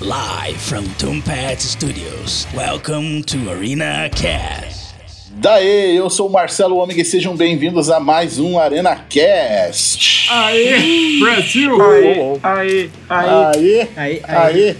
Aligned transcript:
Live 0.00 0.56
from 0.60 0.84
Tombat 0.98 1.60
Studios. 1.60 2.46
Welcome 2.54 3.22
to 3.24 3.50
Arena 3.50 4.08
Cast. 4.10 4.94
Daê, 5.32 5.92
eu 5.98 6.08
sou 6.10 6.28
o 6.28 6.32
Marcelo 6.32 6.76
Ômega 6.76 7.00
e 7.00 7.04
sejam 7.04 7.36
bem-vindos 7.36 7.90
a 7.90 7.98
mais 8.00 8.38
um 8.38 8.58
Arena 8.58 8.96
Cast. 9.08 10.28
Aê, 10.30 11.18
Brasil! 11.20 11.80
Aê, 11.82 12.38
aê, 12.42 12.88
aê. 13.08 13.28
Aê, 13.48 13.88
Aê, 13.96 14.20
aê. 14.26 14.76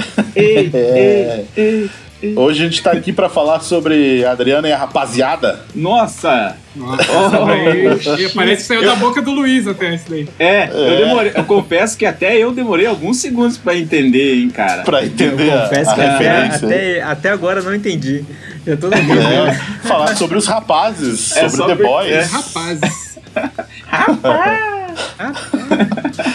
Ei, 0.36 0.70
É. 0.72 1.44
ei, 1.56 1.62
ei. 1.62 1.90
Hoje 2.36 2.62
a 2.62 2.68
gente 2.68 2.82
tá 2.82 2.90
aqui 2.92 3.12
pra 3.12 3.28
falar 3.28 3.60
sobre 3.60 4.24
a 4.24 4.32
Adriana 4.32 4.68
e 4.68 4.72
a 4.72 4.76
rapaziada. 4.76 5.60
Nossa! 5.74 6.56
Nossa, 6.76 7.02
daí- 7.46 8.28
parece 8.34 8.62
que 8.62 8.68
saiu 8.68 8.84
da 8.84 8.94
boca 8.94 9.22
do 9.22 9.30
Luiz 9.30 9.66
até 9.66 9.94
esse 9.94 10.08
daí. 10.10 10.28
É, 10.38 10.64
É. 10.64 10.70
Eu, 10.72 10.96
demorei, 11.06 11.32
eu 11.34 11.44
confesso 11.44 11.96
que 11.96 12.04
até 12.04 12.36
eu 12.36 12.52
demorei 12.52 12.86
alguns 12.86 13.16
segundos 13.18 13.56
pra 13.56 13.76
entender, 13.76 14.34
hein, 14.36 14.50
cara. 14.50 14.82
Pra 14.82 15.04
entender 15.04 15.50
a, 15.50 15.62
Confesso 15.62 15.90
a 15.90 15.94
que 15.94 16.00
até, 16.00 16.42
referência. 16.42 16.66
até, 16.68 17.02
até 17.02 17.30
agora 17.30 17.62
não 17.62 17.74
entendi. 17.74 18.24
Eu 18.66 18.76
tô 18.76 18.88
na. 18.88 18.98
É, 18.98 19.52
falar 19.84 20.14
sobre 20.16 20.36
os 20.36 20.46
rapazes, 20.46 21.34
É 21.36 21.48
sobre 21.48 21.56
só 21.56 21.66
The 21.68 21.74
Boys. 21.82 22.12
é. 22.12 22.20
Rapazes. 22.22 23.18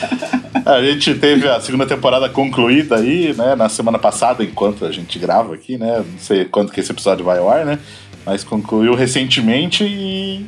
A 0.76 0.82
gente 0.82 1.14
teve 1.14 1.48
a 1.48 1.62
segunda 1.62 1.86
temporada 1.86 2.28
concluída 2.28 2.96
aí, 2.96 3.34
né, 3.38 3.56
na 3.56 3.70
semana 3.70 4.00
passada, 4.00 4.44
enquanto 4.44 4.84
a 4.84 4.92
gente 4.92 5.20
grava 5.20 5.54
aqui, 5.54 5.78
né? 5.78 5.98
Não 5.98 6.20
sei 6.20 6.46
quando 6.46 6.72
que 6.72 6.80
esse 6.80 6.92
episódio 6.92 7.24
vai 7.24 7.38
ao 7.38 7.48
ar, 7.48 7.64
né? 7.64 7.78
Mas 8.26 8.44
concluiu 8.44 8.96
recentemente 8.96 9.84
e 9.84 10.46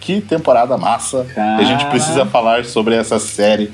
que 0.00 0.20
temporada 0.20 0.76
massa. 0.76 1.24
Cara. 1.34 1.62
A 1.62 1.64
gente 1.64 1.86
precisa 1.86 2.26
falar 2.26 2.64
sobre 2.64 2.96
essa 2.96 3.20
série, 3.20 3.70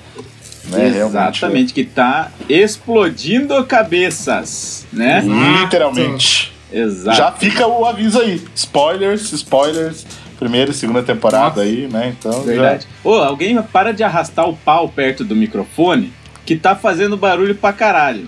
né? 0.66 0.90
Realmente. 0.90 1.16
Exatamente, 1.16 1.72
que 1.72 1.84
tá 1.84 2.30
explodindo 2.46 3.64
cabeças, 3.64 4.86
né? 4.92 5.22
Literalmente. 5.62 6.52
Exato. 6.70 7.16
Já 7.16 7.32
fica 7.32 7.66
o 7.66 7.86
aviso 7.86 8.20
aí. 8.20 8.44
Spoilers, 8.54 9.32
spoilers. 9.32 10.04
Primeira 10.38 10.70
e 10.70 10.74
segunda 10.74 11.02
temporada 11.02 11.46
Nossa. 11.48 11.60
aí, 11.62 11.88
né? 11.90 12.14
Então, 12.18 12.42
Verdade. 12.42 12.86
Ô, 13.02 13.14
alguém 13.14 13.60
para 13.62 13.92
de 13.92 14.02
arrastar 14.04 14.48
o 14.48 14.56
pau 14.56 14.88
perto 14.88 15.24
do 15.24 15.34
microfone 15.34 16.12
que 16.44 16.56
tá 16.56 16.76
fazendo 16.76 17.16
barulho 17.16 17.54
pra 17.54 17.72
caralho. 17.72 18.26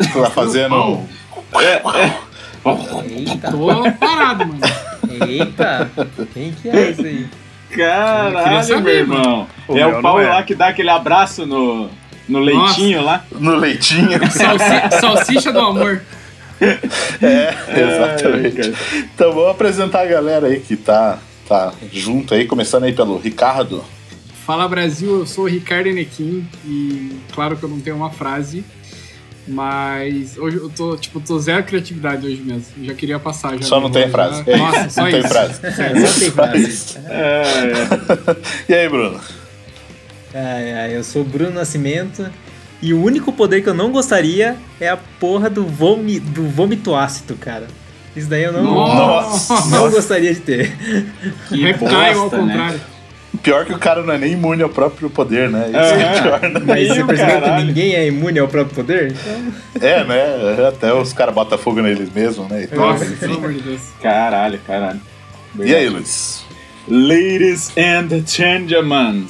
já 0.00 0.22
tá 0.22 0.30
fazendo. 0.30 1.00
Eita, 3.08 3.50
Tô 3.50 3.92
parado, 3.98 4.46
mano. 4.46 4.60
eita. 5.28 5.90
Quem 6.32 6.52
que 6.52 6.68
é 6.68 6.90
esse 6.90 7.00
aí? 7.06 7.26
Caralho, 7.76 8.62
saber, 8.64 8.82
meu 8.82 8.94
irmão. 8.94 9.46
O 9.66 9.72
é 9.72 9.86
meu 9.86 9.98
o 9.98 10.02
pau 10.02 10.14
não 10.18 10.20
é. 10.24 10.28
lá 10.28 10.42
que 10.42 10.54
dá 10.54 10.68
aquele 10.68 10.90
abraço 10.90 11.44
no, 11.46 11.88
no 12.28 12.38
leitinho 12.38 13.02
lá. 13.02 13.24
No 13.32 13.56
leitinho. 13.56 14.18
Salsi- 14.30 15.00
salsicha 15.00 15.52
do 15.52 15.58
amor. 15.58 16.02
É, 16.60 17.54
exatamente. 17.76 18.72
Então 19.14 19.32
vamos 19.32 19.50
apresentar 19.50 20.02
a 20.02 20.06
galera 20.06 20.46
aí 20.46 20.60
que 20.60 20.76
tá, 20.76 21.18
tá 21.48 21.72
junto 21.92 22.34
aí, 22.34 22.46
começando 22.46 22.84
aí 22.84 22.92
pelo 22.92 23.18
Ricardo. 23.18 23.84
Fala 24.46 24.66
Brasil, 24.68 25.20
eu 25.20 25.26
sou 25.26 25.44
o 25.44 25.48
Ricardo 25.48 25.86
Enequim 25.88 26.46
e 26.64 27.12
claro 27.32 27.56
que 27.56 27.62
eu 27.62 27.68
não 27.68 27.80
tenho 27.80 27.94
uma 27.96 28.10
frase, 28.10 28.64
mas 29.46 30.36
hoje 30.36 30.56
eu 30.56 30.68
tô, 30.68 30.96
tipo, 30.96 31.20
tô 31.20 31.38
zero 31.38 31.62
criatividade 31.64 32.26
hoje 32.26 32.42
mesmo. 32.42 32.64
Eu 32.78 32.86
já 32.86 32.94
queria 32.94 33.18
passar 33.18 33.56
já. 33.56 33.62
Só 33.62 33.80
não 33.80 33.90
tem 33.90 34.02
Já- 34.02 34.08
frase. 34.10 34.42
É 34.46 34.56
Nossa, 34.56 34.80
isso, 34.86 34.90
só 34.94 35.02
não 35.02 35.10
tem 35.10 35.20
isso. 35.20 35.28
frase. 35.28 35.60
Sério. 35.76 36.06
Só 36.08 36.20
tem 36.20 36.30
frase. 36.30 36.98
É, 37.06 37.42
é. 37.42 38.36
E 38.72 38.74
aí, 38.74 38.88
Bruno? 38.88 39.20
Ai, 40.34 40.72
ai, 40.74 40.96
eu 40.96 41.04
sou 41.04 41.22
o 41.22 41.24
Bruno 41.24 41.50
Nascimento. 41.52 42.28
E 42.80 42.92
o 42.92 43.00
único 43.00 43.32
poder 43.32 43.62
que 43.62 43.68
eu 43.68 43.74
não 43.74 43.92
gostaria 43.92 44.56
é 44.80 44.88
a 44.88 44.96
porra 44.96 45.48
do, 45.48 45.64
vomi, 45.64 46.18
do 46.18 46.48
vômito 46.48 46.96
ácido, 46.96 47.36
cara. 47.36 47.68
Isso 48.14 48.28
daí 48.28 48.44
eu 48.44 48.52
não, 48.52 48.62
Nossa. 48.62 49.54
não 49.74 49.90
gostaria 49.90 50.34
de 50.34 50.40
ter. 50.40 50.76
Que 51.48 51.66
ao 51.72 51.78
bosta, 51.78 52.42
né? 52.42 52.52
contrário. 52.52 52.80
Pior 53.42 53.64
que 53.64 53.72
o 53.72 53.78
cara 53.78 54.02
não 54.02 54.12
é 54.12 54.18
nem 54.18 54.32
imune 54.32 54.62
ao 54.62 54.68
próprio 54.68 55.08
poder, 55.08 55.48
né? 55.48 55.66
Isso 55.68 55.76
é 55.76 56.04
Aham. 56.04 56.22
pior, 56.22 56.50
né? 56.50 56.60
Mas 56.66 56.88
você 56.88 57.04
percebeu 57.04 57.40
que 57.40 57.64
ninguém 57.64 57.94
é 57.94 58.06
imune 58.06 58.38
ao 58.38 58.46
próprio 58.46 58.74
poder? 58.74 59.12
Então, 59.12 59.88
É, 59.88 60.04
né? 60.04 60.68
Até 60.68 60.92
os 60.92 61.12
caras 61.14 61.34
botam 61.34 61.56
fogo 61.56 61.80
neles 61.80 62.12
mesmos, 62.12 62.46
né? 62.48 62.64
Então, 62.64 62.78
Nossa, 62.78 63.06
pelo 63.06 63.36
amor 63.36 63.52
de 63.54 63.60
Deus. 63.62 63.80
Caralho, 64.02 64.60
caralho. 64.66 65.00
E 65.58 65.74
aí, 65.74 65.88
Luiz? 65.88 66.44
Ladies 66.86 67.72
and 67.76 68.08
gentlemen. 68.26 69.26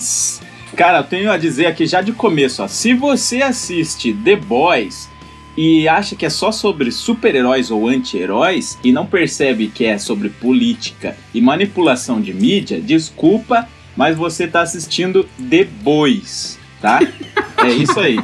Cara, 0.77 0.99
eu 0.99 1.05
tenho 1.05 1.31
a 1.31 1.37
dizer 1.37 1.67
aqui 1.67 1.87
já 1.87 2.01
de 2.01 2.13
começo, 2.13 2.63
ó. 2.63 2.69
Se 2.69 2.95
você 2.95 3.43
assiste 3.43 4.13
The 4.13 4.37
Boys 4.37 5.09
e 5.57 5.87
acha 5.89 6.17
que 6.17 6.25
é 6.27 6.31
só 6.31 6.51
sobre 6.53 6.91
super-heróis 6.91 7.71
ou 7.71 7.89
anti-heróis 7.89 8.79
e 8.83 8.91
não 8.93 9.05
percebe 9.07 9.69
que 9.69 9.85
é 9.85 9.99
sobre 9.99 10.29
política 10.29 11.17
e 11.35 11.41
manipulação 11.41 12.21
de 12.21 12.33
mídia, 12.33 12.81
desculpa, 12.81 13.69
mas 13.97 14.17
você 14.17 14.47
tá 14.47 14.63
assistindo 14.63 15.29
The 15.51 15.65
Boys, 15.65 16.59
tá? 16.81 17.01
É 17.65 17.69
isso 17.69 18.01
aí. 18.01 18.17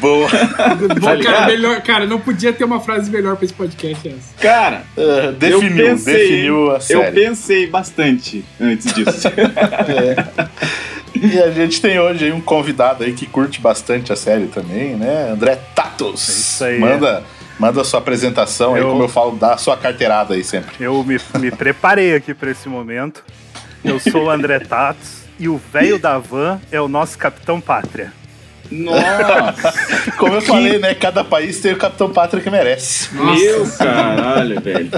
Boa. 0.00 0.28
Bom, 1.00 1.22
cara, 1.22 1.46
melhor, 1.46 1.80
cara, 1.82 2.06
não 2.06 2.18
podia 2.20 2.52
ter 2.52 2.64
uma 2.64 2.80
frase 2.80 3.10
melhor 3.10 3.36
pra 3.36 3.44
esse 3.44 3.54
podcast 3.54 4.08
essa. 4.08 4.34
Cara, 4.40 4.84
É, 4.96 5.26
eu 5.26 5.32
definiu, 5.32 5.86
pensei, 5.86 6.14
definiu 6.28 6.70
a 6.70 6.74
eu 6.74 6.80
série. 6.80 7.20
pensei 7.20 7.66
bastante 7.66 8.44
antes 8.60 8.92
disso. 8.94 9.28
E 11.34 11.40
a 11.40 11.50
gente 11.50 11.80
tem 11.80 11.98
hoje 11.98 12.26
aí 12.26 12.32
um 12.32 12.40
convidado 12.40 13.04
aí 13.04 13.12
que 13.12 13.26
curte 13.26 13.60
bastante 13.60 14.12
a 14.12 14.16
série 14.16 14.46
também, 14.46 14.94
né? 14.96 15.30
André 15.32 15.56
Tatos. 15.74 16.28
É 16.28 16.32
isso 16.32 16.64
aí. 16.64 16.78
Manda, 16.80 17.24
manda 17.58 17.80
a 17.80 17.84
sua 17.84 18.00
apresentação 18.00 18.74
aí, 18.74 18.80
Eu- 18.82 18.90
como 18.90 19.02
eu 19.04 19.08
falo, 19.08 19.36
dá 19.36 19.54
a 19.54 19.58
sua 19.58 19.76
carteirada 19.76 20.34
aí 20.34 20.44
sempre. 20.44 20.72
Eu 20.80 21.02
me, 21.04 21.18
me 21.38 21.50
preparei 21.50 22.14
aqui 22.14 22.32
pra 22.34 22.50
esse 22.50 22.68
momento. 22.68 23.24
Eu 23.84 23.98
sou 24.00 24.24
o 24.24 24.30
André 24.30 24.58
Tatos 24.58 25.22
e 25.38 25.48
o 25.48 25.60
velho 25.72 25.98
da 25.98 26.18
van 26.18 26.60
é 26.72 26.80
o 26.80 26.88
nosso 26.88 27.16
Capitão 27.18 27.60
Pátria. 27.60 28.12
Nossa! 28.70 29.72
Como 30.18 30.34
eu 30.34 30.40
falei, 30.42 30.78
né? 30.78 30.94
Cada 30.94 31.22
país 31.24 31.60
tem 31.60 31.72
o 31.72 31.76
Capitão 31.76 32.10
Pátria 32.10 32.42
que 32.42 32.50
merece. 32.50 33.14
Nossa. 33.14 33.40
Meu 33.40 33.66
caralho, 33.78 34.60
velho. 34.60 34.90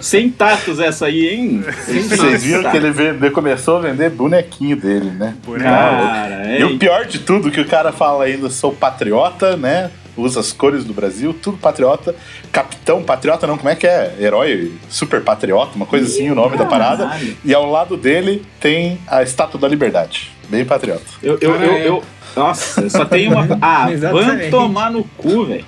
Sem 0.00 0.30
tatos 0.30 0.78
essa 0.80 1.06
aí, 1.06 1.28
hein? 1.28 1.64
Vocês 1.86 2.42
viram 2.42 2.70
que 2.70 2.76
ele 2.76 2.90
vende- 2.90 3.30
começou 3.30 3.78
a 3.78 3.80
vender 3.80 4.10
bonequinho 4.10 4.76
dele, 4.76 5.10
né? 5.10 5.34
Cara, 5.58 6.46
é. 6.48 6.60
E 6.60 6.64
o 6.64 6.78
pior 6.78 7.04
de 7.06 7.18
tudo, 7.20 7.50
que 7.50 7.60
o 7.60 7.66
cara 7.66 7.92
fala 7.92 8.24
ainda, 8.24 8.48
sou 8.50 8.72
patriota, 8.72 9.56
né? 9.56 9.90
Usa 10.14 10.40
as 10.40 10.52
cores 10.52 10.84
do 10.84 10.92
Brasil, 10.92 11.32
tudo 11.32 11.56
patriota. 11.56 12.14
Capitão 12.52 13.02
patriota, 13.02 13.46
não, 13.46 13.56
como 13.56 13.70
é 13.70 13.74
que 13.74 13.86
é? 13.86 14.14
Herói 14.20 14.72
super 14.90 15.22
patriota, 15.22 15.74
uma 15.74 15.86
coisa 15.86 16.04
assim, 16.06 16.30
o 16.30 16.34
nome 16.34 16.58
da 16.58 16.66
parada. 16.66 17.10
E 17.42 17.54
ao 17.54 17.70
lado 17.70 17.96
dele 17.96 18.44
tem 18.60 18.98
a 19.06 19.22
Estátua 19.22 19.58
da 19.58 19.66
Liberdade. 19.66 20.30
Bem 20.50 20.66
patriota. 20.66 21.02
Eu, 21.22 21.38
eu, 21.40 21.54
eu, 21.56 21.76
eu- 21.78 22.02
nossa, 22.36 22.88
só 22.90 23.04
tenho 23.04 23.30
uma. 23.32 23.46
Ah, 23.60 23.88
vamos 24.10 24.50
tomar 24.50 24.90
no 24.90 25.04
cu, 25.04 25.44
velho. 25.46 25.64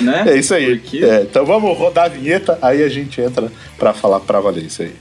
Né? 0.00 0.24
É 0.28 0.36
isso 0.38 0.52
aí. 0.54 0.78
Porque- 0.78 1.04
É, 1.04 1.22
então 1.22 1.44
vamos 1.46 1.76
rodar 1.78 2.06
a 2.06 2.08
vinheta, 2.08 2.58
aí 2.60 2.82
a 2.82 2.88
gente 2.88 3.20
entra 3.20 3.50
pra 3.78 3.92
falar 3.92 4.18
pra 4.20 4.40
valer 4.40 4.64
isso 4.64 4.82
aí. 4.82 4.94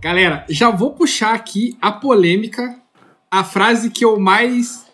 Galera, 0.00 0.44
já 0.48 0.70
vou 0.70 0.92
puxar 0.92 1.34
aqui 1.34 1.76
a 1.80 1.90
polêmica, 1.90 2.76
a 3.30 3.42
frase 3.42 3.90
que 3.90 4.04
eu 4.04 4.18
mais. 4.18 4.86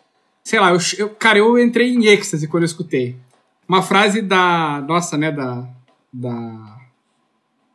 Sei 0.42 0.58
lá, 0.58 0.72
eu, 0.72 0.78
eu- 0.98 1.10
cara, 1.10 1.38
eu 1.38 1.58
entrei 1.58 1.94
em 1.94 2.06
êxtase 2.06 2.48
quando 2.48 2.62
eu 2.62 2.66
escutei. 2.66 3.16
Uma 3.68 3.82
frase 3.82 4.22
da. 4.22 4.82
Nossa, 4.86 5.16
né? 5.16 5.30
Da. 5.30 5.66
Da. 6.12 6.74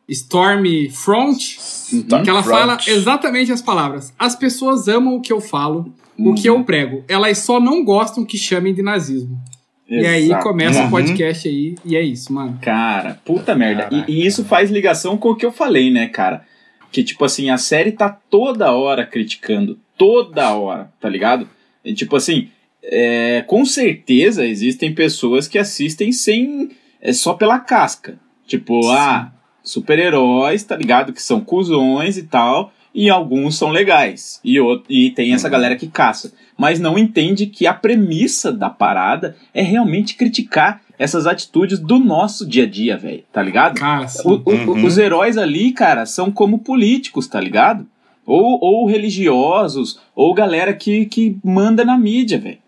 Stormfront, 0.08 1.38
Stormfront. 1.38 2.24
que 2.24 2.30
ela 2.30 2.42
fala 2.42 2.78
exatamente 2.86 3.52
as 3.52 3.62
palavras. 3.62 4.12
As 4.18 4.34
pessoas 4.34 4.88
amam 4.88 5.14
o 5.14 5.20
que 5.20 5.32
eu 5.32 5.40
falo, 5.40 5.94
o 6.18 6.34
que 6.34 6.48
eu 6.48 6.64
prego. 6.64 7.04
Elas 7.06 7.38
só 7.38 7.60
não 7.60 7.84
gostam 7.84 8.24
que 8.24 8.36
chamem 8.36 8.74
de 8.74 8.82
nazismo. 8.82 9.40
E 9.88 10.04
aí 10.06 10.24
Exato. 10.26 10.42
começa 10.44 10.80
Uhum. 10.80 10.86
o 10.86 10.90
podcast 10.90 11.48
aí, 11.48 11.74
e 11.84 11.96
é 11.96 12.02
isso, 12.02 12.32
mano. 12.32 12.58
Cara, 12.62 13.20
puta 13.24 13.54
merda. 13.56 13.84
E- 13.86 13.90
Caraca. 13.90 14.10
E, 14.10 14.26
isso 14.26 14.44
faz 14.44 14.70
ligação 14.70 15.16
com 15.16 15.30
o 15.30 15.36
que 15.36 15.44
eu 15.46 15.50
falei, 15.52 15.90
né, 15.92 16.06
cara? 16.08 16.44
Que, 16.92 17.02
tipo 17.04 17.24
assim, 17.24 17.50
a 17.50 17.58
série 17.58 17.92
tá 17.92 18.08
toda 18.08 18.72
hora 18.72 19.06
criticando. 19.06 19.78
Toda 19.96 20.52
hora, 20.54 20.90
tá 21.00 21.08
ligado? 21.08 21.48
E, 21.84 21.94
tipo 21.94 22.16
assim, 22.16 22.48
é, 22.82 23.42
com 23.46 23.64
certeza 23.64 24.46
existem 24.46 24.94
pessoas 24.94 25.46
que 25.46 25.58
assistem 25.58 26.10
sem. 26.12 26.70
É 27.00 27.12
só 27.12 27.34
pela 27.34 27.58
casca. 27.58 28.18
Tipo, 28.46 28.88
ah, 28.90 29.32
super-heróis, 29.62 30.62
tá 30.64 30.76
ligado? 30.76 31.12
Que 31.12 31.22
são 31.22 31.40
cuzões 31.40 32.16
e 32.16 32.24
tal. 32.24 32.72
E 32.94 33.08
alguns 33.08 33.56
são 33.56 33.70
legais. 33.70 34.40
E, 34.44 34.58
o- 34.60 34.82
e 34.88 35.10
tem 35.12 35.32
essa 35.32 35.48
galera 35.48 35.76
que 35.76 35.86
caça. 35.86 36.32
Mas 36.58 36.80
não 36.80 36.98
entende 36.98 37.46
que 37.46 37.66
a 37.66 37.72
premissa 37.72 38.52
da 38.52 38.68
parada 38.68 39.36
é 39.54 39.62
realmente 39.62 40.16
criticar 40.16 40.82
essas 41.00 41.26
atitudes 41.26 41.78
do 41.78 41.98
nosso 41.98 42.46
dia 42.46 42.64
a 42.64 42.66
dia, 42.66 42.96
velho. 42.96 43.24
Tá 43.32 43.42
ligado? 43.42 43.74
Cara, 43.80 44.06
O- 44.24 44.32
o- 44.34 44.50
Uhum. 44.74 44.84
Os 44.84 44.98
heróis 44.98 45.38
ali, 45.38 45.72
cara, 45.72 46.04
são 46.04 46.30
como 46.30 46.58
políticos, 46.58 47.26
tá 47.26 47.40
ligado? 47.40 47.86
Ou, 48.26 48.58
ou 48.62 48.86
religiosos, 48.86 49.98
ou 50.14 50.34
galera 50.34 50.74
que, 50.74 51.06
que 51.06 51.36
manda 51.42 51.84
na 51.84 51.96
mídia, 51.98 52.38
velho. 52.38 52.58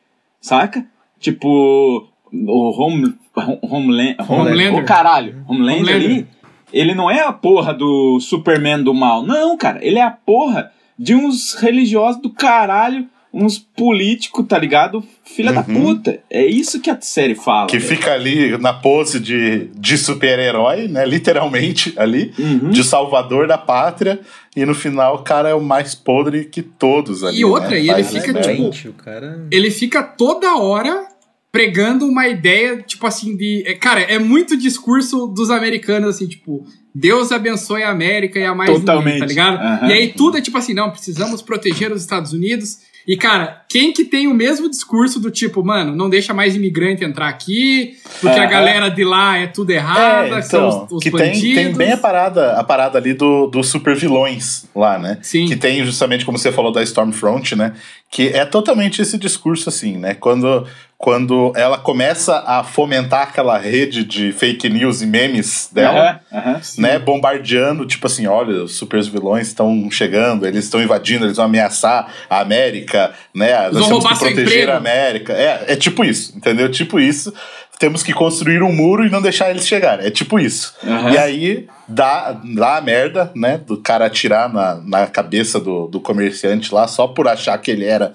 Saca? 0.41 0.85
Tipo, 1.21 2.09
o 2.33 2.83
Home, 2.83 3.15
Homeland, 3.63 4.17
Homelander. 4.29 4.75
o 4.77 4.85
caralho, 4.85 5.45
Homelander, 5.47 5.83
Homelander. 5.83 5.95
ali, 5.95 6.27
ele 6.73 6.95
não 6.95 7.11
é 7.11 7.21
a 7.21 7.33
porra 7.33 7.73
do 7.75 8.19
Superman 8.19 8.83
do 8.83 8.95
mal. 8.95 9.23
Não, 9.23 9.57
cara, 9.59 9.79
ele 9.85 9.99
é 9.99 10.03
a 10.03 10.11
porra 10.11 10.73
de 10.99 11.15
uns 11.15 11.55
religiosos 11.55 12.21
do 12.21 12.31
caralho, 12.31 13.07
uns 13.33 13.59
políticos, 13.59 14.45
tá 14.47 14.59
ligado? 14.59 15.03
Filha 15.25 15.53
da 15.53 15.61
Uhum. 15.63 15.95
puta. 15.95 16.21
É 16.29 16.45
isso 16.45 16.81
que 16.81 16.91
a 16.91 17.01
série 17.01 17.35
fala. 17.35 17.67
Que 17.67 17.79
velho. 17.79 17.89
fica 17.97 18.13
ali 18.13 18.59
na 18.59 18.73
pose 18.75 19.19
de, 19.19 19.69
de 19.75 19.97
super-herói, 19.97 20.87
né? 20.89 21.07
Literalmente 21.07 21.95
ali, 21.97 22.33
Uhum. 22.39 22.71
de 22.71 22.85
salvador 22.85 23.47
da 23.49 23.57
pátria. 23.57 24.21
E 24.55 24.67
no 24.67 24.75
final 24.75 25.17
o 25.17 25.23
cara 25.23 25.49
é 25.49 25.55
o 25.55 25.63
mais 25.63 25.95
podre 25.95 26.45
que 26.45 26.61
todos 26.61 27.25
ali. 27.25 27.39
E 27.41 27.45
outra, 27.45 27.71
né? 27.71 27.81
e 27.81 27.91
ele 27.91 28.05
Faz 28.05 28.11
fica, 28.25 28.41
tipo, 28.41 28.89
o 28.91 28.93
cara. 28.93 29.47
ele 29.51 29.71
fica 29.71 30.03
toda 30.03 30.57
hora 30.57 31.07
pregando 31.51 32.07
uma 32.07 32.27
ideia, 32.29 32.83
tipo 32.83 33.07
assim, 33.07 33.37
de. 33.37 33.63
é, 33.67 33.75
Cara, 33.75 34.01
é 34.01 34.19
muito 34.19 34.57
discurso 34.57 35.27
dos 35.27 35.51
americanos, 35.51 36.17
assim, 36.17 36.27
tipo, 36.27 36.65
Deus 36.95 37.31
abençoe 37.33 37.83
a 37.83 37.91
América 37.91 38.39
e 38.39 38.45
a 38.45 38.55
mais 38.55 38.71
Totalmente. 38.71 39.05
ninguém, 39.15 39.21
tá 39.21 39.27
ligado? 39.27 39.57
Aham. 39.59 39.89
E 39.89 39.93
aí 39.93 40.09
tudo 40.13 40.37
é 40.39 40.41
tipo 40.41 40.57
assim, 40.59 40.75
não, 40.75 40.91
precisamos 40.91 41.41
proteger 41.43 41.93
os 41.93 42.01
Estados 42.03 42.33
Unidos. 42.33 42.79
E, 43.07 43.17
cara, 43.17 43.63
quem 43.69 43.93
que 43.93 44.05
tem 44.05 44.29
o 44.29 44.35
mesmo 44.35 44.71
discurso 44.71 45.19
do 45.19 45.31
tipo, 45.31 45.65
mano, 45.65 45.95
não 45.97 46.09
deixa 46.09 46.33
mais 46.33 46.55
imigrante 46.55 47.03
entrar 47.05 47.29
aqui, 47.29 47.97
porque 48.21 48.39
a 48.39 48.43
Aham. 48.43 48.51
galera 48.51 48.89
de 48.91 49.05
lá 49.05 49.39
é 49.39 49.47
tudo 49.47 49.71
errada, 49.71 50.37
É, 50.39 50.43
são 50.43 50.67
então, 50.69 50.85
os, 50.87 50.93
os 50.93 51.03
que 51.03 51.11
bandidos. 51.11 51.41
tem, 51.41 51.55
tem 51.55 51.73
bem 51.75 51.93
a 51.93 51.97
parada, 51.97 52.53
a 52.53 52.63
parada 52.65 52.99
ali 52.99 53.15
do, 53.15 53.47
dos 53.49 53.69
super 53.69 53.97
vilões 53.97 54.67
lá, 54.75 54.99
né? 54.99 55.19
Sim. 55.23 55.47
Que 55.47 55.57
tem 55.57 55.85
justamente, 55.85 56.25
como 56.25 56.39
você 56.39 56.53
falou, 56.53 56.71
da 56.71 56.83
Stormfront, 56.83 57.57
né? 57.57 57.73
Que 58.11 58.29
é 58.29 58.45
totalmente 58.45 59.01
esse 59.03 59.19
discurso 59.19 59.69
assim, 59.69 59.97
né? 59.97 60.15
Quando, 60.15 60.67
quando 61.03 61.53
ela 61.57 61.79
começa 61.79 62.45
a 62.47 62.63
fomentar 62.63 63.23
aquela 63.23 63.59
rede 63.59 64.05
de 64.05 64.31
fake 64.31 64.69
news 64.69 65.03
e 65.03 65.07
memes 65.07 65.69
dela, 65.73 66.21
Aham, 66.33 66.39
aham. 66.53 66.61
né? 66.79 66.97
Bombardeando, 67.01 67.85
tipo 67.85 68.07
assim, 68.07 68.29
olha, 68.29 68.63
os 68.63 68.77
super 68.77 69.03
vilões 69.03 69.49
estão 69.49 69.91
chegando, 69.91 70.47
eles 70.47 70.63
estão 70.65 70.81
invadindo, 70.81 71.25
eles 71.25 71.39
vão 71.39 71.47
ameaçar 71.47 72.07
a 72.31 72.39
América, 72.39 73.13
né? 73.35 73.69
Nós 73.73 73.89
vão 73.89 73.99
temos 73.99 74.05
que 74.05 74.15
proteger 74.17 74.43
emprego. 74.45 74.71
a 74.71 74.77
América. 74.77 75.33
É, 75.33 75.73
é 75.73 75.75
tipo 75.75 76.05
isso, 76.05 76.37
entendeu? 76.37 76.71
Tipo 76.71 77.01
isso. 77.01 77.35
Temos 77.81 78.05
que 78.05 78.13
construir 78.13 78.63
um 78.63 78.73
muro 78.73 79.05
e 79.05 79.11
não 79.11 79.21
deixar 79.21 79.51
eles 79.51 79.67
chegarem. 79.67 80.07
É 80.07 80.11
tipo 80.13 80.39
isso. 80.39 80.73
Aham. 80.87 81.11
E 81.11 81.19
aí 81.19 81.67
dá, 81.89 82.41
dá 82.55 82.77
a 82.77 82.81
merda, 82.81 83.29
né? 83.35 83.59
Do 83.59 83.77
cara 83.77 84.07
atirar 84.07 84.49
na, 84.53 84.77
na 84.77 85.07
cabeça 85.09 85.59
do, 85.59 85.89
do 85.89 85.99
comerciante 86.01 86.73
lá 86.73 86.87
só 86.87 87.09
por 87.09 87.27
achar 87.27 87.59
que 87.59 87.73
ele 87.73 87.87
era 87.87 88.13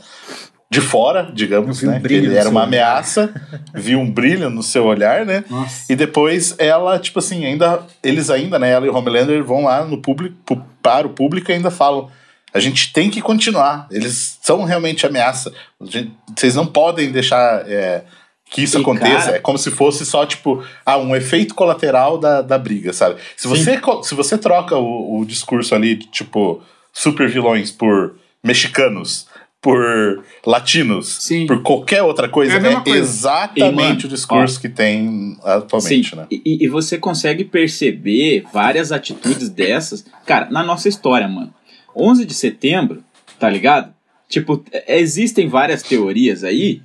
de 0.70 0.82
fora, 0.82 1.30
digamos, 1.34 1.82
um 1.82 1.88
né? 1.92 2.02
Que 2.06 2.14
ele 2.14 2.36
era 2.36 2.50
uma 2.50 2.64
ameaça, 2.64 3.34
viu 3.74 4.00
um 4.00 4.12
brilho 4.12 4.50
no 4.50 4.62
seu 4.62 4.86
olhar, 4.86 5.26
né? 5.26 5.44
Nossa. 5.50 5.92
E 5.92 5.96
depois 5.96 6.56
ela, 6.58 7.00
tipo 7.00 7.20
assim, 7.20 7.46
ainda. 7.46 7.82
Eles 8.04 8.30
ainda, 8.30 8.60
né? 8.60 8.70
Ela 8.72 8.86
e 8.86 8.90
o 8.90 8.96
Homelander 8.96 9.44
vão 9.44 9.64
lá 9.64 9.86
no 9.86 9.98
público, 10.02 10.36
para 10.84 11.08
o 11.08 11.12
público 11.12 11.50
e 11.52 11.54
ainda 11.54 11.72
falam. 11.72 12.10
A 12.54 12.60
gente 12.60 12.92
tem 12.92 13.10
que 13.10 13.22
continuar. 13.22 13.88
Eles 13.92 14.38
são 14.42 14.64
realmente 14.64 15.06
ameaça. 15.06 15.54
Gente- 15.82 16.12
vocês 16.36 16.56
não 16.56 16.66
podem 16.66 17.12
deixar 17.12 17.64
é, 17.70 18.04
que 18.50 18.64
isso 18.64 18.78
E, 18.78 18.82
aconteça. 18.82 19.26
cara- 19.26 19.38
É 19.38 19.40
como 19.40 19.58
se 19.58 19.70
fosse 19.70 20.06
só, 20.06 20.26
tipo, 20.26 20.64
ah, 20.86 20.98
um 20.98 21.16
efeito 21.16 21.54
colateral 21.54 22.18
da, 22.18 22.42
da 22.42 22.58
briga, 22.58 22.92
sabe? 22.94 23.18
Se 23.36 23.48
você, 23.48 23.78
co- 23.78 24.02
se 24.04 24.16
você 24.16 24.38
troca 24.38 24.76
o, 24.78 25.20
o 25.20 25.26
discurso 25.26 25.76
ali, 25.76 25.96
de, 25.96 26.08
tipo, 26.08 26.62
super 26.94 27.30
vilões 27.30 27.70
por 27.70 28.16
mexicanos, 28.44 29.28
por 29.62 30.24
latinos, 30.46 31.18
Sim. 31.22 31.48
por 31.48 31.62
qualquer 31.64 32.04
outra 32.04 32.30
coisa, 32.30 32.54
É 32.54 32.58
é 32.58 32.76
coisa. 32.80 32.98
exatamente 32.98 34.04
E, 34.04 34.06
o 34.06 34.10
discurso 34.10 34.62
que 34.62 34.70
tem 34.70 35.36
atualmente, 35.44 36.10
Sim, 36.12 36.16
né? 36.16 36.28
e, 36.30 36.64
e 36.64 36.68
você 36.68 36.98
consegue 36.98 37.44
perceber 37.44 38.46
várias 38.54 38.92
atitudes 38.92 39.50
dessas, 39.50 40.06
cara, 40.26 40.48
na 40.52 40.64
nossa 40.64 40.88
história, 40.88 41.28
mano. 41.28 41.54
11 41.96 42.26
de 42.26 42.34
setembro, 42.34 43.04
tá 43.40 43.50
ligado? 43.50 43.94
Tipo, 44.30 44.64
existem 44.88 45.48
várias 45.48 45.82
teorias 45.82 46.44
aí 46.44 46.82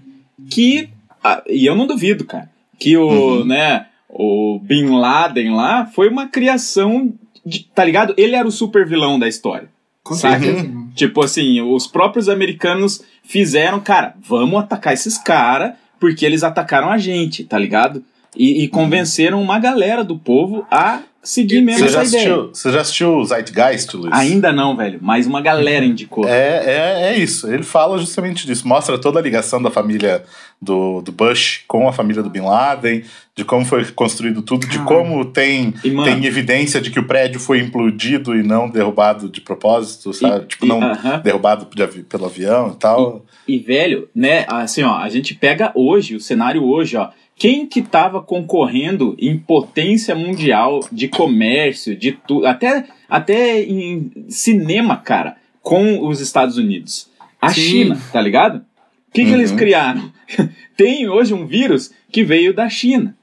que, 0.49 0.89
ah, 1.23 1.43
e 1.49 1.67
eu 1.67 1.75
não 1.75 1.87
duvido, 1.87 2.25
cara, 2.25 2.51
que 2.79 2.97
o, 2.97 3.09
Uhum. 3.09 3.45
né, 3.45 3.87
o 4.09 4.59
Bin 4.63 4.87
Laden 4.89 5.55
lá 5.55 5.85
foi 5.87 6.09
uma 6.09 6.27
criação, 6.29 7.13
de, 7.45 7.65
tá 7.75 7.85
ligado? 7.85 8.15
Ele 8.17 8.35
era 8.35 8.49
o 8.49 8.53
super 8.53 8.87
vilão 8.89 9.19
da 9.19 9.29
história. 9.29 9.69
Com 10.03 10.15
Saca? 10.15 10.43
certeza. 10.43 10.82
Tipo 10.95 11.23
assim, 11.23 11.61
os 11.61 11.87
próprios 11.87 12.29
americanos 12.29 13.03
fizeram, 13.23 13.81
cara, 13.81 14.15
vamos 14.21 14.61
atacar 14.61 14.93
esses 14.93 15.17
caras 15.19 15.75
porque 15.99 16.27
eles 16.27 16.43
atacaram 16.43 16.91
a 16.91 16.99
gente, 16.99 17.45
tá 17.45 17.57
ligado? 17.57 18.05
E, 18.37 18.65
e 18.65 18.69
convenceram 18.69 19.41
uma 19.41 19.59
galera 19.59 20.03
do 20.03 20.19
povo 20.19 20.67
a 20.71 21.03
seguir 21.23 21.61
mesmo 21.61 21.87
Você 21.87 21.93
já, 21.93 22.01
essa 22.03 22.17
ideia. 22.17 22.25
assistiu, 22.35 22.51
você 22.55 22.73
já 22.73 22.81
assistiu 22.81 23.17
o 23.17 23.25
Zeitgeist, 23.25 23.95
Luiz? 23.95 24.13
Ainda 24.13 24.53
não, 24.53 24.77
velho, 24.77 24.99
mas 25.01 25.27
uma 25.27 25.41
galera 25.41 25.85
indicou. 25.85 26.27
É, 26.29 26.63
é, 26.65 27.03
é 27.15 27.19
isso. 27.19 27.47
Ele 27.53 27.63
fala 27.63 27.97
justamente 27.99 28.47
disso. 28.47 28.67
Mostra 28.67 28.99
toda 28.99 29.19
a 29.19 29.23
ligação 29.23 29.63
da 29.63 29.71
família 29.71 30.25
do, 30.61 31.01
do 31.01 31.13
Bush 31.13 31.63
com 31.69 31.89
a 31.89 31.93
família 31.93 32.23
do 32.23 32.31
Bin 32.31 32.41
Laden, 32.41 33.05
de 33.35 33.45
como 33.45 33.65
foi 33.65 33.85
construído 33.87 34.43
tudo, 34.43 34.67
de 34.67 34.79
Caralho. 34.79 34.87
como 34.87 35.25
tem, 35.25 35.73
E, 35.83 35.91
mano- 35.91 36.05
tem 36.13 36.25
evidência 36.27 36.81
de 36.81 36.91
que 36.91 36.99
o 37.01 37.05
prédio 37.07 37.41
foi 37.41 37.61
implodido 37.61 38.37
e 38.37 38.43
não 38.43 38.69
derrubado 38.69 39.29
de 39.29 39.41
propósito, 39.41 40.13
sabe? 40.13 40.45
E- 40.45 40.47
tipo, 40.49 40.67
e- 40.67 40.69
não 40.69 40.83
aham. 40.83 41.19
derrubado 41.21 41.67
de 41.75 41.83
avi- 41.83 42.03
pelo 42.03 42.27
avião 42.27 42.73
e 42.75 42.77
tal. 42.79 43.25
E, 43.49 43.59
velho, 43.59 44.09
né, 44.15 44.45
assim, 44.49 44.83
ó, 44.83 44.97
a 44.97 45.09
gente 45.09 45.35
pega 45.35 45.73
hoje, 45.75 46.15
o 46.17 46.21
cenário 46.21 46.63
hoje, 46.65 46.97
ó. 46.97 47.09
Quem 47.43 47.67
que 47.67 47.83
tava 47.83 48.23
concorrendo 48.23 49.17
em 49.19 49.37
potência 49.37 50.15
mundial 50.15 50.79
de 50.93 51.09
comércio, 51.09 51.97
de 51.97 52.13
tudo, 52.13 52.47
até, 52.47 52.85
até 53.09 53.61
em 53.65 54.13
cinema, 54.29 54.97
cara, 54.97 55.35
com 55.61 56.07
os 56.07 56.21
Estados 56.21 56.57
Unidos? 56.57 57.09
A 57.41 57.49
Sim. 57.49 57.61
China, 57.63 58.01
tá 58.13 58.21
ligado? 58.21 58.59
O 58.59 59.13
que, 59.13 59.25
que 59.25 59.31
Uhum. 59.31 59.35
eles 59.39 59.51
criaram? 59.51 60.13
Tem 60.77 61.09
hoje 61.09 61.35
um 61.35 61.45
vírus 61.45 61.91
que 62.13 62.23
veio 62.23 62.55
da 62.55 62.69
China. 62.69 63.17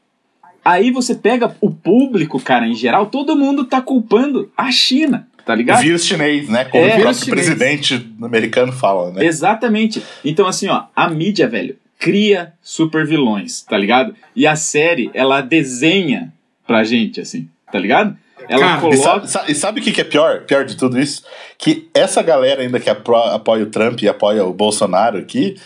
Aí 0.66 0.92
você 0.92 1.16
pega 1.16 1.56
o 1.62 1.72
público, 1.72 2.42
cara, 2.42 2.68
em 2.68 2.76
geral, 2.76 3.06
todo 3.06 3.38
mundo 3.38 3.64
tá 3.64 3.82
culpando 3.82 4.52
a 4.58 4.70
China, 4.70 5.30
tá 5.46 5.54
O 5.54 5.56
ligado? 5.56 5.82
vírus 5.82 6.04
chinês, 6.06 6.50
né? 6.50 6.66
Como 6.66 6.84
É, 6.84 6.98
o 6.98 7.02
próprio 7.02 7.24
chinês. 7.24 7.46
presidente 7.48 8.06
americano 8.22 8.74
fala, 8.74 9.14
né? 9.14 9.26
Exatamente. 9.26 10.04
Então, 10.26 10.46
assim, 10.46 10.68
ó, 10.68 10.84
a 10.94 11.10
mídia, 11.10 11.48
velho, 11.48 11.78
cria 12.00 12.53
super 12.62 13.06
vilões, 13.06 13.62
tá 13.62 13.77
ligado? 13.77 14.15
E 14.34 14.48
a 14.48 14.56
série, 14.56 15.12
ela 15.13 15.41
desenha 15.41 16.34
pra 16.65 16.84
gente, 16.84 17.20
assim, 17.20 17.48
tá 17.72 17.77
ligado? 17.77 18.18
Ela 18.48 18.79
Cara, 18.79 18.82
coloca. 18.82 19.46
e 19.48 19.53
sabe 19.53 19.82
o 19.82 19.84
que, 19.84 19.91
que 19.91 20.01
é 20.01 20.06
pior? 20.06 20.46
Pior 20.46 20.63
de 20.65 20.75
tudo 20.75 21.00
isso? 21.00 21.24
Que 21.58 21.88
essa 21.94 22.24
galera 22.24 22.62
ainda 22.62 22.79
que 22.79 22.89
apoia 22.89 23.63
o 23.63 23.70
Trump 23.70 24.01
e 24.01 24.08
apoia 24.08 24.44
o 24.46 24.53
Bolsonaro 24.53 25.20
aqui, 25.20 25.58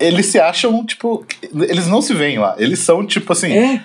eles 0.00 0.26
se 0.26 0.40
acham, 0.40 0.84
tipo. 0.84 1.24
Eles 1.68 1.86
não 1.86 2.02
se 2.02 2.14
veem 2.14 2.38
lá. 2.38 2.56
Eles 2.58 2.80
são, 2.80 3.06
tipo 3.06 3.32
assim. 3.32 3.52
É, 3.52 3.84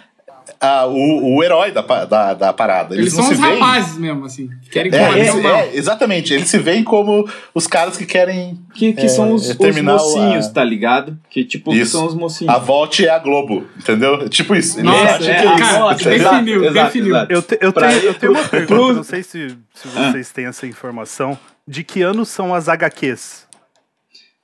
ah, 0.62 0.86
o, 0.88 1.36
o 1.38 1.44
herói 1.44 1.72
da, 1.72 1.82
da, 1.82 2.34
da 2.34 2.52
parada. 2.54 2.94
Eles, 2.94 3.06
Eles, 3.08 3.14
não 3.14 3.24
são 3.24 3.34
se 3.34 3.36
os 3.36 3.40
veem. 3.48 3.60
rapazes 3.60 3.98
mesmo, 3.98 4.26
assim. 4.26 4.50
que 4.64 4.70
Querem 4.70 4.94
É, 4.94 4.98
combater 5.00 5.48
é, 5.48 5.60
é, 5.70 5.76
exatamente. 5.78 6.34
Eles 6.34 6.50
se 6.50 6.58
veem 6.58 6.84
como 6.84 7.28
os 7.54 7.66
caras 7.66 7.96
que 7.96 8.06
querem. 8.06 8.60
Que, 8.74 8.92
que 8.94 9.06
É, 9.06 9.08
são 9.08 9.34
os, 9.34 9.50
é 9.50 9.54
os 9.54 9.82
mocinhos, 9.82 10.48
a- 10.48 10.52
tá 10.52 10.64
ligado? 10.64 11.18
Que 11.30 11.46
tipo, 11.46 11.72
que 11.72 11.78
Isso. 11.78 11.92
são 11.94 12.06
os 12.06 12.14
mocinhos. 12.14 12.54
A 12.54 12.58
Volt 12.58 13.00
é 13.00 13.10
a 13.10 13.20
Globo, 13.20 13.66
entendeu? 13.78 14.28
Tipo 14.28 14.56
isso. 14.56 14.80
Eles 14.80 14.84
Nossa, 14.92 15.16
é, 15.16 15.18
que 15.18 15.30
é 15.32 15.46
isso. 15.46 15.58
cara, 15.58 15.80
nossa, 15.80 16.10
definiu, 16.10 16.66
exato, 16.66 16.86
definiu. 16.88 17.16
exato. 17.16 17.32
Eu, 17.34 17.42
te- 17.42 17.58
eu 17.62 17.74
Pra 17.74 17.88
tenho, 17.90 18.02
eu 18.04 18.14
tenho 18.16 18.32
uma 18.34 18.44
pergunta, 18.48 18.94
não 18.96 19.04
sei 19.04 19.24
se, 19.24 19.50
se 19.74 19.88
Ah. 19.96 20.12
vocês 20.12 20.30
têm 20.32 20.46
essa 20.46 20.68
informação. 20.68 21.38
De 21.68 21.84
que 21.84 22.02
ano 22.02 22.26
são 22.26 22.54
as 22.54 22.68
HQs? 22.68 23.48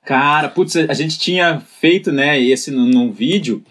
Cara, 0.04 0.48
putz, 0.48 0.76
a 0.76 0.94
gente 0.94 1.18
tinha 1.18 1.60
feito, 1.80 2.12
né, 2.12 2.40
esse 2.40 2.70
num 2.70 3.10
vídeo 3.10 3.62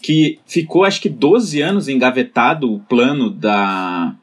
que 0.00 0.38
ficou 0.46 0.84
acho 0.84 1.00
que 1.00 1.08
12 1.08 1.60
anos 1.60 1.88
engavetado 1.88 2.72
o 2.72 2.80
plano 2.80 3.30
da 3.30 4.14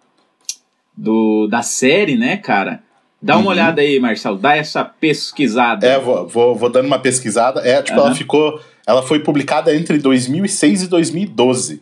do, 0.96 1.48
da 1.48 1.62
série, 1.62 2.16
né, 2.16 2.38
cara? 2.38 2.82
Dá 3.22 3.36
uma 3.36 3.46
Uhum. 3.46 3.50
olhada 3.52 3.82
aí, 3.82 4.00
Marcelo, 4.00 4.38
dá 4.38 4.56
essa 4.56 4.84
pesquisada. 4.86 5.86
É, 5.88 6.00
vou, 6.00 6.28
vou, 6.28 6.56
vou 6.56 6.70
dando 6.70 6.86
uma 6.86 7.00
pesquisada. 7.00 7.62
É, 7.62 7.82
tipo, 7.82 7.98
ela 7.98 8.08
Aham. 8.08 8.16
ficou. 8.16 8.60
Ela 8.86 9.02
foi 9.02 9.20
publicada 9.20 9.76
entre 9.76 9.98
2006 9.98 10.84
e 10.84 10.88
2012. 10.88 11.82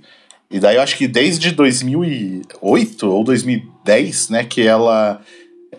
E 0.50 0.60
daí 0.60 0.76
eu 0.78 0.82
acho 0.82 0.98
que 0.98 1.08
desde 1.08 1.52
2008 1.52 3.10
ou 3.10 3.24
2010, 3.24 4.30
né, 4.30 4.44
que 4.44 4.62
ela. 4.66 5.20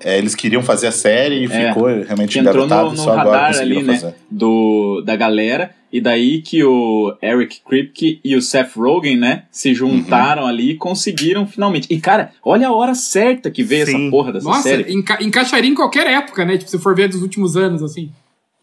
É, 0.03 0.19
eles 0.19 0.35
queriam 0.35 0.63
fazer 0.63 0.87
a 0.89 0.93
série 0.93 1.41
e 1.41 1.45
É, 1.47 1.69
ficou 1.69 1.87
realmente 1.87 2.39
engavetado 2.39 2.89
no, 2.89 2.95
e 2.95 2.97
no 2.97 3.03
só 3.03 3.13
agora 3.19 3.37
radar 3.39 3.53
conseguiram 3.53 3.79
ali, 3.81 3.87
né, 3.87 3.95
fazer. 3.99 4.15
do, 4.31 5.03
da 5.05 5.17
galera, 5.17 5.71
e 5.93 6.01
daí 6.01 6.43
que 6.43 6.63
o 6.65 7.17
Eric 7.23 7.61
Kripke 7.67 8.21
e 8.25 8.35
o 8.37 8.43
Seth 8.43 8.77
Rogen, 8.77 9.17
né, 9.17 9.45
se 9.51 9.73
juntaram 9.75 10.43
Uhum. 10.43 10.49
ali 10.49 10.71
e 10.73 10.77
conseguiram 10.77 11.47
finalmente. 11.47 11.87
E, 11.91 11.99
cara, 12.01 12.33
olha 12.45 12.69
a 12.69 12.73
hora 12.75 12.95
certa 12.95 13.51
que 13.51 13.63
veio 13.63 13.87
Sim. 13.87 14.03
essa 14.03 14.11
porra 14.11 14.33
dessa 14.33 14.47
Nossa, 14.49 14.63
série. 14.63 14.93
enca- 14.93 15.19
encaixaria 15.23 15.71
em 15.71 15.75
qualquer 15.75 16.07
época, 16.07 16.45
né? 16.45 16.59
Tipo, 16.59 16.71
se 16.71 16.79
for 16.79 16.95
ver 16.95 17.09
dos 17.09 17.23
últimos 17.23 17.57
anos, 17.57 17.83
assim. 17.83 18.11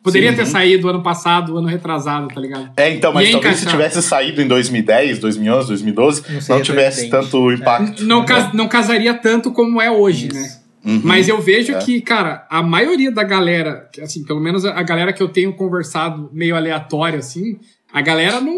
Poderia 0.04 0.32
Sim. 0.32 0.36
ter 0.36 0.46
saído 0.48 0.90
ano 0.90 1.02
passado, 1.02 1.58
ano 1.58 1.66
retrasado, 1.66 2.28
tá 2.28 2.42
ligado? 2.42 2.70
É, 2.76 2.90
então, 2.94 3.14
mas 3.14 3.32
talvez 3.32 3.56
se 3.60 3.66
tivesse 3.66 4.02
saído 4.02 4.42
em 4.42 4.48
2010, 4.50 5.18
2011, 5.20 5.68
2012, 5.70 6.24
Não 6.50 6.58
não, 6.58 6.62
tivesse 6.62 7.10
tanto 7.10 7.50
impacto. 7.54 8.04
Não, 8.04 8.26
cas- 8.26 8.52
não 8.54 8.68
casaria 8.68 9.14
tanto 9.14 9.50
como 9.54 9.82
é 9.82 9.90
hoje, 9.90 10.28
Isso. 10.28 10.36
né? 10.36 10.63
Uhum. 10.86 11.02
Mas 11.04 11.30
eu 11.30 11.40
vejo 11.42 11.74
É. 11.74 11.80
que, 11.80 12.02
cara, 12.02 12.46
a 12.50 12.62
maioria 12.62 13.12
da 13.12 13.24
galera, 13.24 13.90
que, 13.92 14.02
assim, 14.02 14.24
pelo 14.24 14.40
menos 14.42 14.66
a 14.66 14.84
galera 14.84 15.14
que 15.14 15.24
eu 15.24 15.30
tenho 15.30 15.54
conversado 15.54 16.30
meio 16.34 16.56
aleatório, 16.56 17.20
assim, 17.20 17.58
a 17.92 18.02
galera 18.02 18.42
não, 18.42 18.54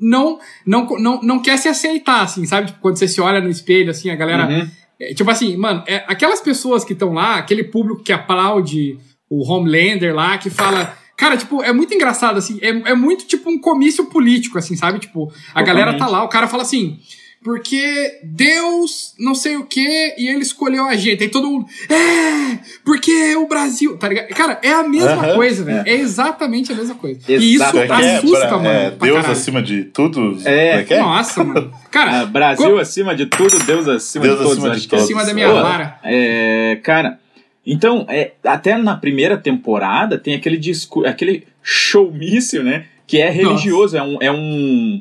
não, 0.00 0.38
não, 0.66 0.86
não, 0.98 1.20
não 1.22 1.38
quer 1.42 1.56
se 1.56 1.68
aceitar, 1.68 2.22
assim, 2.22 2.44
sabe? 2.46 2.68
Tipo, 2.68 2.80
quando 2.80 2.96
você 2.96 3.06
se 3.06 3.20
olha 3.20 3.40
no 3.40 3.48
espelho, 3.48 3.90
assim, 3.90 4.10
a 4.10 4.16
galera. 4.16 4.48
Uhum. 4.48 4.68
é, 5.00 5.14
tipo 5.14 5.30
assim, 5.30 5.56
mano, 5.56 5.84
é, 5.86 6.04
aquelas 6.08 6.40
pessoas 6.40 6.84
que 6.84 6.92
estão 6.94 7.12
lá, 7.12 7.36
aquele 7.36 7.62
público 7.64 8.02
que 8.02 8.12
aplaude 8.12 8.98
o 9.30 9.48
Homelander 9.48 10.14
lá, 10.14 10.36
que 10.38 10.50
fala. 10.50 10.96
Cara, 11.16 11.36
tipo, 11.36 11.62
é 11.64 11.72
muito 11.72 11.92
engraçado, 11.92 12.38
assim, 12.38 12.58
é, 12.62 12.68
é 12.90 12.94
muito 12.94 13.26
tipo 13.26 13.50
um 13.50 13.58
comício 13.60 14.06
político, 14.06 14.56
assim, 14.56 14.76
sabe? 14.76 15.00
Tipo, 15.00 15.32
a 15.52 15.62
galera 15.62 15.92
tá 15.92 15.98
Totalmente. 15.98 16.12
lá, 16.20 16.24
o 16.24 16.28
cara 16.28 16.46
fala 16.48 16.62
assim. 16.62 16.98
Porque 17.42 18.18
Deus 18.24 19.14
não 19.18 19.34
sei 19.34 19.56
o 19.56 19.64
que 19.64 20.14
e 20.18 20.28
ele 20.28 20.40
escolheu 20.40 20.86
a 20.86 20.96
gente. 20.96 21.22
Aí 21.22 21.28
todo 21.30 21.48
mundo. 21.48 21.66
É! 21.88 22.58
Porque 22.84 23.36
o 23.36 23.46
Brasil. 23.46 23.96
Tá 23.96 24.08
ligado? 24.08 24.26
Cara, 24.30 24.58
é 24.62 24.72
a 24.72 24.82
mesma 24.82 25.12
Aham, 25.12 25.34
coisa, 25.36 25.64
velho. 25.64 25.82
É. 25.86 25.94
exatamente 25.94 26.72
a 26.72 26.74
mesma 26.74 26.96
coisa. 26.96 27.20
Exato. 27.28 27.42
E 27.42 27.54
isso 27.54 27.76
é 27.78 27.86
é? 28.04 28.16
assusta, 28.16 28.48
Pra- 28.48 28.56
mano. 28.56 28.68
é, 28.68 28.90
Deus 28.90 29.16
caralho. 29.16 29.32
acima 29.32 29.62
de 29.62 29.84
tudo? 29.84 30.36
É. 30.44 30.80
É 30.80 30.82
que 30.82 30.94
é? 30.94 30.98
Nossa, 31.00 31.44
mano. 31.44 31.72
Cara, 31.90 32.20
Ah, 32.22 32.26
Brasil 32.26 32.70
co- 32.72 32.78
acima 32.78 33.14
de 33.14 33.26
tudo, 33.26 33.56
Deus 33.64 33.86
acima 33.88 34.24
Deus 34.24 34.38
de 34.38 34.44
todos. 34.44 34.58
acima 34.58 34.76
de 34.76 34.86
é. 34.86 34.88
todos. 34.88 35.04
acima 35.04 35.24
da 35.24 35.32
minha 35.34 35.48
Pô, 35.48 35.54
vara. 35.54 36.00
É, 36.04 36.78
cara, 36.82 37.20
então, 37.64 38.04
é, 38.08 38.32
até 38.44 38.76
na 38.76 38.96
primeira 38.96 39.36
temporada 39.38 40.18
tem 40.18 40.34
aquele 40.34 40.56
discurso, 40.56 41.08
aquele 41.08 41.46
showmício, 41.62 42.62
né? 42.64 42.86
Que 43.06 43.18
é 43.22 43.30
religioso, 43.30 43.96
é 43.96 44.02
um, 44.02 44.18
é 44.20 44.30
um. 44.30 45.00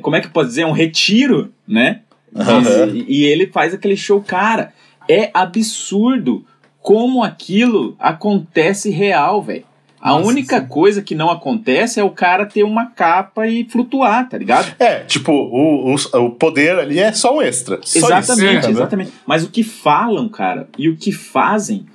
Como 0.00 0.16
é 0.16 0.20
que 0.20 0.28
pode 0.28 0.48
dizer? 0.48 0.62
É 0.62 0.66
um 0.66 0.72
retiro, 0.72 1.52
né? 1.66 2.00
Aham. 2.34 2.88
E, 2.94 3.20
e 3.20 3.24
ele 3.24 3.46
faz 3.46 3.74
aquele 3.74 3.96
show, 3.96 4.20
cara. 4.22 4.72
É 5.08 5.30
absurdo 5.34 6.44
como 6.80 7.22
aquilo 7.22 7.94
acontece 7.98 8.90
real, 8.90 9.42
velho. 9.42 9.64
A 10.00 10.10
Nossa, 10.10 10.26
única 10.26 10.60
sim. 10.60 10.66
coisa 10.66 11.00
que 11.00 11.14
não 11.14 11.30
acontece 11.30 12.00
é 12.00 12.02
o 12.02 12.10
cara 12.10 12.44
ter 12.44 12.64
uma 12.64 12.86
capa 12.86 13.46
e 13.46 13.64
flutuar, 13.64 14.28
tá 14.28 14.36
ligado? 14.36 14.74
É, 14.80 14.98
tipo, 15.04 15.30
o, 15.30 15.94
o, 15.94 16.24
o 16.26 16.30
poder 16.30 16.76
ali 16.76 16.98
é 16.98 17.12
só 17.12 17.36
um 17.36 17.40
extra. 17.40 17.78
Só 17.84 17.98
exatamente, 18.08 18.62
isso, 18.62 18.70
exatamente. 18.70 19.12
Mas 19.24 19.44
o 19.44 19.48
que 19.48 19.62
falam, 19.62 20.28
cara, 20.28 20.68
e 20.76 20.88
o 20.88 20.96
que 20.96 21.12
fazem, 21.12 21.86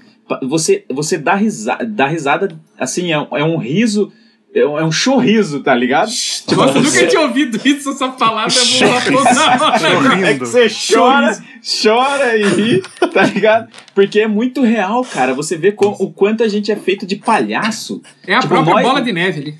você, 0.43 0.85
você 0.89 1.17
dá, 1.17 1.35
risa, 1.35 1.77
dá 1.85 2.07
risada, 2.07 2.57
assim, 2.79 3.11
é, 3.11 3.27
é 3.33 3.43
um 3.43 3.57
riso, 3.57 4.09
é 4.53 4.65
um, 4.65 4.79
é 4.79 4.83
um 4.83 4.91
sorriso, 4.91 5.59
tá 5.61 5.73
ligado? 5.75 6.07
Nossa, 6.07 6.77
eu 6.77 6.81
nunca 6.83 7.07
tinha 7.07 7.21
ouvido 7.21 7.59
isso, 7.65 7.89
essa 7.91 8.09
palavra 8.09 8.53
é 8.53 9.11
toda 9.11 9.65
hora. 9.65 10.27
É 10.29 10.33
que 10.33 10.39
você 10.39 10.67
chora, 10.69 11.37
chora 11.83 12.37
e 12.37 12.43
ri, 12.47 12.83
tá 13.13 13.23
ligado? 13.23 13.67
Porque 13.93 14.21
é 14.21 14.27
muito 14.27 14.61
real, 14.63 15.03
cara. 15.03 15.33
Você 15.33 15.55
vê 15.57 15.71
co- 15.71 15.95
o 15.99 16.11
quanto 16.11 16.43
a 16.43 16.47
gente 16.47 16.71
é 16.71 16.75
feito 16.75 17.05
de 17.05 17.17
palhaço. 17.17 18.01
É 18.25 18.33
a 18.33 18.39
Tipo, 18.39 18.53
própria 18.55 18.73
nós- 18.75 18.83
bola 18.83 19.01
de 19.01 19.11
neve 19.13 19.41
ali. 19.41 19.55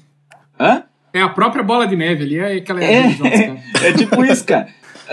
Hã? 0.59 0.83
É 1.13 1.21
a 1.21 1.29
própria 1.29 1.63
bola 1.63 1.85
de 1.87 1.95
neve 1.95 2.23
ali. 2.23 2.37
É 2.39 2.53
aquela. 2.57 2.83
É. 2.83 3.13
cara. 3.13 3.57
É 3.87 3.93
tipo 3.93 4.23
isso, 4.25 4.43
cara. 4.45 4.67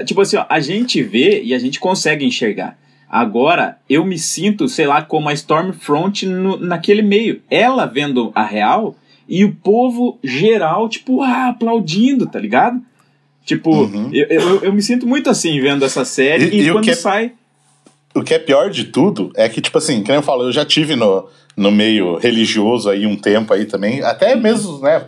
Tipo 0.07 0.21
assim, 0.23 0.37
ó, 0.37 0.45
a 0.49 0.61
gente 0.61 1.03
vê 1.03 1.43
e 1.43 1.53
a 1.55 1.59
gente 1.59 1.79
consegue 1.79 2.25
enxergar. 2.25 2.77
Agora, 3.09 3.79
eu 3.89 4.05
me 4.05 4.19
sinto, 4.19 4.67
sei 4.69 4.87
lá, 4.87 5.01
como 5.03 5.29
a 5.29 5.33
Stormfront 5.33 6.27
no, 6.27 6.57
naquele 6.57 7.01
meio. 7.03 7.43
Ela 7.49 7.87
vendo 7.87 8.33
a 8.35 8.43
real 8.45 8.97
e 9.29 9.45
o 9.45 9.55
povo 9.55 10.19
geral, 10.23 10.89
tipo, 10.89 11.23
ah, 11.23 11.49
aplaudindo, 11.49 12.27
tá 12.27 12.39
ligado? 12.39 12.81
Tipo, 13.45 13.71
Uhum. 13.85 14.11
eu, 14.13 14.27
eu, 14.27 14.65
eu 14.65 14.73
me 14.73 14.81
sinto 14.83 15.07
muito 15.07 15.29
assim 15.29 15.61
vendo 15.61 15.85
essa 15.85 16.05
série 16.05 16.47
E- 16.47 16.61
e, 16.61 16.63
e 16.65 16.71
o 16.71 16.75
quando 16.75 16.85
que 16.85 16.91
é- 16.91 16.95
sai. 16.95 17.33
O 18.15 18.23
que 18.23 18.33
é 18.33 18.39
pior 18.39 18.71
de 18.71 18.85
tudo 18.85 19.33
é 19.35 19.49
que, 19.49 19.61
tipo 19.61 19.77
assim, 19.77 20.01
que 20.03 20.09
nem 20.09 20.17
eu 20.19 20.23
falo, 20.23 20.45
eu 20.45 20.53
já 20.53 20.65
tive 20.65 20.95
no, 20.95 21.27
no 21.57 21.71
meio 21.73 22.17
religioso 22.17 22.89
aí 22.89 23.07
um 23.07 23.17
tempo 23.17 23.53
aí 23.53 23.65
também, 23.67 24.03
até 24.03 24.37
mesmo, 24.37 24.79
né, 24.79 25.05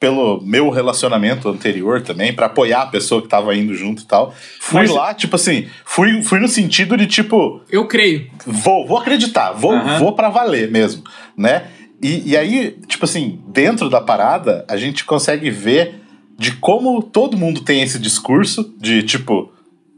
pelo 0.00 0.40
meu 0.42 0.70
relacionamento 0.70 1.46
anterior 1.50 2.00
também, 2.00 2.32
pra 2.32 2.46
apoiar 2.46 2.80
a 2.82 2.86
pessoa 2.86 3.20
que 3.20 3.28
tava 3.28 3.54
indo 3.54 3.74
junto 3.74 4.02
e 4.02 4.06
tal. 4.06 4.34
Fui 4.58 4.80
Mas- 4.80 4.90
lá, 4.90 5.12
tipo 5.12 5.36
assim, 5.36 5.68
fui, 5.84 6.22
fui 6.22 6.40
no 6.40 6.48
sentido 6.48 6.96
de, 6.96 7.06
tipo, 7.06 7.60
Eu 7.70 7.86
creio. 7.86 8.26
vou, 8.46 8.86
vou 8.86 8.96
acreditar, 8.96 9.52
vou, 9.52 9.72
Aham. 9.72 9.98
vou 9.98 10.12
para 10.14 10.30
valer 10.30 10.70
mesmo, 10.70 11.04
né? 11.36 11.64
E, 12.02 12.30
e 12.30 12.36
aí, 12.36 12.78
tipo 12.86 13.04
assim, 13.04 13.40
dentro 13.48 13.90
da 13.90 14.00
parada, 14.00 14.64
a 14.68 14.76
gente 14.76 15.04
consegue 15.04 15.50
ver 15.50 16.00
de 16.38 16.52
como 16.56 17.02
todo 17.02 17.36
mundo 17.36 17.60
tem 17.60 17.82
esse 17.82 17.98
discurso 17.98 18.74
de 18.78 19.02
tipo, 19.02 19.52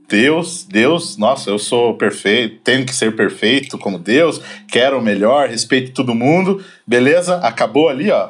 Deus, 0.09 0.65
Deus, 0.69 1.17
nossa, 1.17 1.49
eu 1.49 1.59
sou 1.59 1.95
perfeito, 1.95 2.61
tenho 2.65 2.85
que 2.85 2.95
ser 2.95 3.15
perfeito 3.15 3.79
como 3.79 3.99
Deus, 3.99 4.41
quero 4.69 4.99
o 4.99 5.03
melhor, 5.03 5.49
respeito 5.49 5.93
todo 5.93 6.15
mundo, 6.15 6.63
beleza? 6.87 7.37
Acabou 7.37 7.89
ali, 7.89 8.11
ó. 8.11 8.29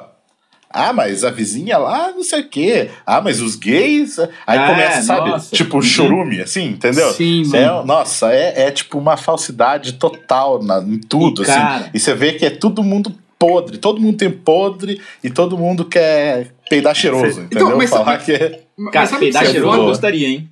Ah, 0.74 0.92
mas 0.92 1.22
a 1.22 1.30
vizinha 1.30 1.76
lá, 1.76 2.12
não 2.12 2.22
sei 2.22 2.40
o 2.40 2.48
quê. 2.48 2.88
Ah, 3.04 3.20
mas 3.20 3.42
os 3.42 3.56
gays. 3.56 4.18
Aí 4.46 4.58
Ah, 4.58 4.66
começa, 4.66 5.02
sabe? 5.02 5.28
nossa. 5.28 5.54
Tipo, 5.54 5.76
Uhum. 5.76 5.82
chorume, 5.82 6.40
assim, 6.40 6.64
entendeu? 6.68 7.10
Sim, 7.12 7.42
É, 7.54 7.66
mano. 7.68 7.84
nossa, 7.84 8.32
é, 8.32 8.62
é 8.68 8.70
tipo 8.70 8.96
uma 8.98 9.18
falsidade 9.18 9.94
total 9.94 10.62
na, 10.62 10.78
em 10.80 10.98
tudo, 10.98 11.42
E, 11.42 11.44
assim. 11.44 11.52
cara- 11.60 11.90
E 11.92 12.00
você 12.00 12.14
vê 12.14 12.32
que 12.32 12.46
é 12.46 12.50
todo 12.50 12.82
mundo 12.82 13.14
podre, 13.46 13.78
todo 13.78 14.00
mundo 14.00 14.16
tem 14.16 14.30
podre 14.30 15.00
e 15.22 15.28
todo 15.30 15.58
mundo 15.58 15.84
quer 15.84 16.52
peidar 16.70 16.94
cheiroso, 16.94 17.40
Sim. 17.40 17.40
entendeu? 17.46 17.66
Então, 17.66 17.78
mas- 17.78 17.90
Falar 17.90 18.18
que 18.18 18.32
é. 18.32 18.62
Mas 18.76 18.92
Cara, 18.92 19.06
sabe 19.06 19.20
peidar 19.20 19.42
é 19.44 19.46
cheiroso 19.50 19.78
eu 19.78 19.84
gostaria, 19.84 20.28
hein? 20.28 20.48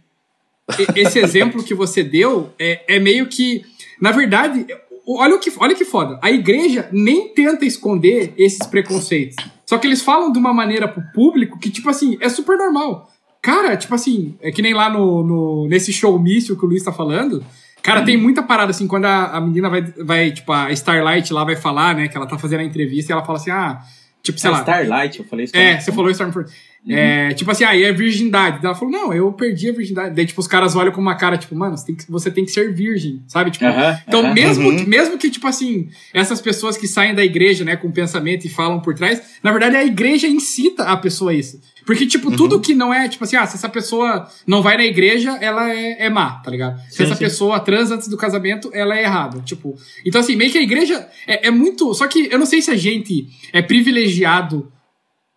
Esse 0.95 1.19
exemplo 1.19 1.63
que 1.65 1.75
você 1.75 2.03
deu 2.03 2.51
é, 2.59 2.97
é 2.97 2.99
meio 2.99 3.27
que. 3.27 3.63
Na 4.01 4.13
verdade, 4.13 4.67
olha 5.07 5.35
o 5.35 5.39
que, 5.41 5.53
olha 5.59 5.75
que 5.75 5.85
foda. 5.85 6.19
A 6.23 6.31
igreja 6.31 6.89
nem 6.93 7.29
tenta 7.35 7.65
esconder 7.65 8.33
esses 8.37 8.67
preconceitos. 8.67 9.37
Só 9.67 9.79
que 9.79 9.87
eles 9.87 10.03
falam 10.03 10.33
de 10.33 10.39
uma 10.39 10.53
maneira 10.53 10.87
pro 10.89 11.03
público 11.15 11.59
que, 11.59 11.71
tipo 11.71 11.89
assim, 11.89 12.17
é 12.21 12.29
super 12.29 12.57
normal. 12.57 13.09
Cara, 13.43 13.77
tipo 13.77 13.95
assim, 13.95 14.35
é 14.41 14.51
que 14.53 14.61
nem 14.63 14.75
lá 14.75 14.91
no, 14.91 15.23
no- 15.25 15.69
nesse 15.69 15.93
showmício 15.93 16.57
que 16.57 16.65
o 16.65 16.69
Luiz 16.69 16.83
tá 16.83 16.93
falando. 16.93 17.45
Cara, 17.83 18.03
tem 18.05 18.17
muita 18.17 18.43
parada 18.43 18.71
assim, 18.71 18.87
quando 18.87 19.07
a, 19.07 19.37
a 19.37 19.41
menina 19.41 19.69
vai, 19.71 19.83
vai, 19.83 20.31
tipo, 20.33 20.53
a 20.53 20.71
Starlight 20.73 21.33
lá 21.33 21.45
vai 21.45 21.57
falar, 21.57 21.95
né, 21.95 22.09
que 22.09 22.17
ela 22.17 22.27
tá 22.27 22.39
fazendo 22.39 22.61
a 22.61 22.65
entrevista 22.65 23.11
e 23.11 23.15
ela 23.15 23.25
fala 23.25 23.39
assim, 23.39 23.51
ah, 23.51 23.81
tipo, 24.23 24.39
sei 24.39 24.51
Ah, 24.51 24.53
lá. 24.53 24.59
Starlight, 24.61 25.19
eu 25.19 25.25
falei 25.25 25.45
É, 25.45 25.47
Starlight. 25.49 25.85
você 25.85 25.93
falou 25.93 26.11
Stormfront. 26.11 26.51
É, 26.89 27.35
tipo 27.35 27.51
assim, 27.51 27.63
aí 27.63 27.85
é 27.85 27.93
virgindade. 27.93 28.57
Daí 28.57 28.65
Ela 28.67 28.75
falou, 28.75 28.91
não, 28.91 29.13
eu 29.13 29.31
perdi 29.33 29.69
a 29.69 29.73
virgindade. 29.73 30.15
Daí, 30.15 30.25
tipo, 30.25 30.41
os 30.41 30.47
caras 30.47 30.75
olham 30.75 30.91
com 30.93 31.01
uma 31.01 31.15
cara, 31.15 31.37
tipo, 31.37 31.55
mano, 31.55 31.77
você 31.77 31.87
tem 31.87 31.95
que, 31.95 32.11
você 32.11 32.31
tem 32.31 32.45
que 32.45 32.51
ser 32.51 32.73
virgem, 32.73 33.23
sabe? 33.29 33.51
Tipo, 33.51 33.67
Aham, 33.67 33.99
então, 34.09 34.21
aham. 34.25 34.35
mesmo, 34.35 34.69
Uhum. 34.71 34.87
mesmo 34.87 35.19
que, 35.19 35.29
tipo 35.31 35.47
assim, 35.47 35.89
essas 36.15 36.41
pessoas 36.41 36.79
que 36.79 36.89
saem 36.89 37.15
da 37.15 37.23
igreja, 37.25 37.65
né, 37.65 37.77
com 37.77 37.91
pensamento 37.91 38.47
e 38.47 38.49
falam 38.49 38.81
por 38.81 38.95
trás, 38.95 39.21
na 39.43 39.53
verdade, 39.53 39.77
a 39.77 39.85
igreja 39.85 40.27
incita 40.27 40.85
a 40.85 40.97
pessoa 40.97 41.33
a 41.33 41.35
isso. 41.35 41.61
Porque, 41.85 42.07
tipo, 42.07 42.31
tudo 42.35 42.61
que 42.61 42.75
não 42.75 42.93
é, 42.95 43.09
tipo 43.09 43.25
assim, 43.25 43.37
ah, 43.37 43.47
se 43.47 43.57
essa 43.57 43.69
pessoa 43.69 44.29
não 44.47 44.63
vai 44.63 44.77
na 44.77 44.85
igreja, 44.85 45.37
ela 45.41 45.71
é, 45.75 46.07
é 46.07 46.11
má, 46.11 46.33
tá 46.43 46.51
ligado? 46.51 46.79
Se 46.89 46.97
Sim, 46.99 47.03
essa 47.05 47.15
sim. 47.15 47.25
pessoa 47.25 47.59
transa 47.61 47.95
antes 47.97 48.07
do 48.09 48.17
casamento, 48.17 48.71
ela 48.73 48.97
é 48.97 49.03
errada. 49.03 49.41
Tipo, 49.41 49.75
então, 50.07 50.21
assim, 50.21 50.37
meio 50.37 50.51
que 50.51 50.59
a 50.59 50.63
igreja 50.63 51.07
é, 51.27 51.49
é 51.49 51.51
muito. 51.51 51.93
Só 51.95 52.07
que 52.07 52.29
eu 52.31 52.39
não 52.39 52.47
sei 52.47 52.63
se 52.63 52.71
a 52.71 52.77
gente 52.77 53.27
é 53.53 53.61
privilegiado 53.63 54.71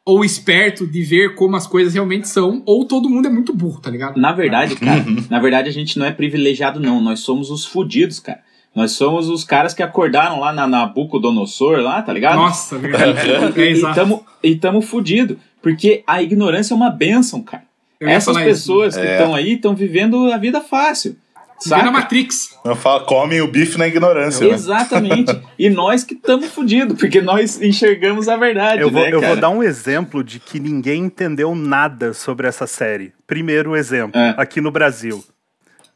ou 0.05 0.23
esperto 0.25 0.85
de 0.85 1.01
ver 1.01 1.35
como 1.35 1.55
as 1.55 1.65
coisas 1.65 1.93
realmente 1.93 2.27
são, 2.27 2.61
ou 2.65 2.85
todo 2.85 3.09
mundo 3.09 3.27
é 3.27 3.31
muito 3.31 3.53
burro, 3.53 3.79
tá 3.79 3.89
ligado? 3.89 4.19
Na 4.19 4.33
verdade, 4.33 4.75
cara, 4.75 5.05
na 5.29 5.39
verdade 5.39 5.69
a 5.69 5.71
gente 5.71 5.97
não 5.97 6.05
é 6.05 6.11
privilegiado, 6.11 6.79
não. 6.79 7.01
Nós 7.01 7.21
somos 7.21 7.49
os 7.49 7.65
fudidos, 7.65 8.19
cara. 8.19 8.39
Nós 8.75 8.91
somos 8.93 9.29
os 9.29 9.43
caras 9.43 9.73
que 9.73 9.83
acordaram 9.83 10.39
lá 10.39 10.51
na 10.51 10.67
Nabucodonosor, 10.67 11.79
lá, 11.79 12.01
tá 12.01 12.11
ligado? 12.11 12.35
Nossa, 12.37 12.77
verdade. 12.77 13.19
é 13.61 13.65
e, 13.65 13.69
exato. 13.69 13.95
tamo, 13.95 14.25
e 14.41 14.55
tamo 14.55 14.81
fudido. 14.81 15.37
Porque 15.61 16.03
a 16.05 16.21
ignorância 16.21 16.73
é 16.73 16.75
uma 16.77 16.89
benção, 16.89 17.41
cara. 17.41 17.63
Essas 18.01 18.33
falar 18.35 18.41
isso. 18.49 18.49
pessoas 18.61 18.95
que 18.95 19.01
É. 19.01 19.13
estão 19.13 19.33
aí 19.33 19.53
estão 19.53 19.73
vivendo 19.75 20.31
a 20.31 20.37
vida 20.37 20.59
fácil. 20.59 21.15
Vê 21.65 21.69
na 21.75 21.77
Saca? 21.77 21.91
Matrix. 21.91 22.57
Eu 22.65 22.75
falo, 22.75 23.05
comem 23.05 23.41
o 23.41 23.47
bife 23.47 23.77
na 23.77 23.87
ignorância, 23.87 24.47
né? 24.47 24.53
Exatamente. 24.53 25.39
e 25.57 25.69
nós 25.69 26.03
que 26.03 26.13
estamos 26.13 26.47
fudidos, 26.47 26.97
porque 26.99 27.21
nós 27.21 27.61
enxergamos 27.61 28.27
a 28.29 28.35
verdade, 28.37 28.81
Eu 28.81 28.89
vou, 28.89 29.01
né, 29.03 29.13
eu 29.13 29.19
cara? 29.21 29.33
vou 29.33 29.41
dar 29.41 29.49
um 29.49 29.63
exemplo 29.63 30.23
de 30.23 30.39
que 30.39 30.59
ninguém 30.59 31.03
entendeu 31.03 31.53
nada 31.55 32.13
sobre 32.13 32.47
essa 32.47 32.67
série. 32.67 33.13
Primeiro 33.27 33.75
exemplo, 33.75 34.19
É. 34.19 34.33
aqui 34.37 34.59
no 34.61 34.71
Brasil. 34.71 35.23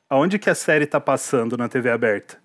Aonde 0.10 0.40
que 0.40 0.50
a 0.50 0.56
série 0.56 0.86
tá 0.86 1.00
passando 1.00 1.58
na 1.58 1.68
TV 1.68 1.90
aberta? 1.90 2.38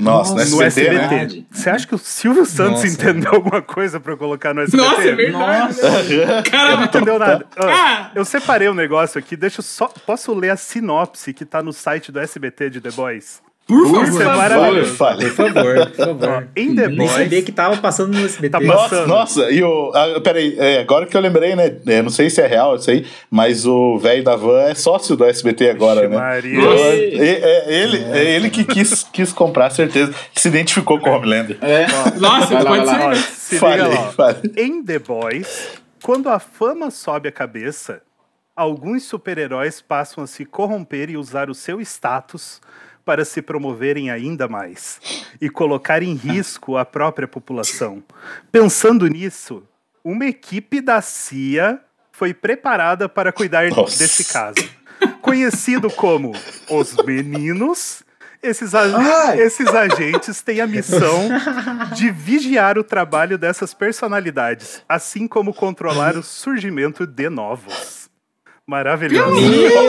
Nossa, 0.00 0.34
Nossa, 0.34 0.50
no 0.50 0.56
no 0.56 0.62
SBT, 0.62 0.94
né? 0.94 1.22
SBT. 1.24 1.46
Você 1.50 1.70
acha 1.70 1.86
que 1.86 1.94
o 1.94 1.98
Silvio 1.98 2.44
Santos 2.46 2.82
Nossa. 2.82 2.86
entendeu 2.88 3.32
alguma 3.34 3.62
coisa 3.62 4.00
pra 4.00 4.12
eu 4.12 4.16
colocar 4.16 4.54
no 4.54 4.62
SBT? 4.62 4.82
Nossa, 4.88 5.02
é 5.02 5.14
verdade. 5.14 6.16
Não 6.26 6.42
Caramba, 6.42 6.84
entendeu 6.84 7.18
nada. 7.18 7.46
Ó, 7.58 7.66
Ah! 7.68 8.10
Eu 8.14 8.24
separei 8.24 8.68
um 8.68 8.74
negócio 8.74 9.18
aqui, 9.18 9.36
deixa 9.36 9.60
eu 9.60 9.64
só. 9.64 9.86
Posso 10.06 10.32
ler 10.34 10.50
a 10.50 10.56
sinopse 10.56 11.32
que 11.32 11.44
tá 11.44 11.62
no 11.62 11.72
site 11.72 12.10
do 12.10 12.18
SBT 12.20 12.70
de 12.70 12.80
The 12.80 12.90
Boys? 12.90 13.42
Por 13.66 13.86
é 14.02 14.06
favor. 14.06 14.22
favor. 14.24 14.84
Fale. 14.86 15.30
Por 15.30 15.32
favor, 15.52 15.86
por 15.86 15.96
favor. 16.06 16.48
em 16.56 16.74
The 16.74 16.88
Nem 16.88 16.96
Boys. 16.96 17.10
sabia 17.12 17.42
que 17.42 17.52
tava 17.52 17.76
passando 17.76 18.18
no 18.18 18.24
SBT. 18.26 18.50
Tá 18.50 18.60
Nossa, 18.60 18.82
passando. 18.88 19.06
nossa, 19.08 19.50
e 19.50 19.62
o. 19.62 19.92
Ah, 19.94 20.20
peraí, 20.20 20.56
é, 20.58 20.80
agora 20.80 21.06
que 21.06 21.16
eu 21.16 21.20
lembrei, 21.20 21.54
né? 21.54 21.76
é, 21.86 22.02
não 22.02 22.10
sei 22.10 22.28
se 22.30 22.40
é 22.40 22.46
real 22.48 22.74
isso 22.76 22.90
aí, 22.90 23.06
mas 23.30 23.66
o 23.66 23.96
velho 23.98 24.24
da 24.24 24.34
van 24.34 24.62
é 24.62 24.74
sócio 24.74 25.14
do 25.16 25.24
SBT 25.24 25.70
agora, 25.70 26.00
Vixe 26.00 26.12
né? 26.12 26.16
Maria. 26.18 26.58
Então, 26.58 26.72
é, 26.72 27.68
é 27.68 27.74
ele, 27.82 28.04
é 28.12 28.34
ele 28.36 28.50
que 28.50 28.64
quis, 28.64 29.04
quis 29.12 29.32
comprar, 29.32 29.70
certeza, 29.70 30.12
que 30.34 30.40
se 30.40 30.48
identificou 30.48 30.98
com 30.98 31.08
o 31.10 31.12
Homelander. 31.12 31.56
É. 31.62 31.86
Nossa, 32.18 32.46
Vai 32.60 32.64
lá, 32.64 32.70
pode 32.70 32.84
vai 32.86 32.94
ser. 32.98 33.04
lá. 33.04 33.14
Se 33.14 33.58
Fale, 33.58 33.82
liga 33.82 33.94
lá. 34.00 34.12
fale. 34.12 34.52
Em 34.56 34.82
The 34.84 34.98
Boys, 34.98 35.68
quando 36.02 36.28
a 36.28 36.38
fama 36.40 36.90
sobe 36.90 37.28
a 37.28 37.32
cabeça, 37.32 38.00
alguns 38.56 39.04
super-heróis 39.04 39.80
passam 39.80 40.24
a 40.24 40.26
se 40.26 40.44
corromper 40.44 41.08
e 41.10 41.16
usar 41.16 41.48
o 41.50 41.54
seu 41.54 41.80
status 41.80 42.60
para 43.10 43.24
se 43.24 43.42
promoverem 43.42 44.08
ainda 44.08 44.46
mais 44.46 45.00
e 45.40 45.50
colocar 45.50 46.00
em 46.00 46.14
risco 46.14 46.76
a 46.76 46.84
própria 46.84 47.26
população. 47.26 48.00
Pensando 48.52 49.08
nisso, 49.08 49.64
uma 50.04 50.26
equipe 50.26 50.80
da 50.80 51.00
CIA 51.02 51.80
foi 52.12 52.32
preparada 52.32 53.08
para 53.08 53.32
cuidar 53.32 53.68
Nossa. 53.70 53.98
desse 53.98 54.32
caso. 54.32 54.54
Conhecido 55.20 55.90
como 55.90 56.30
os 56.70 56.94
Meninos, 57.04 58.04
esses, 58.40 58.76
a- 58.76 59.36
esses 59.36 59.66
agentes 59.66 60.40
têm 60.40 60.60
a 60.60 60.66
missão 60.68 61.28
de 61.96 62.12
vigiar 62.12 62.78
o 62.78 62.84
trabalho 62.84 63.36
dessas 63.36 63.74
personalidades, 63.74 64.84
assim 64.88 65.26
como 65.26 65.52
controlar 65.52 66.16
o 66.16 66.22
surgimento 66.22 67.04
de 67.08 67.28
novos. 67.28 67.99
Maravilhoso. 68.70 69.34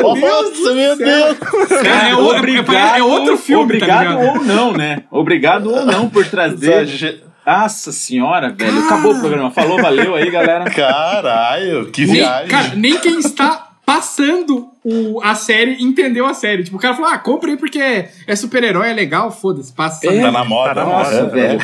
Nossa, 0.01 0.73
meu 0.73 0.97
Deus! 0.97 1.37
Cara, 1.37 2.09
é, 2.09 2.15
o- 2.15 2.33
é- 2.33 2.97
é 2.99 3.03
outro 3.03 3.37
filme, 3.37 3.63
Obrigado 3.63 4.07
tá 4.07 4.17
ou 4.17 4.43
não, 4.43 4.73
né? 4.73 5.03
Obrigado 5.11 5.71
ou 5.71 5.85
não 5.85 6.09
por 6.09 6.25
trazer. 6.25 6.81
Exage- 6.81 7.21
Nossa 7.45 7.91
senhora, 7.91 8.49
velho. 8.51 8.79
Acabou 8.85 9.13
o 9.13 9.19
programa. 9.19 9.51
Falou, 9.51 9.79
valeu 9.79 10.15
aí, 10.15 10.31
galera. 10.31 10.65
Caralho, 10.71 11.91
que 11.91 12.05
Nem, 12.07 12.15
viagem. 12.15 12.47
cara, 12.47 12.71
nem 12.75 12.97
quem 12.99 13.19
está 13.19 13.67
passando 13.85 14.69
o, 14.83 15.21
a 15.23 15.35
série 15.35 15.77
entendeu 15.83 16.25
a 16.25 16.33
série. 16.33 16.63
Tipo, 16.63 16.77
o 16.77 16.79
cara 16.79 16.95
falou, 16.95 17.11
ah, 17.11 17.19
compra 17.19 17.51
aí 17.51 17.57
porque 17.57 17.77
é, 17.79 18.09
é 18.25 18.35
super-herói, 18.35 18.89
é 18.89 18.93
legal, 18.93 19.31
foda-se, 19.31 19.71
passa. 19.73 20.07
É. 20.11 20.21
tá 20.21 20.31
na 20.31 20.43
moda. 20.43 20.73
Tá 20.73 20.83
na 20.85 20.89
né? 20.89 20.93
Nossa, 20.97 21.15
É, 21.17 21.25
velho. 21.27 21.61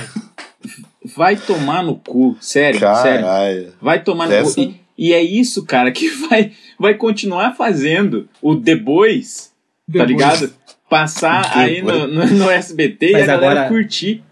Vai 1.15 1.35
tomar 1.35 1.81
no 1.83 1.95
cu. 1.95 2.37
Sério, 2.39 2.79
sério. 2.79 3.25
Caralho. 3.25 3.73
Vai 3.81 3.99
tomar 4.03 4.27
no 4.27 4.33
Essa- 4.33 4.53
cu. 4.61 4.73
E, 4.97 5.09
e 5.09 5.13
é 5.13 5.21
isso, 5.21 5.65
cara, 5.65 5.91
que 5.91 6.09
vai, 6.27 6.51
vai 6.79 6.93
continuar 6.95 7.55
fazendo 7.55 8.27
o 8.41 8.55
The 8.55 8.75
Boys, 8.75 9.51
tá 9.91 10.05
Depois. 10.05 10.09
ligado? 10.09 10.53
Passar 10.89 11.53
The 11.53 11.59
aí 11.59 11.81
no, 11.81 12.07
no, 12.07 12.25
no 12.25 12.49
SBT 12.49 13.09
e 13.09 13.11
Mas 13.13 13.23
a 13.23 13.25
galera 13.27 13.51
agora- 13.61 13.67
curtir. 13.69 14.23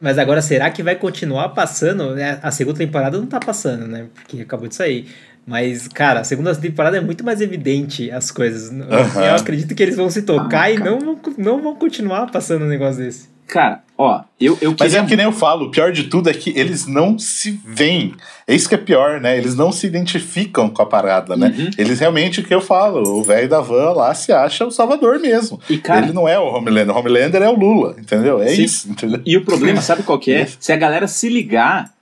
Mas 0.00 0.18
agora, 0.18 0.42
será 0.42 0.68
que 0.68 0.82
vai 0.82 0.96
continuar 0.96 1.50
passando? 1.50 2.18
É, 2.18 2.38
A 2.42 2.50
segunda 2.50 2.76
temporada 2.78 3.16
não 3.16 3.26
tá 3.26 3.38
passando, 3.38 3.86
né? 3.86 4.06
Porque 4.14 4.40
acabou 4.40 4.66
de 4.66 4.74
sair. 4.74 5.06
Mas, 5.46 5.86
cara, 5.86 6.20
a 6.20 6.24
segunda 6.24 6.52
temporada 6.56 6.96
é 6.96 7.00
muito 7.00 7.24
mais 7.24 7.40
evidente 7.40 8.10
as 8.10 8.30
coisas. 8.32 8.70
Aham. 8.72 9.24
Eu 9.24 9.34
acredito 9.36 9.74
que 9.76 9.82
eles 9.82 9.94
vão 9.96 10.10
se 10.10 10.22
tocar 10.22 10.62
Ah, 10.62 10.70
e 10.72 10.76
cara. 10.76 10.90
não 10.90 10.98
vão, 11.00 11.20
não 11.38 11.62
vão 11.62 11.74
continuar 11.76 12.30
passando 12.32 12.64
um 12.64 12.68
negócio 12.68 13.00
desse. 13.02 13.28
Cara, 13.52 13.82
ó, 13.98 14.22
eu, 14.40 14.56
eu 14.62 14.70
Mas 14.70 14.92
queria. 14.92 15.04
é 15.04 15.06
que 15.06 15.14
nem 15.14 15.26
eu 15.26 15.32
falo, 15.32 15.66
o 15.66 15.70
pior 15.70 15.92
de 15.92 16.04
tudo 16.04 16.30
é 16.30 16.32
que 16.32 16.58
eles 16.58 16.86
não 16.86 17.18
se 17.18 17.60
veem. 17.66 18.14
É 18.48 18.54
isso 18.54 18.66
que 18.66 18.74
é 18.74 18.78
pior, 18.78 19.20
né? 19.20 19.36
Eles 19.36 19.54
não 19.54 19.70
se 19.70 19.86
identificam 19.86 20.70
com 20.70 20.80
a 20.80 20.86
parada, 20.86 21.36
né? 21.36 21.54
Uhum. 21.54 21.68
Eles 21.76 22.00
realmente, 22.00 22.40
o 22.40 22.44
que 22.44 22.54
eu 22.54 22.62
falo, 22.62 23.02
o 23.02 23.22
velho 23.22 23.50
da 23.50 23.60
van 23.60 23.92
lá 23.92 24.14
se 24.14 24.32
acha 24.32 24.64
o 24.64 24.70
salvador 24.70 25.20
mesmo. 25.20 25.60
E, 25.68 25.76
cara, 25.76 26.06
Ele 26.06 26.14
não 26.14 26.26
é 26.26 26.38
o 26.38 26.46
Homelander, 26.46 26.96
o 26.96 26.98
Homelander 26.98 27.42
é 27.42 27.48
o 27.50 27.54
Lula, 27.54 27.94
entendeu? 27.98 28.42
É 28.42 28.48
Sim. 28.48 28.62
isso, 28.62 28.90
entendeu? 28.90 29.20
E 29.26 29.36
o 29.36 29.44
problema, 29.44 29.82
sabe 29.82 30.02
qual 30.02 30.18
que 30.18 30.32
é? 30.32 30.46
Se 30.58 30.72
a 30.72 30.76
galera 30.76 31.06
se 31.06 31.28
ligar 31.28 31.92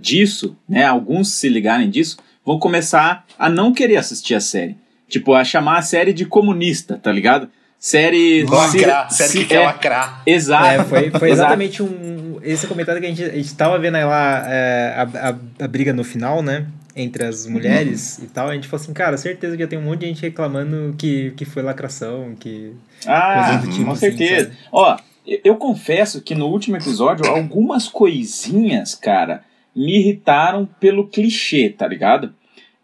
disso, 0.00 0.56
né? 0.68 0.84
Alguns 0.84 1.28
se 1.28 1.48
ligarem 1.48 1.88
disso, 1.88 2.16
vão 2.44 2.58
começar 2.58 3.24
a 3.38 3.48
não 3.48 3.72
querer 3.72 3.98
assistir 3.98 4.34
a 4.34 4.40
série. 4.40 4.76
Tipo, 5.08 5.34
a 5.34 5.44
chamar 5.44 5.78
a 5.78 5.82
série 5.82 6.12
de 6.12 6.24
comunista, 6.26 6.98
tá 7.00 7.12
ligado? 7.12 7.48
Série. 7.78 8.44
Lacrar, 8.44 9.10
sério 9.10 9.32
se- 9.32 9.38
que 9.38 9.44
quer 9.46 9.62
é, 9.62 9.66
lacrar. 9.66 10.22
Exato. 10.26 10.66
É, 10.66 10.84
foi, 10.84 11.10
foi 11.10 11.30
exatamente 11.30 11.82
um, 11.82 12.38
esse 12.42 12.66
comentário 12.66 13.00
que 13.00 13.06
a 13.06 13.10
gente, 13.10 13.24
a 13.24 13.34
gente 13.34 13.54
tava 13.54 13.78
vendo 13.78 13.94
lá 13.98 14.44
é, 14.48 14.94
a, 14.96 15.28
a, 15.30 15.64
a 15.64 15.68
briga 15.68 15.92
no 15.92 16.02
final, 16.02 16.42
né? 16.42 16.66
Entre 16.96 17.22
as 17.24 17.46
mulheres 17.46 18.18
e 18.18 18.26
tal. 18.26 18.48
A 18.48 18.54
gente 18.54 18.66
falou 18.66 18.82
assim, 18.82 18.92
cara, 18.92 19.16
certeza 19.16 19.56
que 19.56 19.62
já 19.62 19.68
tem 19.68 19.78
um 19.78 19.82
monte 19.82 20.00
de 20.00 20.06
gente 20.06 20.22
reclamando 20.22 20.94
que, 20.98 21.32
que 21.36 21.44
foi 21.44 21.62
lacração, 21.62 22.34
que. 22.38 22.72
Ah, 23.06 23.60
tipo 23.70 23.84
com 23.84 23.92
assim, 23.92 24.00
certeza. 24.00 24.46
sabe? 24.46 24.56
Ó, 24.72 24.96
eu, 25.24 25.40
eu 25.44 25.56
confesso 25.56 26.20
que 26.20 26.34
no 26.34 26.46
último 26.48 26.76
episódio, 26.76 27.30
algumas 27.30 27.86
coisinhas, 27.86 28.96
cara, 28.96 29.44
me 29.76 30.00
irritaram 30.00 30.68
pelo 30.80 31.06
clichê, 31.06 31.68
tá 31.70 31.86
ligado? 31.86 32.34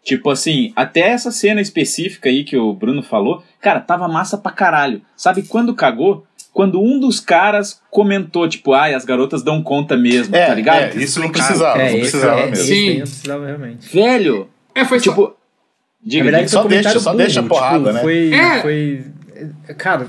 Tipo 0.05 0.29
assim, 0.29 0.71
até 0.75 0.99
essa 1.01 1.31
cena 1.31 1.59
específica 1.59 2.29
aí 2.29 2.43
que 2.43 2.55
o 2.55 2.71
Bruno 2.73 3.01
falou, 3.01 3.43
cara, 3.59 3.79
tava 3.79 4.07
massa 4.07 4.37
pra 4.37 4.51
caralho. 4.51 5.01
Sabe 5.17 5.41
quando 5.41 5.73
cagou? 5.73 6.25
Quando 6.53 6.79
um 6.79 6.99
dos 6.99 7.19
caras 7.19 7.81
comentou, 7.89 8.47
tipo, 8.47 8.71
ai, 8.73 8.93
as 8.93 9.03
garotas 9.03 9.41
dão 9.43 9.61
conta 9.63 9.97
mesmo, 9.97 10.33
É, 10.35 10.45
tá 10.45 10.53
ligado? 10.53 10.95
é, 10.95 10.95
isso 11.03 11.19
não 11.19 11.29
precisava, 11.31 11.81
é, 11.81 11.91
não 11.91 11.99
precisava 11.99 12.39
é, 12.41 12.45
mesmo. 12.51 12.65
Sim. 12.65 12.89
não 12.99 13.07
precisava 13.07 13.45
realmente. 13.47 13.89
Velho, 13.93 14.47
É, 14.75 14.85
foi 14.85 14.99
só. 14.99 15.09
tipo. 15.09 15.21
Na 15.23 15.33
Diga, 16.09 16.23
verdade, 16.25 16.51
só 16.51 16.63
deixa, 16.65 16.99
só 16.99 17.13
deixa 17.15 17.39
a 17.39 17.43
porrada, 17.43 17.79
tipo, 17.79 17.91
né? 17.93 18.01
Foi, 18.01 18.31
É. 18.31 18.61
foi. 18.61 19.05
Cara. 19.75 20.07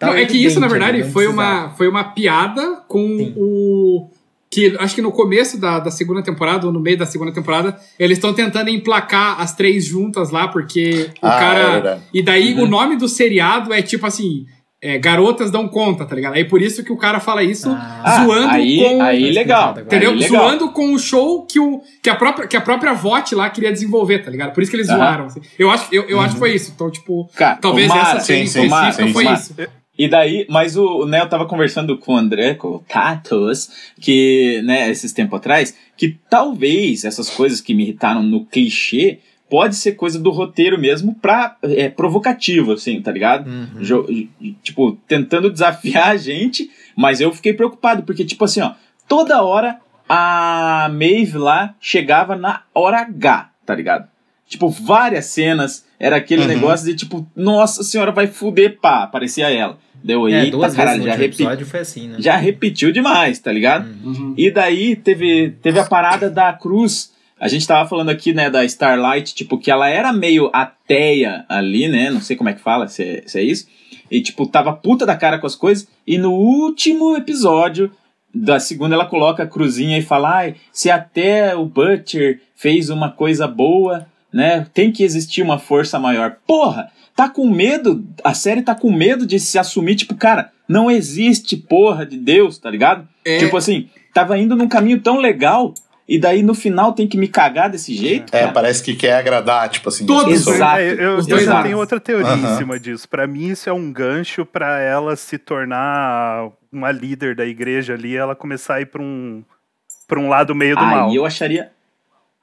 Não, 0.00 0.14
é 0.14 0.24
que 0.26 0.36
isso, 0.36 0.58
na 0.60 0.68
verdade, 0.68 1.02
foi 1.10 1.26
uma, 1.26 1.70
foi 1.70 1.88
uma 1.88 2.04
piada 2.04 2.76
com 2.88 3.04
Sim. 3.18 3.34
o. 3.36 4.08
Que 4.52 4.76
acho 4.78 4.94
que 4.94 5.00
no 5.00 5.10
começo 5.10 5.58
da, 5.58 5.78
da 5.78 5.90
segunda 5.90 6.22
temporada, 6.22 6.66
ou 6.66 6.72
no 6.72 6.78
meio 6.78 6.98
da 6.98 7.06
segunda 7.06 7.32
temporada, 7.32 7.74
eles 7.98 8.18
estão 8.18 8.34
tentando 8.34 8.68
emplacar 8.68 9.40
as 9.40 9.54
três 9.56 9.86
juntas 9.86 10.30
lá, 10.30 10.46
porque 10.48 11.08
o 11.22 11.26
Ah, 11.26 11.34
é 11.36 11.38
cara. 11.40 11.70
verdade. 11.70 12.02
e 12.12 12.22
daí 12.22 12.52
Uhum. 12.54 12.64
o 12.64 12.66
nome 12.66 12.96
do 12.96 13.08
seriado 13.08 13.72
é 13.72 13.80
tipo 13.80 14.06
assim. 14.06 14.44
é, 14.84 14.98
garotas 14.98 15.48
dão 15.48 15.68
conta, 15.68 16.04
tá 16.04 16.12
ligado? 16.12 16.34
Aí 16.34 16.44
por 16.44 16.60
isso 16.60 16.82
que 16.82 16.90
o 16.92 16.96
cara 16.96 17.20
fala 17.20 17.40
isso 17.44 17.68
Ah. 17.70 18.24
zoando 18.24 18.48
aí, 18.50 18.78
com. 18.82 19.00
aí 19.00 19.30
legal. 19.30 19.76
Entendeu? 19.78 20.10
Aí 20.10 20.18
legal. 20.18 20.42
Zoando 20.48 20.70
com 20.72 20.92
o 20.92 20.98
show 20.98 21.46
que, 21.46 21.60
o, 21.60 21.80
que, 22.02 22.10
a 22.10 22.16
própria, 22.16 22.48
que 22.48 22.56
a 22.56 22.60
própria 22.60 22.92
VOT 22.92 23.32
lá 23.36 23.48
queria 23.48 23.70
desenvolver, 23.72 24.18
tá 24.24 24.28
ligado? 24.28 24.52
Por 24.52 24.60
isso 24.60 24.72
que 24.72 24.76
eles 24.76 24.88
Aham. 24.88 24.98
zoaram. 24.98 25.26
assim. 25.26 25.40
Eu, 25.56 25.70
acho, 25.70 25.86
eu, 25.92 26.02
eu 26.08 26.18
acho 26.20 26.34
que 26.34 26.40
foi 26.40 26.52
isso. 26.56 26.72
Então, 26.74 26.90
tipo, 26.90 27.30
Cara, 27.36 27.58
talvez 27.60 27.86
tomara, 27.86 28.08
essa 28.16 28.20
sim, 28.26 28.44
sim, 28.44 28.64
específica 28.64 28.92
sim, 29.06 29.12
foi 29.12 29.32
isso. 29.32 29.54
E 29.98 30.08
daí, 30.08 30.46
mas 30.48 30.76
o, 30.76 31.02
o 31.02 31.06
Neo 31.06 31.28
tava 31.28 31.46
conversando 31.46 31.98
com 31.98 32.14
o 32.14 32.16
André, 32.16 32.54
com 32.54 32.68
o 32.68 32.78
Tatos, 32.88 33.70
que, 34.00 34.62
né, 34.64 34.90
esses 34.90 35.12
tempos 35.12 35.36
atrás, 35.38 35.76
que 35.96 36.16
talvez 36.30 37.04
essas 37.04 37.28
coisas 37.28 37.60
que 37.60 37.74
me 37.74 37.82
irritaram 37.82 38.22
no 38.22 38.44
clichê 38.46 39.18
pode 39.50 39.76
ser 39.76 39.92
coisa 39.92 40.18
do 40.18 40.30
roteiro 40.30 40.78
mesmo 40.80 41.14
pra, 41.16 41.56
é, 41.62 41.90
provocativo, 41.90 42.72
assim, 42.72 43.02
tá 43.02 43.12
ligado? 43.12 43.46
Uhum. 43.50 43.82
Jo- 43.82 44.06
tipo, 44.62 44.92
tentando 45.06 45.50
desafiar 45.50 46.08
a 46.08 46.16
gente, 46.16 46.70
mas 46.96 47.20
eu 47.20 47.30
fiquei 47.30 47.52
preocupado, 47.52 48.02
porque, 48.02 48.24
tipo 48.24 48.44
assim, 48.46 48.62
ó, 48.62 48.72
toda 49.06 49.42
hora 49.42 49.78
a 50.08 50.88
Maeve 50.90 51.36
lá 51.36 51.74
chegava 51.80 52.34
na 52.34 52.62
hora 52.74 53.00
H, 53.02 53.50
tá 53.66 53.74
ligado? 53.74 54.08
Tipo, 54.52 54.68
várias 54.68 55.24
cenas, 55.26 55.84
era 55.98 56.16
aquele 56.16 56.42
Uhum. 56.42 56.48
negócio 56.48 56.84
de 56.86 56.94
tipo, 56.94 57.26
nossa 57.34 57.82
senhora, 57.82 58.12
vai 58.12 58.26
fuder, 58.26 58.78
pá, 58.80 59.04
aparecia 59.04 59.50
ela. 59.50 59.78
Deu, 60.04 60.28
É, 60.28 60.44
eita, 60.44 60.50
duas 60.56 60.74
caralho, 60.74 61.02
já, 61.04 61.12
repi 61.14 61.24
episódio 61.42 61.64
foi 61.66 61.80
assim, 61.80 62.08
né? 62.08 62.16
já 62.18 62.36
repetiu 62.36 62.92
demais, 62.92 63.38
tá 63.38 63.50
ligado? 63.50 63.88
Uhum. 64.04 64.34
E 64.36 64.50
daí 64.50 64.94
teve, 64.94 65.54
teve 65.62 65.78
a 65.78 65.84
parada 65.84 66.28
da 66.28 66.52
Cruz. 66.52 67.12
A 67.40 67.48
gente 67.48 67.66
tava 67.66 67.88
falando 67.88 68.10
aqui, 68.10 68.34
né, 68.34 68.50
da 68.50 68.62
Starlight, 68.64 69.34
tipo, 69.34 69.56
que 69.58 69.70
ela 69.70 69.88
era 69.88 70.12
meio 70.12 70.50
ateia 70.52 71.44
ali, 71.48 71.88
né? 71.88 72.10
Não 72.10 72.20
sei 72.20 72.36
como 72.36 72.50
é 72.50 72.52
que 72.52 72.60
fala, 72.60 72.88
se 72.88 73.02
é, 73.02 73.22
se 73.26 73.38
é 73.38 73.42
isso. 73.42 73.66
E, 74.10 74.20
tipo, 74.20 74.46
tava 74.46 74.72
puta 74.74 75.06
da 75.06 75.16
cara 75.16 75.38
com 75.38 75.46
as 75.46 75.56
coisas. 75.56 75.88
E 76.06 76.18
no 76.18 76.32
último 76.32 77.16
episódio 77.16 77.90
da 78.34 78.58
segunda, 78.60 78.94
ela 78.94 79.06
coloca 79.06 79.42
a 79.42 79.46
cruzinha 79.46 79.96
e 79.98 80.02
fala: 80.02 80.36
Ai, 80.38 80.54
se 80.72 80.90
até 80.90 81.54
o 81.56 81.64
Butcher 81.64 82.40
fez 82.54 82.90
uma 82.90 83.10
coisa 83.10 83.46
boa, 83.48 84.06
né? 84.32 84.66
Tem 84.72 84.90
que 84.90 85.02
existir 85.04 85.42
uma 85.42 85.58
força 85.58 85.98
maior. 85.98 86.36
Porra! 86.46 86.90
Tá 87.14 87.28
com 87.28 87.48
medo, 87.50 88.02
a 88.24 88.32
série 88.32 88.62
tá 88.62 88.74
com 88.74 88.90
medo 88.90 89.26
de 89.26 89.38
se 89.38 89.58
assumir, 89.58 89.96
tipo, 89.96 90.14
cara, 90.14 90.50
não 90.66 90.90
existe 90.90 91.56
porra 91.58 92.06
de 92.06 92.16
Deus, 92.16 92.56
tá 92.58 92.70
ligado? 92.70 93.06
É. 93.22 93.36
Tipo 93.38 93.56
assim, 93.58 93.90
tava 94.14 94.38
indo 94.38 94.56
num 94.56 94.66
caminho 94.66 94.98
tão 94.98 95.18
legal 95.18 95.74
e 96.08 96.18
daí 96.18 96.42
no 96.42 96.54
final 96.54 96.94
tem 96.94 97.06
que 97.06 97.18
me 97.18 97.28
cagar 97.28 97.68
desse 97.68 97.94
jeito, 97.94 98.34
É, 98.34 98.40
cara. 98.40 98.52
parece 98.52 98.82
que 98.82 98.94
quer 98.94 99.12
agradar, 99.16 99.68
tipo 99.68 99.90
assim. 99.90 100.06
Todos. 100.06 100.32
Exato. 100.46 100.80
É, 100.80 100.92
eu 101.04 101.16
Os 101.18 101.28
eu 101.28 101.36
dois 101.36 101.44
já 101.46 101.62
tenho 101.62 101.76
outra 101.78 102.00
teoria 102.00 102.32
em 102.34 102.44
Aham. 102.44 102.56
cima 102.56 102.80
disso. 102.80 103.06
Pra 103.06 103.26
mim, 103.26 103.48
isso 103.48 103.68
é 103.68 103.72
um 103.74 103.92
gancho 103.92 104.46
pra 104.46 104.80
ela 104.80 105.14
se 105.14 105.36
tornar 105.36 106.48
uma 106.72 106.90
líder 106.90 107.36
da 107.36 107.44
igreja 107.44 107.92
ali, 107.92 108.16
ela 108.16 108.34
começar 108.34 108.76
a 108.76 108.80
ir 108.80 108.86
pra 108.86 109.02
um, 109.02 109.44
pra 110.08 110.18
um 110.18 110.28
lado 110.30 110.54
meio 110.54 110.76
do 110.76 110.82
mal. 110.84 111.10
Aí 111.10 111.16
eu 111.16 111.26
acharia. 111.26 111.70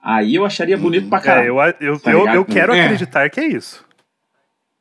Aí 0.02 0.36
eu 0.36 0.46
acharia 0.46 0.78
bonito 0.78 1.10
pra 1.10 1.20
É, 1.20 1.22
caralho. 1.22 1.48
eu, 1.48 1.76
eu, 1.94 2.00
Tá 2.00 2.12
eu, 2.12 2.26
eu 2.28 2.46
quero 2.46 2.74
É. 2.74 2.86
acreditar 2.86 3.30
que 3.30 3.40
é 3.40 3.48
isso. 3.48 3.84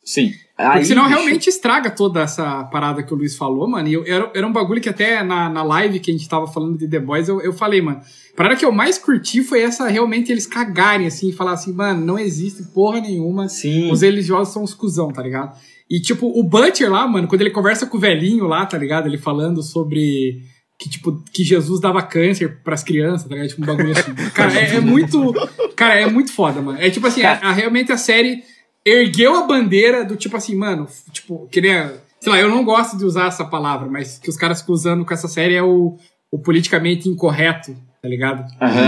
Sim. 0.04 0.30
Porque 0.56 0.78
Aí, 0.78 0.84
senão 0.86 1.04
bicho, 1.04 1.16
realmente 1.16 1.48
estraga 1.48 1.90
toda 1.90 2.20
essa 2.22 2.64
parada 2.64 3.02
que 3.02 3.12
o 3.12 3.16
Luiz 3.16 3.36
falou, 3.36 3.68
mano. 3.68 3.86
E 3.88 3.92
eu- 3.92 4.04
era, 4.06 4.30
era 4.34 4.46
um 4.46 4.52
bagulho 4.52 4.80
que 4.80 4.88
até 4.88 5.22
na, 5.22 5.48
na 5.50 5.62
live 5.62 6.00
que 6.00 6.10
a 6.10 6.14
gente 6.14 6.28
tava 6.28 6.46
falando 6.46 6.78
de 6.78 6.88
The 6.88 6.98
Boys, 6.98 7.28
eu, 7.28 7.40
eu 7.42 7.52
falei, 7.52 7.80
mano. 7.82 8.00
A 8.32 8.36
parada 8.36 8.56
que 8.56 8.64
eu 8.64 8.72
mais 8.72 8.96
curti 8.96 9.42
foi 9.42 9.60
essa 9.62 9.86
realmente 9.88 10.32
eles 10.32 10.46
cagarem 10.46 11.06
assim 11.06 11.28
e 11.28 11.32
falar 11.32 11.52
assim, 11.52 11.72
mano, 11.74 12.04
não 12.04 12.18
existe 12.18 12.62
porra 12.72 13.00
nenhuma. 13.00 13.48
Sim. 13.48 13.90
Os 13.92 14.00
religiosos 14.02 14.52
são 14.52 14.62
os 14.62 14.72
cuzão, 14.72 15.08
tá 15.12 15.22
ligado? 15.22 15.56
E 15.90 16.00
tipo, 16.00 16.26
o 16.26 16.42
Butcher 16.42 16.90
lá, 16.90 17.06
mano, 17.06 17.28
quando 17.28 17.40
ele 17.42 17.50
conversa 17.50 17.86
com 17.86 17.96
o 17.96 18.00
velhinho 18.00 18.46
lá, 18.46 18.64
tá 18.66 18.78
ligado? 18.78 19.06
Ele 19.06 19.18
falando 19.18 19.62
sobre 19.62 20.42
que, 20.78 20.88
tipo, 20.88 21.22
que 21.32 21.42
Jesus 21.42 21.80
dava 21.80 22.00
câncer 22.02 22.58
pras 22.62 22.82
crianças, 22.84 23.28
tá 23.28 23.34
ligado? 23.34 23.48
Tipo, 23.48 23.62
um 23.62 23.66
bagulho 23.66 23.92
assim. 23.92 24.14
Cara, 24.34 24.52
é, 24.58 24.76
é 24.76 24.80
muito. 24.80 25.32
Cara, 25.74 26.00
é 26.00 26.06
muito 26.06 26.32
foda, 26.32 26.60
mano. 26.62 26.78
É 26.80 26.88
tipo 26.90 27.06
assim, 27.06 27.22
a- 27.22 27.38
a- 27.42 27.52
realmente 27.52 27.90
a 27.92 27.96
série 27.98 28.42
ergueu 28.84 29.34
a 29.36 29.46
bandeira 29.46 30.04
do 30.04 30.16
tipo 30.16 30.36
assim, 30.36 30.54
mano, 30.54 30.86
tipo, 31.12 31.48
que 31.50 31.60
nem. 31.60 31.74
a- 31.76 31.92
Sei 32.20 32.32
lá, 32.32 32.38
eu 32.40 32.48
não 32.48 32.64
gosto 32.64 32.96
de 32.98 33.04
usar 33.04 33.26
essa 33.28 33.44
palavra, 33.44 33.88
mas 33.88 34.18
que 34.18 34.28
os 34.28 34.36
caras 34.36 34.60
ficam 34.60 34.74
usando 34.74 35.04
com 35.04 35.14
essa 35.14 35.28
série 35.28 35.54
é 35.54 35.62
o, 35.62 35.96
o 36.32 36.38
politicamente 36.38 37.08
incorreto, 37.08 37.76
tá 38.02 38.08
ligado? 38.08 38.44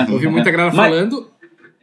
Eu 0.09 0.14
ouvi 0.14 0.26
muita 0.29 0.50
galera 0.50 0.72
Mas- 0.74 0.90
falando. 0.90 1.31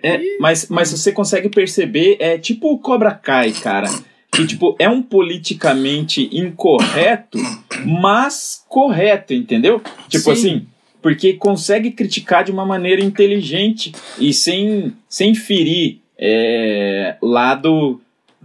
É, 0.03 0.19
mas, 0.39 0.67
mas 0.69 0.91
você 0.91 1.11
consegue 1.11 1.49
perceber, 1.49 2.17
é 2.19 2.37
tipo 2.37 2.71
o 2.71 2.77
Cobra 2.79 3.11
Kai, 3.15 3.51
cara. 3.51 3.89
Que, 4.37 4.47
tipo, 4.47 4.75
é 4.77 4.87
um 4.87 5.01
politicamente 5.01 6.29
incorreto, 6.31 7.39
mas 7.85 8.63
correto, 8.69 9.33
entendeu? 9.33 9.81
Tipo 10.07 10.25
Sim. 10.25 10.31
assim, 10.31 10.67
porque 11.01 11.33
consegue 11.33 11.91
criticar 11.91 12.43
de 12.43 12.51
uma 12.51 12.65
maneira 12.65 13.01
inteligente 13.01 13.93
e 14.19 14.31
sem, 14.31 14.93
sem 15.09 15.33
ferir 15.33 15.99
é, 16.17 17.17
lado 17.21 17.99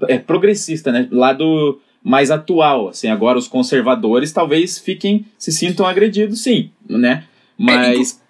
é, 0.09 0.19
progressista, 0.19 0.91
né? 0.91 1.09
Lado 1.11 1.81
mais 2.03 2.31
atual, 2.31 2.89
assim. 2.89 3.09
Agora 3.09 3.39
os 3.39 3.47
conservadores 3.47 4.33
talvez 4.33 4.79
fiquem, 4.79 5.25
se 5.39 5.53
sintam 5.53 5.87
agredidos, 5.87 6.43
sim, 6.43 6.71
né? 6.89 7.25
Mas... 7.57 8.21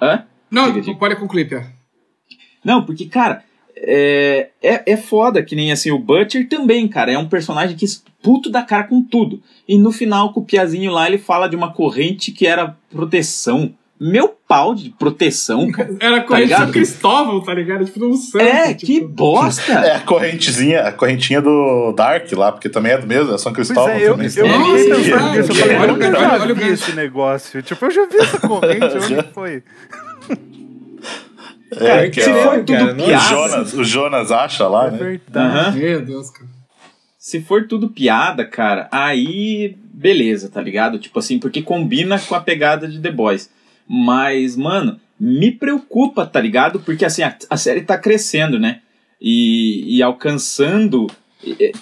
Hã? 0.00 0.24
Não, 0.50 0.66
Diga, 0.66 0.80
diga. 0.82 0.98
pode 0.98 1.16
concluir, 1.16 1.48
Pia. 1.48 1.66
Não, 2.64 2.84
porque, 2.84 3.06
cara, 3.06 3.42
é, 3.76 4.48
é, 4.62 4.92
é 4.92 4.96
foda 4.96 5.42
que 5.42 5.56
nem 5.56 5.72
assim, 5.72 5.90
o 5.90 5.98
Butcher 5.98 6.48
também, 6.48 6.86
cara, 6.88 7.12
é 7.12 7.18
um 7.18 7.28
personagem 7.28 7.76
que 7.76 7.86
puto 8.22 8.48
da 8.48 8.62
cara 8.62 8.84
com 8.84 9.02
tudo. 9.02 9.42
E 9.68 9.76
no 9.76 9.90
final, 9.90 10.32
com 10.32 10.40
o 10.40 10.44
Piazinho 10.44 10.92
lá, 10.92 11.06
ele 11.06 11.18
fala 11.18 11.48
de 11.48 11.56
uma 11.56 11.72
corrente 11.72 12.30
que 12.30 12.46
era 12.46 12.76
proteção. 12.90 13.74
Meu 14.00 14.34
pau 14.48 14.74
de 14.74 14.90
proteção, 14.90 15.70
cara. 15.70 15.94
Era 16.00 16.16
a 16.16 16.24
corrente 16.24 16.46
de 16.46 16.52
ligado? 16.52 16.64
São 16.64 16.72
Cristóvão, 16.72 17.40
tá 17.40 17.54
ligado? 17.54 17.84
Tipo, 17.84 18.04
um 18.04 18.16
santo. 18.16 18.44
É, 18.44 18.74
tipo. 18.74 18.86
que 18.86 19.00
bosta! 19.00 19.72
É 19.74 19.94
a 19.94 20.00
correntezinha, 20.00 20.80
a 20.80 20.92
correntinha 20.92 21.40
do 21.40 21.92
Dark 21.92 22.30
lá, 22.32 22.50
porque 22.50 22.68
também 22.68 22.90
é 22.90 22.98
do 22.98 23.06
mesmo, 23.06 23.32
é 23.32 23.38
São 23.38 23.52
Pois 23.52 23.68
Cristóvão 23.68 23.94
é, 23.94 24.02
eu, 24.02 24.12
também. 24.12 24.28
eu 24.34 24.46
é 24.46 24.48
verdade. 24.48 25.38
nisso. 25.38 25.52
Eu 25.52 25.54
falei, 25.54 25.76
Olha 25.76 25.92
o 25.92 25.94
onde 25.94 26.04
eu 26.04 26.10
gancho, 26.10 26.48
já 26.48 26.54
vi 26.54 26.68
esse 26.68 26.92
negócio? 26.96 27.62
Tipo, 27.62 27.84
eu 27.84 27.90
já 27.92 28.06
vi 28.06 28.16
essa 28.16 28.40
corrente, 28.40 28.96
onde 28.98 29.32
foi? 29.32 29.62
É, 31.80 32.08
que 32.10 32.20
se 32.22 32.30
é, 32.30 32.42
for 32.42 32.58
o- 32.58 32.64
tudo 32.64 32.72
cara, 32.78 32.94
não- 32.94 33.04
o 33.04 33.08
piada, 33.08 33.24
Jonas, 33.28 33.72
o 33.74 33.84
Jonas 33.84 34.30
acha 34.30 34.66
lá, 34.68 34.88
É 34.88 34.90
né? 34.90 34.98
verdade. 34.98 35.78
Meu 35.78 36.04
Deus, 36.04 36.30
cara. 36.30 36.48
se 37.18 37.40
for 37.40 37.66
tudo 37.68 37.88
piada, 37.88 38.44
cara, 38.44 38.88
aí 38.90 39.76
beleza, 39.94 40.48
tá 40.48 40.60
ligado? 40.60 40.98
Tipo 40.98 41.18
assim, 41.18 41.38
porque 41.38 41.62
combina 41.62 42.18
com 42.18 42.34
a 42.34 42.40
pegada 42.40 42.88
de 42.88 42.98
The 43.00 43.10
Boys. 43.10 43.48
Mas, 43.88 44.56
mano, 44.56 44.98
me 45.20 45.52
preocupa, 45.52 46.26
tá 46.26 46.40
ligado? 46.40 46.80
Porque 46.80 47.04
assim, 47.04 47.22
a, 47.22 47.36
a 47.48 47.56
série 47.56 47.82
tá 47.82 47.96
crescendo, 47.96 48.58
né? 48.58 48.80
E, 49.20 49.96
e 49.98 50.02
alcançando. 50.02 51.06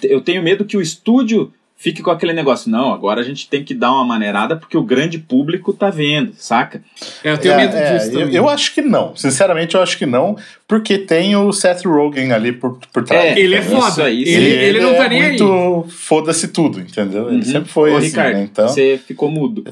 Eu 0.03 0.21
tenho 0.21 0.43
medo 0.43 0.65
que 0.65 0.77
o 0.77 0.81
estúdio 0.81 1.51
fique 1.81 2.01
com 2.03 2.11
aquele 2.11 2.31
negócio. 2.33 2.69
Não, 2.69 2.93
agora 2.93 3.21
a 3.21 3.23
gente 3.23 3.47
tem 3.49 3.63
que 3.63 3.73
dar 3.73 3.91
uma 3.91 4.05
maneirada 4.05 4.55
porque 4.55 4.77
o 4.77 4.83
grande 4.83 5.17
público 5.17 5.73
tá 5.73 5.89
vendo, 5.89 6.33
saca? 6.37 6.81
É, 7.23 7.31
eu 7.31 7.37
tenho 7.37 7.53
É, 7.55 7.57
medo 7.57 7.75
é, 7.75 7.93
disso 7.97 8.11
eu, 8.11 8.19
também. 8.19 8.35
eu 8.35 8.47
acho 8.49 8.73
que 8.73 8.81
não. 8.81 9.15
Sinceramente, 9.15 9.73
eu 9.75 9.81
acho 9.81 9.97
que 9.97 10.05
não, 10.05 10.37
porque 10.67 10.97
tem 10.97 11.35
o 11.35 11.51
Seth 11.51 11.83
Rogen 11.85 12.31
ali 12.33 12.51
por, 12.51 12.77
por 12.93 13.03
trás. 13.03 13.35
É, 13.35 13.39
Ele 13.39 13.55
é 13.55 13.59
Isso 13.61 13.69
foda. 13.71 14.03
aí, 14.05 14.21
ele, 14.21 14.31
sim. 14.31 14.57
ele 14.57 14.79
não 14.79 14.93
tá 14.95 15.05
é 15.05 15.09
nem 15.09 15.21
aí. 15.23 15.27
muito 15.41 15.85
foda-se 15.89 16.47
tudo, 16.49 16.79
entendeu? 16.79 17.27
Ele 17.29 17.37
Uhum. 17.37 17.43
sempre 17.43 17.69
foi 17.71 17.91
Ô, 17.91 17.97
assim, 17.97 18.07
Ricardo, 18.07 18.33
né? 18.35 18.43
Então... 18.51 18.67
você 18.67 18.99
ficou 19.05 19.29
mudo. 19.31 19.63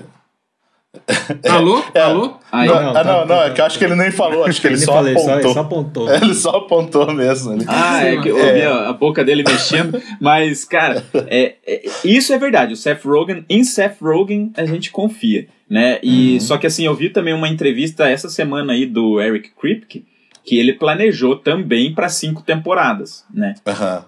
Alô? 1.47 1.83
É. 1.93 1.99
Alô? 1.99 2.33
Aí, 2.51 2.67
não, 2.67 2.81
não, 2.81 2.89
ah, 2.89 2.93
tá- 2.93 3.03
não, 3.03 3.19
não, 3.19 3.27
tá- 3.27 3.45
é 3.45 3.49
que 3.51 3.61
eu 3.61 3.65
acho 3.65 3.77
que 3.77 3.85
ele 3.85 3.95
nem 3.95 4.09
falou, 4.11 4.43
acho 4.45 4.59
que 4.59 4.65
ele 4.67 4.77
só 4.77 4.93
falei, 4.93 5.13
apontou. 5.13 5.41
Só, 5.43 5.53
só 5.53 5.59
apontou. 5.59 6.09
Ele 6.15 6.33
só 6.33 6.49
apontou 6.49 7.13
mesmo. 7.13 7.53
Ele... 7.53 7.65
Ah, 7.67 8.03
é 8.03 8.17
que 8.19 8.29
eu 8.29 8.35
ouvi 8.37 8.61
a, 8.63 8.89
a 8.89 8.93
boca 8.93 9.23
dele 9.23 9.43
mexendo, 9.47 10.01
mas, 10.19 10.65
cara, 10.65 11.05
é, 11.27 11.55
é- 11.65 11.81
isso 12.03 12.33
é 12.33 12.39
verdade. 12.39 12.73
O 12.73 12.77
Seth 12.77 13.03
Rogen, 13.05 13.45
em 13.47 13.63
Seth 13.63 13.97
Rogen, 14.01 14.51
a 14.57 14.65
gente 14.65 14.89
confia, 14.89 15.47
né? 15.69 15.99
E 16.01 16.39
só 16.41 16.57
que 16.57 16.65
assim, 16.65 16.85
eu 16.85 16.95
vi 16.95 17.09
também 17.11 17.35
uma 17.35 17.47
entrevista 17.47 18.09
essa 18.09 18.27
semana 18.27 18.73
aí 18.73 18.87
do 18.87 19.21
Eric 19.21 19.51
Kripke, 19.59 20.05
que 20.49 20.57
ele 20.57 20.73
planejou 20.73 21.35
também 21.35 21.93
para 21.93 22.09
cinco 22.09 22.41
temporadas, 22.41 23.23
né? 23.31 23.53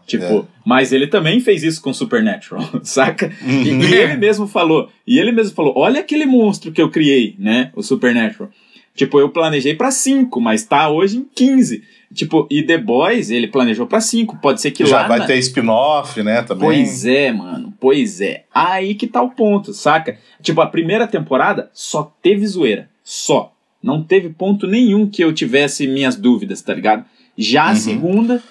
Tipo, 0.07 0.47
mas 0.65 0.91
ele 0.91 1.05
também 1.05 1.39
fez 1.39 1.61
isso 1.61 1.79
com 1.83 1.93
Supernatural, 1.93 2.63
saca? 2.81 3.31
E, 3.45 3.69
Uhum. 3.71 3.81
e 3.83 3.93
ele 3.93 4.17
mesmo 4.17 4.47
falou, 4.47 4.89
e 5.05 5.19
ele 5.19 5.31
mesmo 5.31 5.53
falou, 5.53 5.71
olha 5.77 5.99
aquele 5.99 6.25
monstro 6.25 6.71
que 6.71 6.81
eu 6.81 6.89
criei, 6.89 7.35
né? 7.37 7.71
O 7.75 7.83
Supernatural. 7.83 8.49
Tipo, 8.95 9.19
eu 9.19 9.29
planejei 9.29 9.75
pra 9.75 9.91
5, 9.91 10.41
mas 10.41 10.63
tá 10.65 10.89
hoje 10.89 11.17
em 11.19 11.25
15. 11.35 11.83
Tipo, 12.13 12.47
e 12.49 12.63
The 12.63 12.77
Boys, 12.79 13.29
ele 13.29 13.47
planejou 13.47 13.85
pra 13.85 14.01
5. 14.01 14.37
Pode 14.41 14.59
ser 14.61 14.71
que 14.71 14.81
é. 14.81 14.85
Já 14.87 15.01
lá. 15.03 15.07
vai 15.07 15.19
na- 15.19 15.25
ter 15.27 15.37
spin-off, 15.37 16.23
né, 16.23 16.41
também. 16.41 16.65
Pois 16.65 17.05
é, 17.05 17.31
mano. 17.31 17.71
Pois 17.79 18.19
é. 18.19 18.45
Aí 18.53 18.95
que 18.95 19.05
tá 19.07 19.21
o 19.21 19.29
ponto, 19.29 19.73
saca? 19.73 20.17
Tipo, 20.41 20.59
a 20.61 20.65
primeira 20.67 21.05
temporada 21.07 21.69
só 21.71 22.11
teve 22.21 22.45
zoeira. 22.47 22.89
Só. 23.03 23.53
Não 23.81 24.03
teve 24.03 24.29
ponto 24.29 24.67
nenhum 24.67 25.09
que 25.09 25.23
eu 25.23 25.33
tivesse 25.33 25.87
minhas 25.87 26.15
dúvidas, 26.15 26.61
tá 26.61 26.73
ligado? 26.73 27.05
Já 27.37 27.65
a 27.65 27.69
Uhum. 27.69 27.75
segunda 27.75 28.43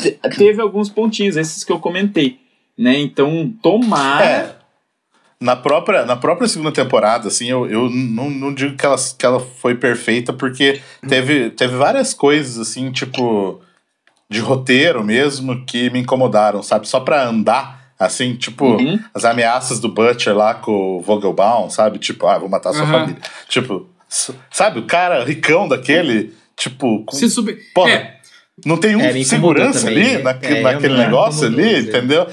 te- 0.00 0.18
teve 0.36 0.60
alguns 0.62 0.88
pontinhos, 0.88 1.36
esses 1.36 1.64
que 1.64 1.72
eu 1.72 1.78
comentei. 1.78 2.38
Né? 2.78 2.98
Então, 2.98 3.52
tomara. 3.62 4.24
É. 4.24 4.56
Na 5.42 5.56
própria, 5.56 6.04
na 6.04 6.16
própria 6.16 6.46
segunda 6.48 6.70
temporada, 6.72 7.28
assim, 7.28 7.46
eu, 7.46 7.66
eu 7.66 7.88
não, 7.90 8.28
não 8.28 8.54
digo 8.54 8.76
que 8.76 8.84
ela, 8.84 8.96
que 9.18 9.24
ela 9.24 9.40
foi 9.40 9.74
perfeita, 9.74 10.32
porque 10.34 10.80
teve, 11.08 11.50
teve 11.50 11.76
várias 11.76 12.12
coisas, 12.12 12.58
assim, 12.58 12.90
tipo, 12.92 13.58
de 14.28 14.38
roteiro 14.40 15.02
mesmo, 15.02 15.64
que 15.64 15.88
me 15.90 15.98
incomodaram, 16.00 16.62
sabe? 16.62 16.86
Só 16.86 17.00
pra 17.00 17.26
andar, 17.26 17.92
assim, 17.98 18.34
tipo, 18.36 18.66
Uhum. 18.66 18.98
as 19.14 19.24
ameaças 19.24 19.80
do 19.80 19.88
Butcher 19.90 20.36
lá 20.36 20.52
com 20.54 20.98
o 20.98 21.00
Vogelbaum, 21.00 21.70
sabe? 21.70 21.98
Tipo, 21.98 22.26
ah, 22.26 22.38
vou 22.38 22.48
matar 22.48 22.72
sua 22.74 22.82
Aham. 22.82 22.92
família. 22.92 23.22
Tipo, 23.48 23.88
sabe, 24.50 24.80
o 24.80 24.86
cara 24.86 25.24
ricão 25.24 25.68
daquele, 25.68 26.34
tipo, 26.56 27.04
com, 27.04 27.16
Se 27.16 27.28
subir. 27.30 27.58
Porra. 27.74 27.90
É. 27.92 28.16
Não 28.66 28.76
tem 28.76 28.94
um 28.94 29.00
É, 29.00 29.22
segurança 29.22 29.86
também, 29.86 30.02
ali 30.04 30.16
né? 30.18 30.22
naque- 30.22 30.46
É, 30.46 30.60
naquele 30.60 30.96
negócio 30.98 31.46
ali, 31.46 31.82
sim. 31.82 31.88
entendeu? 31.88 32.26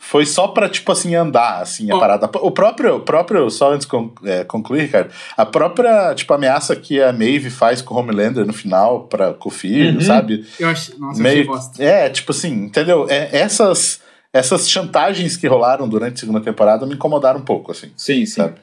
Foi 0.00 0.24
só 0.24 0.48
pra, 0.48 0.68
tipo 0.68 0.90
assim, 0.90 1.14
andar, 1.14 1.60
assim, 1.60 1.90
a 1.90 1.96
Ó. 1.96 2.00
parada. 2.00 2.30
O 2.40 2.50
próprio, 2.50 2.96
o 2.96 3.00
próprio 3.00 3.50
só 3.50 3.72
antes 3.74 3.86
de 3.86 4.28
é, 4.30 4.42
concluir, 4.44 4.82
Ricardo, 4.82 5.10
a 5.36 5.44
própria, 5.44 6.14
tipo, 6.14 6.32
ameaça 6.32 6.74
que 6.74 7.00
a 7.00 7.12
Maeve 7.12 7.50
faz 7.50 7.82
com 7.82 7.94
o 7.94 7.98
Homelander 7.98 8.46
no 8.46 8.52
final, 8.52 9.02
pra, 9.04 9.34
com 9.34 9.48
o 9.50 9.52
filho, 9.52 9.96
Uhum. 9.96 10.00
sabe? 10.00 10.46
Eu 10.58 10.68
achei. 10.70 10.94
Nossa, 10.98 11.20
eu 11.20 11.26
achei 11.26 11.34
Meio, 11.36 11.46
bosta. 11.46 11.82
é, 11.84 12.08
tipo 12.08 12.32
assim, 12.32 12.52
entendeu? 12.64 13.06
É, 13.10 13.28
essas, 13.36 14.00
essas 14.32 14.68
chantagens 14.70 15.36
que 15.36 15.46
rolaram 15.46 15.88
durante 15.88 16.14
a 16.14 16.20
segunda 16.20 16.40
temporada 16.40 16.86
me 16.86 16.94
incomodaram 16.94 17.40
um 17.40 17.44
pouco, 17.44 17.70
assim, 17.72 17.88
Sim, 17.96 18.24
sim. 18.24 18.26
sabe? 18.26 18.54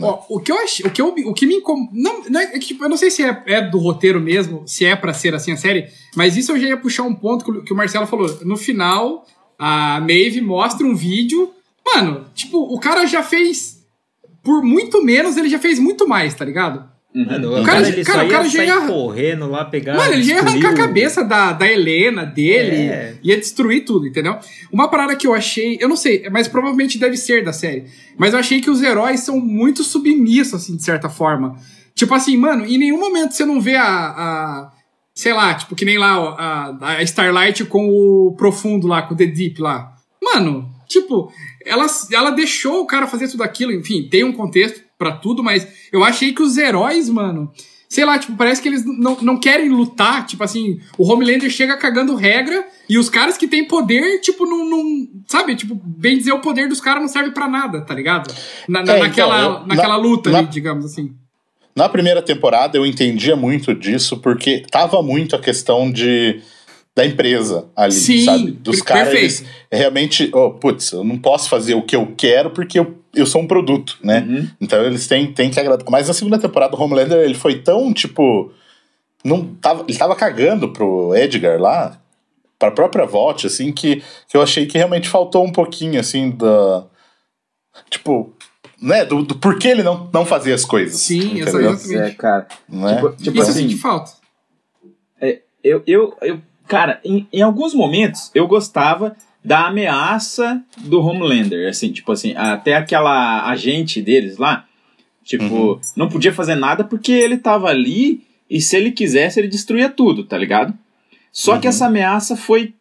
Ó, 0.00 0.24
o 0.30 0.40
que 0.40 0.50
eu 0.50 0.58
achei, 0.58 0.86
o 0.86 0.90
que, 0.90 1.02
eu, 1.02 1.08
o 1.08 1.34
que 1.34 1.46
me 1.46 1.56
incom... 1.56 1.86
não, 1.92 2.22
não 2.24 2.40
é, 2.40 2.44
é 2.44 2.58
que, 2.58 2.68
tipo, 2.68 2.82
eu 2.84 2.88
não 2.88 2.96
sei 2.96 3.10
se 3.10 3.22
é, 3.22 3.42
é 3.46 3.60
do 3.60 3.78
roteiro 3.78 4.18
mesmo, 4.20 4.62
se 4.66 4.86
é 4.86 4.96
pra 4.96 5.12
ser 5.12 5.34
assim 5.34 5.52
a 5.52 5.56
série, 5.56 5.86
mas 6.16 6.34
isso 6.36 6.50
eu 6.52 6.58
já 6.58 6.68
ia 6.68 6.76
puxar 6.78 7.02
um 7.02 7.14
ponto 7.14 7.44
que, 7.44 7.50
o- 7.50 7.62
que 7.62 7.72
o 7.72 7.76
Marcelo 7.76 8.06
falou. 8.06 8.26
No 8.44 8.56
final, 8.56 9.26
a 9.58 10.00
Maeve 10.00 10.40
mostra 10.40 10.86
um 10.86 10.94
vídeo. 10.94 11.52
Mano, 11.84 12.24
tipo, 12.34 12.58
o 12.58 12.80
cara 12.80 13.04
já 13.06 13.22
fez. 13.22 13.82
Por 14.42 14.62
muito 14.62 15.04
menos, 15.04 15.36
ele 15.36 15.48
já 15.50 15.58
fez 15.58 15.78
muito 15.78 16.08
mais, 16.08 16.34
tá 16.34 16.44
ligado? 16.44 16.90
Mano, 17.14 17.48
O 17.50 17.60
o 17.60 17.64
cara- 17.64 17.82
cara, 17.82 17.88
ele 17.88 18.04
cara, 18.04 18.22
só 18.22 18.28
cara 18.28 18.44
ia 18.44 18.48
já 18.50 18.56
sair 18.58 18.66
ia- 18.68 18.86
correndo 18.86 19.46
lá, 19.50 19.66
pegar... 19.66 19.96
Mano, 19.96 20.14
ele 20.14 20.24
ia 20.24 20.40
arrancar 20.40 20.70
a 20.70 20.74
cabeça 20.74 21.22
da, 21.22 21.52
da 21.52 21.70
Helena, 21.70 22.24
dele, 22.24 22.76
É. 22.76 23.14
ia 23.22 23.36
destruir 23.36 23.84
tudo, 23.84 24.06
entendeu? 24.06 24.38
Uma 24.72 24.88
parada 24.88 25.14
que 25.14 25.26
eu 25.26 25.34
achei, 25.34 25.76
eu 25.78 25.88
não 25.90 25.96
sei, 25.96 26.26
mas 26.30 26.48
provavelmente 26.48 26.98
deve 26.98 27.18
ser 27.18 27.44
da 27.44 27.52
série, 27.52 27.84
mas 28.16 28.32
eu 28.32 28.38
achei 28.38 28.62
que 28.62 28.70
os 28.70 28.80
heróis 28.82 29.20
são 29.20 29.38
muito 29.38 29.84
submissos, 29.84 30.54
assim, 30.54 30.74
de 30.74 30.82
certa 30.82 31.10
forma. 31.10 31.56
Tipo 31.94 32.14
assim, 32.14 32.34
mano, 32.36 32.64
em 32.64 32.78
nenhum 32.78 32.98
momento 32.98 33.32
você 33.32 33.44
não 33.44 33.60
vê 33.60 33.76
a. 33.76 33.84
a- 33.84 34.70
sei 35.14 35.34
lá, 35.34 35.52
tipo, 35.52 35.74
que 35.76 35.84
nem 35.84 35.98
lá 35.98 36.14
a, 36.16 36.94
a 36.96 37.02
Starlight 37.02 37.66
com 37.66 37.86
o 37.90 38.34
Profundo 38.38 38.86
lá, 38.86 39.02
com 39.02 39.12
o 39.12 39.16
The 39.16 39.26
Deep 39.26 39.60
lá. 39.60 39.92
Mano, 40.22 40.70
tipo, 40.88 41.30
ela, 41.66 41.84
ela 42.10 42.30
deixou 42.30 42.80
o 42.80 42.86
cara 42.86 43.06
fazer 43.06 43.28
tudo 43.28 43.42
aquilo, 43.42 43.72
enfim, 43.72 44.08
tem 44.10 44.24
um 44.24 44.32
contexto 44.32 44.80
pra 45.02 45.12
tudo, 45.16 45.42
mas 45.42 45.66
eu 45.92 46.04
achei 46.04 46.32
que 46.32 46.42
os 46.42 46.56
heróis, 46.56 47.08
mano. 47.08 47.50
Sei 47.88 48.04
lá, 48.06 48.18
tipo, 48.18 48.34
parece 48.36 48.62
que 48.62 48.68
eles 48.68 48.84
não, 48.86 49.18
não 49.20 49.38
querem 49.38 49.68
lutar. 49.68 50.24
Tipo 50.24 50.42
assim, 50.44 50.80
o 50.96 51.06
Homelander 51.12 51.50
chega 51.50 51.76
cagando 51.76 52.14
regra 52.14 52.64
e 52.88 52.96
os 52.96 53.10
caras 53.10 53.36
que 53.36 53.46
têm 53.48 53.66
poder, 53.66 54.18
tipo, 54.20 54.46
não. 54.46 54.64
não 54.70 55.08
sabe? 55.26 55.54
Tipo, 55.56 55.74
bem 55.84 56.16
dizer, 56.16 56.32
o 56.32 56.38
poder 56.40 56.68
dos 56.68 56.80
caras 56.80 57.02
não 57.02 57.08
serve 57.08 57.32
pra 57.32 57.46
nada, 57.48 57.82
tá 57.82 57.92
ligado? 57.94 58.32
Na, 58.68 58.82
na- 58.82 58.92
É, 58.92 58.96
então, 58.96 59.08
naquela, 59.08 59.42
eu- 59.42 59.66
naquela 59.66 59.88
na- 59.88 59.96
luta 59.96 60.34
ali, 60.34 60.46
digamos 60.46 60.84
assim. 60.86 61.12
Na 61.76 61.88
primeira 61.88 62.22
temporada 62.22 62.76
eu 62.78 62.86
entendia 62.86 63.34
muito 63.36 63.74
disso, 63.74 64.18
porque 64.18 64.62
tava 64.70 65.02
muito 65.02 65.34
a 65.36 65.38
questão 65.38 65.90
de 65.90 66.40
da 66.94 67.06
empresa 67.06 67.66
ali, 67.74 67.92
Sim, 67.92 68.24
sabe? 68.24 68.50
Dos 68.50 68.82
caras, 68.82 69.14
eles 69.14 69.44
realmente, 69.70 70.30
oh, 70.34 70.50
putz, 70.50 70.92
eu 70.92 71.02
não 71.02 71.18
posso 71.18 71.48
fazer 71.48 71.74
o 71.74 71.82
que 71.82 71.96
eu 71.96 72.12
quero 72.16 72.50
porque 72.50 72.78
eu, 72.78 72.98
eu 73.14 73.24
sou 73.24 73.40
um 73.40 73.46
produto, 73.46 73.98
né? 74.02 74.26
Uhum. 74.28 74.48
Então 74.60 74.82
eles 74.84 75.06
têm, 75.06 75.32
têm 75.32 75.50
que 75.50 75.58
agradar. 75.58 75.86
Mas 75.90 76.08
na 76.08 76.14
segunda 76.14 76.38
temporada 76.38 76.76
o 76.76 76.80
Homelander, 76.80 77.18
ele 77.18 77.34
foi 77.34 77.60
tão, 77.60 77.92
tipo, 77.94 78.52
não 79.24 79.54
tava, 79.54 79.84
ele 79.88 79.96
tava 79.96 80.14
cagando 80.14 80.70
pro 80.70 81.14
Edgar 81.16 81.58
lá, 81.58 81.98
pra 82.58 82.70
própria 82.70 83.06
Vault, 83.06 83.46
assim, 83.46 83.72
que, 83.72 84.02
que 84.28 84.36
eu 84.36 84.42
achei 84.42 84.66
que 84.66 84.76
realmente 84.76 85.08
faltou 85.08 85.44
um 85.44 85.52
pouquinho, 85.52 85.98
assim, 85.98 86.30
da... 86.30 86.84
Tipo, 87.88 88.34
né, 88.80 89.04
do, 89.06 89.22
do 89.22 89.34
porquê 89.36 89.68
ele 89.68 89.82
não, 89.82 90.10
não 90.12 90.26
fazia 90.26 90.54
as 90.54 90.64
coisas. 90.64 91.00
Sim, 91.00 91.40
entendeu? 91.40 91.70
exatamente. 91.70 92.10
É, 92.12 92.14
cara. 92.14 92.48
Né? 92.68 92.96
Tipo, 92.96 93.10
tipo 93.16 93.38
Isso 93.38 93.50
assim, 93.50 93.62
senti 93.62 93.78
falta. 93.78 94.12
eu, 95.64 95.82
eu, 95.86 96.16
eu 96.20 96.40
cara, 96.72 96.98
em, 97.04 97.26
em 97.30 97.42
alguns 97.42 97.74
momentos 97.74 98.30
eu 98.34 98.46
gostava 98.48 99.14
da 99.44 99.66
ameaça 99.66 100.62
do 100.78 101.02
Homelander, 101.04 101.68
assim, 101.68 101.92
tipo 101.92 102.10
assim, 102.12 102.34
até 102.34 102.74
aquela 102.76 103.46
agente 103.50 104.00
deles 104.00 104.38
lá, 104.38 104.64
tipo, 105.22 105.44
Uhum. 105.44 105.80
não 105.94 106.08
podia 106.08 106.32
fazer 106.32 106.54
nada 106.54 106.82
porque 106.82 107.12
ele 107.12 107.36
tava 107.36 107.68
ali 107.68 108.22
e 108.48 108.58
se 108.62 108.74
ele 108.74 108.90
quisesse 108.90 109.38
ele 109.38 109.48
destruía 109.48 109.90
tudo, 109.90 110.24
tá 110.24 110.38
ligado? 110.38 110.72
Só 111.30 111.58
que 111.58 111.66
Uhum. 111.66 111.70
essa 111.70 111.86
ameaça 111.86 112.36
foi 112.36 112.72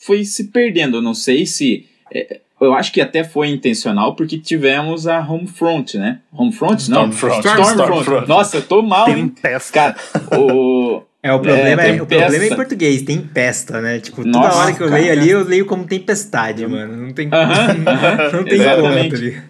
foi 0.00 0.24
se 0.24 0.44
perdendo, 0.44 0.96
eu 0.98 1.02
não 1.02 1.14
sei 1.14 1.44
se 1.44 1.86
é, 2.14 2.40
eu 2.58 2.72
acho 2.72 2.90
que 2.90 3.02
até 3.02 3.22
foi 3.22 3.48
intencional 3.50 4.14
porque 4.16 4.38
tivemos 4.38 5.06
a 5.06 5.20
Homefront, 5.20 5.98
né? 5.98 6.20
Homefront? 6.32 6.88
Não. 6.90 7.10
Stormfront. 7.10 7.38
Stormfront. 7.46 7.80
Stormfront. 7.82 8.28
Nossa, 8.28 8.56
eu 8.58 8.62
tô 8.62 8.80
mal, 8.80 9.10
hein? 9.10 9.30
Cara, 9.72 9.94
o 10.38 11.02
É, 11.26 11.32
o 11.32 11.40
problema 11.40 11.82
é, 11.82 11.96
É, 11.96 12.02
o 12.02 12.06
problema 12.06 12.44
é 12.44 12.48
em 12.48 12.54
português, 12.54 13.02
tempesta, 13.02 13.80
né? 13.80 13.98
Tipo, 13.98 14.22
toda 14.22 14.30
Nossa, 14.38 14.56
hora 14.58 14.72
que 14.72 14.80
eu 14.82 14.88
cara. 14.88 15.00
leio 15.00 15.12
ali, 15.12 15.30
eu 15.30 15.42
leio 15.44 15.66
como 15.66 15.84
tempestade, 15.84 16.64
mano. 16.66 16.96
Não 16.96 17.12
tem, 17.12 17.28
Aham, 17.32 17.66
aham, 17.88 18.32
não 18.32 18.44
tem 18.44 18.58
conta 18.58 19.16
ali. 19.16 19.42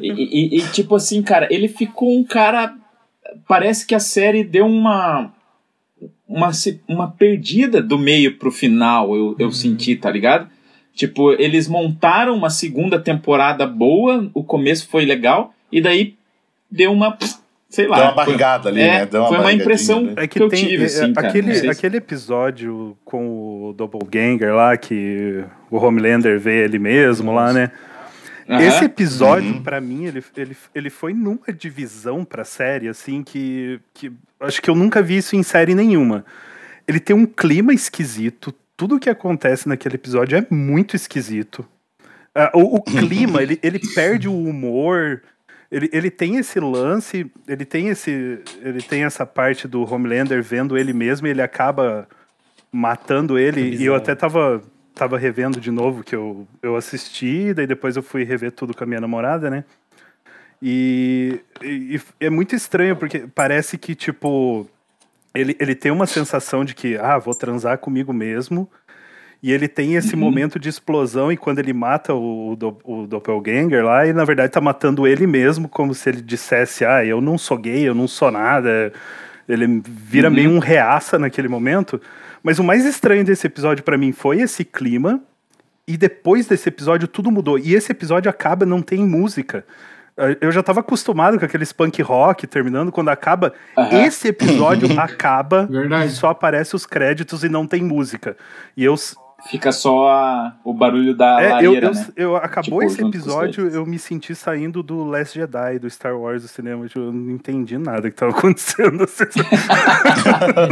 E, 0.00 0.08
e- 0.10 0.58
e, 0.58 0.68
tipo 0.72 0.96
assim, 0.96 1.22
cara, 1.22 1.46
ele 1.50 1.68
ficou 1.68 2.18
um 2.18 2.24
cara. 2.24 2.74
Parece 3.46 3.86
que 3.86 3.94
a 3.94 4.00
série 4.00 4.42
deu 4.42 4.66
uma. 4.66 5.32
Uma, 6.26 6.50
uma 6.86 7.10
perdida 7.10 7.80
do 7.80 7.98
meio 7.98 8.36
pro 8.36 8.50
final, 8.52 9.16
eu, 9.16 9.34
eu 9.38 9.50
senti, 9.50 9.96
tá 9.96 10.10
ligado? 10.10 10.48
Tipo, 10.94 11.32
eles 11.32 11.66
montaram 11.68 12.34
uma 12.36 12.50
segunda 12.50 12.98
temporada 13.00 13.66
boa, 13.66 14.28
o 14.34 14.42
começo 14.44 14.88
foi 14.88 15.04
legal, 15.06 15.54
e 15.72 15.80
daí 15.80 16.14
deu 16.70 16.92
uma. 16.92 17.16
Sei 17.68 17.86
lá. 17.86 17.96
Deu 17.96 18.04
uma 18.06 18.14
foi- 18.14 18.24
barrigada 18.24 18.68
ali, 18.70 18.80
é, 18.80 18.86
né? 19.00 19.06
Deu 19.06 19.20
uma 19.20 19.28
foi 19.28 19.38
uma 19.38 19.52
impressão 19.52 20.02
né? 20.04 20.12
É 20.16 20.26
que, 20.26 20.38
que 20.38 20.42
eu 20.42 20.48
tem 20.48 20.66
tive, 20.66 20.82
é, 20.84 20.86
assim, 20.86 21.12
cara. 21.12 21.28
Aquele, 21.28 21.54
se- 21.54 21.68
aquele 21.68 21.96
episódio 21.98 22.96
com 23.04 23.68
o 23.68 23.72
Doppelganger 23.74 24.54
lá, 24.54 24.76
que 24.76 25.44
o 25.70 25.76
Homelander 25.76 26.38
vê 26.40 26.64
ele 26.64 26.78
mesmo 26.78 27.32
lá, 27.34 27.52
né? 27.52 27.70
Aham. 28.48 28.62
Esse 28.62 28.84
episódio, 28.86 29.52
Uhum. 29.52 29.62
pra 29.62 29.78
mim, 29.80 30.06
ele, 30.06 30.24
ele, 30.34 30.56
ele 30.74 30.88
foi 30.88 31.12
numa 31.12 31.52
divisão 31.52 32.24
pra 32.24 32.42
série, 32.44 32.88
assim, 32.88 33.22
que, 33.22 33.78
que 33.92 34.10
acho 34.40 34.62
que 34.62 34.70
eu 34.70 34.74
nunca 34.74 35.02
vi 35.02 35.18
isso 35.18 35.36
em 35.36 35.42
série 35.42 35.74
nenhuma. 35.74 36.24
Ele 36.86 36.98
tem 36.98 37.14
um 37.14 37.26
clima 37.26 37.74
esquisito, 37.74 38.54
tudo 38.74 38.98
que 38.98 39.10
acontece 39.10 39.68
naquele 39.68 39.96
episódio 39.96 40.38
é 40.38 40.46
muito 40.50 40.96
esquisito. 40.96 41.66
Ah, 42.34 42.50
o, 42.54 42.76
o 42.76 42.82
clima, 42.82 43.42
ele, 43.44 43.58
ele 43.62 43.78
perde 43.94 44.26
o 44.26 44.32
humor, 44.34 45.20
ele, 45.70 45.88
ele 45.92 46.10
tem 46.10 46.36
esse 46.36 46.58
lance, 46.60 47.30
ele 47.46 47.64
tem 47.64 47.88
esse. 47.88 48.40
Ele 48.62 48.80
tem 48.82 49.04
essa 49.04 49.26
parte 49.26 49.68
do 49.68 49.82
Homelander 49.82 50.42
vendo 50.42 50.76
ele 50.78 50.92
mesmo 50.92 51.26
e 51.26 51.30
ele 51.30 51.42
acaba 51.42 52.08
matando 52.72 53.38
ele. 53.38 53.60
E 53.76 53.84
eu 53.84 53.94
até 53.94 54.14
tava, 54.14 54.62
tava 54.94 55.18
revendo 55.18 55.60
de 55.60 55.70
novo 55.70 56.02
que 56.02 56.14
eu, 56.14 56.46
eu 56.62 56.76
assisti, 56.76 57.52
daí 57.54 57.66
depois 57.66 57.96
eu 57.96 58.02
fui 58.02 58.24
rever 58.24 58.52
tudo 58.52 58.74
com 58.74 58.84
a 58.84 58.86
minha 58.86 59.00
namorada, 59.00 59.48
né? 59.50 59.64
E, 60.60 61.40
e- 61.62 62.00
e 62.20 62.26
é 62.26 62.30
muito 62.30 62.54
estranho, 62.54 62.96
porque 62.96 63.20
parece 63.34 63.78
que, 63.78 63.94
tipo, 63.94 64.68
ele, 65.34 65.56
ele 65.60 65.74
tem 65.74 65.92
uma 65.92 66.06
sensação 66.06 66.64
de 66.64 66.74
que, 66.74 66.96
ah, 66.96 67.16
vou 67.18 67.34
transar 67.34 67.78
comigo 67.78 68.12
mesmo. 68.12 68.68
E 69.42 69.52
ele 69.52 69.68
tem 69.68 69.94
esse 69.94 70.16
momento 70.16 70.58
de 70.58 70.68
explosão, 70.68 71.30
e 71.30 71.36
quando 71.36 71.60
ele 71.60 71.72
mata 71.72 72.12
o, 72.12 72.50
o, 72.52 72.56
do- 72.56 72.78
o 72.84 73.06
Doppelganger 73.06 73.84
lá, 73.84 74.04
ele 74.04 74.12
na 74.14 74.24
verdade 74.24 74.52
tá 74.52 74.60
matando 74.60 75.06
ele 75.06 75.28
mesmo, 75.28 75.68
como 75.68 75.94
se 75.94 76.08
ele 76.08 76.20
dissesse, 76.20 76.84
ah, 76.84 77.04
eu 77.04 77.20
não 77.20 77.38
sou 77.38 77.56
gay, 77.56 77.88
eu 77.88 77.94
não 77.94 78.08
sou 78.08 78.32
nada. 78.32 78.92
Ele 79.48 79.80
vira 79.86 80.28
meio 80.28 80.50
um 80.50 80.58
reaça 80.58 81.18
naquele 81.20 81.46
momento. 81.48 82.00
Mas 82.42 82.58
o 82.58 82.64
mais 82.64 82.84
estranho 82.84 83.24
desse 83.24 83.46
episódio 83.46 83.84
pra 83.84 83.96
mim 83.96 84.10
foi 84.12 84.40
esse 84.40 84.64
clima, 84.64 85.20
e 85.86 85.96
depois 85.96 86.46
desse 86.46 86.68
episódio 86.68 87.06
tudo 87.06 87.30
mudou. 87.30 87.58
E 87.58 87.74
esse 87.74 87.92
episódio 87.92 88.28
acaba, 88.28 88.66
não 88.66 88.82
tem 88.82 88.98
música. 89.06 89.64
Eh, 90.16 90.36
Eu 90.40 90.50
já 90.52 90.62
tava 90.64 90.80
acostumado 90.80 91.38
com 91.38 91.44
aqueles 91.44 91.72
punk 91.72 92.02
rock 92.02 92.44
terminando, 92.46 92.90
quando 92.90 93.08
acaba. 93.08 93.54
Aham. 93.76 94.02
Esse 94.04 94.28
episódio 94.28 94.88
acaba 95.00 95.66
Verdade. 95.70 96.08
e 96.08 96.10
só 96.10 96.28
aparece 96.30 96.74
os 96.74 96.84
créditos 96.84 97.44
e 97.44 97.48
não 97.48 97.68
tem 97.68 97.82
música. 97.84 98.36
E 98.76 98.84
eu. 98.84 98.96
Fica 99.50 99.72
só 99.72 100.08
a- 100.10 100.54
o 100.62 100.74
barulho 100.74 101.14
da 101.14 101.40
É, 101.42 101.46
eu, 101.46 101.50
lareira, 101.72 101.86
eu, 101.86 101.94
né? 101.94 102.06
eu- 102.16 102.36
acabou 102.36 102.80
Tipo, 102.80 102.82
esse 102.82 103.02
episódio, 103.02 103.68
eu 103.68 103.86
me 103.86 103.98
senti 103.98 104.34
saindo 104.34 104.82
do 104.82 105.04
Last 105.04 105.38
Jedi, 105.38 105.78
do 105.78 105.88
Star 105.88 106.16
Wars 106.16 106.42
do 106.42 106.48
cinema. 106.48 106.86
Tipo, 106.86 107.00
eu 107.00 107.12
não 107.12 107.30
entendi 107.32 107.78
nada 107.78 108.10
que 108.10 108.16
tava 108.16 108.32
acontecendo. 108.36 109.06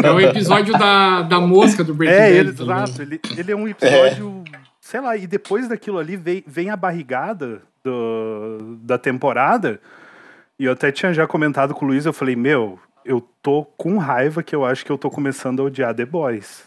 É 0.05 0.11
o 0.11 0.21
episódio 0.21 0.77
da, 0.79 1.23
da 1.23 1.41
mosca 1.41 1.83
do 1.83 1.95
Breaking 1.95 2.15
É, 2.17 2.21
Bad. 2.29 2.37
ele, 2.37 2.51
ligado? 2.51 2.89
exato. 2.89 3.03
Ele, 3.03 3.21
ele 3.37 3.53
é 3.53 3.57
um 3.57 3.67
episódio. 3.69 4.45
Sei 4.81 5.01
lá, 5.01 5.17
e 5.17 5.27
depois 5.27 5.69
daquilo 5.69 5.99
ali 5.99 6.17
vem, 6.17 6.45
vem 6.47 6.71
a 6.71 6.77
barrigada 6.77 7.62
do, 7.83 8.77
da 8.83 8.99
temporada. 8.99 9.81
E 10.59 10.65
eu 10.65 10.73
até 10.73 10.93
tinha 10.93 11.12
já 11.12 11.27
comentado 11.27 11.75
com 11.75 11.85
o 11.85 11.89
Luiz, 11.89 12.07
eu 12.07 12.12
falei, 12.12 12.37
meu, 12.37 12.79
eu 13.05 13.21
tô 13.43 13.65
com 13.77 13.99
raiva 13.99 14.43
que 14.43 14.55
eu 14.55 14.65
acho 14.65 14.85
que 14.85 14.93
eu 14.93 14.99
tô 14.99 15.11
começando 15.11 15.61
a 15.61 15.65
odiar 15.65 15.95
The 15.95 16.05
Boys. 16.05 16.65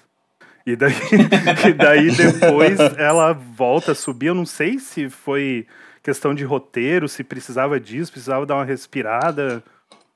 E 0.72 0.76
daí, 0.76 0.94
e 1.70 1.74
daí 1.74 2.12
depois 2.12 2.80
ela 2.98 3.34
volta 3.34 3.94
a 3.94 3.96
subir. 3.96 4.28
Eu 4.28 4.36
não 4.36 4.46
sei 4.46 4.80
se 4.80 5.10
foi 5.10 5.66
questão 6.04 6.34
de 6.34 6.44
roteiro, 6.44 7.08
se 7.08 7.24
precisava 7.24 7.80
disso, 7.80 8.12
precisava 8.12 8.46
dar 8.46 8.56
uma 8.56 8.66
respirada. 8.66 9.64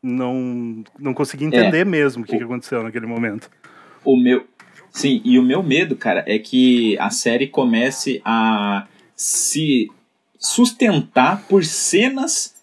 Não, 0.01 0.83
não 0.99 1.13
consegui 1.13 1.45
entender 1.45 1.85
mesmo 1.85 2.23
o 2.23 2.25
que, 2.25 2.37
que 2.37 2.43
aconteceu 2.43 2.83
naquele 2.83 3.05
momento. 3.05 3.49
o 4.03 4.15
meu 4.17 4.45
Sim, 4.91 5.21
e 5.25 5.39
o 5.39 5.41
meu 5.43 5.63
medo, 5.63 5.95
cara, 5.95 6.23
é 6.27 6.37
que 6.37 6.95
a 6.99 7.09
série 7.09 7.47
comece 7.47 8.21
a 8.23 8.85
se 9.15 9.89
sustentar 10.37 11.45
por 11.49 11.65
cenas 11.65 12.53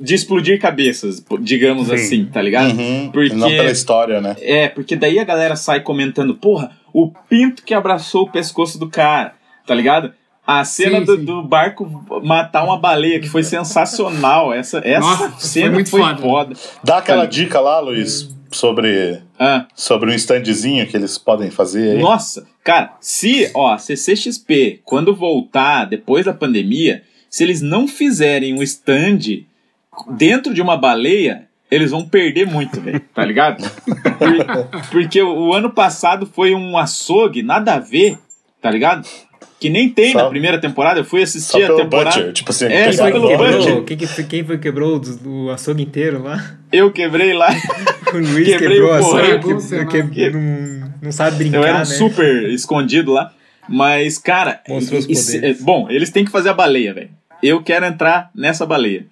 de 0.00 0.14
explodir 0.14 0.60
cabeças, 0.60 1.24
digamos 1.40 1.88
Sim. 1.88 1.94
assim, 1.94 2.24
tá 2.26 2.40
ligado? 2.40 2.78
Uhum. 2.78 3.10
Porque- 3.10 3.34
Não 3.34 3.48
pela 3.48 3.70
história, 3.70 4.20
né? 4.20 4.36
É, 4.40 4.68
porque 4.68 4.94
daí 4.94 5.18
a 5.18 5.24
galera 5.24 5.56
sai 5.56 5.80
comentando, 5.80 6.34
porra, 6.36 6.70
o 6.94 7.10
pinto 7.28 7.62
que 7.62 7.74
abraçou 7.74 8.22
o 8.22 8.30
pescoço 8.30 8.78
do 8.78 8.88
cara, 8.88 9.34
tá 9.66 9.74
ligado? 9.74 10.14
A 10.46 10.64
cena 10.64 11.00
Sim, 11.00 11.04
do, 11.06 11.16
sim. 11.16 11.24
do 11.24 11.42
barco 11.42 11.86
matar 12.22 12.64
uma 12.64 12.78
baleia, 12.78 13.18
que 13.20 13.28
foi 13.28 13.42
sensacional. 13.42 14.52
Essa, 14.52 14.78
essa 14.84 15.00
Nossa, 15.00 15.28
foi 15.30 15.40
cena 15.40 15.70
muito 15.72 15.90
foi 15.90 16.00
foda. 16.02 16.16
foda. 16.22 16.54
Dá 16.84 16.98
aquela 16.98 17.22
Tá. 17.22 17.26
dica 17.30 17.58
lá, 17.60 17.80
Luiz, 17.80 18.30
sobre, 18.52 19.20
Ah, 19.38 19.66
sobre 19.74 20.10
um 20.10 20.14
standzinho 20.14 20.86
que 20.86 20.96
eles 20.96 21.18
podem 21.18 21.50
fazer 21.50 21.96
aí. 21.96 21.98
nossa, 21.98 22.46
cara, 22.62 22.94
se, 23.00 23.50
ó, 23.54 23.76
CCXP, 23.76 24.80
quando 24.84 25.14
voltar 25.16 25.86
depois 25.86 26.24
da 26.26 26.32
pandemia, 26.34 27.02
se 27.30 27.42
eles 27.42 27.60
não 27.62 27.88
fizerem 27.88 28.54
um 28.54 28.62
stand 28.62 29.44
dentro 30.10 30.52
de 30.54 30.60
uma 30.62 30.76
baleia, 30.76 31.48
eles 31.74 31.90
vão 31.90 32.04
perder 32.08 32.46
muito, 32.46 32.80
velho, 32.80 33.00
tá 33.14 33.24
ligado? 33.24 33.62
Por- 34.18 34.82
porque 34.90 35.20
o, 35.22 35.48
o 35.48 35.54
ano 35.54 35.70
passado 35.70 36.26
foi 36.26 36.54
um 36.54 36.76
açougue, 36.78 37.42
nada 37.42 37.74
a 37.74 37.78
ver, 37.78 38.18
tá 38.60 38.70
ligado? 38.70 39.06
Que 39.60 39.70
nem 39.70 39.88
tem 39.88 40.12
Só- 40.12 40.24
na 40.24 40.28
primeira 40.28 40.58
temporada, 40.58 41.00
eu 41.00 41.04
fui 41.04 41.20
Só 41.20 41.24
assistir 41.24 41.64
a 41.64 41.74
temporada. 41.74 42.16
Butcher. 42.16 42.32
Tipo 42.32 42.50
assim, 42.50 42.66
É, 42.66 42.84
Quem 42.84 42.92
só 42.92 43.02
foi, 43.04 43.12
que 43.12 43.18
pelo 43.18 43.28
quebrou, 43.28 43.84
quem, 43.84 43.96
que 43.96 44.24
quem 44.24 44.44
foi 44.44 44.56
que 44.58 44.62
quebrou 44.62 45.00
o, 45.24 45.28
o 45.46 45.50
açougue 45.50 45.82
inteiro 45.82 46.22
lá? 46.22 46.56
Eu 46.72 46.90
quebrei 46.92 47.32
lá. 47.32 47.48
O 48.12 48.16
Luiz 48.18 48.46
Quebrei 48.46 48.68
quebrou 48.78 48.90
o 48.90 48.92
açougue, 48.92 49.38
porrão. 49.40 49.86
que, 49.88 50.02
que 50.04 50.30
não, 50.30 50.92
não 51.02 51.10
sabe 51.10 51.36
brincar, 51.36 51.56
Eu 51.58 51.64
era 51.64 51.76
um 51.76 51.78
né? 51.78 51.84
super 51.86 52.44
escondido 52.50 53.10
lá. 53.12 53.32
Mas, 53.68 54.18
cara. 54.18 54.60
Mostrou 54.68 55.00
os 55.00 55.60
bom, 55.62 55.88
eles 55.90 56.10
têm 56.10 56.24
que 56.24 56.30
fazer 56.30 56.50
a 56.50 56.54
baleia, 56.54 56.94
velho. 56.94 57.10
Eu 57.42 57.60
quero 57.62 57.84
entrar 57.86 58.30
nessa 58.32 58.64
baleia. 58.64 59.06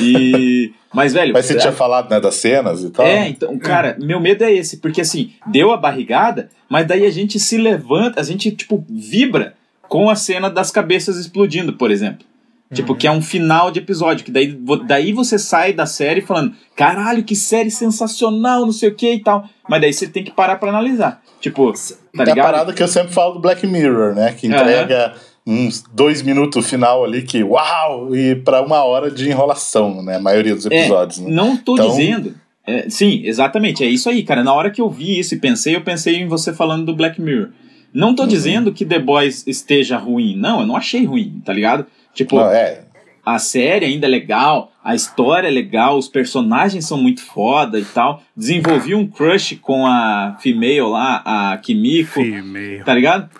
E. 0.00 0.72
Mas, 0.92 1.12
velho. 1.12 1.32
Mas 1.32 1.46
você 1.46 1.56
tinha 1.56 1.72
falado, 1.72 2.10
né, 2.10 2.18
das 2.18 2.36
cenas 2.36 2.82
e 2.82 2.90
tal. 2.90 3.06
É, 3.06 3.28
então, 3.28 3.58
cara, 3.58 3.96
meu 4.00 4.18
medo 4.20 4.42
é 4.42 4.52
esse, 4.52 4.78
porque 4.78 5.02
assim, 5.02 5.32
deu 5.46 5.70
a 5.70 5.76
barrigada, 5.76 6.50
mas 6.68 6.86
daí 6.86 7.04
a 7.04 7.10
gente 7.10 7.38
se 7.38 7.56
levanta, 7.58 8.20
a 8.20 8.24
gente, 8.24 8.50
tipo, 8.50 8.84
vibra 8.88 9.54
com 9.82 10.08
a 10.08 10.16
cena 10.16 10.48
das 10.50 10.70
cabeças 10.70 11.16
explodindo, 11.16 11.74
por 11.74 11.90
exemplo. 11.90 12.26
Tipo, 12.72 12.94
que 12.94 13.06
é 13.06 13.10
um 13.10 13.22
final 13.22 13.70
de 13.70 13.78
episódio, 13.78 14.26
que 14.26 14.30
daí, 14.30 14.52
daí 14.86 15.10
você 15.10 15.38
sai 15.38 15.72
da 15.72 15.86
série 15.86 16.20
falando, 16.20 16.54
caralho, 16.76 17.24
que 17.24 17.34
série 17.34 17.70
sensacional, 17.70 18.66
não 18.66 18.72
sei 18.72 18.90
o 18.90 18.94
que 18.94 19.10
e 19.10 19.22
tal. 19.22 19.48
Mas 19.66 19.80
daí 19.80 19.92
você 19.92 20.06
tem 20.06 20.22
que 20.22 20.30
parar 20.30 20.56
pra 20.56 20.68
analisar. 20.68 21.22
Tipo, 21.40 21.72
tá 21.72 21.78
é 21.78 22.20
a 22.20 22.24
ligado? 22.24 22.44
parada 22.44 22.72
que 22.74 22.82
eu 22.82 22.88
sempre 22.88 23.14
falo 23.14 23.34
do 23.34 23.40
Black 23.40 23.66
Mirror, 23.66 24.14
né? 24.14 24.34
Que 24.36 24.48
entrega 24.48 25.14
uns 25.50 25.82
dois 25.94 26.20
minutos 26.22 26.68
final 26.68 27.02
ali 27.04 27.22
que, 27.22 27.42
uau! 27.42 28.14
E 28.14 28.34
pra 28.36 28.60
uma 28.60 28.84
hora 28.84 29.10
de 29.10 29.28
enrolação, 29.30 30.02
né? 30.02 30.16
A 30.16 30.20
maioria 30.20 30.54
dos 30.54 30.66
episódios, 30.66 31.20
né? 31.20 31.30
Não 31.30 31.56
tô 31.56 31.74
Então- 31.74 31.88
dizendo. 31.88 32.34
É, 32.66 32.90
sim, 32.90 33.22
exatamente, 33.24 33.82
é 33.82 33.86
isso 33.86 34.10
aí, 34.10 34.22
cara. 34.22 34.44
Na 34.44 34.52
hora 34.52 34.70
que 34.70 34.78
eu 34.78 34.90
vi 34.90 35.18
isso 35.18 35.34
e 35.34 35.38
pensei, 35.38 35.74
eu 35.74 35.80
pensei 35.80 36.16
em 36.16 36.28
você 36.28 36.52
falando 36.52 36.84
do 36.84 36.94
Black 36.94 37.18
Mirror. 37.18 37.48
Não 37.94 38.08
Uhum. 38.08 38.14
tô 38.14 38.26
dizendo 38.26 38.74
que 38.74 38.84
The 38.84 38.98
Boys 38.98 39.46
esteja 39.46 39.96
ruim. 39.96 40.36
Não, 40.36 40.60
eu 40.60 40.66
não 40.66 40.76
achei 40.76 41.02
ruim, 41.06 41.40
tá 41.42 41.50
ligado? 41.54 41.86
Tipo, 42.12 42.36
Não, 42.36 42.50
é, 42.50 42.82
a 43.24 43.38
série 43.38 43.86
ainda 43.86 44.06
é 44.06 44.10
legal, 44.10 44.70
a 44.84 44.94
história 44.94 45.48
é 45.48 45.50
legal, 45.50 45.96
os 45.96 46.08
personagens 46.08 46.84
são 46.86 46.98
muito 46.98 47.22
foda 47.22 47.80
e 47.80 47.84
tal. 47.86 48.22
Desenvolvi 48.36 48.94
um 48.94 49.06
crush 49.06 49.56
com 49.62 49.86
a 49.86 50.36
female 50.40 50.90
lá, 50.90 51.22
a 51.24 51.56
Kimiko, 51.56 52.12
Female. 52.22 52.82
tá 52.84 52.92
ligado? 52.92 53.30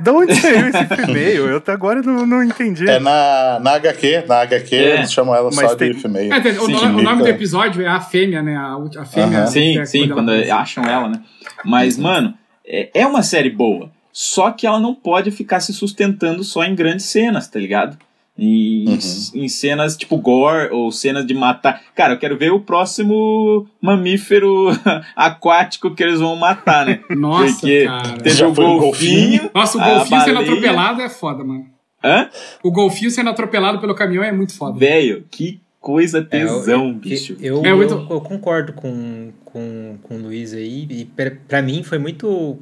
De 0.00 0.10
onde 0.10 0.34
saiu 0.36 0.68
esse 0.68 0.84
female? 0.86 1.36
Eu 1.36 1.56
até 1.56 1.72
agora 1.72 2.00
não, 2.02 2.24
não 2.24 2.42
entendi. 2.44 2.88
é 2.88 3.00
na, 3.00 3.58
na 3.60 3.72
HQ, 3.72 4.24
na 4.28 4.42
HQ 4.42 4.74
É. 4.76 4.94
eles 4.98 5.12
chamam 5.12 5.34
ela 5.34 5.50
Mas 5.52 5.70
só 5.70 5.76
tem- 5.76 5.92
de 5.92 6.00
female. 6.00 6.30
É, 6.32 6.38
o, 6.60 6.68
nome, 6.68 7.00
o 7.00 7.02
nome 7.02 7.22
do 7.22 7.28
episódio 7.28 7.82
é 7.82 7.88
a 7.88 8.00
fêmea, 8.00 8.40
né? 8.42 8.56
A, 8.56 8.76
a 9.00 9.04
fêmea. 9.04 9.38
Aham. 9.40 9.46
Sim, 9.48 9.78
é 9.78 9.84
sim, 9.84 10.08
quando 10.08 10.30
aparece. 10.30 10.50
acham 10.52 10.84
ela, 10.84 11.08
né? 11.08 11.20
Mas, 11.64 11.98
mano, 11.98 12.32
é, 12.66 12.90
é 12.94 13.06
uma 13.06 13.22
série 13.24 13.50
boa. 13.50 13.90
Só 14.12 14.50
que 14.50 14.66
ela 14.66 14.78
não 14.80 14.94
pode 14.94 15.30
ficar 15.30 15.60
se 15.60 15.72
sustentando 15.72 16.42
só 16.44 16.62
em 16.64 16.74
grandes 16.74 17.06
cenas, 17.06 17.48
tá 17.48 17.58
ligado? 17.58 17.96
Em, 18.38 18.84
Uhum. 18.88 18.98
em 19.42 19.48
cenas 19.48 19.96
tipo 19.96 20.16
gore 20.16 20.70
ou 20.72 20.92
cenas 20.92 21.26
de 21.26 21.34
matar. 21.34 21.82
Cara, 21.94 22.14
eu 22.14 22.18
quero 22.18 22.38
ver 22.38 22.52
o 22.52 22.60
próximo 22.60 23.66
mamífero 23.82 24.68
aquático 25.16 25.92
que 25.94 26.02
eles 26.02 26.20
vão 26.20 26.36
matar, 26.36 26.86
né? 26.86 27.00
Nossa, 27.10 27.52
Porque 27.54 27.84
cara. 27.84 28.16
teve 28.18 28.36
Já 28.36 28.46
o 28.46 28.52
golfinho. 28.54 29.50
Nossa, 29.54 29.76
o 29.78 29.80
golfinho 29.80 30.20
sendo 30.20 30.34
baleia. 30.34 30.52
atropelado 30.52 31.02
é 31.02 31.08
foda, 31.08 31.42
mano. 31.42 31.66
Hã? 32.04 32.28
O 32.62 32.70
golfinho 32.70 33.10
sendo 33.10 33.28
atropelado 33.30 33.80
pelo 33.80 33.94
caminhão 33.94 34.22
é 34.22 34.30
muito 34.30 34.54
foda. 34.56 34.78
Velho, 34.78 35.24
que 35.30 35.60
coisa 35.80 36.18
É, 36.30 36.42
eu- 36.44 36.46
tesão, 36.60 36.94
bicho. 36.94 37.36
Eu, 37.40 37.64
É 37.66 37.72
eu, 37.72 37.76
muito- 37.76 38.06
eu 38.08 38.20
concordo 38.20 38.72
com, 38.72 39.32
com, 39.44 39.98
com 40.02 40.14
o 40.14 40.18
Luiz 40.22 40.54
aí. 40.54 40.86
E 40.88 41.04
pra, 41.06 41.32
pra 41.48 41.60
mim 41.60 41.82
foi 41.82 41.98
muito. 41.98 42.56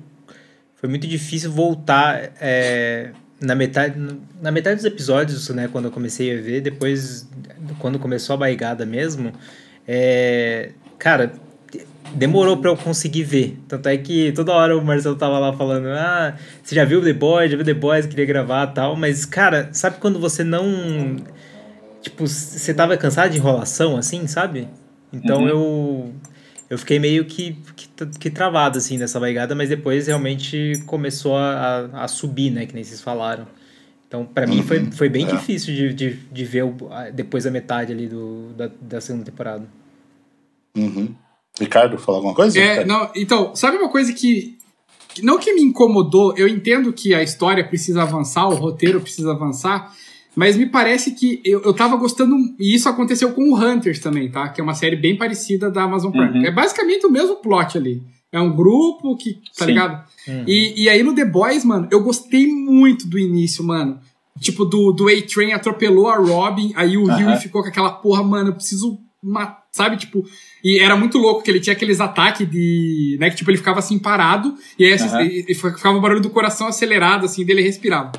Foi 0.77 0.89
muito 0.89 1.07
difícil 1.07 1.51
voltar 1.53 2.33
é, 2.41 3.11
na 3.41 3.55
metade. 3.55 3.95
Na 4.43 4.51
metade 4.51 4.77
dos 4.77 4.85
episódios, 4.85 5.49
né? 5.51 5.69
Quando 5.71 5.87
eu 5.87 5.91
comecei 5.91 6.37
a 6.39 6.41
ver, 6.41 6.61
depois, 6.61 7.29
quando 7.79 7.99
começou 7.99 8.35
a 8.35 8.37
baigada 8.37 8.85
mesmo. 8.87 9.33
É, 9.87 10.71
cara, 10.99 11.33
demorou 12.15 12.57
pra 12.57 12.71
eu 12.71 12.77
conseguir 12.77 13.23
ver. 13.25 13.59
Tanto 13.69 13.89
é 13.89 13.97
que 13.97 14.33
toda 14.33 14.53
hora 14.53 14.77
o 14.77 14.85
Marcelo 14.85 15.17
tava 15.17 15.39
lá 15.39 15.53
falando: 15.53 15.89
Ah, 15.89 16.37
você 16.63 16.75
já 16.75 16.85
viu 16.85 17.03
The 17.03 17.13
Boys? 17.13 17.51
Já 17.51 17.57
viu 17.57 17.65
The 17.65 17.75
Boys? 17.75 18.07
Queria 18.07 18.25
gravar 18.27 18.69
e 18.71 18.75
tal. 18.75 18.97
Mas, 18.97 19.25
cara, 19.25 19.69
sabe 19.73 19.99
quando 19.99 20.19
você 20.19 20.43
não. 20.43 21.17
Tipo, 22.03 22.27
você 22.27 22.73
tava 22.73 22.97
cansado 22.97 23.31
de 23.33 23.39
enrolação, 23.39 23.97
assim, 23.97 24.27
sabe? 24.27 24.69
Então 25.13 25.43
Uhum. 25.43 25.49
eu. 25.49 26.15
Eu 26.69 26.79
fiquei 26.79 26.99
meio 26.99 27.25
que, 27.25 27.57
que, 27.77 27.89
que 28.19 28.31
travado, 28.31 28.79
assim, 28.79 28.99
nessa 28.99 29.21
baigada, 29.21 29.55
mas 29.55 29.69
depois 29.69 30.09
realmente 30.09 30.83
começou 30.87 31.37
a, 31.37 31.89
a, 31.93 32.05
a 32.05 32.09
subir, 32.09 32.51
né? 32.51 32.67
Que 32.67 32.75
nem 32.75 32.83
vocês 32.83 33.01
falaram. 33.01 33.47
Então, 34.09 34.25
pra 34.25 34.47
mim, 34.47 34.63
foi, 34.63 34.85
foi 34.93 35.09
bem 35.09 35.27
é. 35.27 35.31
difícil 35.31 35.75
de, 35.75 35.93
de, 35.93 36.15
de 36.15 36.45
ver 36.45 36.65
o, 36.65 36.77
a- 36.91 37.11
depois 37.11 37.45
da 37.45 37.51
metade 37.51 37.93
ali 37.93 38.09
do, 38.09 38.53
da, 38.57 38.71
da 38.81 39.01
segunda 39.01 39.25
temporada. 39.25 39.67
Uhum. 40.77 41.15
Ricardo, 41.59 41.99
falar 41.99 42.19
alguma 42.19 42.35
coisa? 42.35 42.59
É, 42.59 42.85
não, 42.85 43.11
então, 43.17 43.55
sabe 43.57 43.77
uma 43.77 43.89
coisa 43.89 44.13
que, 44.13 44.59
que 45.09 45.23
não 45.23 45.39
que 45.39 45.53
me 45.53 45.63
incomodou, 45.63 46.37
eu 46.37 46.47
entendo 46.47 46.93
que 46.93 47.15
a 47.15 47.23
história 47.23 47.67
precisa 47.67 48.03
avançar, 48.03 48.47
o 48.49 48.55
roteiro 48.55 49.01
precisa 49.01 49.33
avançar, 49.33 49.93
mas 50.37 50.57
me 50.57 50.67
parece 50.67 51.13
que 51.13 51.41
eu, 51.45 51.63
eu 51.63 51.73
tava 51.73 51.97
gostando, 51.97 52.37
e 52.61 52.75
isso 52.75 52.89
aconteceu 52.89 53.33
com 53.33 53.51
o 53.51 53.57
Hunters 53.59 53.99
também, 53.99 54.31
tá? 54.31 54.49
Que 54.51 54.61
é 54.61 54.65
uma 54.65 54.75
série 54.75 54.95
bem 54.97 55.17
parecida 55.17 55.71
da 55.71 55.83
Amazon 55.83 56.13
Prime. 56.13 56.39
Uhum. 56.41 56.45
É 56.47 56.51
basicamente 56.51 57.07
o 57.07 57.11
mesmo 57.11 57.37
plot 57.37 57.79
ali. 57.79 58.03
É 58.31 58.39
um 58.41 58.55
grupo 58.55 59.17
que, 59.17 59.35
tá 59.57 59.65
Sim. 59.65 59.67
ligado? 59.67 60.05
E, 60.47 60.85
e 60.85 60.89
aí 60.91 61.03
no 61.03 61.15
The 61.15 61.25
Boys, 61.25 61.65
mano, 61.65 61.89
eu 61.91 62.03
gostei 62.03 62.47
muito 62.47 63.09
do 63.09 63.19
início, 63.19 63.65
mano. 63.65 63.99
Tipo, 64.41 64.67
do, 64.67 64.93
do 64.93 65.09
A-Train 65.09 65.53
atropelou 65.53 66.09
a 66.09 66.19
Robin, 66.19 66.73
aí 66.77 66.99
o. 66.99 67.05
Huey 67.05 67.37
ficou 67.39 67.63
com 67.63 67.69
aquela 67.69 67.91
porra, 67.91 68.23
mano, 68.23 68.51
eu 68.51 68.55
preciso 68.55 68.99
matar, 69.23 69.63
sabe? 69.73 69.97
Tipo, 69.97 70.23
e 70.63 70.79
era 70.79 70.95
muito 70.95 71.17
louco 71.17 71.43
que 71.43 71.51
ele 71.51 71.61
tinha 71.61 71.73
aqueles 71.75 72.01
ataques 72.01 72.47
de. 72.51 73.17
né? 73.19 73.31
Que 73.31 73.37
tipo, 73.37 73.51
ele 73.51 73.57
ficava 73.57 73.79
assim 73.79 73.99
parado, 73.99 74.55
e 74.79 74.85
aí 74.85 74.93
Aham. 74.93 75.23
e- 75.23 75.47
e 75.49 75.55
ficava 75.55 75.97
o 75.97 76.01
barulho 76.03 76.21
do 76.21 76.29
coração 76.29 76.67
acelerado, 76.67 77.25
assim, 77.25 77.45
dele 77.47 77.63
respirava. 77.63 78.13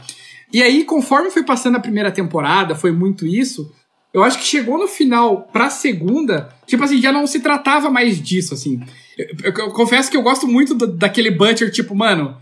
E 0.53 0.61
aí, 0.63 0.83
conforme 0.83 1.29
foi 1.29 1.43
passando 1.43 1.75
a 1.77 1.79
primeira 1.79 2.11
temporada, 2.11 2.75
foi 2.75 2.91
muito 2.91 3.25
isso. 3.25 3.71
Eu 4.13 4.23
acho 4.23 4.39
que 4.39 4.45
chegou 4.45 4.77
no 4.77 4.87
final 4.87 5.41
pra 5.51 5.69
segunda, 5.69 6.49
tipo 6.65 6.83
assim, 6.83 7.01
já 7.01 7.11
não 7.11 7.27
se 7.27 7.39
tratava 7.41 7.89
mais 7.89 8.21
disso, 8.21 8.53
assim. 8.53 8.81
Eu, 9.17 9.27
eu- 9.43 9.53
eu 9.65 9.71
confesso 9.71 10.09
que 10.09 10.15
eu 10.17 10.21
gosto 10.21 10.47
muito 10.47 10.73
do- 10.73 10.87
daquele 10.87 11.29
Butcher, 11.31 11.69
tipo, 11.71 11.93
mano, 11.93 12.37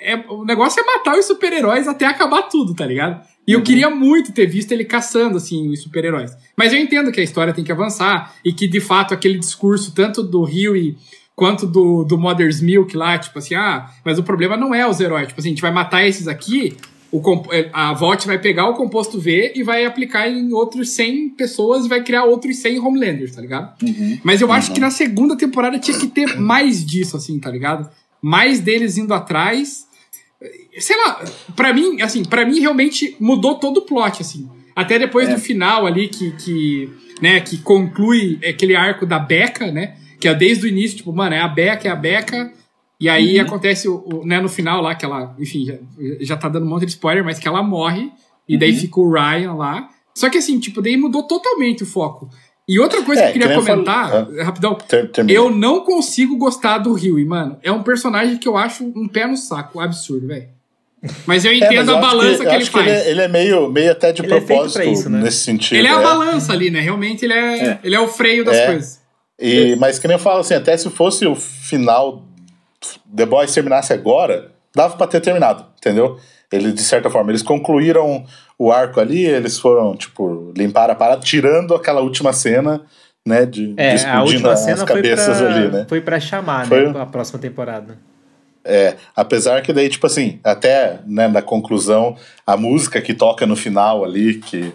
é, 0.00 0.16
o 0.28 0.44
negócio 0.44 0.80
é 0.80 0.84
matar 0.84 1.16
os 1.18 1.26
super-heróis 1.26 1.86
até 1.86 2.06
acabar 2.06 2.42
tudo, 2.44 2.74
tá 2.74 2.86
ligado? 2.86 3.20
E 3.46 3.52
eu 3.52 3.62
queria 3.62 3.90
muito 3.90 4.32
ter 4.32 4.46
visto 4.46 4.72
ele 4.72 4.84
caçando, 4.84 5.36
assim, 5.36 5.68
os 5.68 5.82
super-heróis. 5.82 6.32
Mas 6.56 6.72
eu 6.72 6.78
entendo 6.78 7.10
que 7.12 7.20
a 7.20 7.24
história 7.24 7.52
tem 7.52 7.64
que 7.64 7.72
avançar 7.72 8.34
e 8.44 8.52
que, 8.52 8.66
de 8.68 8.80
fato, 8.80 9.12
aquele 9.12 9.38
discurso, 9.38 9.92
tanto 9.94 10.22
do 10.22 10.42
Huey 10.44 10.96
quanto 11.36 11.66
do, 11.66 12.04
do 12.04 12.16
Mother's 12.18 12.60
Milk 12.60 12.96
lá, 12.96 13.18
tipo 13.18 13.38
assim, 13.38 13.54
ah, 13.54 13.90
mas 14.04 14.18
o 14.18 14.22
problema 14.22 14.56
não 14.56 14.74
é 14.74 14.86
os 14.88 15.00
heróis. 15.00 15.28
Tipo 15.28 15.40
assim, 15.40 15.48
a 15.48 15.52
gente 15.52 15.62
vai 15.62 15.72
matar 15.72 16.06
esses 16.06 16.28
aqui, 16.28 16.76
o, 17.12 17.20
eh, 17.52 17.68
a 17.72 17.92
Vault 17.92 18.26
vai 18.26 18.38
pegar 18.38 18.68
o 18.68 18.74
composto 18.74 19.18
V 19.20 19.52
e 19.54 19.62
vai 19.62 19.84
aplicar 19.84 20.28
em 20.28 20.52
outros 20.52 20.90
100 20.90 21.30
pessoas 21.30 21.84
e 21.84 21.88
vai 21.88 22.02
criar 22.02 22.24
outros 22.24 22.56
100 22.58 22.78
Homelanders, 22.78 23.34
tá 23.34 23.40
ligado? 23.40 23.74
Mas 24.22 24.40
eu 24.40 24.52
acho 24.52 24.72
que 24.72 24.80
na 24.80 24.90
segunda 24.90 25.36
temporada 25.36 25.78
tinha 25.78 25.98
que 25.98 26.06
ter 26.06 26.36
mais 26.38 26.84
disso, 26.84 27.16
assim, 27.16 27.38
tá 27.38 27.50
ligado? 27.50 27.90
Mais 28.22 28.60
deles 28.60 28.96
indo 28.96 29.12
atrás. 29.12 29.86
Sei 30.78 30.96
lá, 30.96 31.22
pra 31.56 31.72
mim, 31.74 32.00
assim, 32.00 32.24
para 32.24 32.46
mim 32.46 32.60
realmente 32.60 33.16
mudou 33.20 33.56
todo 33.56 33.78
o 33.78 33.82
plot, 33.82 34.22
assim. 34.22 34.48
Até 34.74 34.98
depois 34.98 35.28
É. 35.28 35.34
do 35.34 35.40
final 35.40 35.86
ali, 35.86 36.08
que, 36.08 36.30
que, 36.32 36.88
né, 37.20 37.40
que 37.40 37.58
conclui 37.58 38.38
aquele 38.48 38.74
arco 38.76 39.04
da 39.04 39.18
Becca, 39.18 39.70
né? 39.70 39.96
Que 40.18 40.28
é 40.28 40.34
desde 40.34 40.64
o 40.64 40.68
início, 40.68 40.98
tipo, 40.98 41.12
mano, 41.12 41.34
é 41.34 41.40
a 41.40 41.48
Becca, 41.48 41.88
é 41.88 41.90
a 41.90 41.96
Becca. 41.96 42.52
E 43.00 43.08
aí 43.08 43.36
Uhum. 43.38 43.46
acontece, 43.46 43.88
o, 43.88 44.04
o- 44.12 44.26
né, 44.26 44.40
no 44.40 44.48
final 44.48 44.82
lá, 44.82 44.94
que 44.94 45.04
ela, 45.04 45.34
enfim, 45.38 45.64
já, 45.64 45.74
já 46.20 46.36
tá 46.36 46.48
dando 46.48 46.66
um 46.66 46.68
monte 46.68 46.84
de 46.84 46.90
spoiler, 46.92 47.24
mas 47.24 47.38
que 47.38 47.48
ela 47.48 47.62
morre, 47.62 48.10
e 48.48 48.58
daí 48.58 48.72
Uhum. 48.72 48.78
fica 48.78 49.00
o 49.00 49.10
Ryan 49.12 49.54
lá. 49.54 49.88
Só 50.14 50.28
que 50.28 50.38
assim, 50.38 50.58
tipo, 50.60 50.82
daí 50.82 50.96
mudou 50.96 51.22
totalmente 51.22 51.82
o 51.82 51.86
foco. 51.86 52.28
E 52.68 52.78
outra 52.78 53.02
coisa 53.02 53.22
É, 53.22 53.24
que 53.24 53.28
eu 53.30 53.32
queria 53.42 53.48
que 53.48 53.66
comentar, 53.66 54.10
falei- 54.10 54.42
rapidão, 54.42 54.74
Ter, 54.74 55.10
termina. 55.10 55.36
eu 55.36 55.50
não 55.50 55.80
consigo 55.80 56.36
gostar 56.36 56.78
do 56.78 56.92
Huey, 56.92 57.24
mano. 57.24 57.56
É 57.62 57.72
um 57.72 57.82
personagem 57.82 58.36
que 58.36 58.46
eu 58.46 58.56
acho 58.56 58.84
um 58.84 59.08
pé 59.08 59.26
no 59.26 59.36
saco, 59.36 59.80
absurdo, 59.80 60.26
velho. 60.28 60.48
Mas 61.26 61.44
eu 61.46 61.50
É, 61.52 61.58
mas 61.58 61.62
entendo 61.70 61.90
eu 61.92 61.96
a 61.96 62.00
balança 62.00 62.44
que, 62.44 62.50
eu 62.50 62.52
ele 62.54 62.64
faz. 62.66 62.86
ele, 62.86 62.94
é, 62.96 63.10
ele 63.10 63.20
é 63.22 63.28
meio, 63.28 63.70
meio 63.70 63.90
até 63.90 64.12
de 64.12 64.20
Ele 64.22 64.34
é 64.34 64.40
propósito 64.40 64.82
isso, 64.82 65.08
né? 65.08 65.22
nesse 65.22 65.38
sentido. 65.38 65.78
Ele 65.78 65.88
é 65.88 65.90
a 65.94 65.98
é. 65.98 66.02
balança 66.02 66.52
ali, 66.52 66.70
né? 66.70 66.80
Realmente 66.80 67.24
ele 67.24 67.32
é, 67.32 67.58
É. 67.70 67.78
Ele 67.82 67.94
é 67.94 68.00
o 68.00 68.06
freio 68.06 68.44
das 68.44 68.56
É. 68.58 68.66
coisas. 68.66 69.00
E, 69.40 69.74
mas 69.76 69.98
que 69.98 70.06
nem 70.06 70.16
eu 70.16 70.20
falo 70.22 70.40
assim, 70.40 70.52
até 70.52 70.76
se 70.76 70.90
fosse 70.90 71.26
o 71.26 71.34
final 71.34 72.22
The 73.14 73.26
Boys 73.26 73.52
terminasse 73.52 73.92
agora, 73.92 74.52
dava 74.74 74.96
pra 74.96 75.06
ter 75.06 75.20
terminado, 75.20 75.66
entendeu? 75.78 76.18
Ele, 76.52 76.72
de 76.72 76.82
certa 76.82 77.08
forma, 77.10 77.30
eles 77.30 77.42
concluíram 77.42 78.24
o 78.58 78.72
arco 78.72 79.00
ali, 79.00 79.24
eles 79.24 79.58
foram, 79.58 79.94
tipo, 79.96 80.52
limpar 80.56 80.90
a 80.90 80.94
parada, 80.94 81.20
tirando 81.20 81.74
aquela 81.74 82.00
última 82.00 82.32
cena, 82.32 82.82
né, 83.26 83.46
de, 83.46 83.74
de 83.74 83.80
É, 83.80 83.90
a 83.90 83.94
explodindo 83.94 84.24
última 84.26 84.52
as 84.52 84.60
cena 84.60 84.76
foi 84.78 84.86
cabeças 84.86 85.38
pra, 85.38 85.46
ali, 85.54 85.68
né? 85.68 85.86
foi 85.88 86.00
pra 86.00 86.18
chamar, 86.18 86.66
Foi- 86.66 86.90
né, 86.90 87.00
a 87.00 87.06
próxima 87.06 87.38
temporada. 87.38 87.98
É, 88.64 88.96
apesar 89.16 89.62
que 89.62 89.72
daí, 89.72 89.88
tipo 89.88 90.06
assim, 90.06 90.38
até 90.44 91.00
né, 91.06 91.28
na 91.28 91.40
conclusão, 91.40 92.16
a 92.46 92.56
música 92.56 93.00
que 93.00 93.14
toca 93.14 93.46
no 93.46 93.56
final 93.56 94.04
ali, 94.04 94.34
que, 94.34 94.72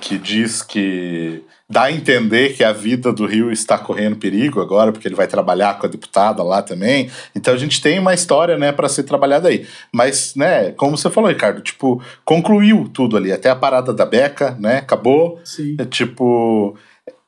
que 0.00 0.16
diz 0.16 0.62
que 0.62 1.44
dá 1.72 1.84
a 1.84 1.92
entender 1.92 2.54
que 2.54 2.62
a 2.62 2.70
vida 2.70 3.10
do 3.10 3.24
Rio 3.24 3.50
está 3.50 3.78
correndo 3.78 4.16
perigo 4.16 4.60
agora, 4.60 4.92
porque 4.92 5.08
ele 5.08 5.14
vai 5.14 5.26
trabalhar 5.26 5.78
com 5.78 5.86
a 5.86 5.88
deputada 5.88 6.42
lá 6.42 6.60
também. 6.60 7.10
Então 7.34 7.54
a 7.54 7.56
gente 7.56 7.80
tem 7.80 7.98
uma 7.98 8.12
história, 8.12 8.58
né, 8.58 8.70
para 8.72 8.90
ser 8.90 9.04
trabalhada 9.04 9.48
aí. 9.48 9.66
Mas, 9.90 10.34
né, 10.36 10.72
como 10.72 10.98
você 10.98 11.08
falou, 11.08 11.30
Ricardo, 11.30 11.62
tipo, 11.62 12.02
concluiu 12.26 12.90
tudo 12.92 13.16
ali, 13.16 13.32
até 13.32 13.48
a 13.48 13.56
parada 13.56 13.94
da 13.94 14.04
Beca, 14.04 14.54
né, 14.60 14.78
acabou. 14.78 15.40
Sim. 15.44 15.76
É 15.78 15.86
tipo. 15.86 16.76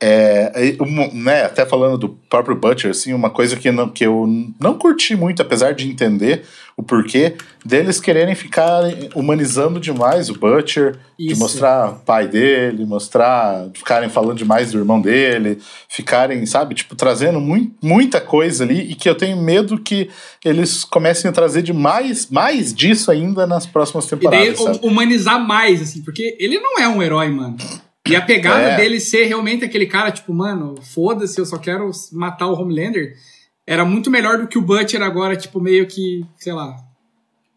É, 0.01 0.77
né, 1.15 1.45
até 1.45 1.65
falando 1.65 1.97
do 1.97 2.09
próprio 2.11 2.55
Butcher, 2.55 2.91
assim, 2.91 3.13
uma 3.15 3.31
coisa 3.31 3.57
que, 3.57 3.71
não, 3.73 3.89
que 3.89 4.05
eu 4.05 4.27
não 4.61 4.75
curti 4.79 5.17
muito, 5.17 5.41
apesar 5.41 5.73
de 5.73 5.89
entender 5.89 6.43
o 6.77 6.83
porquê, 6.83 7.35
deles 7.65 8.01
quererem 8.01 8.35
ficar 8.35 8.83
humanizando 9.15 9.81
demais 9.81 10.29
o 10.29 10.35
Butcher, 10.39 10.97
de 11.19 11.33
Isso. 11.33 11.41
mostrar 11.41 11.91
o 11.91 11.95
pai 12.01 12.29
dele, 12.29 12.85
mostrar, 12.85 13.69
ficarem 13.75 14.09
falando 14.11 14.37
demais 14.37 14.73
do 14.73 14.79
irmão 14.79 15.01
dele, 15.01 15.59
ficarem, 15.89 16.45
sabe, 16.45 16.75
tipo, 16.75 16.95
trazendo 16.95 17.41
mui- 17.41 17.73
muita 17.83 18.21
coisa 18.21 18.63
ali 18.65 18.81
e 18.91 18.95
que 18.95 19.09
eu 19.09 19.15
tenho 19.15 19.41
medo 19.41 19.79
que 19.79 20.11
eles 20.45 20.85
comecem 20.85 21.29
a 21.31 21.33
trazer 21.33 21.63
demais, 21.63 22.29
mais 22.29 22.75
disso 22.75 23.11
ainda 23.11 23.47
nas 23.47 23.65
próximas 23.65 24.05
E 24.07 24.11
temporadas. 24.11 24.47
daí 24.47 24.57
sabe? 24.57 24.79
hu- 24.83 24.87
humanizar 24.89 25.41
mais, 25.45 25.81
assim, 25.81 26.03
porque 26.03 26.37
ele 26.39 26.59
não 26.59 26.79
é 26.79 26.87
um 26.89 27.03
herói, 27.03 27.29
mano. 27.31 27.57
E 28.09 28.15
a 28.15 28.21
pegada 28.21 28.73
É. 28.73 28.77
dele 28.77 29.01
ser 29.01 29.25
realmente 29.25 29.65
aquele 29.65 29.87
cara, 29.87 30.11
tipo, 30.11 30.33
mano, 30.35 30.75
foda-se, 30.83 31.39
eu 31.41 31.47
só 31.47 31.57
quero 31.59 31.91
matar 32.13 32.47
o 32.49 32.55
Homelander, 32.55 33.15
era 33.67 33.85
muito 33.85 34.11
melhor 34.11 34.39
do 34.39 34.47
que 34.47 34.59
o 34.59 34.63
Butcher 34.63 35.01
agora, 35.03 35.35
tipo, 35.37 35.59
meio 35.59 35.87
que, 35.87 36.23
sei 36.37 36.53
lá, 36.53 36.77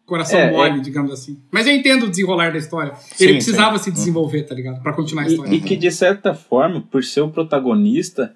coração 0.06 0.38
É, 0.38 0.50
mole, 0.50 0.80
digamos 0.80 1.12
assim. 1.12 1.38
Mas 1.50 1.66
eu 1.66 1.74
entendo 1.74 2.06
o 2.06 2.08
desenrolar 2.08 2.50
da 2.50 2.56
história. 2.58 2.94
Sim, 2.96 3.24
ele 3.24 3.32
precisava 3.34 3.76
sim. 3.76 3.84
se 3.84 3.90
desenvolver, 3.90 4.44
tá 4.44 4.54
ligado? 4.54 4.82
Pra 4.82 4.94
continuar 4.94 5.24
a 5.24 5.26
história. 5.26 5.52
E, 5.52 5.58
e 5.58 5.60
que 5.60 5.76
de 5.76 5.90
certa 5.90 6.32
forma, 6.32 6.80
por 6.90 7.04
ser 7.04 7.20
o 7.20 7.28
protagonista, 7.28 8.34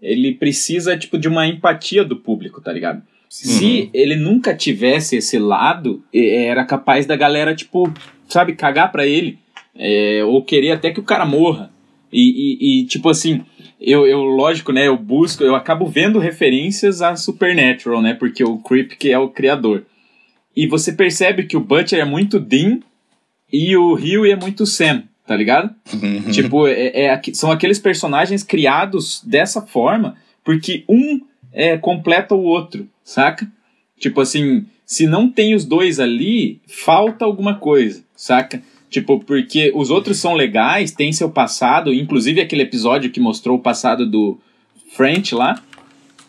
ele 0.00 0.32
precisa 0.32 0.96
tipo 0.96 1.18
de 1.18 1.28
uma 1.28 1.46
empatia 1.46 2.02
do 2.02 2.16
público, 2.16 2.62
tá 2.62 2.72
ligado? 2.72 3.02
Se 3.28 3.90
ele 3.92 4.16
nunca 4.16 4.54
tivesse 4.56 5.16
esse 5.16 5.38
lado, 5.38 6.02
era 6.12 6.64
capaz 6.64 7.04
da 7.06 7.14
galera 7.16 7.54
tipo, 7.54 7.92
sabe, 8.28 8.54
cagar 8.54 8.90
pra 8.90 9.06
ele, 9.06 9.38
é, 9.76 10.22
ou 10.24 10.44
querer 10.44 10.72
até 10.72 10.90
que 10.90 11.00
o 11.00 11.04
cara 11.04 11.24
morra. 11.24 11.70
E, 12.12 12.20
e- 12.20 12.80
e, 12.82 12.86
tipo 12.86 13.08
assim, 13.08 13.42
eu, 13.80 14.06
eu 14.06 14.22
lógico, 14.22 14.72
né, 14.72 14.88
eu 14.88 14.96
busco, 14.96 15.44
eu 15.44 15.54
acabo 15.54 15.86
vendo 15.86 16.18
referências 16.18 17.00
a 17.02 17.14
Supernatural, 17.16 18.02
né, 18.02 18.14
porque 18.14 18.42
o 18.42 18.58
Creep 18.58 18.92
que 18.98 19.10
é 19.10 19.18
o 19.18 19.28
criador. 19.28 19.84
E 20.56 20.66
você 20.66 20.92
percebe 20.92 21.44
que 21.44 21.56
o 21.56 21.60
Butcher 21.60 22.00
é 22.00 22.04
muito 22.04 22.40
Dean 22.40 22.80
e 23.52 23.76
o 23.76 23.94
Huey 23.94 24.32
é 24.32 24.36
muito 24.36 24.66
Sam, 24.66 25.04
tá 25.26 25.36
ligado? 25.36 25.72
Uhum. 25.94 26.30
Tipo, 26.32 26.66
é, 26.66 27.04
é 27.04 27.22
são 27.32 27.52
aqueles 27.52 27.78
personagens 27.78 28.42
criados 28.42 29.22
dessa 29.24 29.62
forma 29.62 30.16
porque 30.44 30.84
um 30.88 31.20
é, 31.52 31.76
completa 31.78 32.34
o 32.34 32.42
outro, 32.42 32.88
saca? 33.04 33.46
Tipo 33.98 34.20
assim, 34.20 34.66
se 34.84 35.06
não 35.06 35.30
tem 35.30 35.54
os 35.54 35.64
dois 35.64 36.00
ali, 36.00 36.60
falta 36.66 37.24
alguma 37.24 37.54
coisa, 37.54 38.02
saca? 38.16 38.60
Tipo, 38.90 39.20
porque 39.20 39.72
os 39.74 39.88
outros 39.88 40.18
são 40.18 40.34
legais, 40.34 40.90
tem 40.90 41.12
seu 41.12 41.30
passado, 41.30 41.94
inclusive 41.94 42.40
aquele 42.40 42.62
episódio 42.62 43.10
que 43.10 43.20
mostrou 43.20 43.56
o 43.56 43.60
passado 43.62 44.04
do 44.04 44.36
French 44.96 45.32
lá, 45.34 45.62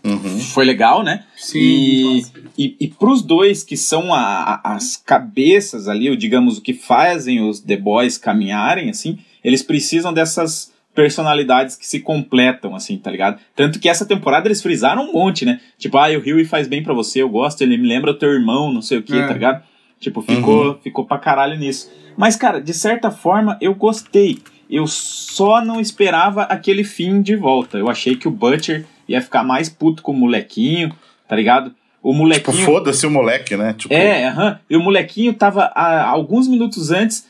Uhum. 0.03 0.39
foi 0.39 0.64
legal, 0.66 1.03
né? 1.03 1.24
Sim, 1.36 1.59
E, 1.59 2.24
e, 2.57 2.76
e 2.82 2.88
pros 2.88 3.22
dois 3.22 3.64
que 3.64 3.76
são 3.78 4.14
a- 4.14 4.62
a- 4.64 4.74
as 4.76 4.95
cabeças 4.95 5.88
ali, 5.88 6.09
ou 6.09 6.16
digamos, 6.16 6.57
o 6.57 6.62
que 6.62 6.74
fazem 6.74 7.41
os 7.41 7.59
The 7.59 7.78
Boys 7.78 8.18
caminharem, 8.18 8.89
assim, 8.89 9.18
eles 9.43 9.62
precisam 9.64 10.14
dessas 10.14 10.72
personalidades 10.93 11.76
que 11.76 11.88
se 11.88 11.99
completam, 12.01 12.76
assim, 12.76 12.97
tá 12.97 13.09
ligado? 13.09 13.39
Tanto 13.55 13.80
que 13.80 13.88
essa 13.89 14.05
temporada 14.05 14.47
eles 14.47 14.62
frisaram 14.62 15.03
um 15.09 15.14
monte, 15.14 15.45
né? 15.45 15.59
Tipo, 15.80 15.97
ah, 15.97 16.09
o 16.09 16.20
Huey 16.20 16.45
faz 16.45 16.68
bem 16.68 16.84
pra 16.84 16.93
você, 16.93 17.22
eu 17.22 17.30
gosto, 17.30 17.62
ele 17.62 17.78
me 17.78 17.88
lembra 17.88 18.12
o 18.12 18.16
teu 18.16 18.30
irmão, 18.32 18.72
não 18.74 18.82
sei 18.82 18.97
o 18.97 19.03
que, 19.03 19.16
É. 19.16 19.26
tá 19.28 19.34
ligado? 19.34 19.64
Tipo, 20.01 20.21
ficou, 20.21 20.77
ficou 20.83 21.05
pra 21.05 21.17
caralho 21.17 21.57
nisso. 21.57 21.89
Mas, 22.17 22.35
cara, 22.35 22.59
de 22.59 22.73
certa 22.73 23.09
forma, 23.11 23.57
eu 23.61 23.73
gostei. 23.73 24.39
Eu 24.69 24.85
só 24.87 25.63
não 25.63 25.79
esperava 25.79 26.41
aquele 26.43 26.83
fim 26.83 27.21
de 27.21 27.35
volta. 27.37 27.77
Eu 27.77 27.87
achei 27.89 28.15
que 28.17 28.27
o 28.27 28.31
Butcher 28.31 28.85
ia 29.07 29.21
ficar 29.21 29.43
mais 29.43 29.69
puto 29.69 30.01
com 30.01 30.11
o 30.11 30.15
molequinho, 30.15 30.91
tá 31.27 31.35
ligado? 31.35 31.67
O 32.03 32.09
Tipo, 32.11 32.17
molequinho. 32.23 32.65
foda-se 32.65 33.05
o 33.05 33.11
moleque, 33.11 33.55
né? 33.55 33.73
Tipo, 33.77 33.93
É, 33.93 34.27
aham. 34.27 34.59
E 34.69 34.75
o 34.75 34.79
molequinho 34.81 35.33
tava 35.35 35.65
há 35.75 36.03
alguns 36.09 36.47
minutos 36.47 36.89
antes 36.91 37.27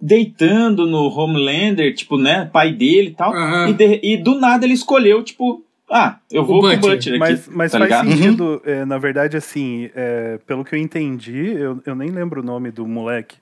deitando 0.00 0.86
no 0.86 1.08
Homelander, 1.08 1.94
tipo, 1.94 2.16
né, 2.18 2.48
pai 2.52 2.72
dele 2.72 3.08
e 3.08 3.14
tal. 3.14 3.34
Aham. 3.34 3.68
E, 3.68 3.72
de- 3.72 4.00
e 4.02 4.16
do 4.16 4.34
nada 4.38 4.64
ele 4.64 4.74
escolheu, 4.74 5.22
tipo, 5.22 5.62
ah, 5.96 6.18
eu 6.28 6.44
vou 6.44 6.60
com 6.60 6.66
o 6.66 6.70
Butcher. 6.70 6.90
Butcher 6.90 7.12
aqui. 7.12 7.18
Mas, 7.20 7.48
mas 7.48 7.70
tá 7.70 7.78
faz 7.78 7.88
ligado? 7.88 8.10
sentido, 8.10 8.62
é, 8.64 8.84
na 8.84 8.98
verdade, 8.98 9.36
assim, 9.36 9.88
é, 9.94 10.40
pelo 10.44 10.64
que 10.64 10.74
eu 10.74 10.78
entendi, 10.78 11.54
eu, 11.56 11.80
eu 11.86 11.94
nem 11.94 12.10
lembro 12.10 12.40
o 12.40 12.44
nome 12.44 12.72
do 12.72 12.84
moleque, 12.84 13.36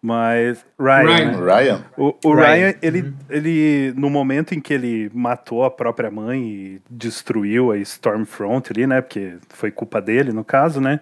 mas 0.00 0.64
Ryan, 0.80 1.04
Ryan. 1.04 1.30
né? 1.30 1.54
Ryan. 1.54 1.84
O, 1.98 2.14
o 2.24 2.34
Ryan. 2.34 2.46
Ryan, 2.46 2.74
ele, 2.80 3.14
ele, 3.28 3.92
no 3.98 4.08
momento 4.08 4.54
em 4.54 4.60
que 4.60 4.72
ele 4.72 5.10
matou 5.12 5.62
a 5.62 5.70
própria 5.70 6.10
mãe 6.10 6.42
e 6.42 6.80
destruiu 6.90 7.70
a 7.70 7.76
Stormfront 7.76 8.72
ali, 8.72 8.86
né? 8.86 9.02
Porque 9.02 9.34
foi 9.50 9.70
culpa 9.70 10.00
dele, 10.00 10.32
no 10.32 10.42
caso, 10.42 10.80
né? 10.80 11.00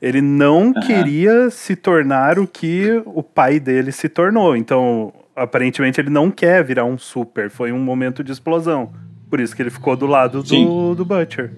Ele 0.00 0.20
não 0.20 0.72
queria 0.72 1.50
se 1.50 1.74
tornar 1.74 2.38
o 2.38 2.46
que 2.46 3.02
o 3.06 3.24
pai 3.24 3.58
dele 3.58 3.90
se 3.90 4.08
tornou. 4.08 4.56
Então, 4.56 5.12
aparentemente, 5.34 6.00
ele 6.00 6.10
não 6.10 6.30
quer 6.30 6.62
virar 6.62 6.84
um 6.84 6.98
super. 6.98 7.50
Foi 7.50 7.72
um 7.72 7.78
momento 7.78 8.22
de 8.22 8.30
explosão. 8.30 8.92
Por 9.32 9.40
isso 9.40 9.56
que 9.56 9.62
ele 9.62 9.70
ficou 9.70 9.96
do 9.96 10.04
lado 10.04 10.42
do, 10.42 10.46
Sim. 10.50 10.66
do 10.94 11.06
Butcher. 11.06 11.50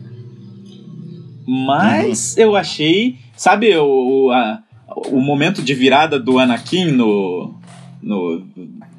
Mas 1.44 2.38
eu 2.38 2.54
achei, 2.54 3.16
sabe 3.36 3.76
o, 3.76 4.26
o, 4.26 4.30
a- 4.30 4.62
o 5.08 5.20
momento 5.20 5.60
de 5.60 5.74
virada 5.74 6.16
do 6.20 6.38
Anakin 6.38 6.92
no, 6.92 7.52
no, 8.00 8.46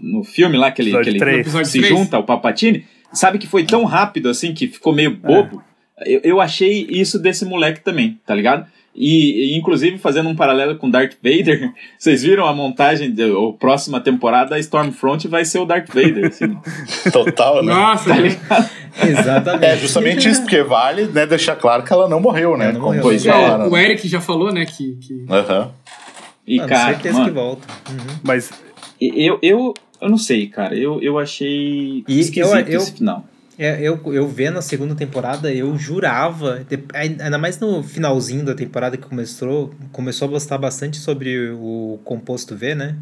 no 0.01 0.23
filme 0.26 0.57
lá, 0.57 0.71
que 0.71 0.82
ele, 0.82 0.91
que 0.91 1.09
ele 1.09 1.43
se 1.65 1.80
três. 1.80 1.88
junta 1.88 2.17
ao 2.17 2.23
Palpatine? 2.26 2.84
Sabe 3.13 3.38
que 3.38 3.47
foi 3.47 3.63
tão 3.63 3.86
rápido 3.86 4.28
assim 4.28 4.53
que 4.53 4.67
ficou 4.67 4.91
meio 4.93 5.15
bobo? 5.15 5.63
Eu, 6.05 6.19
eu 6.26 6.41
achei 6.41 6.86
isso 6.89 7.17
desse 7.17 7.45
moleque 7.45 7.80
também, 7.80 8.19
tá 8.26 8.36
ligado? 8.36 8.67
E, 8.97 9.53
e, 9.53 9.57
inclusive 9.57 9.97
fazendo 9.97 10.29
um 10.29 10.35
paralelo 10.35 10.77
com 10.77 10.89
Darth 10.89 11.15
Vader, 11.21 11.71
vocês 11.99 12.23
viram 12.23 12.45
a 12.45 12.53
montagem 12.53 13.11
da 13.13 13.25
próxima 13.59 13.99
temporada, 13.99 14.55
a 14.55 14.59
Stormfront 14.59 15.27
vai 15.27 15.43
ser 15.43 15.59
o 15.59 15.65
Darth 15.65 15.89
Vader, 15.89 16.27
assim. 16.27 16.57
Total, 17.11 17.61
né? 17.63 17.73
Nossa, 17.73 18.09
Tá 18.09 18.21
né? 18.21 18.37
Exatamente. 19.03 19.65
É 19.65 19.77
justamente 19.77 20.29
isso, 20.29 20.41
porque 20.41 20.63
vale 20.63 21.07
né, 21.07 21.25
deixar 21.25 21.55
claro 21.57 21.83
que 21.83 21.91
ela 21.91 22.07
não 22.07 22.19
morreu, 22.21 22.55
né? 22.57 22.71
Não 22.71 22.79
Como 22.79 22.95
morreu. 22.95 23.11
é. 23.11 23.19
falaram. 23.19 23.69
o 23.69 23.77
Eric 23.77 24.07
já 24.07 24.21
falou, 24.21 24.53
né, 24.53 24.65
que, 24.65 24.95
que 24.95 25.25
Aham. 25.29 25.71
E 26.47 26.57
Mano, 26.57 26.69
cara, 26.69 26.93
certeza 26.93 27.13
mano, 27.17 27.25
que 27.27 27.33
volta. 27.33 27.67
Uhum. 27.89 28.15
Mas 28.23 28.51
eu, 29.01 29.39
eu, 29.41 29.73
eu 29.99 30.09
não 30.09 30.17
sei, 30.17 30.47
cara, 30.47 30.75
eu, 30.75 31.01
eu 31.01 31.17
achei 31.19 32.03
E 32.07 32.19
esquisito 32.19 32.55
eu- 32.55 32.67
eu- 32.67 32.77
esse 32.79 32.93
final. 32.93 33.25
É, 33.58 33.82
eu, 33.82 33.99
eu 34.14 34.28
vendo 34.28 34.58
a 34.58 34.62
segunda 34.62 34.95
temporada, 34.95 35.51
eu 35.51 35.78
jurava, 35.78 36.66
ainda 36.93 37.38
mais 37.38 37.58
no 37.60 37.82
finalzinho 37.82 38.43
da 38.43 38.53
temporada 38.53 38.97
que 38.97 39.08
começou, 39.08 39.74
começou 39.91 40.28
a 40.28 40.32
gostar 40.32 40.58
bastante 40.58 40.97
sobre 40.97 41.51
o 41.51 41.99
composto 42.03 42.56
V, 42.56 42.76
né? 42.76 42.95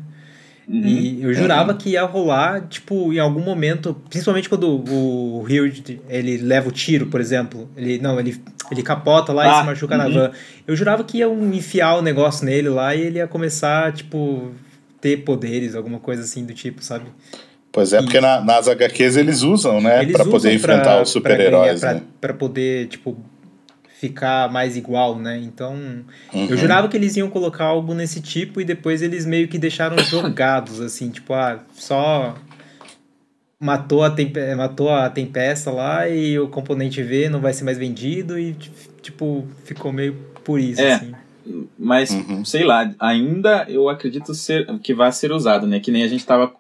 E 0.67 1.21
eu 1.21 1.33
jurava 1.33 1.73
que 1.73 1.89
ia 1.89 2.03
rolar, 2.05 2.67
tipo, 2.67 3.11
em 3.11 3.19
algum 3.19 3.41
momento, 3.41 3.93
principalmente 4.09 4.47
quando 4.47 4.81
o 4.89 5.45
Hirt, 5.47 5.97
ele 6.07 6.37
leva 6.37 6.69
o 6.69 6.71
tiro, 6.71 7.07
por 7.07 7.19
exemplo. 7.19 7.69
Ele, 7.75 7.99
não, 7.99 8.17
ele, 8.17 8.41
ele 8.71 8.81
capota 8.81 9.33
lá 9.33 9.45
e 9.45 9.49
Ah, 9.49 9.59
se 9.59 9.65
machuca 9.65 9.97
na 9.97 10.05
uhum. 10.05 10.13
van. 10.13 10.31
Eu 10.65 10.75
jurava 10.75 11.03
que 11.03 11.17
iam 11.17 11.53
enfiar 11.53 11.95
o 11.97 12.01
negócio 12.01 12.45
nele 12.45 12.69
lá 12.69 12.95
e 12.95 13.01
ele 13.01 13.17
ia 13.17 13.27
começar, 13.27 13.91
tipo, 13.91 14.53
ter 15.01 15.17
poderes, 15.17 15.75
alguma 15.75 15.99
coisa 15.99 16.23
assim 16.23 16.45
do 16.45 16.53
tipo, 16.53 16.81
sabe? 16.81 17.07
Pois 17.73 17.91
é, 17.91 18.01
porque 18.01 18.21
na- 18.21 18.39
nas 18.39 18.67
HQs 18.69 19.17
eles 19.17 19.41
usam, 19.41 19.81
né? 19.81 20.03
Eles 20.03 20.13
pra 20.15 20.23
poder 20.23 20.47
pra- 20.49 20.53
enfrentar 20.53 21.01
os 21.01 21.09
super-heróis, 21.09 21.79
pra, 21.81 21.93
né? 21.95 22.01
pra 22.21 22.33
poder, 22.33 22.87
tipo, 22.87 23.17
ficar 23.99 24.49
mais 24.51 24.77
igual, 24.77 25.17
né? 25.17 25.39
Então, 25.43 25.73
Uhum. 26.33 26.47
eu 26.49 26.55
jurava 26.55 26.87
que 26.87 26.95
eles 26.95 27.17
iam 27.17 27.29
colocar 27.29 27.65
algo 27.65 27.93
nesse 27.95 28.21
tipo 28.21 28.61
e 28.61 28.63
depois 28.65 29.01
eles 29.01 29.25
meio 29.25 29.47
que 29.47 29.57
deixaram 29.57 29.97
jogados, 30.05 30.79
assim, 30.81 31.09
tipo, 31.09 31.33
ah, 31.33 31.59
só 31.73 32.35
matou 33.59 34.03
a, 34.03 34.09
tempe 34.11 34.39
matou 34.55 34.89
a 34.89 35.09
tempesta 35.09 35.71
lá 35.71 36.07
e 36.07 36.37
o 36.37 36.47
componente 36.49 37.01
V 37.01 37.29
não 37.29 37.39
vai 37.39 37.53
ser 37.53 37.63
mais 37.63 37.77
vendido 37.77 38.37
e, 38.37 38.55
tipo, 39.01 39.47
ficou 39.63 39.91
meio 39.91 40.13
por 40.43 40.59
isso, 40.59 40.81
É. 40.81 40.93
assim. 40.93 41.11
Mas, 41.77 42.09
Uhum. 42.11 42.45
sei 42.45 42.63
lá, 42.63 42.93
ainda 42.99 43.65
eu 43.67 43.89
acredito 43.89 44.33
ser, 44.33 44.65
que 44.79 44.93
vai 44.93 45.11
ser 45.11 45.31
usado, 45.31 45.65
né? 45.67 45.79
Que 45.79 45.91
nem 45.91 46.03
a 46.03 46.07
gente 46.07 46.25
tava 46.25 46.51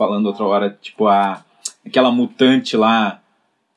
falando 0.00 0.24
outra 0.24 0.44
hora, 0.46 0.78
tipo, 0.80 1.06
a, 1.06 1.44
aquela 1.86 2.10
mutante 2.10 2.74
lá. 2.74 3.20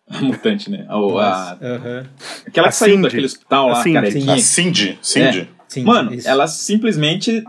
A 0.10 0.22
mutante, 0.22 0.72
né? 0.72 0.86
A, 0.88 0.96
a- 0.96 1.58
aquela 2.48 2.68
A 2.68 2.70
que 2.70 2.76
saiu 2.78 2.96
Cindy. 2.96 3.04
daquele 3.04 3.26
hospital 3.26 3.66
A 3.70 3.74
lá, 3.74 3.84
Cindy. 3.84 3.94
carequinha. 3.96 4.34
A 4.34 4.38
Cindy, 4.38 5.00
Cindy. 5.02 5.50
Sim, 5.68 5.84
Mano, 5.84 6.14
isso. 6.14 6.30
ela 6.30 6.48
simplesmente 6.48 7.44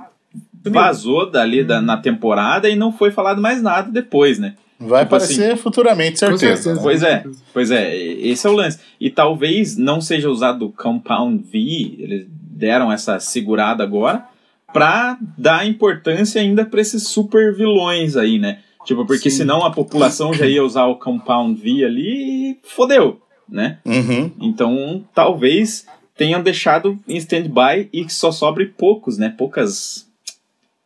vazou 0.64 1.30
dali 1.30 1.62
da, 1.62 1.80
na 1.80 1.96
temporada 1.98 2.68
e 2.68 2.74
não 2.74 2.90
foi 2.90 3.10
falado 3.12 3.40
mais 3.40 3.62
nada 3.62 3.90
depois, 3.90 4.38
né? 4.40 4.54
Vai 4.80 5.04
Tipo 5.04 5.14
aparecer 5.14 5.56
futuramente, 5.56 6.12
Com 6.20 6.36
certeza. 6.36 6.62
certeza. 6.62 6.74
né? 6.74 6.80
Pois 6.82 7.02
é, 7.02 7.24
pois 7.52 7.70
é, 7.70 7.96
esse 7.96 8.44
é 8.46 8.50
o 8.50 8.54
lance. 8.54 8.80
E 9.00 9.08
talvez 9.10 9.76
não 9.76 10.00
seja 10.00 10.28
usado 10.28 10.66
o 10.66 10.72
Compound 10.72 11.44
V, 11.44 11.96
eles 11.98 12.26
deram 12.30 12.90
essa 12.90 13.20
segurada 13.20 13.84
agora, 13.84 14.24
pra 14.72 15.16
dar 15.38 15.66
importância 15.66 16.40
ainda 16.40 16.64
pra 16.64 16.80
esses 16.80 17.06
super 17.06 17.54
vilões 17.54 18.16
aí, 18.16 18.38
né? 18.38 18.58
Tipo, 18.84 19.06
porque 19.06 19.30
Sim. 19.30 19.38
senão 19.38 19.64
a 19.64 19.70
população 19.70 20.32
já 20.34 20.46
ia 20.46 20.62
usar 20.64 20.84
o 20.86 20.96
Compound 20.96 21.60
V 21.60 21.84
ali 21.84 22.50
e 22.52 22.58
fodeu, 22.64 23.20
né? 23.48 23.78
Uhum. 23.84 24.30
Então 24.40 25.04
talvez 25.14 25.86
tenham 26.16 26.42
deixado 26.42 26.98
em 27.08 27.16
stand-by 27.16 27.88
e 27.92 28.04
que 28.04 28.12
só 28.12 28.30
sobre 28.30 28.66
poucos, 28.66 29.18
né? 29.18 29.34
Poucas 29.36 30.06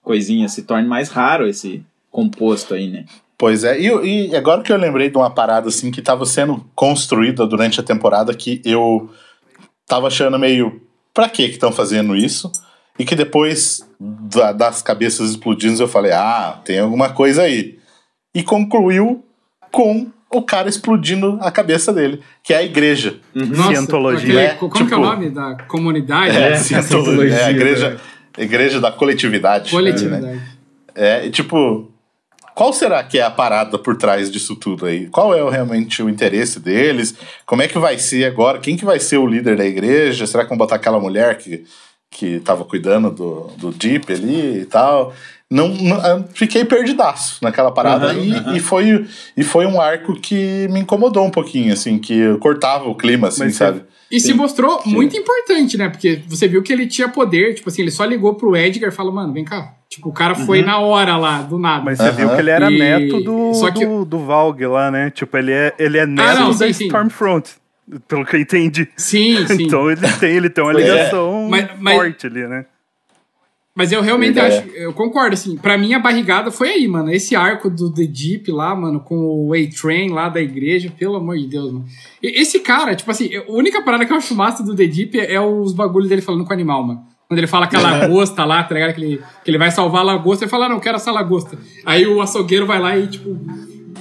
coisinhas, 0.02 0.52
se 0.52 0.62
torne 0.62 0.86
mais 0.88 1.08
raro 1.08 1.46
esse 1.46 1.82
composto 2.10 2.74
aí, 2.74 2.88
né? 2.88 3.04
Pois 3.36 3.62
é, 3.62 3.78
e, 3.80 4.30
e 4.30 4.34
agora 4.36 4.62
que 4.62 4.72
eu 4.72 4.76
lembrei 4.76 5.10
de 5.10 5.16
uma 5.16 5.30
parada 5.30 5.68
assim 5.68 5.90
que 5.90 6.00
estava 6.00 6.24
sendo 6.26 6.64
construída 6.74 7.46
durante 7.46 7.78
a 7.78 7.84
temporada 7.84 8.34
que 8.34 8.60
eu 8.64 9.10
tava 9.86 10.08
achando 10.08 10.38
meio 10.38 10.82
pra 11.14 11.28
que 11.28 11.46
que 11.48 11.54
estão 11.54 11.70
fazendo 11.70 12.16
isso? 12.16 12.50
E 12.98 13.04
que 13.04 13.14
depois 13.14 13.86
da- 14.00 14.50
das 14.52 14.82
cabeças 14.82 15.30
explodindo 15.30 15.80
eu 15.80 15.86
falei, 15.86 16.10
ah, 16.12 16.60
tem 16.64 16.80
alguma 16.80 17.10
coisa 17.10 17.42
aí. 17.42 17.77
E 18.34 18.42
concluiu 18.42 19.24
com 19.72 20.06
o 20.30 20.42
cara 20.42 20.68
explodindo 20.68 21.38
a 21.40 21.50
cabeça 21.50 21.92
dele, 21.92 22.20
que 22.42 22.52
é 22.52 22.58
a 22.58 22.62
igreja. 22.62 23.16
Nossa, 23.34 23.68
Cientologia. 23.74 24.40
É, 24.40 24.48
como 24.54 24.72
tipo- 24.74 24.86
que 24.88 24.94
é 24.94 24.96
o 24.96 25.00
nome 25.00 25.30
da 25.30 25.54
comunidade? 25.66 26.36
É, 26.36 26.50
né? 26.50 26.56
cientologia, 26.58 27.34
é 27.34 27.44
a 27.44 27.50
igreja, 27.50 27.96
igreja 28.36 28.80
da 28.80 28.92
coletividade. 28.92 29.64
né? 29.66 29.70
Coletividade. 29.70 30.40
É, 30.94 31.26
e 31.26 31.30
tipo, 31.30 31.90
qual 32.54 32.72
será 32.74 33.02
que 33.04 33.18
é 33.18 33.22
a 33.22 33.30
parada 33.30 33.78
por 33.78 33.96
trás 33.96 34.30
disso 34.30 34.54
tudo 34.56 34.84
aí? 34.84 35.06
Qual 35.06 35.34
é 35.34 35.42
o- 35.42 35.48
realmente 35.48 36.02
o 36.02 36.10
interesse 36.10 36.60
deles? 36.60 37.14
Como 37.46 37.62
é 37.62 37.68
que 37.68 37.78
vai 37.78 37.96
ser 37.98 38.24
agora? 38.26 38.58
Quem 38.58 38.76
que 38.76 38.84
vai 38.84 39.00
ser 39.00 39.16
o 39.16 39.26
líder 39.26 39.56
da 39.56 39.64
igreja? 39.64 40.26
Será 40.26 40.42
que 40.42 40.50
vão 40.50 40.58
botar 40.58 40.74
aquela 40.76 41.00
mulher 41.00 41.38
que, 41.38 41.64
que 42.10 42.38
tava 42.40 42.64
cuidando 42.66 43.10
do, 43.10 43.50
do 43.56 43.70
Deep 43.72 44.12
ali 44.12 44.60
e 44.60 44.66
tal? 44.66 45.14
Não, 45.50 45.68
não- 45.68 46.06
eu 46.06 46.24
fiquei 46.34 46.62
perdidaço 46.64 47.38
naquela 47.42 47.70
parada 47.72 48.08
Aham, 48.08 48.18
e, 48.22 48.32
aham. 48.34 48.56
e 48.56 48.60
foi, 48.60 49.06
e 49.34 49.42
foi 49.42 49.64
um 49.66 49.80
arco 49.80 50.14
que 50.14 50.68
me 50.70 50.80
incomodou 50.80 51.24
um 51.24 51.30
pouquinho, 51.30 51.72
assim, 51.72 51.98
que 51.98 52.36
cortava 52.38 52.84
o 52.86 52.94
clima, 52.94 53.28
assim, 53.28 53.44
Mas 53.44 53.56
sabe? 53.56 53.82
E 54.10 54.20
se 54.20 54.28
Sim. 54.28 54.34
mostrou 54.34 54.82
muito 54.86 55.16
importante, 55.16 55.76
né? 55.78 55.88
Porque 55.88 56.20
você 56.28 56.46
viu 56.48 56.62
que 56.62 56.72
ele 56.72 56.86
tinha 56.86 57.08
poder, 57.08 57.54
tipo 57.54 57.68
assim, 57.68 57.82
ele 57.82 57.90
só 57.90 58.04
ligou 58.04 58.34
pro 58.34 58.54
Edgar 58.56 58.90
e 58.90 58.94
falou, 58.94 59.12
mano, 59.12 59.32
vem 59.32 59.44
cá. 59.44 59.74
Tipo, 59.88 60.10
o 60.10 60.12
cara 60.12 60.34
foi 60.34 60.62
na 60.62 60.78
hora 60.80 61.16
lá, 61.16 61.40
do 61.42 61.58
nada. 61.58 61.82
Mas 61.84 61.96
você 61.98 62.10
viu 62.12 62.28
que 62.28 62.36
ele 62.40 62.50
era 62.50 62.70
E- 62.70 62.78
neto 62.78 63.20
do, 63.20 63.54
só 63.54 63.70
que- 63.70 63.84
do, 63.86 64.04
do 64.04 64.18
Valg 64.18 64.66
lá, 64.66 64.90
né? 64.90 65.10
Tipo, 65.10 65.36
ele 65.38 65.52
é, 65.52 65.74
ele 65.78 65.96
é 65.98 66.06
neto 66.06 66.26
Ah, 66.28 66.34
não, 66.40 66.50
da 66.50 66.66
sim, 66.66 66.72
sim. 66.74 66.84
Stormfront. 66.86 67.50
Pelo 68.06 68.24
que 68.26 68.36
eu 68.36 68.40
entendi. 68.40 68.86
Sim, 68.96 69.44
sim. 69.48 69.62
Então 69.64 69.90
ele 69.90 70.00
tem, 70.20 70.30
ele 70.36 70.50
tem 70.50 70.62
uma 70.62 70.72
é. 70.72 70.76
ligação 70.76 71.46
Mas- 71.48 71.68
mas- 71.78 71.94
forte 71.96 72.26
ali, 72.26 72.46
né? 72.46 72.66
Mas 73.78 73.92
eu 73.92 74.02
realmente 74.02 74.34
Verdade. 74.34 74.56
acho, 74.70 74.76
eu 74.76 74.92
concordo, 74.92 75.34
assim, 75.34 75.56
pra 75.56 75.78
mim 75.78 75.94
a 75.94 76.00
barrigada 76.00 76.50
foi 76.50 76.68
aí, 76.70 76.88
mano. 76.88 77.12
Esse 77.12 77.36
arco 77.36 77.70
do 77.70 77.94
The 77.94 78.06
Deep 78.06 78.50
lá, 78.50 78.74
mano, 78.74 78.98
com 78.98 79.14
o 79.16 79.52
A-Train 79.54 80.10
lá 80.10 80.28
da 80.28 80.40
igreja, 80.40 80.92
pelo 80.98 81.14
amor 81.14 81.38
de 81.38 81.46
Deus, 81.46 81.70
mano. 81.72 81.84
E 82.20 82.40
esse 82.40 82.58
cara, 82.58 82.96
tipo 82.96 83.08
assim, 83.08 83.30
a 83.36 83.44
única 83.46 83.80
parada 83.80 84.04
que 84.04 84.12
eu 84.12 84.16
acho 84.16 84.34
massa 84.34 84.64
do 84.64 84.74
The 84.74 84.84
Deep 84.84 85.20
é, 85.20 85.34
é 85.34 85.40
os 85.40 85.72
bagulhos 85.72 86.08
dele 86.08 86.20
falando 86.20 86.42
com 86.44 86.50
o 86.50 86.52
animal, 86.52 86.82
mano. 86.82 87.04
Quando 87.28 87.38
ele 87.38 87.46
fala 87.46 87.68
que 87.68 87.76
a 87.76 87.80
lagosta 87.80 88.44
lá, 88.44 88.64
tá 88.64 88.74
ligado? 88.74 88.94
Que 88.94 89.00
ele, 89.00 89.20
que 89.44 89.50
ele 89.52 89.58
vai 89.58 89.70
salvar 89.70 90.00
a 90.00 90.04
lagosta, 90.04 90.44
ele 90.44 90.50
fala, 90.50 90.66
ah, 90.66 90.70
não, 90.70 90.80
quero 90.80 90.96
essa 90.96 91.12
lagosta. 91.12 91.56
Aí 91.86 92.04
o 92.04 92.20
açougueiro 92.20 92.66
vai 92.66 92.80
lá 92.80 92.98
e, 92.98 93.06
tipo, 93.06 93.38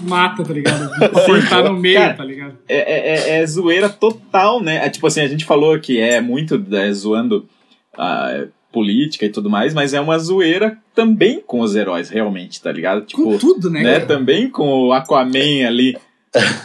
mata, 0.02 0.44
tá 0.44 0.54
ligado? 0.54 0.90
Cortar 1.24 1.66
no 1.66 1.78
meio, 1.78 2.00
Cara, 2.00 2.14
tá 2.16 2.24
ligado? 2.24 2.58
É, 2.68 2.78
é, 2.78 3.16
é- 3.38 3.42
é 3.42 3.46
zoeira 3.46 3.90
total, 3.90 4.60
né? 4.60 4.84
É, 4.84 4.90
tipo 4.90 5.06
assim, 5.06 5.22
a 5.22 5.28
gente 5.28 5.46
falou 5.46 5.80
que 5.80 6.00
é 6.00 6.20
muito 6.20 6.66
é, 6.72 6.92
zoando 6.92 7.48
a 7.98 8.46
política 8.72 9.26
e 9.26 9.30
tudo 9.30 9.50
mais, 9.50 9.74
mas 9.74 9.94
é 9.94 10.00
uma 10.00 10.20
zoeira 10.20 10.78
também 10.94 11.42
com 11.46 11.62
os 11.62 11.76
heróis, 11.76 12.10
realmente, 12.10 12.62
tá 12.62 12.72
ligado? 12.72 13.02
Tipo, 13.06 13.24
Com 13.24 13.38
tudo, 13.38 13.70
né? 13.70 13.82
né? 13.82 14.00
Também 14.02 14.50
com 14.50 14.68
o 14.88 14.94
Aquaman 14.94 15.66
ali. 15.66 15.98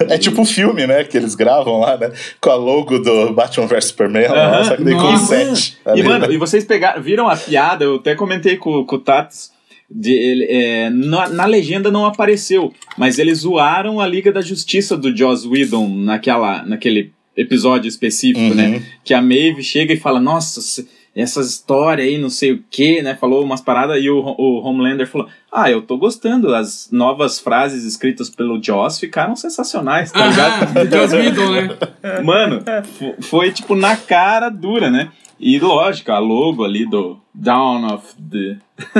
É 0.09 0.19
tipo 0.19 0.43
o 0.43 0.45
filme, 0.45 0.87
né? 0.87 1.05
Que 1.05 1.17
eles 1.17 1.35
gravam 1.35 1.81
lá, 1.81 1.97
né? 1.97 2.13
Com 2.41 2.51
a 2.51 2.55
logo 2.57 2.99
do 2.99 3.33
Batman 3.33 3.67
vs 3.67 3.85
Superman, 3.87 4.29
lá, 4.29 4.57
Aham. 4.57 4.65
só 4.65 4.77
que 4.77 4.85
daí 4.85 4.95
com 4.95 5.17
sete. 5.17 5.79
E, 5.87 5.91
ali, 5.91 6.03
mano, 6.03 6.27
né? 6.27 6.35
e 6.35 6.37
vocês 6.37 6.65
pegaram, 6.65 7.01
viram 7.01 7.29
a 7.29 7.37
piada? 7.37 7.85
Eu 7.85 7.97
até 7.97 8.15
comentei 8.15 8.57
com, 8.57 8.85
com 8.85 8.97
o 8.97 8.99
Tatos. 8.99 9.51
De, 9.95 10.11
ele, 10.13 10.45
é, 10.51 10.91
na, 10.91 11.29
na 11.29 11.45
legenda 11.47 11.91
não 11.91 12.05
apareceu, 12.07 12.73
mas 12.97 13.19
eles 13.19 13.39
zoaram 13.41 14.01
a 14.01 14.07
Liga 14.07 14.33
da 14.33 14.41
Justiça 14.41 14.97
do 14.97 15.15
Joss 15.15 15.47
Whedon 15.47 15.87
naquela, 15.89 16.63
naquele 16.65 17.13
episódio 17.37 17.89
específico, 17.89 18.41
Uhum. 18.41 18.55
né? 18.55 18.83
Que 19.05 19.13
a 19.15 19.23
Maeve 19.23 19.63
chega 19.63 19.93
e 19.95 19.99
fala: 19.99 20.19
Nossa, 20.21 20.85
se- 21.15 21.21
essa 21.21 21.41
história 21.41 22.05
aí, 22.05 22.19
não 22.19 22.31
sei 22.31 22.53
o 22.53 22.65
que, 22.71 23.03
né? 23.03 23.15
Falou 23.15 23.43
umas 23.45 23.61
paradas 23.61 24.03
e 24.03 24.09
o, 24.11 24.19
o 24.19 24.63
Homelander 24.65 25.07
falou: 25.07 25.29
Ah, 25.51 25.71
eu 25.71 25.83
tô 25.83 25.97
gostando. 25.97 26.55
As 26.55 26.89
novas 26.91 27.39
frases 27.39 27.85
escritas 27.85 28.31
pelo 28.31 28.63
Joss 28.63 28.99
ficaram 28.99 29.37
sensacionais, 29.37 30.11
tá 30.13 30.27
ligado? 30.27 30.75
Whedon, 31.15 31.51
né? 31.53 32.23
Mano, 32.23 32.61
fo- 32.99 33.15
foi 33.21 33.51
tipo 33.53 33.75
na 33.75 33.97
cara 33.97 34.49
dura, 34.49 34.91
né? 34.91 35.11
E 35.45 35.59
lógico, 35.59 36.13
a 36.13 36.19
logo 36.21 36.65
ali 36.65 36.89
do 36.89 37.19
Down 37.35 37.95
of 37.95 38.07
the. 38.31 38.57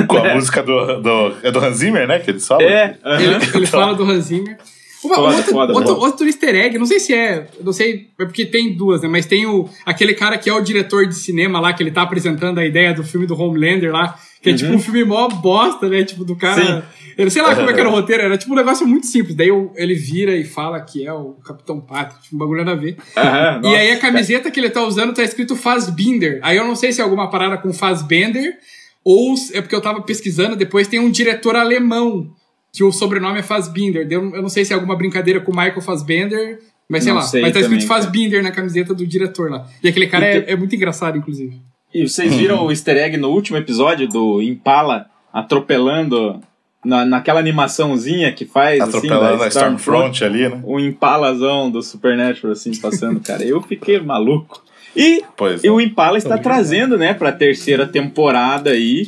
Com 0.07 0.17
a 0.17 0.33
música 0.35 0.61
do, 0.61 1.01
do. 1.01 1.35
É 1.41 1.49
do 1.51 1.59
Hans 1.59 1.77
Zimmer, 1.77 2.05
né? 2.07 2.19
Que 2.19 2.31
eles 2.31 2.45
falam. 2.45 2.67
É, 2.67 2.97
aham. 3.03 3.21
Ele, 3.21 3.35
ele 3.55 3.65
fala 3.67 3.93
do 3.95 4.03
Hans 4.03 4.25
Zimmer. 4.25 4.57
Uma- 5.03 5.15
Foda, 5.15 5.35
outro, 5.37 5.51
foda, 5.51 5.73
outro, 5.73 5.93
foda. 5.95 6.05
outro 6.05 6.25
easter 6.27 6.55
egg, 6.55 6.77
não 6.77 6.85
sei 6.85 6.99
se 6.99 7.13
é, 7.13 7.47
não 7.63 7.73
sei, 7.73 8.07
é 8.19 8.25
porque 8.25 8.45
tem 8.45 8.73
duas, 8.75 9.01
né? 9.01 9.07
Mas 9.07 9.25
tem 9.25 9.45
o, 9.45 9.67
aquele 9.85 10.13
cara 10.13 10.37
que 10.37 10.49
é 10.49 10.53
o 10.53 10.61
diretor 10.61 11.05
de 11.07 11.15
cinema 11.15 11.59
lá, 11.59 11.73
que 11.73 11.83
ele 11.83 11.91
tá 11.91 12.01
apresentando 12.03 12.59
a 12.59 12.65
ideia 12.65 12.93
do 12.93 13.03
filme 13.03 13.25
do 13.27 13.39
Homelander 13.39 13.91
lá, 13.91 14.17
que 14.41 14.49
é 14.49 14.53
tipo 14.53 14.71
um 14.73 14.79
filme 14.79 15.03
mó 15.03 15.27
bosta, 15.29 15.87
né? 15.89 16.03
Tipo, 16.03 16.23
do 16.25 16.35
cara. 16.35 16.85
Ele, 17.17 17.29
sei 17.29 17.41
lá 17.43 17.55
como 17.55 17.69
é 17.69 17.73
que 17.73 17.79
era 17.79 17.87
o 17.87 17.91
roteiro, 17.91 18.23
era 18.23 18.37
tipo 18.37 18.51
um 18.53 18.55
negócio 18.55 18.87
muito 18.87 19.05
simples. 19.05 19.35
Daí 19.35 19.49
ele 19.75 19.93
vira 19.93 20.35
e 20.35 20.43
fala 20.43 20.81
que 20.81 21.05
é 21.05 21.13
o 21.13 21.33
Capitão 21.45 21.79
Pátria, 21.79 22.19
tipo, 22.21 22.35
um 22.35 22.39
bagulho 22.39 22.65
nada 22.65 22.71
a 22.71 22.81
ver. 22.81 22.97
Aham, 23.15 23.57
E 23.59 23.61
nossa. 23.61 23.77
aí 23.77 23.91
a 23.91 23.99
camiseta 23.99 24.49
que 24.49 24.59
ele 24.59 24.69
tá 24.69 24.83
usando 24.83 25.13
tá 25.13 25.23
escrito 25.23 25.55
Fazbinder. 25.55 26.39
Aí 26.41 26.57
eu 26.57 26.65
não 26.65 26.75
sei 26.75 26.91
se 26.91 27.01
é 27.01 27.03
alguma 27.03 27.29
parada 27.29 27.55
com 27.57 27.71
Fazbender 27.71 28.57
ou 29.03 29.35
é 29.53 29.61
porque 29.61 29.75
eu 29.75 29.81
tava 29.81 30.01
pesquisando, 30.01 30.55
depois 30.55 30.87
tem 30.87 30.99
um 30.99 31.11
diretor 31.11 31.55
alemão 31.55 32.31
que 32.73 32.83
o 32.83 32.91
sobrenome 32.91 33.39
é 33.39 33.43
Fazbinder. 33.43 34.07
Eu 34.09 34.33
eu 34.35 34.41
não 34.41 34.49
sei 34.49 34.65
se 34.65 34.73
é 34.73 34.75
alguma 34.75 34.95
brincadeira 34.97 35.39
com 35.39 35.51
o 35.51 35.55
Michael 35.55 35.81
Fazbender, 35.81 36.59
mas 36.89 37.03
sei 37.03 37.13
Não 37.13 37.19
lá. 37.19 37.25
sei 37.25 37.41
mas 37.43 37.53
tá 37.53 37.59
escrito 37.59 37.81
também, 37.81 37.87
cara. 37.87 38.01
Fazbinder 38.01 38.43
na 38.43 38.51
camiseta 38.51 38.93
do 38.93 39.05
diretor 39.05 39.49
lá. 39.51 39.65
E 39.83 39.87
aquele 39.87 40.07
cara 40.07 40.25
E 40.25 40.27
é, 40.37 40.41
te- 40.41 40.51
é 40.51 40.55
muito 40.55 40.75
engraçado, 40.75 41.17
inclusive. 41.17 41.61
E 41.93 42.07
vocês 42.07 42.33
viram 42.33 42.65
o 42.65 42.71
easter 42.71 42.97
egg 42.97 43.15
no 43.17 43.29
último 43.29 43.57
episódio 43.57 44.07
do 44.07 44.41
Impala 44.41 45.05
atropelando 45.31 46.39
na, 46.83 47.05
naquela 47.05 47.39
animaçãozinha 47.39 48.31
que 48.33 48.45
faz 48.45 48.79
Atropelando 48.81 49.25
assim, 49.25 49.37
da 49.39 49.45
a 49.45 49.47
Stormfront 49.47 50.23
ali, 50.25 50.49
né? 50.49 50.59
O 50.63 50.79
Impalazão 50.79 51.69
do 51.69 51.81
Supernatural 51.83 52.51
assim 52.53 52.75
passando, 52.81 53.19
cara. 53.19 53.43
Eu 53.43 53.61
fiquei 53.61 53.99
maluco. 53.99 54.63
E 54.95 55.23
Pois 55.37 55.63
E 55.63 55.67
é. 55.67 55.71
o 55.71 55.79
Impala 55.79 56.17
está 56.17 56.37
trazendo, 56.37 56.97
né, 56.97 57.13
pra 57.13 57.31
terceira 57.31 57.87
temporada 57.87 58.71
aí, 58.71 59.07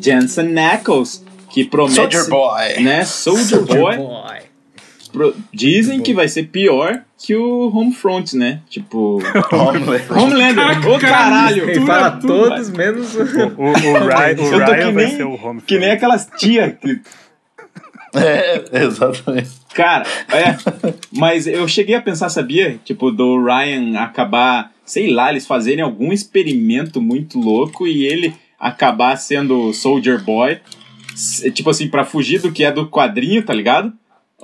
Jensen 0.00 0.58
Ackles, 0.58 1.24
que 1.62 1.64
promete. 1.64 1.94
Soldier 1.96 2.22
ser- 2.22 2.30
Boy. 2.30 2.80
Né? 2.82 3.04
Soldier 3.06 3.62
Boy. 3.62 3.96
Pro- 5.12 5.34
dizem 5.52 6.02
que 6.02 6.12
vai 6.12 6.28
ser 6.28 6.42
pior 6.48 7.00
que 7.18 7.34
o 7.34 7.70
Homefront, 7.74 8.36
né? 8.36 8.60
Tipo. 8.68 9.18
Homelander. 9.50 10.12
Homelander. 10.12 10.88
Ô 10.88 10.98
caralho! 10.98 11.62
Ele 11.62 11.74
Tudo, 11.74 11.86
fala 11.86 12.10
tudo, 12.10 12.26
todos, 12.50 12.70
menos 12.70 13.14
o. 13.14 13.20
O, 13.20 13.22
o, 13.22 13.72
Ryan, 13.72 14.36
o 14.42 14.58
Ryan 14.58 14.66
que 14.66 14.92
vai 14.92 14.92
nem- 14.92 15.16
ser 15.16 15.24
o 15.24 15.34
home 15.42 15.62
Que 15.62 15.78
nem 15.78 15.90
aquelas 15.92 16.28
tia 16.36 16.70
que 16.72 17.00
É, 18.14 18.62
exatamente. 18.84 19.48
Cara, 19.74 20.04
é. 20.28 20.56
Mas 21.12 21.46
eu 21.46 21.66
cheguei 21.68 21.94
a 21.94 22.02
pensar, 22.02 22.28
sabia? 22.28 22.78
Tipo, 22.84 23.10
do 23.10 23.42
Ryan 23.42 23.98
acabar, 23.98 24.70
sei 24.84 25.10
lá, 25.10 25.30
eles 25.30 25.46
fazerem 25.46 25.82
algum 25.82 26.12
experimento 26.12 27.00
muito 27.00 27.38
louco 27.40 27.86
e 27.86 28.04
ele 28.06 28.34
acabar 28.60 29.16
sendo 29.16 29.72
Soldier 29.72 30.22
Boy. 30.22 30.58
Tipo 31.54 31.70
assim, 31.70 31.88
pra 31.88 32.04
fugir 32.04 32.40
do 32.40 32.52
que 32.52 32.64
é 32.64 32.70
do 32.72 32.88
quadrinho, 32.88 33.42
tá 33.42 33.54
ligado? 33.54 33.92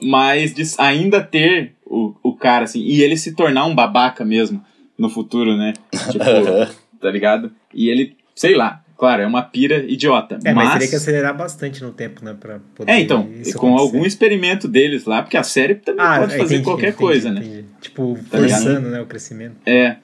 Mas 0.03 0.55
de 0.55 0.63
ainda 0.79 1.23
ter 1.23 1.75
o, 1.87 2.15
o 2.23 2.35
cara, 2.35 2.65
assim, 2.65 2.81
e 2.81 3.03
ele 3.03 3.17
se 3.17 3.35
tornar 3.35 3.67
um 3.67 3.75
babaca 3.75 4.25
mesmo 4.25 4.65
no 4.99 5.09
futuro, 5.11 5.57
né? 5.57 5.75
Tipo, 6.11 6.25
tá 7.01 7.11
ligado? 7.11 7.53
E 7.75 7.89
ele, 7.89 8.17
sei 8.35 8.55
lá, 8.55 8.83
claro, 8.97 9.23
é 9.23 9.27
uma 9.27 9.43
pira 9.43 9.85
idiota. 9.85 10.39
É, 10.45 10.53
mas, 10.55 10.65
mas 10.65 10.73
teria 10.75 10.89
que 10.89 10.97
acelerar 10.97 11.37
bastante 11.37 11.83
no 11.83 11.93
tempo, 11.93 12.25
né? 12.25 12.35
Pra 12.39 12.59
poder 12.75 12.91
é, 12.91 13.01
então, 13.01 13.29
isso 13.41 13.59
com 13.59 13.69
acontecer. 13.75 13.97
algum 13.97 14.07
experimento 14.07 14.67
deles 14.67 15.05
lá, 15.05 15.23
porque 15.23 15.37
a 15.37 15.43
série 15.43 15.75
também 15.75 16.05
Ah, 16.07 16.21
pode 16.21 16.35
é, 16.35 16.39
fazer 16.39 16.55
entendi, 16.55 16.65
qualquer 16.65 16.89
entendi, 16.89 16.99
coisa, 17.03 17.31
né? 17.31 17.41
entendi. 17.45 17.65
Tipo, 17.81 18.19
Tá 18.31 18.39
ligado? 18.39 18.63
forçando 18.63 18.89
né, 18.89 19.01
o 19.01 19.07
crescimento. 19.07 19.57
É. 19.67 19.97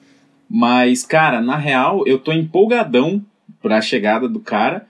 Mas, 0.49 1.03
cara, 1.03 1.41
na 1.41 1.55
real, 1.57 2.03
eu 2.07 2.19
tô 2.19 2.31
empolgadão 2.31 3.23
pra 3.61 3.81
chegada 3.81 4.27
do 4.27 4.39
cara. 4.39 4.85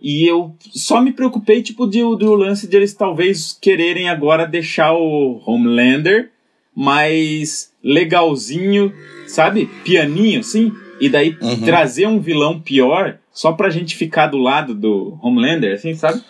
E 0.00 0.28
eu 0.30 0.54
só 0.60 1.00
me 1.00 1.12
preocupei, 1.12 1.62
tipo, 1.62 1.86
de, 1.86 2.00
do 2.00 2.34
lance 2.34 2.68
de 2.68 2.76
eles 2.76 2.92
talvez 2.94 3.56
quererem 3.60 4.08
agora 4.08 4.46
deixar 4.46 4.92
o 4.92 5.40
Homelander 5.46 6.30
mais 6.74 7.72
legalzinho, 7.82 8.92
sabe? 9.26 9.66
Pianinho, 9.84 10.40
assim. 10.40 10.72
E 11.00 11.08
daí 11.08 11.36
Uhum. 11.40 11.60
trazer 11.62 12.06
um 12.06 12.20
vilão 12.20 12.60
pior 12.60 13.18
só 13.32 13.52
pra 13.52 13.70
gente 13.70 13.96
ficar 13.96 14.26
do 14.28 14.38
lado 14.38 14.74
do 14.74 15.18
Homelander, 15.22 15.74
assim, 15.74 15.94
sabe? 15.94 16.22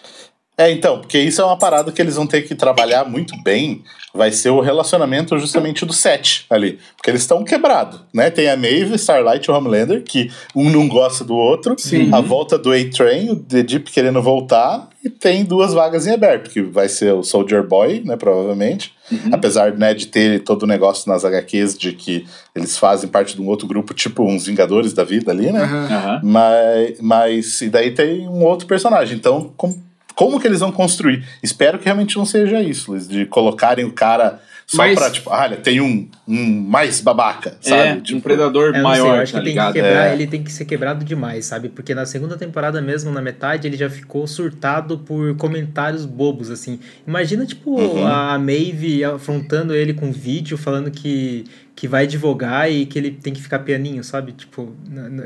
É, 0.59 0.71
então, 0.71 1.01
porque 1.01 1.19
isso 1.19 1.43
é 1.43 1.45
uma 1.45 1.59
parada 1.59 1.93
que 1.93 2.01
eles 2.01 2.17
vão 2.17 2.27
ter 2.27 2.43
que 2.43 2.55
trabalhar 2.55 3.05
muito 3.05 3.35
bem. 3.43 3.83
Vai 4.15 4.33
ser 4.33 4.49
o 4.49 4.61
relacionamento 4.61 5.39
justamente 5.39 5.85
do 5.85 5.93
set 5.93 6.47
ali. 6.49 6.79
Porque 6.97 7.11
eles 7.11 7.21
estão 7.21 7.45
quebrados, 7.45 8.01
né? 8.15 8.31
Tem 8.31 8.49
a 8.49 8.57
Maeve, 8.57 8.95
Starlight 8.95 9.47
e 9.47 9.53
o 9.53 9.55
Homelander, 9.55 10.03
que 10.03 10.31
um 10.55 10.71
não 10.71 10.89
gosta 10.89 11.23
do 11.23 11.35
outro. 11.35 11.75
Sim. 11.79 12.09
A 12.15 12.23
volta 12.23 12.57
do 12.57 12.73
A-Train, 12.73 13.29
o 13.33 13.37
The 13.37 13.63
Deep 13.63 13.91
querendo 13.91 14.23
voltar. 14.23 14.89
E 15.05 15.11
tem 15.11 15.45
duas 15.45 15.75
vagas 15.75 16.07
em 16.07 16.13
aberto, 16.13 16.49
que 16.51 16.63
vai 16.63 16.89
ser 16.89 17.13
o 17.13 17.23
Soldier 17.23 17.63
Boy, 17.63 18.01
né? 18.07 18.17
Provavelmente. 18.17 18.95
Apesar 19.31 19.73
né, 19.73 19.93
de 19.93 20.07
ter 20.07 20.43
todo 20.43 20.63
o 20.63 20.67
negócio 20.67 21.09
nas 21.13 21.23
HQs 21.23 21.77
de 21.77 21.93
que 21.93 22.27
eles 22.55 22.79
fazem 22.79 23.09
parte 23.11 23.37
de 23.37 23.43
um 23.43 23.47
outro 23.47 23.69
grupo, 23.69 23.93
tipo 23.93 24.25
uns 24.25 24.47
Vingadores 24.47 24.95
da 24.95 25.05
vida 25.05 25.31
ali, 25.31 25.53
né? 25.53 25.63
Aham. 25.63 26.21
Mas, 26.25 26.97
mas 27.01 27.61
e 27.61 27.69
daí 27.69 27.91
tem 27.91 28.27
um 28.27 28.43
outro 28.43 28.67
personagem. 28.67 29.15
Então, 29.17 29.53
com- 29.57 29.85
como 30.17 30.41
que 30.41 30.47
eles 30.49 30.59
vão 30.61 30.73
construir? 30.73 31.25
Espero 31.43 31.79
que 31.79 31.85
realmente 31.85 32.17
não 32.17 32.27
seja 32.27 32.61
isso, 32.61 32.91
Luiz, 32.91 33.07
de 33.07 33.25
colocarem 33.27 33.85
o 33.85 33.93
cara 33.93 34.41
só 34.67 34.79
Mas- 34.79 34.99
pra, 34.99 35.09
tipo, 35.11 35.31
ah, 35.31 35.43
olha, 35.43 35.57
tem 35.59 35.81
um, 35.81 36.09
um 36.27 36.61
mais 36.63 37.01
babaca, 37.01 37.57
sabe? 37.61 37.83
É, 37.89 38.01
tipo, 38.01 38.19
um 38.19 38.21
predador 38.21 38.73
sei, 38.73 38.83
maior, 38.83 39.17
eu 39.19 39.23
acho 39.23 39.33
tá 39.33 39.39
que 39.39 39.45
tem 39.45 39.53
ligado? 39.53 39.73
que 39.75 39.81
quebrar, 39.81 40.09
É. 40.09 40.13
ele 40.15 40.27
tem 40.27 40.43
que 40.43 40.51
ser 40.51 40.65
quebrado 40.65 41.05
demais, 41.05 41.47
sabe? 41.47 41.69
Porque 41.69 41.95
na 41.95 42.05
segunda 42.05 42.37
temporada 42.37 42.83
mesmo, 42.83 43.13
na 43.13 43.23
metade, 43.23 43.69
ele 43.69 43.77
já 43.77 43.89
ficou 43.89 44.27
surtado 44.27 44.99
por 44.99 45.37
comentários 45.37 46.05
bobos, 46.05 46.51
assim. 46.51 46.81
Imagina, 47.07 47.47
tipo, 47.47 47.79
Uhum. 47.81 48.05
a 48.05 48.37
Maeve 48.41 49.05
afrontando 49.05 49.73
ele 49.73 49.95
com 49.95 50.11
vídeo, 50.11 50.59
falando 50.59 50.91
que, 50.91 51.45
que 51.77 51.87
vai 51.87 52.03
advogar 52.03 52.69
e 52.69 52.87
que 52.87 52.99
ele 52.99 53.13
tem 53.13 53.33
que 53.33 53.41
ficar 53.43 53.61
pianinho, 53.61 54.03
sabe? 54.03 54.33
Tipo, 54.33 54.75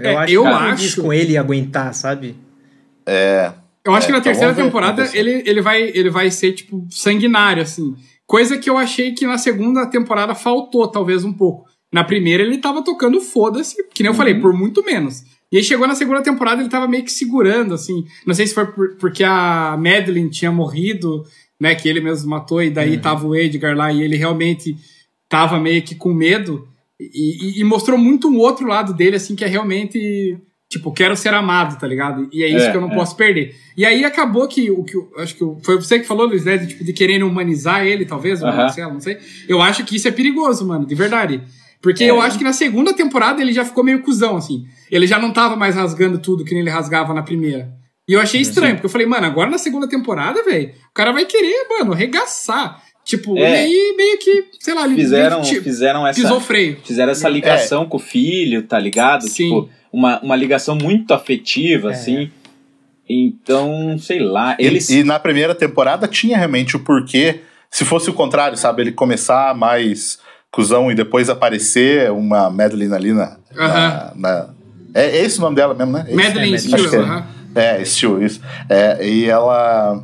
eu 0.03 0.11
É, 0.11 0.17
acho 0.17 0.33
eu 0.35 0.43
que 0.43 0.49
acho- 0.49 1.01
com 1.01 1.13
ele 1.15 1.39
aguentar, 1.39 1.95
sabe? 1.95 2.37
É, 3.07 3.53
Eu 3.85 3.95
acho 3.95 4.05
É, 4.05 4.07
que 4.09 4.13
na 4.13 4.19
então 4.19 4.25
terceira 4.33 4.53
vamos 4.53 4.57
ver 4.57 4.69
temporada 4.69 5.11
ele, 5.17 5.43
ele, 5.47 5.61
vai, 5.63 5.83
ele 5.83 6.11
vai 6.11 6.31
ser, 6.31 6.53
tipo, 6.53 6.87
sanguinário, 6.91 7.63
assim. 7.63 7.95
Coisa 8.27 8.59
que 8.59 8.69
eu 8.71 8.77
achei 8.77 9.13
que 9.13 9.27
na 9.27 9.39
segunda 9.39 9.87
temporada 9.87 10.35
faltou, 10.35 10.87
talvez, 10.89 11.25
um 11.25 11.33
pouco. 11.33 11.65
Na 11.93 12.05
primeira 12.05 12.43
ele 12.43 12.59
tava 12.59 12.85
tocando 12.85 13.21
foda-se, 13.21 13.77
que 13.93 14.03
nem 14.03 14.11
eu 14.13 14.15
falei, 14.17 14.35
por 14.35 14.53
muito 14.53 14.85
menos. 14.85 15.23
E 15.51 15.57
aí 15.57 15.65
chegou 15.65 15.89
na 15.89 15.97
segunda 15.97 16.23
temporada 16.23 16.61
ele 16.63 16.69
tava 16.69 16.87
meio 16.87 17.03
que 17.03 17.11
segurando, 17.11 17.75
assim. 17.75 18.05
Não 18.25 18.35
sei 18.35 18.47
se 18.47 18.55
foi 18.55 18.67
por- 18.67 18.97
porque 18.97 19.25
a 19.25 19.77
Madeline 19.77 20.31
tinha 20.31 20.53
morrido, 20.53 21.25
né, 21.61 21.75
que 21.75 21.89
ele 21.89 22.01
mesmo 22.01 22.31
matou, 22.31 22.63
e 22.63 22.71
daí 22.71 22.99
tava 22.99 23.27
o 23.27 23.35
Edgar 23.35 23.77
lá, 23.77 23.93
e 23.93 24.03
ele 24.03 24.17
realmente 24.17 24.77
tava 25.29 25.59
meio 25.59 25.83
que 25.83 25.95
com 25.97 26.13
medo. 26.15 26.69
E, 27.01 27.59
e- 27.59 27.61
e 27.61 27.65
mostrou 27.65 27.99
muito 27.99 28.29
um 28.29 28.37
outro 28.39 28.67
lado 28.69 28.95
dele, 28.95 29.17
assim, 29.17 29.35
que 29.35 29.45
é 29.45 29.49
realmente, 29.49 30.39
tipo, 30.71 30.93
quero 30.93 31.17
ser 31.17 31.35
amado, 31.35 31.79
tá 31.79 31.87
ligado? 31.87 32.29
E 32.33 32.45
é 32.45 32.49
isso 32.49 32.67
É, 32.67 32.71
que 32.71 32.77
eu 32.77 32.81
não 32.81 32.93
é. 32.93 32.95
posso 32.95 33.17
perder. 33.17 33.55
E 33.77 33.85
aí 33.85 34.05
acabou 34.05 34.47
que 34.47 34.71
o 34.71 34.85
que 34.85 34.97
acho 35.19 35.35
que 35.35 35.45
foi 35.65 35.77
você 35.77 35.99
que 35.99 36.07
falou, 36.07 36.27
Luiz, 36.27 36.45
né, 36.45 36.57
de, 36.57 36.69
tipo, 36.69 36.85
de 36.85 36.93
querendo 36.93 37.27
humanizar 37.27 37.85
ele, 37.85 38.05
talvez, 38.07 38.41
ou 38.41 38.49
Aham. 38.49 38.57
Marcelo, 38.57 38.93
não 38.95 39.01
sei. 39.01 39.19
Eu 39.49 39.61
acho 39.61 39.85
que 39.85 39.97
isso 39.97 40.07
é 40.07 40.13
perigoso, 40.13 40.65
mano, 40.67 40.87
de 40.87 40.95
verdade. 40.95 41.43
Porque 41.83 42.05
É. 42.05 42.11
eu 42.11 42.21
acho 42.21 42.39
que 42.39 42.45
na 42.45 42.53
segunda 42.53 42.95
temporada 42.95 43.43
ele 43.43 43.53
já 43.53 43.65
ficou 43.65 43.83
meio 43.83 44.01
cuzão, 44.01 44.37
assim. 44.37 44.65
Ele 44.91 45.07
já 45.07 45.19
não 45.19 45.33
tava 45.33 45.57
mais 45.57 45.75
rasgando 45.75 46.19
tudo 46.19 46.45
que 46.45 46.53
nem 46.53 46.61
ele 46.61 46.71
rasgava 46.71 47.13
na 47.13 47.23
primeira. 47.23 47.69
E 48.07 48.13
eu 48.13 48.21
achei 48.21 48.41
estranho, 48.41 48.75
porque 48.75 48.87
eu 48.87 48.91
falei, 48.91 49.07
mano, 49.07 49.27
agora 49.27 49.51
na 49.51 49.59
segunda 49.59 49.89
temporada, 49.89 50.43
velho, 50.45 50.69
o 50.91 50.95
cara 50.95 51.11
vai 51.13 51.25
querer, 51.25 51.67
mano, 51.71 51.93
regaçar. 51.93 52.83
Tipo, 53.05 53.37
É. 53.39 53.41
e 53.41 53.55
aí 53.67 53.95
meio 53.97 54.19
que, 54.19 54.45
sei 54.61 54.75
lá, 54.75 54.85
ele 54.85 54.95
Fizeram, 54.95 55.41
meio 55.41 55.53
que 55.55 55.61
fizeram 55.63 56.07
essa. 56.07 56.21
pisou 56.21 56.41
freio. 56.41 56.77
Fizeram 56.85 57.11
essa 57.13 57.29
ligação 57.29 57.87
com 57.87 57.97
o 57.97 58.01
filho, 58.01 58.63
tá 58.65 58.79
ligado? 58.79 59.23
Sim. 59.29 59.45
Tipo, 59.49 59.71
uma, 59.93 60.21
uma 60.21 60.37
ligação 60.37 60.75
muito 60.77 61.13
afetiva, 61.15 61.91
É. 61.91 61.93
assim. 61.93 62.31
Então, 63.09 63.97
sei 63.99 64.21
lá. 64.21 64.57
E- 64.59 64.65
Eles. 64.67 64.89
E, 64.91 65.03
na 65.03 65.19
primeira 65.19 65.55
temporada 65.55 66.07
tinha 66.07 66.37
realmente 66.37 66.77
o 66.77 66.81
porquê. 66.81 67.41
Se 67.71 67.85
fosse 67.85 68.11
o 68.11 68.13
contrário, 68.15 68.57
sabe? 68.57 68.83
Ele 68.83 68.93
começar 68.93 69.55
mais 69.55 70.19
cuzão 70.51 70.91
e 70.91 70.95
depois 70.95 71.29
aparecer 71.29 72.11
uma 72.11 72.51
Madeline 72.51 72.95
ali 72.95 73.13
na. 73.13 73.37
na- 73.55 73.65
Aham. 73.67 74.13
na- 74.17 74.49
é, 74.95 75.05
é 75.19 75.25
esse 75.25 75.39
o 75.39 75.43
nome 75.43 75.57
dela 75.57 75.75
mesmo, 75.75 75.93
né? 75.93 76.05
Esse? 76.07 76.17
Madeline 76.17 76.59
Steele, 76.59 76.89
que 76.89 76.97
é. 76.97 76.99
aham. 76.99 77.27
É, 77.55 77.85
Steel, 77.85 78.23
isso. 78.23 78.41
É, 78.69 79.05
e 79.09 79.27
ela. 79.29 80.03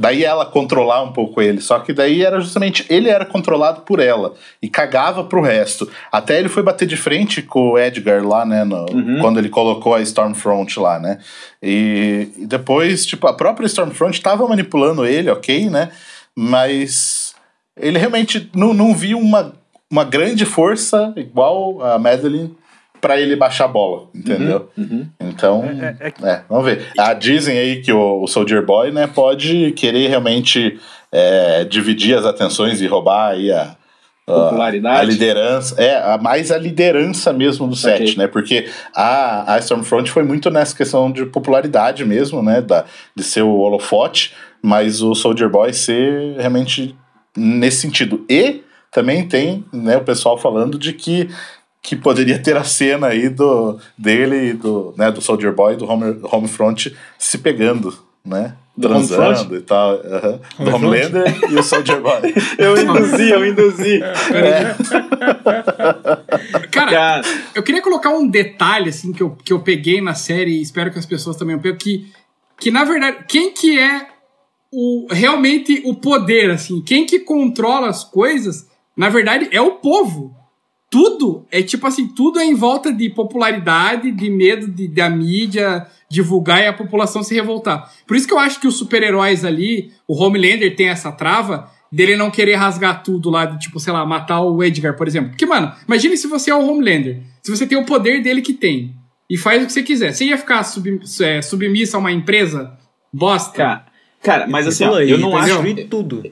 Daí 0.00 0.22
ela 0.24 0.46
controlar 0.46 1.02
um 1.02 1.12
pouco 1.12 1.42
ele. 1.42 1.60
Só 1.60 1.80
que 1.80 1.92
daí 1.92 2.22
era 2.24 2.40
justamente. 2.40 2.86
Ele 2.88 3.08
era 3.08 3.24
controlado 3.24 3.80
por 3.80 3.98
ela. 3.98 4.34
E 4.62 4.68
cagava 4.68 5.24
pro 5.24 5.40
resto. 5.42 5.90
Até 6.12 6.38
ele 6.38 6.48
foi 6.48 6.62
bater 6.62 6.86
de 6.86 6.96
frente 6.96 7.42
com 7.42 7.70
o 7.72 7.78
Edgar 7.78 8.24
lá, 8.24 8.44
né? 8.46 8.62
no- 8.62 8.86
Uhum. 8.92 9.18
Quando 9.20 9.38
ele 9.40 9.48
colocou 9.48 9.94
a 9.96 10.00
Stormfront 10.00 10.78
lá, 10.78 11.00
né? 11.00 11.18
E, 11.60 12.28
e 12.38 12.46
depois, 12.46 13.04
tipo, 13.04 13.26
a 13.26 13.32
própria 13.34 13.66
Stormfront 13.66 14.20
tava 14.22 14.46
manipulando 14.46 15.04
ele, 15.04 15.28
ok, 15.30 15.68
né? 15.68 15.90
Mas 16.36 17.34
ele 17.76 17.98
realmente 17.98 18.48
não, 18.54 18.72
não 18.72 18.94
viu 18.94 19.18
uma, 19.18 19.52
uma 19.90 20.04
grande 20.04 20.44
força 20.44 21.12
igual 21.16 21.82
a 21.82 21.98
Madeline 21.98 22.56
pra 23.00 23.20
ele 23.20 23.36
baixar 23.36 23.64
a 23.66 23.68
bola, 23.68 24.08
entendeu? 24.14 24.68
Uhum. 24.76 25.06
Então, 25.20 25.64
É, 25.64 25.96
é, 26.08 26.30
é, 26.30 26.40
vamos 26.48 26.64
ver. 26.64 26.86
Ah, 26.98 27.14
dizem 27.14 27.58
aí 27.58 27.80
que 27.80 27.92
o, 27.92 28.22
o 28.22 28.26
Soldier 28.26 28.64
Boy, 28.64 28.90
né, 28.90 29.06
pode 29.06 29.72
querer 29.72 30.08
realmente 30.08 30.78
é, 31.12 31.64
dividir 31.64 32.16
as 32.16 32.24
atenções 32.24 32.80
e 32.80 32.86
roubar 32.86 33.30
aí 33.32 33.50
a, 33.52 33.76
a, 34.26 34.32
Popularidade. 34.32 35.00
a 35.00 35.02
liderança. 35.04 35.80
É, 35.82 35.96
a, 35.96 36.18
mais 36.18 36.50
a 36.50 36.58
liderança 36.58 37.32
mesmo 37.32 37.66
do 37.66 37.74
set, 37.76 38.02
Ok. 38.02 38.16
né? 38.16 38.26
Porque 38.26 38.68
a, 38.94 39.54
a 39.54 39.58
Stormfront 39.58 40.10
foi 40.10 40.22
muito 40.22 40.50
nessa 40.50 40.76
questão 40.76 41.10
de 41.10 41.24
popularidade 41.26 42.04
mesmo, 42.04 42.42
né? 42.42 42.60
Da, 42.60 42.84
de 43.16 43.22
ser 43.22 43.42
o 43.42 43.58
holofote, 43.58 44.34
mas 44.62 45.00
o 45.02 45.14
Soldier 45.14 45.48
Boy 45.48 45.72
ser 45.72 46.34
realmente 46.38 46.94
nesse 47.36 47.78
sentido. 47.82 48.24
E 48.28 48.62
também 48.90 49.26
tem 49.26 49.64
né, 49.72 49.96
o 49.96 50.02
pessoal 50.04 50.36
falando 50.36 50.78
de 50.78 50.92
que 50.92 51.28
que 51.88 51.96
poderia 51.96 52.38
ter 52.38 52.54
a 52.54 52.64
cena 52.64 53.06
aí 53.06 53.30
do 53.30 53.78
dele 53.96 54.50
e 54.50 54.52
do, 54.52 54.92
né, 54.94 55.10
do 55.10 55.22
Soldier 55.22 55.54
Boy 55.54 55.74
do 55.74 55.86
Home, 55.86 56.20
Homefront 56.22 56.94
se 57.18 57.38
pegando, 57.38 57.98
né? 58.22 58.54
Do 58.76 58.88
Transando 58.88 59.56
e 59.56 59.60
tal. 59.62 59.96
Do? 59.96 60.74
Homelander 60.74 61.34
e 61.50 61.56
o 61.56 61.62
Soldier 61.62 61.98
Boy. 62.00 62.34
Eu 62.58 62.78
induzi, 62.78 63.30
eu 63.30 63.46
induzi. 63.46 64.00
Cara, 66.70 66.90
Cara, 66.90 67.22
eu 67.54 67.62
queria 67.62 67.80
colocar 67.80 68.10
um 68.10 68.28
detalhe, 68.28 68.90
assim, 68.90 69.12
que 69.12 69.22
eu, 69.22 69.30
que 69.42 69.52
eu 69.52 69.60
peguei 69.60 70.00
na 70.00 70.14
série 70.14 70.58
e 70.58 70.62
espero 70.62 70.92
que 70.92 70.98
as 70.98 71.06
pessoas 71.06 71.36
também 71.36 71.58
peguem, 71.58 71.78
que, 71.78 72.06
que, 72.60 72.70
na 72.70 72.84
verdade, 72.84 73.24
quem 73.26 73.50
que 73.50 73.78
é 73.78 74.06
o, 74.70 75.08
realmente 75.10 75.82
o 75.86 75.94
poder, 75.94 76.50
assim, 76.50 76.82
quem 76.82 77.06
que 77.06 77.20
controla 77.20 77.88
as 77.88 78.04
coisas, 78.04 78.68
na 78.96 79.08
verdade, 79.08 79.48
é 79.50 79.60
o 79.60 79.76
povo. 79.76 80.37
Tudo 80.90 81.46
é 81.50 81.62
tipo 81.62 81.86
assim, 81.86 82.08
tudo 82.08 82.38
é 82.38 82.44
em 82.44 82.54
volta 82.54 82.92
de 82.92 83.10
popularidade, 83.10 84.10
de 84.10 84.30
medo 84.30 84.68
de, 84.68 84.88
da 84.88 85.08
mídia 85.08 85.86
divulgar 86.10 86.62
e 86.62 86.66
a 86.66 86.72
população 86.72 87.22
se 87.22 87.34
revoltar. 87.34 87.92
Por 88.06 88.16
isso 88.16 88.26
que 88.26 88.32
eu 88.32 88.38
acho 88.38 88.60
que 88.60 88.66
os 88.66 88.76
super-heróis 88.78 89.44
ali, 89.44 89.92
o 90.06 90.14
Homelander 90.14 90.74
tem 90.74 90.88
essa 90.88 91.12
trava 91.12 91.70
dele 91.90 92.16
não 92.16 92.30
querer 92.30 92.54
rasgar 92.54 93.02
tudo 93.02 93.30
lá, 93.30 93.46
de, 93.46 93.58
tipo, 93.58 93.80
sei 93.80 93.92
lá, 93.92 94.04
matar 94.04 94.40
o 94.40 94.62
Edgar, 94.62 94.96
por 94.96 95.06
exemplo. 95.06 95.30
Porque, 95.30 95.46
mano, 95.46 95.72
imagine 95.86 96.16
se 96.16 96.26
você 96.26 96.50
é 96.50 96.54
o 96.54 96.66
Homelander. 96.66 97.22
Se 97.42 97.50
você 97.50 97.66
tem 97.66 97.78
o 97.78 97.84
poder 97.84 98.22
dele 98.22 98.42
que 98.42 98.52
tem 98.52 98.94
e 99.28 99.36
faz 99.36 99.62
o 99.62 99.66
que 99.66 99.72
você 99.72 99.82
quiser. 99.82 100.12
Você 100.12 100.26
ia 100.26 100.38
ficar 100.38 100.62
sub, 100.64 101.00
é, 101.22 101.42
submissa 101.42 101.96
a 101.96 102.00
uma 102.00 102.12
empresa 102.12 102.78
bosta? 103.12 103.52
Cara, 103.56 103.86
cara 104.22 104.46
mas 104.46 104.66
assim, 104.66 104.84
ó, 104.84 105.00
eu 105.00 105.18
não 105.18 105.30
que 105.30 105.36
acho. 105.36 105.88
tudo. 105.88 106.30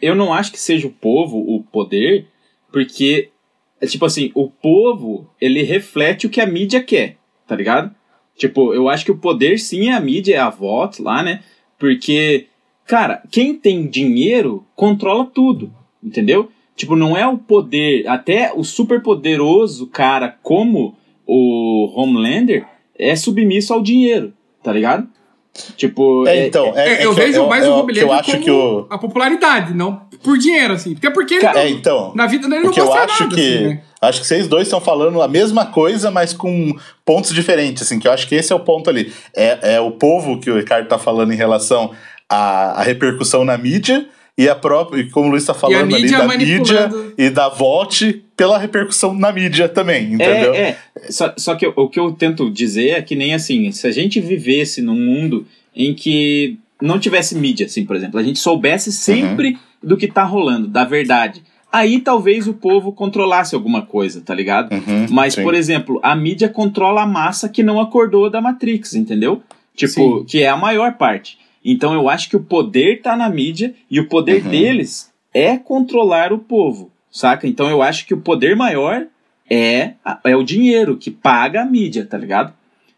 Eu 0.00 0.14
não 0.14 0.32
acho 0.32 0.50
que 0.50 0.60
seja 0.60 0.86
o 0.86 0.90
povo 0.90 1.38
o 1.38 1.62
poder, 1.62 2.26
porque, 2.72 3.30
é 3.82 3.86
tipo 3.86 4.06
assim, 4.06 4.30
o 4.32 4.48
povo, 4.48 5.28
ele 5.40 5.64
reflete 5.64 6.24
o 6.24 6.30
que 6.30 6.40
a 6.40 6.46
mídia 6.46 6.80
quer, 6.80 7.16
tá 7.48 7.56
ligado? 7.56 7.92
Tipo, 8.36 8.72
eu 8.72 8.88
acho 8.88 9.04
que 9.04 9.10
o 9.10 9.18
poder 9.18 9.58
sim 9.58 9.88
é 9.88 9.92
a 9.92 10.00
mídia, 10.00 10.36
é 10.36 10.38
a 10.38 10.48
voto 10.48 11.02
lá, 11.02 11.20
né? 11.20 11.40
Porque, 11.80 12.46
cara, 12.86 13.24
quem 13.28 13.54
tem 13.56 13.88
dinheiro 13.88 14.64
controla 14.76 15.26
tudo, 15.26 15.74
entendeu? 16.00 16.48
Tipo, 16.76 16.94
não 16.94 17.16
é 17.16 17.26
o 17.26 17.36
poder, 17.36 18.06
até 18.06 18.52
o 18.54 18.62
super 18.62 19.02
poderoso 19.02 19.88
cara 19.88 20.38
como 20.44 20.96
o 21.26 21.92
Homelander 21.92 22.64
é 22.96 23.16
submisso 23.16 23.74
ao 23.74 23.82
dinheiro, 23.82 24.32
tá 24.62 24.72
ligado? 24.72 25.08
Tipo, 25.76 26.26
É, 26.26 26.46
então, 26.46 26.72
é, 26.74 26.94
É, 27.02 27.04
eu 27.04 27.14
que 27.14 27.20
vejo 27.20 27.46
mais 27.46 27.62
é 27.64 27.68
o 27.68 27.72
que 27.74 27.80
Homelander 27.80 28.02
eu 28.04 28.12
acho 28.12 28.30
como 28.32 28.42
que 28.44 28.50
o 28.50 28.86
a 28.88 28.96
popularidade, 28.96 29.74
não 29.74 30.00
por 30.22 30.38
dinheiro, 30.38 30.72
assim. 30.72 30.94
Até 30.96 31.10
porque 31.10 31.34
ele 31.34 31.40
Cara, 31.42 31.54
não- 31.54 31.60
É, 31.66 31.68
então. 31.70 32.12
na 32.14 32.26
vida 32.26 32.48
dele 32.48 32.62
não 32.64 32.72
eu 32.72 32.92
acho 32.94 33.22
nada, 33.24 33.34
que. 33.34 33.40
assim, 33.56 33.64
né? 33.66 33.82
Acho 34.00 34.20
que 34.20 34.26
vocês 34.26 34.48
dois 34.48 34.66
estão 34.66 34.80
falando 34.80 35.20
a 35.20 35.28
mesma 35.28 35.66
coisa, 35.66 36.10
mas 36.10 36.32
com 36.32 36.74
pontos 37.04 37.32
diferentes, 37.34 37.82
assim, 37.82 37.98
que 37.98 38.08
eu 38.08 38.12
acho 38.12 38.26
que 38.26 38.34
esse 38.34 38.52
é 38.52 38.56
o 38.56 38.60
ponto 38.60 38.88
ali. 38.88 39.12
É, 39.36 39.74
é 39.74 39.80
o 39.80 39.90
povo 39.92 40.40
que 40.40 40.50
o 40.50 40.56
Ricardo 40.56 40.88
tá 40.88 40.98
falando 40.98 41.32
em 41.32 41.36
relação 41.36 41.90
à, 42.28 42.80
à 42.80 42.82
repercussão 42.82 43.44
na 43.44 43.56
mídia 43.58 44.06
e 44.36 44.48
a 44.48 44.54
própria, 44.54 45.02
e 45.02 45.10
como 45.10 45.28
o 45.28 45.30
Luiz 45.30 45.44
tá 45.44 45.52
falando 45.54 45.82
ali, 45.94 46.02
mídia 46.02 46.18
da 46.18 46.28
mídia 46.36 46.90
e 47.18 47.28
da 47.30 47.48
vote 47.50 48.24
pela 48.42 48.58
repercussão 48.58 49.14
na 49.14 49.30
mídia 49.30 49.68
também, 49.68 50.14
entendeu? 50.14 50.52
É, 50.52 50.70
é. 50.70 50.78
Só, 51.10 51.32
só 51.36 51.54
que 51.54 51.64
o 51.64 51.88
que 51.88 52.00
eu 52.00 52.10
tento 52.10 52.50
dizer 52.50 52.88
é 52.88 53.00
que 53.00 53.14
nem 53.14 53.34
assim, 53.34 53.70
se 53.70 53.86
a 53.86 53.92
gente 53.92 54.18
vivesse 54.20 54.82
num 54.82 54.96
mundo 54.96 55.46
em 55.76 55.94
que 55.94 56.58
não 56.80 56.98
tivesse 56.98 57.36
mídia, 57.36 57.66
assim, 57.66 57.84
por 57.86 57.94
exemplo, 57.94 58.18
a 58.18 58.22
gente 58.24 58.40
soubesse 58.40 58.90
sempre 58.90 59.56
do 59.80 59.96
que 59.96 60.08
tá 60.08 60.24
rolando, 60.24 60.66
da 60.66 60.84
verdade. 60.84 61.40
Aí 61.70 62.00
talvez 62.00 62.48
o 62.48 62.52
povo 62.54 62.90
controlasse 62.92 63.54
alguma 63.54 63.82
coisa, 63.82 64.20
tá 64.20 64.34
ligado? 64.34 64.72
Uhum, 64.72 65.06
Mas, 65.08 65.34
sim. 65.34 65.44
por 65.44 65.54
exemplo, 65.54 66.00
a 66.02 66.16
mídia 66.16 66.48
controla 66.48 67.02
a 67.02 67.06
massa 67.06 67.48
que 67.48 67.62
não 67.62 67.80
acordou 67.80 68.28
da 68.28 68.40
Matrix, 68.40 68.94
entendeu? 68.96 69.40
Tipo, 69.76 70.18
Sim. 70.18 70.24
que 70.24 70.42
é 70.42 70.48
a 70.48 70.56
maior 70.56 70.94
parte. 70.94 71.38
Então 71.64 71.94
eu 71.94 72.08
acho 72.08 72.28
que 72.28 72.34
o 72.36 72.42
poder 72.42 73.02
tá 73.02 73.16
na 73.16 73.28
mídia 73.28 73.72
e 73.88 74.00
o 74.00 74.08
poder 74.08 74.42
Uhum. 74.44 74.50
deles 74.50 75.12
é 75.32 75.56
controlar 75.56 76.32
o 76.32 76.38
povo, 76.40 76.90
saca? 77.12 77.46
Então 77.46 77.68
eu 77.68 77.82
acho 77.82 78.06
que 78.06 78.14
o 78.14 78.20
poder 78.20 78.56
maior 78.56 79.06
é, 79.48 79.92
é 80.24 80.34
o 80.34 80.42
dinheiro 80.42 80.96
que 80.96 81.10
paga 81.10 81.62
a 81.62 81.64
mídia, 81.64 82.06
tá 82.06 82.16
ligado? 82.16 82.52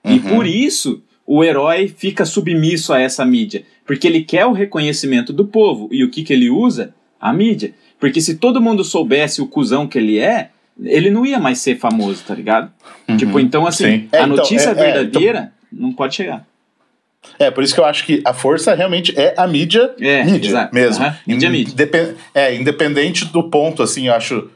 E 0.04 0.14
Uhum. 0.14 0.20
por 0.20 0.46
isso 0.46 1.02
o 1.26 1.42
herói 1.42 1.88
fica 1.88 2.24
submisso 2.24 2.92
a 2.92 3.00
essa 3.00 3.24
mídia, 3.24 3.64
porque 3.84 4.06
ele 4.06 4.22
quer 4.22 4.46
o 4.46 4.52
reconhecimento 4.52 5.32
do 5.32 5.46
povo. 5.46 5.88
E 5.90 6.04
o 6.04 6.10
que, 6.10 6.22
que 6.22 6.32
ele 6.32 6.50
usa? 6.50 6.94
A 7.20 7.32
mídia. 7.32 7.74
Porque 7.98 8.20
se 8.20 8.36
todo 8.36 8.60
mundo 8.60 8.84
soubesse 8.84 9.40
o 9.40 9.46
cuzão 9.46 9.86
que 9.86 9.98
ele 9.98 10.18
é, 10.18 10.50
ele 10.82 11.10
não 11.10 11.24
ia 11.24 11.38
mais 11.38 11.58
ser 11.58 11.78
famoso, 11.78 12.22
tá 12.26 12.34
ligado? 12.34 12.70
Tipo, 13.16 13.40
então 13.40 13.66
assim, 13.66 13.84
Sim. 13.84 14.08
É, 14.12 14.18
a 14.18 14.24
então, 14.24 14.36
notícia 14.36 14.68
é, 14.68 14.72
é, 14.72 14.74
verdadeira 14.74 15.52
não 15.72 15.92
pode 15.92 16.14
chegar. 16.14 16.46
É, 17.38 17.50
por 17.50 17.64
isso 17.64 17.74
que 17.74 17.80
eu 17.80 17.84
acho 17.84 18.04
que 18.04 18.22
a 18.24 18.32
força 18.32 18.74
realmente 18.74 19.12
é 19.18 19.34
a 19.36 19.46
mídia, 19.46 19.92
É, 20.00 20.22
mídia 20.24 20.48
exato. 20.50 20.74
mesmo. 20.74 21.04
Aham, 21.04 21.16
mídia, 21.26 21.50
mídia. 21.50 21.72
Indepen- 21.72 22.14
É, 22.34 22.54
independente 22.54 23.24
do 23.26 23.44
ponto, 23.50 23.82
assim, 23.82 24.06
eu 24.08 24.14
acho. 24.14 24.48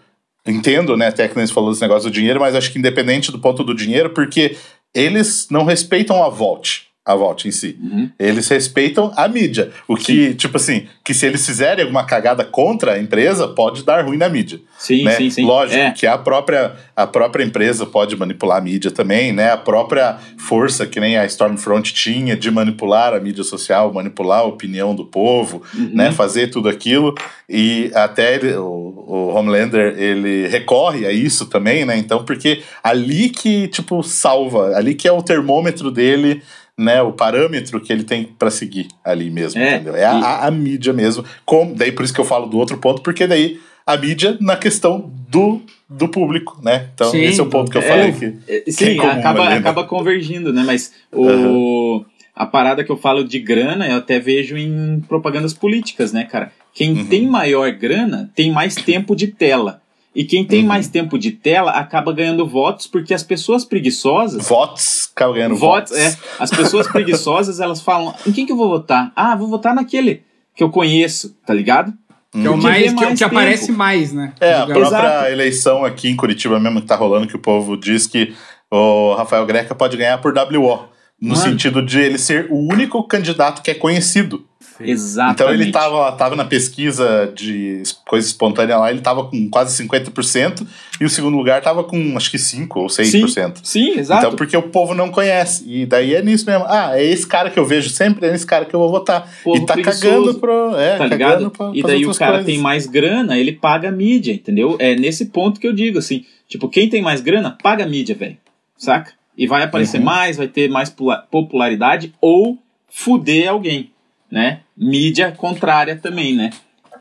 Entendo, 0.47 0.97
né, 0.97 1.09
até 1.09 1.29
que 1.29 1.35
você 1.35 1.53
falou 1.53 1.71
desse 1.71 1.83
negócio 1.83 2.09
do 2.09 2.15
dinheiro, 2.15 2.41
mas 2.41 2.55
acho 2.55 2.73
que 2.73 2.79
independente 2.79 3.31
do 3.31 3.39
ponto 3.39 3.63
do 3.63 3.75
dinheiro, 3.75 4.11
porque 4.11 4.57
eles 4.95 5.47
não 5.51 5.65
respeitam 5.65 6.25
a 6.25 6.29
Vault, 6.31 6.88
a 7.09 7.17
Vault 7.17 7.49
em 7.49 7.51
si. 7.51 7.79
Uhum. 7.83 8.11
Eles 8.19 8.47
respeitam 8.49 9.11
a 9.17 9.27
mídia. 9.27 9.71
O 9.89 9.97
que, 9.97 10.35
tipo 10.35 10.59
assim, 10.59 10.87
que 11.03 11.15
se 11.15 11.25
eles 11.27 11.45
fizerem 11.47 11.83
alguma 11.83 12.05
cagada 12.05 12.45
contra 12.45 12.93
a 12.93 12.99
empresa, 13.01 13.49
pode 13.49 13.83
dar 13.83 14.05
ruim 14.05 14.19
na 14.19 14.29
mídia. 14.29 14.61
Sim, 14.79 15.05
né? 15.05 15.13
sim, 15.13 15.31
sim. 15.31 15.45
Lógico 15.47 15.81
É. 15.81 15.91
que 15.93 16.07
a 16.07 16.19
própria, 16.19 16.73
a 16.95 17.07
própria 17.07 17.43
empresa 17.43 17.87
pode 17.87 18.15
manipular 18.15 18.59
a 18.59 18.61
mídia 18.61 18.91
também, 18.91 19.33
né? 19.33 19.51
A 19.53 19.57
própria 19.57 20.19
força 20.37 20.87
que 20.87 21.01
nem 21.01 21.17
a 21.17 21.25
Stormfront 21.25 21.95
tinha 21.95 22.37
de 22.37 22.51
manipular 22.51 23.15
a 23.15 23.21
mídia 23.21 23.43
social, 23.43 23.93
manipular 23.93 24.41
a 24.41 24.45
opinião 24.45 24.95
do 24.95 25.05
povo, 25.07 25.63
Uhum. 25.75 25.91
né? 25.95 26.13
Fazer 26.13 26.49
tudo 26.49 26.69
aquilo. 26.69 27.15
E 27.49 27.91
até 27.95 28.35
ele- 28.35 28.55
o, 28.57 29.05
o 29.09 29.35
Homelander, 29.35 29.95
ele 29.99 30.47
recorre 30.49 31.07
a 31.07 31.13
isso 31.13 31.47
também, 31.47 31.87
né? 31.87 31.97
Então, 31.97 32.23
porque 32.25 32.63
ali 32.85 33.31
que, 33.31 33.67
tipo, 33.69 34.03
salva, 34.03 34.77
ali 34.77 34.95
que 34.95 35.09
é 35.09 35.13
o 35.13 35.23
termômetro 35.23 35.91
dele, 35.91 36.43
né? 36.79 37.03
O 37.03 37.13
parâmetro 37.13 37.81
que 37.81 37.93
ele 37.93 38.05
tem 38.05 38.25
pra 38.25 38.51
seguir 38.51 38.87
ali 39.05 39.29
mesmo, 39.31 39.61
É, 39.61 39.75
entendeu? 39.75 39.97
É 39.97 40.05
a, 40.05 40.13
a- 40.17 40.47
a 40.47 40.51
mídia 40.51 40.93
mesmo. 40.93 41.25
Como, 41.45 41.75
daí 41.75 41.91
por 41.93 42.05
isso 42.05 42.15
que 42.15 42.21
eu 42.21 42.25
falo 42.25 42.47
do 42.47 42.57
outro 42.59 42.79
ponto, 42.79 43.03
porque 43.03 43.27
daí 43.27 43.59
a 43.85 43.97
mídia 43.97 44.37
na 44.41 44.57
questão 44.57 45.11
do, 45.29 45.61
do 45.89 46.09
público, 46.09 46.59
né? 46.63 46.89
Então, 46.95 47.11
Sim, 47.11 47.23
esse 47.23 47.41
é 47.41 47.43
o 47.43 47.47
ponto 47.49 47.71
que 47.71 47.77
eu 47.79 47.83
é, 47.83 47.89
falei 47.89 48.13
que. 48.13 48.35
É, 48.47 48.61
que 48.61 48.73
Sim, 48.73 48.85
é 48.91 48.97
comum 48.97 49.11
acaba, 49.19 49.41
ali, 49.43 49.51
né? 49.51 49.57
acaba 49.57 49.85
convergindo, 49.85 50.53
né? 50.53 50.63
Mas 50.65 50.93
o, 51.13 52.05
a 52.37 52.47
parada 52.47 52.85
que 52.85 52.91
eu 52.93 52.97
falo 52.97 53.25
de 53.25 53.39
grana, 53.41 53.89
eu 53.89 53.97
até 53.97 54.19
vejo 54.21 54.57
em 54.57 55.01
propagandas 55.09 55.53
políticas, 55.55 56.13
né, 56.13 56.25
cara? 56.25 56.53
Quem 56.75 56.93
Uhum. 56.93 57.07
tem 57.07 57.27
maior 57.27 57.73
grana 57.73 58.31
tem 58.37 58.53
mais 58.53 58.75
tempo 58.77 59.17
de 59.17 59.27
tela. 59.29 59.83
E 60.19 60.25
quem 60.25 60.45
tem 60.45 60.63
Uhum. 60.63 60.67
mais 60.67 60.89
tempo 60.89 61.17
de 61.17 61.31
tela 61.31 61.71
acaba 61.71 62.13
ganhando 62.13 62.45
votos 62.45 62.89
porque 62.89 63.15
as 63.15 63.23
pessoas 63.23 63.65
preguiçosas. 63.65 64.49
Votos, 64.49 65.09
acaba 65.15 65.33
ganhando 65.35 65.55
Votos, 65.55 65.93
votos. 65.97 66.05
é. 66.05 66.19
As 66.41 66.51
pessoas 66.51 66.89
preguiçosas, 66.91 67.61
elas 67.61 67.81
falam: 67.81 68.13
em 68.27 68.33
quem 68.33 68.45
que 68.45 68.51
eu 68.51 68.57
vou 68.57 68.69
votar? 68.69 69.13
Ah, 69.15 69.37
vou 69.37 69.47
votar 69.47 69.73
naquele 69.77 70.23
que 70.57 70.65
eu 70.65 70.71
conheço, 70.71 71.37
tá 71.47 71.55
ligado? 71.55 71.93
Que 72.33 72.45
é 72.47 72.51
o 72.51 72.57
mais, 72.57 72.93
que, 72.93 73.01
mais 73.05 73.19
que 73.19 73.25
aparece 73.25 73.71
mais, 73.73 74.13
né? 74.13 74.33
É, 74.41 74.55
a 74.55 74.67
própria 74.67 74.87
Exato. 74.89 75.27
eleição 75.31 75.85
aqui 75.85 76.09
em 76.11 76.17
Curitiba 76.17 76.59
mesmo 76.59 76.81
que 76.81 76.87
tá 76.89 76.97
rolando, 76.97 77.29
que 77.29 77.37
o 77.37 77.39
povo 77.39 77.77
diz 77.77 78.07
que 78.07 78.35
o 78.71 79.15
Rafael 79.15 79.47
Greca 79.47 79.73
pode 79.75 79.97
ganhar 79.97 80.19
por 80.19 80.35
WO. 80.37 80.81
No 81.21 81.31
Mano. 81.31 81.37
sentido 81.43 81.81
de 81.81 81.99
ele 82.01 82.19
ser 82.19 82.47
o 82.51 82.57
único 82.73 83.03
candidato 83.05 83.63
que 83.63 83.71
é 83.71 83.75
conhecido. 83.75 84.45
Exatamente. 84.81 85.35
Então 85.43 85.53
ele 85.55 85.71
tava, 85.73 86.13
tava 86.13 86.37
na 86.37 86.45
pesquisa 86.45 87.33
de 87.35 87.83
coisa 88.07 88.27
espontânea 88.27 88.77
lá, 88.79 88.91
ele 88.91 89.01
tava 89.01 89.25
com 89.25 89.49
quase 89.51 89.83
50%, 89.85 90.67
e 91.01 91.05
o 91.05 91.09
segundo 91.11 91.37
lugar 91.37 91.61
tava 91.63 91.85
com 91.85 92.17
acho 92.17 92.31
que 92.31 92.39
5 92.39 92.81
ou 92.81 92.87
6%. 92.87 93.59
Sim, 93.63 93.99
exato. 93.99 94.27
Então, 94.27 94.37
porque 94.37 94.57
o 94.57 94.63
povo 94.63 94.95
não 94.95 95.11
conhece. 95.11 95.65
E 95.67 95.87
daí 95.87 96.15
é 96.15 96.23
nisso 96.23 96.45
mesmo. 96.47 96.65
Ah, 96.69 96.99
é 96.99 97.05
esse 97.05 97.27
cara 97.27 97.51
que 97.51 97.59
eu 97.59 97.65
vejo 97.65 97.89
sempre, 97.91 98.27
é 98.27 98.35
esse 98.35 98.47
cara 98.47 98.65
que 98.65 98.75
eu 98.75 98.81
vou 98.81 98.91
votar. 98.91 99.29
Povo 99.45 99.57
e 99.57 99.67
tá 99.67 99.75
preguiçoso, 99.75 100.01
cagando 100.03 100.35
pro. 100.39 100.77
É, 100.77 100.93
tá 100.97 101.09
cagando 101.09 101.15
ligado? 101.39 101.51
pra, 101.51 101.71
E 101.75 101.83
daí 101.83 102.07
o 102.07 102.15
cara 102.15 102.33
coisas. 102.39 102.47
tem 102.47 102.59
mais 102.59 102.87
grana, 102.87 103.39
ele 103.39 103.53
paga 103.53 103.89
a 103.89 103.93
mídia, 103.93 104.33
entendeu? 104.33 104.77
É 104.79 104.95
nesse 104.95 105.27
ponto 105.27 105.61
que 105.61 105.67
eu 105.67 105.73
digo, 105.73 105.99
assim, 105.99 106.25
tipo, 106.49 106.69
quem 106.69 106.89
tem 106.89 107.03
mais 107.03 107.21
grana, 107.21 107.57
paga 107.63 107.85
a 107.85 107.89
mídia, 107.89 108.15
velho. 108.15 108.37
Saca? 108.77 109.13
E 109.37 109.47
vai 109.47 109.63
aparecer 109.63 109.99
Uhum. 109.99 110.05
mais, 110.05 110.37
vai 110.37 110.49
ter 110.49 110.69
mais 110.69 110.91
pula- 110.91 111.25
popularidade 111.31 112.13
ou 112.21 112.59
fuder 112.91 113.49
alguém, 113.49 113.91
né? 114.31 114.61
Mídia 114.77 115.33
contrária 115.33 115.97
também, 115.97 116.35
né? 116.35 116.51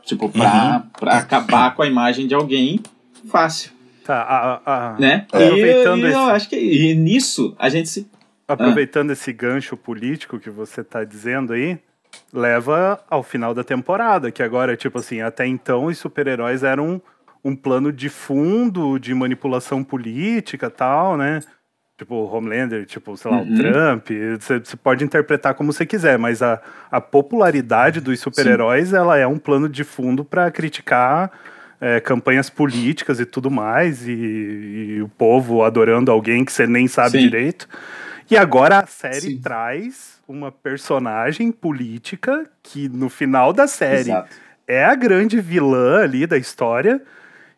Tipo, 0.04 0.28
pra, 0.28 0.82
Uhum. 0.84 0.90
pra 0.98 1.18
acabar 1.18 1.74
com 1.74 1.82
a 1.82 1.86
imagem 1.86 2.26
de 2.26 2.34
alguém, 2.34 2.80
fácil, 3.30 3.72
Tá, 4.04 4.22
a- 4.22 4.60
a- 4.94 4.98
né? 4.98 5.26
É. 5.32 5.38
E, 5.38 5.44
Aproveitando 5.44 5.98
e 5.98 6.02
eu 6.04 6.08
esse- 6.08 6.30
acho 6.30 6.48
que 6.48 6.56
e 6.56 6.94
nisso 6.94 7.54
a 7.58 7.68
gente 7.68 7.88
se. 7.90 8.08
Aproveitando 8.46 9.10
esse 9.10 9.30
gancho 9.34 9.76
político 9.76 10.38
que 10.38 10.48
você 10.48 10.82
tá 10.82 11.04
dizendo 11.04 11.52
aí, 11.52 11.78
leva 12.32 12.98
ao 13.10 13.22
final 13.22 13.52
da 13.52 13.62
temporada, 13.62 14.30
que 14.30 14.42
agora, 14.42 14.74
tipo 14.76 14.98
assim, 14.98 15.20
até 15.20 15.46
então 15.46 15.84
os 15.86 15.98
super-heróis 15.98 16.62
eram 16.62 17.02
um 17.44 17.54
plano 17.54 17.92
de 17.92 18.08
fundo 18.08 18.98
de 18.98 19.14
manipulação 19.14 19.84
política 19.84 20.66
e 20.66 20.70
tal, 20.70 21.16
né? 21.18 21.40
Tipo, 21.98 22.14
o 22.14 22.32
Homelander, 22.32 22.86
tipo, 22.86 23.16
sei 23.16 23.28
lá, 23.28 23.38
Uhum. 23.38 23.52
o 23.52 23.56
Trump, 23.56 24.06
você 24.40 24.60
você 24.60 24.76
pode 24.76 25.02
interpretar 25.04 25.52
como 25.54 25.72
você 25.72 25.84
quiser, 25.84 26.16
mas 26.16 26.40
a, 26.40 26.60
a 26.92 27.00
popularidade 27.00 28.00
dos 28.00 28.20
super-heróis, 28.20 28.92
ela 28.92 29.18
é 29.18 29.26
um 29.26 29.36
plano 29.36 29.68
de 29.68 29.82
fundo 29.82 30.24
para 30.24 30.48
criticar 30.52 31.32
é, 31.80 31.98
campanhas 31.98 32.48
políticas 32.48 33.18
e 33.18 33.26
tudo 33.26 33.50
mais, 33.50 34.06
e, 34.06 34.12
e 34.12 35.02
o 35.02 35.08
povo 35.08 35.64
adorando 35.64 36.12
alguém 36.12 36.44
que 36.44 36.52
você 36.52 36.68
nem 36.68 36.86
sabe 36.86 37.18
Sim. 37.18 37.18
direito. 37.18 37.68
E 38.30 38.36
agora 38.36 38.78
a 38.78 38.86
série 38.86 39.20
Sim. 39.20 39.40
traz 39.40 40.20
uma 40.28 40.52
personagem 40.52 41.50
política 41.50 42.44
que 42.62 42.88
no 42.88 43.08
final 43.08 43.52
da 43.52 43.66
série 43.66 44.10
Exato. 44.10 44.28
é 44.68 44.84
a 44.84 44.94
grande 44.94 45.40
vilã 45.40 46.02
ali 46.04 46.28
da 46.28 46.36
história. 46.38 47.02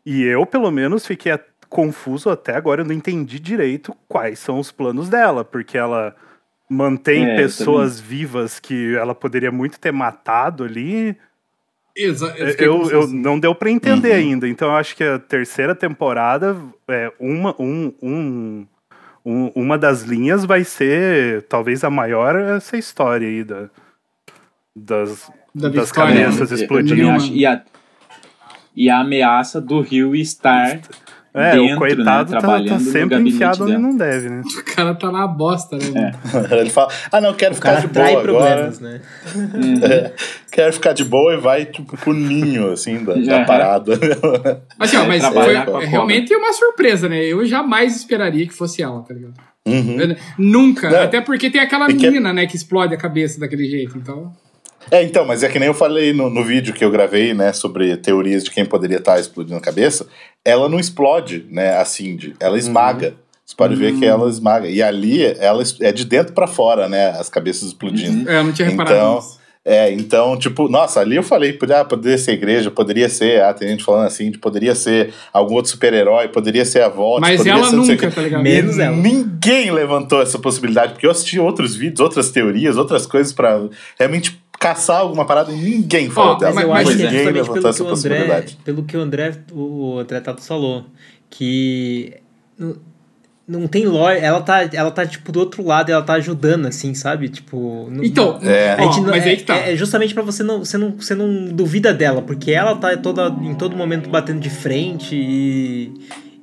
E 0.06 0.22
eu, 0.22 0.46
pelo 0.46 0.70
menos, 0.70 1.06
fiquei 1.06 1.30
confuso 1.70 2.28
até 2.28 2.54
agora, 2.56 2.82
eu 2.82 2.84
não 2.84 2.92
entendi 2.94 3.38
direito 3.40 3.96
quais 4.08 4.38
são 4.38 4.58
os 4.58 4.70
planos 4.70 5.08
dela, 5.08 5.42
porque 5.44 5.78
ela 5.78 6.14
mantém 6.68 7.24
É, 7.24 7.36
pessoas 7.36 7.98
vivas 7.98 8.58
que 8.60 8.94
ela 8.96 9.14
poderia 9.14 9.50
muito 9.50 9.78
ter 9.80 9.92
matado 9.92 10.64
ali. 10.64 11.16
Exa 11.96 12.34
eu, 12.36 12.48
Eu, 12.58 12.90
eu 12.90 13.06
não 13.08 13.38
deu 13.40 13.54
pra 13.54 13.70
entender 13.70 14.10
Uhum. 14.10 14.16
ainda. 14.16 14.48
Então 14.48 14.68
eu 14.68 14.74
acho 14.76 14.94
que 14.96 15.02
a 15.04 15.18
terceira 15.18 15.74
temporada 15.74 16.56
é 16.88 17.12
uma 17.18 17.54
um, 17.58 17.92
um, 18.02 18.66
um- 19.24 19.52
uma 19.54 19.76
das 19.78 20.02
linhas 20.02 20.44
vai 20.44 20.62
ser 20.64 21.42
talvez 21.42 21.82
a 21.84 21.90
maior 21.90 22.36
essa 22.36 22.76
história 22.76 23.26
aí 23.28 23.42
da, 23.44 23.68
das, 24.74 25.30
Da 25.54 25.68
das 25.68 25.86
Victoria. 25.88 26.24
cabeças 26.24 26.50
Eu 26.52 26.56
explodindo. 26.58 27.26
E 27.34 27.44
a, 27.46 27.62
e 28.76 28.88
a 28.88 29.00
ameaça 29.00 29.60
do 29.60 29.80
Rio 29.80 30.14
estar 30.14 30.78
É, 31.32 31.52
dentro, 31.52 31.74
o 31.76 31.78
coitado 31.78 32.32
né, 32.32 32.36
tá- 32.36 32.40
trabalhando 32.40 32.84
tá, 32.84 32.90
sempre 32.90 33.16
enfiado 33.20 33.62
onde 33.64 33.78
não 33.78 33.96
deve, 33.96 34.28
né? 34.28 34.42
O 34.44 34.64
cara 34.74 34.94
tá 34.94 35.12
na 35.12 35.26
bosta, 35.28 35.76
né? 35.76 35.84
mano? 36.32 36.46
Ele 36.50 36.70
fala, 36.70 36.90
ah 37.12 37.20
não, 37.20 37.34
quero 37.34 37.52
O 37.52 37.54
ficar 37.54 37.80
de 37.80 37.86
boa 37.86 38.04
atrai 38.06 38.12
agora. 38.20 38.24
problemas, 38.24 38.80
né? 38.80 39.00
É, 39.82 40.12
quero 40.50 40.72
ficar 40.72 40.92
de 40.92 41.04
boa 41.04 41.34
e 41.34 41.36
vai 41.36 41.64
tipo 41.66 41.96
pro 41.96 42.12
ninho, 42.12 42.72
assim, 42.72 43.04
da, 43.04 43.14
da 43.14 43.36
Aham. 43.36 43.44
parada. 43.46 43.92
Assim, 44.78 44.96
ó, 44.96 45.02
É, 45.04 45.06
mas 45.06 45.22
foi 45.24 45.32
trabalhar 45.32 45.66
com 45.66 45.76
a 45.76 45.82
é 45.82 45.86
realmente 45.86 46.34
uma 46.34 46.52
surpresa, 46.52 47.08
né? 47.08 47.24
Eu 47.24 47.44
jamais 47.46 47.94
esperaria 47.96 48.46
que 48.46 48.52
fosse 48.54 48.82
ela, 48.82 49.00
tá 49.02 49.14
ligado? 49.14 49.34
Uhum. 49.66 50.00
Eu- 50.00 50.16
Nunca. 50.38 50.90
Não. 50.90 51.00
Até 51.02 51.20
porque 51.20 51.48
tem 51.50 51.60
aquela 51.60 51.88
E 51.90 51.94
que 51.94 52.06
é- 52.06 52.10
menina, 52.10 52.32
né, 52.32 52.46
que 52.46 52.56
explode 52.56 52.92
a 52.94 52.98
cabeça 52.98 53.38
daquele 53.38 53.66
jeito, 53.68 53.96
então... 53.96 54.32
É, 54.90 55.02
então, 55.02 55.24
mas 55.24 55.42
é 55.42 55.48
que 55.48 55.58
nem 55.58 55.68
eu 55.68 55.74
falei 55.74 56.12
no, 56.12 56.28
no 56.28 56.44
vídeo 56.44 56.74
que 56.74 56.84
eu 56.84 56.90
gravei, 56.90 57.32
né, 57.32 57.52
sobre 57.52 57.96
teorias 57.96 58.44
de 58.44 58.50
quem 58.50 58.64
poderia 58.64 58.98
estar 58.98 59.18
explodindo 59.20 59.56
a 59.56 59.60
cabeça. 59.60 60.06
Ela 60.44 60.68
não 60.68 60.80
explode, 60.80 61.46
né, 61.50 61.76
a 61.76 61.84
Cindy. 61.84 62.34
Ela 62.40 62.58
esmaga. 62.58 63.14
Você 63.44 63.56
pode 63.56 63.74
ver 63.74 63.98
que 63.98 64.04
ela 64.04 64.28
esmaga. 64.28 64.68
E 64.68 64.80
ali, 64.80 65.24
ela 65.38 65.62
é 65.80 65.90
de 65.90 66.04
dentro 66.04 66.32
pra 66.32 66.46
fora, 66.46 66.88
né, 66.88 67.10
as 67.10 67.28
cabeças 67.28 67.68
explodindo. 67.68 68.28
É, 68.28 68.38
eu 68.38 68.44
não 68.44 68.52
tinha 68.52 68.68
reparado 68.68 68.94
Então, 68.94 69.16
nisso. 69.16 69.40
É, 69.62 69.92
então, 69.92 70.38
tipo, 70.38 70.68
nossa, 70.68 71.00
ali 71.00 71.16
eu 71.16 71.22
falei, 71.22 71.58
ah, 71.78 71.84
poderia 71.84 72.16
ser 72.16 72.32
igreja, 72.32 72.70
poderia 72.70 73.10
ser, 73.10 73.42
ah, 73.42 73.52
tem 73.52 73.68
gente 73.68 73.84
falando 73.84 74.06
assim, 74.06 74.30
de 74.30 74.38
poderia 74.38 74.74
ser 74.74 75.12
algum 75.32 75.54
outro 75.54 75.70
super-herói, 75.70 76.28
poderia 76.28 76.64
ser 76.64 76.82
a 76.82 76.88
volta, 76.88 77.20
Mas 77.20 77.36
poderia 77.36 77.58
ela 77.60 77.72
nunca, 77.72 78.10
tá 78.10 78.22
ligado? 78.22 78.42
Menos 78.42 78.78
ela. 78.78 78.96
Ninguém 78.96 79.70
levantou 79.70 80.22
essa 80.22 80.38
possibilidade, 80.38 80.94
porque 80.94 81.06
eu 81.06 81.10
assisti 81.10 81.38
outros 81.38 81.76
vídeos, 81.76 82.00
outras 82.00 82.30
teorias, 82.30 82.78
outras 82.78 83.04
coisas 83.04 83.34
pra 83.34 83.60
realmente 83.98 84.40
caçar 84.60 84.98
alguma 85.00 85.24
parada 85.24 85.50
e 85.50 85.56
ninguém 85.56 86.10
falou 86.10 86.36
dela. 86.38 86.52
mas- 86.54 86.64
eu 86.64 86.70
mas 86.70 86.86
acho 86.88 86.96
que 86.98 87.02
é 87.02 87.06
ninguém 87.06 87.18
justamente 87.24 87.34
levantou 87.48 87.54
pelo 87.54 87.62
que, 87.64 87.68
essa 87.70 87.82
o 87.82 87.86
André, 87.86 87.94
possibilidade. 88.18 88.58
pelo 88.62 88.82
que 88.84 88.96
o 88.96 89.00
André, 89.00 89.32
o 89.52 89.98
André 89.98 90.20
Tato 90.20 90.42
falou, 90.42 90.84
que 91.30 92.12
não, 92.58 92.76
não 93.48 93.66
tem 93.66 93.86
lógica, 93.86 94.24
ela 94.26 94.40
tá, 94.42 94.68
ela 94.72 94.90
tá, 94.90 95.06
tipo, 95.06 95.32
do 95.32 95.40
outro 95.40 95.64
lado, 95.66 95.90
ela 95.90 96.02
tá 96.02 96.12
ajudando, 96.12 96.66
assim, 96.66 96.92
sabe? 96.92 97.28
Tipo... 97.30 97.88
não- 97.90 98.04
Então, 98.04 98.38
É. 98.42 98.74
a 98.74 98.82
gente 98.82 98.98
ó, 99.00 99.02
não- 99.02 99.10
mas 99.10 99.24
é, 99.26 99.30
aí 99.30 99.36
que 99.38 99.44
tá. 99.44 99.56
é 99.56 99.74
justamente 99.74 100.12
pra 100.12 100.22
você 100.22 100.42
não, 100.42 100.58
você 100.62 100.76
não, 100.76 100.90
você 100.90 101.14
não 101.14 101.46
duvida 101.46 101.94
dela, 101.94 102.20
porque 102.20 102.52
ela 102.52 102.76
tá 102.76 102.94
toda, 102.98 103.28
em 103.42 103.54
todo 103.54 103.74
momento 103.74 104.10
batendo 104.10 104.40
de 104.40 104.50
frente 104.50 105.14
e... 105.16 105.92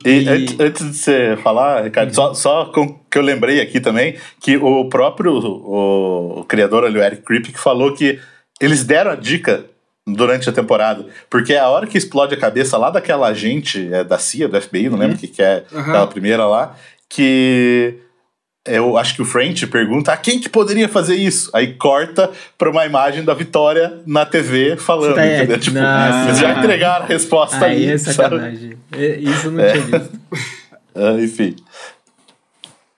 E, 0.06 0.10
e- 0.24 0.30
antes, 0.30 0.60
antes 0.60 0.86
de 0.86 0.98
você 0.98 1.38
falar, 1.44 1.84
Ricardo, 1.84 2.14
só, 2.14 2.34
só 2.34 2.66
com, 2.66 3.00
que 3.10 3.18
eu 3.18 3.22
lembrei 3.22 3.62
aqui 3.62 3.80
também 3.80 4.16
que 4.40 4.58
o 4.58 4.88
próprio 4.90 5.34
o, 5.34 6.40
o 6.40 6.44
criador 6.46 6.84
ali, 6.86 6.98
o 6.98 7.04
Eric 7.04 7.22
Kripke, 7.24 7.58
falou 7.60 7.94
que 7.94 8.20
eles 8.62 8.84
deram 8.84 9.12
a 9.12 9.16
dica 9.16 9.66
durante 10.06 10.50
a 10.50 10.54
temporada, 10.54 11.06
porque 11.30 11.54
a 11.56 11.68
hora 11.68 11.86
que 11.86 11.98
explode 11.98 12.34
a 12.34 12.40
cabeça 12.40 12.78
lá 12.78 12.90
daquela 12.90 13.28
agente 13.28 13.90
é, 13.92 14.04
da 14.04 14.18
CIA, 14.18 14.48
do 14.48 14.60
FBI, 14.62 14.90
não 14.90 14.98
lembro 14.98 15.18
o 15.18 15.20
que, 15.20 15.28
que 15.28 15.42
é 15.42 15.66
Aham. 15.74 15.82
aquela 15.82 16.08
primeira 16.08 16.46
lá, 16.46 16.76
que 17.10 18.00
eu 18.68 18.98
acho 18.98 19.16
que 19.16 19.22
o 19.22 19.26
French 19.26 19.66
pergunta 19.68 20.12
a 20.12 20.18
quem 20.18 20.40
que 20.40 20.50
poderia 20.50 20.88
fazer 20.90 21.16
isso? 21.16 21.50
Aí 21.54 21.74
corta 21.74 22.30
pra 22.58 22.70
uma 22.70 22.86
imagem 22.86 23.24
da 23.24 23.34
Vitória 23.34 24.00
na 24.06 24.26
TV 24.26 24.76
falando, 24.78 25.16
Tá, 25.16 25.26
é, 25.26 25.38
entendeu? 25.38 25.60
Tipo, 25.60 25.78
nossa. 25.80 26.26
eles 26.30 26.40
já 26.40 26.52
entregaram 26.58 27.06
a 27.06 27.08
resposta 27.08 27.66
Aí 27.66 27.90
é 27.90 27.98
sacanagem. 27.98 28.78
É, 28.92 29.16
Isso 29.18 29.48
eu 29.48 29.52
não 29.52 29.64
tinha 29.72 29.82
visto. 30.00 30.20
Ah, 31.00 31.14
enfim. 31.22 31.56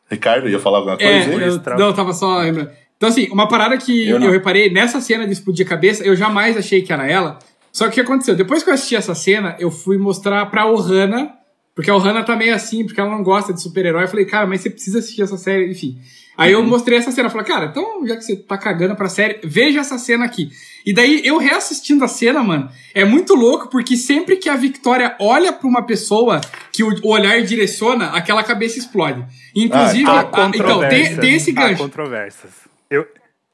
Ricardo, 0.09 0.47
ia 0.49 0.59
falar 0.59 0.77
alguma 0.77 0.95
É, 0.95 0.97
coisa? 0.97 1.29
aí? 1.29 1.49
eu, 1.49 1.77
não, 1.77 1.87
eu 1.87 1.93
tava 1.93 2.13
só 2.13 2.39
lembrando. 2.39 2.71
Então, 2.97 3.09
assim, 3.09 3.27
uma 3.29 3.47
parada 3.47 3.77
que 3.77 4.07
Eu 4.07 4.19
eu, 4.21 4.31
reparei 4.31 4.71
nessa 4.71 4.99
cena 5.01 5.25
de 5.25 5.33
explodir 5.33 5.65
a 5.65 5.69
cabeça, 5.69 6.03
eu 6.03 6.15
jamais 6.15 6.57
achei 6.57 6.81
que 6.81 6.91
era 6.91 7.05
ela. 7.09 7.39
Só 7.71 7.85
que 7.85 7.91
o 7.91 7.93
que 7.95 8.01
aconteceu? 8.01 8.35
Depois 8.35 8.63
que 8.63 8.69
eu 8.69 8.73
assisti 8.73 8.95
essa 8.95 9.13
cena, 9.13 9.55
eu 9.59 9.69
fui 9.69 9.97
mostrar 9.97 10.45
pra 10.47 10.65
Ohana, 10.65 11.31
porque 11.79 11.89
a 11.89 11.95
Ohana 11.95 12.25
tá 12.25 12.35
meio 12.35 12.53
assim, 12.53 12.83
porque 12.83 12.99
ela 12.99 13.09
não 13.09 13.23
gosta 13.23 13.53
de 13.53 13.61
super-herói. 13.61 14.03
Eu 14.03 14.07
falei, 14.09 14.25
cara, 14.25 14.45
mas 14.45 14.59
você 14.59 14.69
precisa 14.69 14.99
assistir 14.99 15.21
essa 15.21 15.37
série, 15.37 15.71
enfim. 15.71 15.97
Aí 16.37 16.51
eu 16.51 16.61
mostrei 16.61 16.97
essa 16.99 17.09
cena, 17.09 17.29
falei, 17.29 17.47
cara, 17.47 17.67
então 17.67 18.05
já 18.05 18.17
que 18.17 18.21
você 18.21 18.35
tá 18.35 18.57
cagando 18.57 18.97
pra 18.97 19.07
série, 19.07 19.39
veja 19.45 19.79
essa 19.79 19.97
cena 19.97 20.25
aqui. 20.25 20.49
E 20.85 20.93
daí 20.93 21.21
eu 21.23 21.37
reassistindo 21.37 22.03
a 22.03 22.07
cena, 22.09 22.43
mano, 22.43 22.69
é 22.93 23.05
muito 23.05 23.33
louco, 23.33 23.69
porque 23.69 23.95
sempre 23.95 24.35
que 24.35 24.49
a 24.49 24.57
Victoria 24.57 25.15
olha 25.21 25.53
pra 25.53 25.65
uma 25.69 25.81
pessoa 25.81 26.41
que 26.73 26.83
o, 26.83 26.93
olhar 27.05 27.41
direciona, 27.43 28.07
aquela 28.07 28.43
cabeça 28.43 28.77
explode. 28.77 29.25
Inclusive, 29.55 30.03
Ah, 30.09 30.29
a- 30.33 30.51
então, 30.53 30.81
tem, 30.89 31.15
tem 31.15 31.35
esse 31.35 31.51
Há 31.51 31.53
gancho. 31.53 31.81
controvérsias. 31.83 32.51
Eu, 32.89 33.07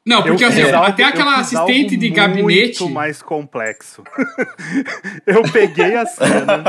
Não, 0.06 0.22
porque 0.22 0.44
eu 0.44 0.50
assim, 0.50 0.62
até 0.62 1.04
aquela 1.04 1.38
assistente 1.38 1.98
de 1.98 2.10
gabinete. 2.10 2.80
muito 2.80 2.90
mais 2.90 3.24
complexo. 3.24 4.04
eu 5.26 5.42
peguei 5.52 5.96
a 5.96 6.06
cena, 6.06 6.64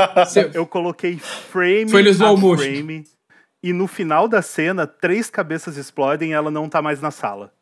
eu 0.55 0.65
coloquei 0.65 1.19
frame 1.19 1.89
Foi 1.89 2.01
a 2.09 2.13
frame, 2.57 3.03
e 3.61 3.71
no 3.71 3.85
final 3.85 4.27
da 4.27 4.41
cena, 4.41 4.87
três 4.87 5.29
cabeças 5.29 5.77
explodem 5.77 6.31
e 6.31 6.33
ela 6.33 6.49
não 6.49 6.67
tá 6.67 6.81
mais 6.81 6.99
na 6.99 7.11
sala. 7.11 7.53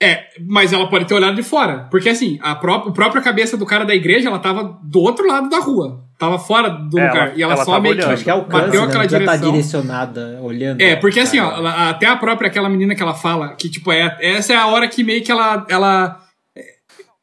É, 0.00 0.28
mas 0.46 0.72
ela 0.72 0.88
pode 0.88 1.06
ter 1.06 1.14
olhado 1.14 1.34
de 1.34 1.42
fora. 1.42 1.88
Porque 1.90 2.10
assim, 2.10 2.38
a, 2.42 2.54
pró 2.54 2.74
a 2.74 2.92
própria 2.92 3.22
cabeça 3.22 3.56
do 3.56 3.66
cara 3.66 3.84
da 3.84 3.94
igreja, 3.94 4.28
ela 4.28 4.38
tava 4.38 4.78
do 4.82 5.00
outro 5.00 5.26
lado 5.26 5.48
da 5.48 5.58
rua. 5.58 6.07
Tava 6.18 6.38
fora 6.38 6.68
do 6.68 6.98
É, 6.98 7.06
lugar. 7.08 7.28
ela- 7.28 7.32
e 7.36 7.42
ela, 7.42 7.52
ela 7.54 7.64
só 7.64 7.80
meio 7.80 7.94
que 7.94 8.00
olhando. 8.02 8.12
Acho 8.14 8.24
que 8.24 8.30
é 8.30 8.32
alcance, 8.32 8.64
bateu 8.66 8.80
né? 8.82 8.86
aquela 8.88 9.08
Já 9.08 9.18
tá 9.20 9.24
direção. 9.36 9.50
direcionada, 9.52 10.38
olhando. 10.42 10.80
É, 10.80 10.96
porque 10.96 11.20
assim, 11.20 11.38
ó, 11.38 11.56
ela- 11.58 11.90
até 11.90 12.06
a 12.06 12.16
própria 12.16 12.48
aquela 12.48 12.68
menina 12.68 12.94
que 12.96 13.02
ela 13.02 13.14
fala, 13.14 13.54
que 13.54 13.68
tipo, 13.70 13.92
é, 13.92 14.16
essa 14.20 14.52
é 14.52 14.56
a 14.56 14.66
hora 14.66 14.88
que 14.88 15.04
meio 15.04 15.22
que 15.22 15.30
ela. 15.30 15.64
ela 15.68 16.20
é, 16.56 16.62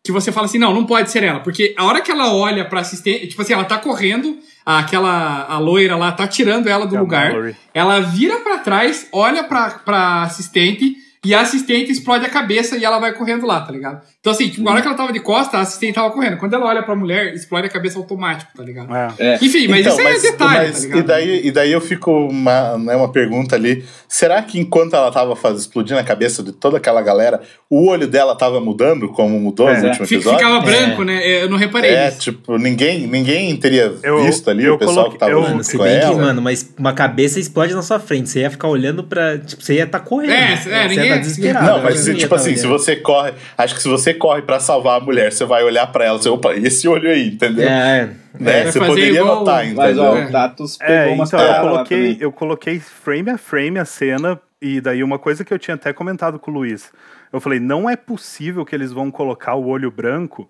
que 0.04 0.12
você 0.14 0.32
fala 0.32 0.46
assim, 0.46 0.58
não, 0.60 0.74
não 0.74 0.86
pode 0.86 1.12
ser 1.12 1.24
ela. 1.24 1.42
Porque 1.42 1.74
a 1.78 1.84
hora 1.84 2.00
que 2.00 2.10
ela 2.10 2.34
olha 2.34 2.64
pra 2.64 2.80
assistente, 2.80 3.28
tipo 3.28 3.42
assim, 3.42 3.52
ela 3.54 3.66
tá 3.66 3.78
correndo, 3.78 4.38
aquela 4.66 5.46
a 5.50 5.58
loira 5.60 5.96
lá 5.98 6.12
tá 6.14 6.26
tirando 6.28 6.68
ela 6.68 6.86
do 6.88 6.96
É 6.96 7.00
lugar. 7.00 7.34
Ela 7.74 8.00
vira 8.00 8.40
pra 8.40 8.60
trás, 8.60 9.08
olha 9.12 9.44
pra, 9.44 9.72
pra 9.84 10.22
assistente 10.24 10.96
e 11.26 11.34
a 11.34 11.42
assistente 11.42 11.92
explode 11.92 12.26
a 12.26 12.30
cabeça 12.30 12.78
e 12.78 12.86
ela 12.86 13.00
vai 13.00 13.14
correndo 13.14 13.46
lá, 13.46 13.62
tá 13.62 13.72
ligado? 13.72 14.02
Então, 14.20 14.32
assim, 14.32 14.48
tipo, 14.50 14.64
na 14.64 14.72
hora 14.72 14.82
que 14.82 14.88
ela 14.88 14.96
tava 14.98 15.12
de 15.12 15.20
costa, 15.20 15.58
a 15.58 15.62
assistente 15.62 15.96
tava 15.96 16.12
correndo. 16.12 16.38
Quando 16.38 16.54
ela 16.54 16.66
olha 16.66 16.84
pra 16.84 16.96
mulher, 16.96 17.34
explode 17.34 17.68
a 17.68 17.70
cabeça 17.70 17.98
automático, 17.98 18.52
tá 18.56 18.64
ligado? 18.64 18.88
É. 19.20 19.36
Enfim, 19.42 19.68
mas 19.68 19.86
Então, 19.86 19.94
isso 20.00 20.28
é 20.28 20.32
detalhe, 20.32 20.68
mas- 20.68 20.76
tá 20.76 20.82
ligado? 20.82 21.00
E 21.00 21.04
daí, 21.04 21.48
e 21.48 21.52
daí 21.52 21.72
eu 21.72 21.82
fico 21.82 22.12
uma, 22.12 22.78
né, 22.78 22.96
uma 22.96 23.12
pergunta 23.12 23.56
ali. 23.56 23.84
Será 24.08 24.42
que 24.42 24.60
enquanto 24.60 24.96
ela 24.96 25.12
tava 25.12 25.36
faz, 25.36 25.60
explodindo 25.60 26.00
a 26.00 26.04
cabeça 26.04 26.42
de 26.44 26.52
toda 26.52 26.78
aquela 26.78 27.02
galera, 27.02 27.42
o 27.70 27.88
olho 27.90 28.08
dela 28.08 28.36
tava 28.38 28.60
mudando, 28.60 29.10
como 29.10 29.40
mudou 29.40 29.70
É. 29.70 29.80
no 29.82 29.88
último 29.88 30.06
episódio? 30.06 30.40
Ficava 30.40 30.60
branco, 30.62 31.04
né? 31.04 31.44
Eu 31.44 31.50
não 31.50 31.58
reparei 31.58 31.92
É, 31.92 32.06
nisso. 32.06 32.20
tipo, 32.20 32.58
ninguém, 32.58 33.08
ninguém 33.08 33.56
teria 33.58 33.94
Eu- 34.04 34.24
visto 34.24 34.50
ali 34.50 34.64
eu 34.66 34.76
o 34.76 34.78
pessoal 34.78 34.96
coloquei- 35.10 35.14
que 35.14 35.20
tava 35.20 35.32
eu- 35.32 35.42
Mano, 35.42 35.64
se 35.64 35.78
com 35.78 35.84
bem 35.84 36.00
que, 36.00 36.06
ela. 36.06 36.16
mano, 36.18 36.42
mas 36.42 36.74
uma 36.78 36.94
cabeça 36.94 37.40
explode 37.40 37.74
na 37.74 37.82
sua 37.82 38.00
frente. 38.00 38.30
Você 38.30 38.40
ia 38.42 38.50
ficar 38.50 38.68
olhando 38.68 39.04
pra. 39.04 39.38
Tipo, 39.38 39.62
você 39.64 39.76
ia 39.76 39.84
estar 39.84 40.00
correndo. 40.00 40.32
É, 40.32 40.54
é, 40.54 40.58
você 40.58 40.70
ninguém- 40.88 41.10
estar 41.18 41.28
desesperado. 41.28 41.66
Não, 41.68 41.84
mas 41.84 42.00
se, 42.00 42.14
tipo 42.16 42.30
tá 42.30 42.36
assim, 42.36 42.56
se 42.56 42.68
você 42.68 42.96
corre, 42.96 43.34
acho 43.58 43.76
que 43.76 43.82
se 43.82 43.88
você 43.88 44.14
corre 44.14 44.42
pra 44.42 44.60
salvar 44.60 45.00
a 45.02 45.04
mulher, 45.04 45.32
você 45.32 45.46
vai 45.46 45.64
olhar 45.64 45.88
pra 45.88 46.06
ela, 46.06 46.18
você, 46.18 46.30
opa, 46.30 46.54
e 46.56 46.66
esse 46.66 46.88
olho 46.88 47.10
aí, 47.10 47.28
entendeu? 47.30 47.68
É, 47.68 48.10
Né? 48.40 48.64
Vai 48.64 48.72
Você 48.72 48.80
poderia 48.80 49.20
igual- 49.22 49.40
notar, 49.40 49.64
Mas 49.66 49.74
entendeu? 49.96 50.04
ó, 50.04 50.18
É. 50.18 50.26
o 50.26 50.32
Tatus 50.32 50.78
pegou 50.78 50.94
É, 50.96 51.08
umas 51.08 51.30
então 51.30 51.40
eu 51.42 51.62
coloquei, 51.62 52.18
eu 52.20 52.32
coloquei 52.32 52.80
frame 52.80 53.30
a 53.30 53.38
frame 53.38 53.80
a 53.80 53.86
cena, 53.86 54.40
e 54.62 54.82
daí 54.82 55.04
uma 55.04 55.18
coisa 55.18 55.46
que 55.46 55.54
eu 55.54 55.60
tinha 55.60 55.76
até 55.76 55.94
comentado 55.94 56.38
com 56.38 56.52
o 56.52 56.54
Luiz. 56.54 56.92
Eu 57.32 57.40
falei, 57.40 57.60
não 57.60 57.90
é 57.90 57.96
possível 57.96 58.66
que 58.66 58.76
eles 58.76 58.92
vão 58.92 59.10
colocar 59.12 59.56
o 59.56 59.68
olho 59.68 59.90
branco, 59.92 60.50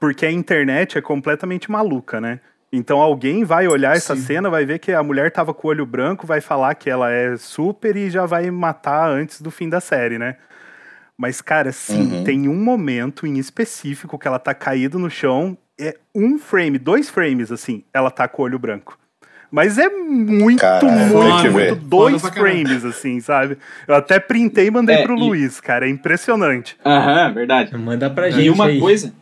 porque 0.00 0.24
a 0.24 0.30
internet 0.32 0.96
é 0.96 1.00
completamente 1.02 1.70
maluca, 1.70 2.20
né? 2.20 2.40
Então 2.72 3.00
alguém 3.00 3.44
vai 3.44 3.66
olhar 3.66 3.96
essa 3.96 4.14
Sim. 4.14 4.22
cena, 4.22 4.50
vai 4.50 4.64
ver 4.66 4.78
que 4.78 4.92
a 4.92 5.02
mulher 5.02 5.30
tava 5.30 5.54
com 5.54 5.66
o 5.68 5.70
olho 5.70 5.86
branco, 5.86 6.26
vai 6.26 6.40
falar 6.40 6.74
que 6.74 6.90
ela 6.90 7.10
é 7.10 7.36
super 7.36 7.96
e 7.96 8.10
já 8.10 8.26
vai 8.26 8.50
matar 8.50 9.08
antes 9.08 9.40
do 9.40 9.50
fim 9.50 9.68
da 9.68 9.80
série, 9.80 10.18
né? 10.18 10.36
Mas, 11.16 11.40
cara, 11.40 11.72
sim, 11.72 12.02
Uhum. 12.18 12.24
tem 12.24 12.48
um 12.48 12.54
momento 12.62 13.26
em 13.26 13.38
específico 13.38 14.18
que 14.18 14.28
ela 14.28 14.38
tá 14.38 14.54
caído 14.54 14.98
no 14.98 15.10
chão, 15.10 15.56
é 15.80 15.96
um 16.14 16.38
frame, 16.38 16.78
dois 16.78 17.08
frames, 17.08 17.50
assim, 17.50 17.82
ela 17.92 18.10
tá 18.10 18.28
com 18.28 18.42
o 18.42 18.44
olho 18.44 18.58
branco. 18.58 18.98
Mas 19.50 19.78
é 19.78 19.88
muito, 19.88 20.60
Caralho, 20.60 20.94
muito, 21.16 21.50
muito. 21.52 21.74
Dois 21.76 22.20
frames, 22.28 22.84
assim, 22.84 23.18
sabe? 23.18 23.56
Eu 23.86 23.94
até 23.94 24.20
printei 24.20 24.66
e 24.66 24.70
mandei 24.70 24.96
É, 24.96 25.02
pro 25.02 25.16
e- 25.16 25.18
Luiz, 25.18 25.58
cara. 25.58 25.86
É 25.86 25.88
impressionante. 25.88 26.76
Aham, 26.84 27.32
verdade. 27.32 27.74
manda 27.76 28.10
pra 28.10 28.28
E 28.28 28.32
gente. 28.32 28.50
uma 28.50 28.66
aí. 28.66 28.78
coisa, 28.78 29.12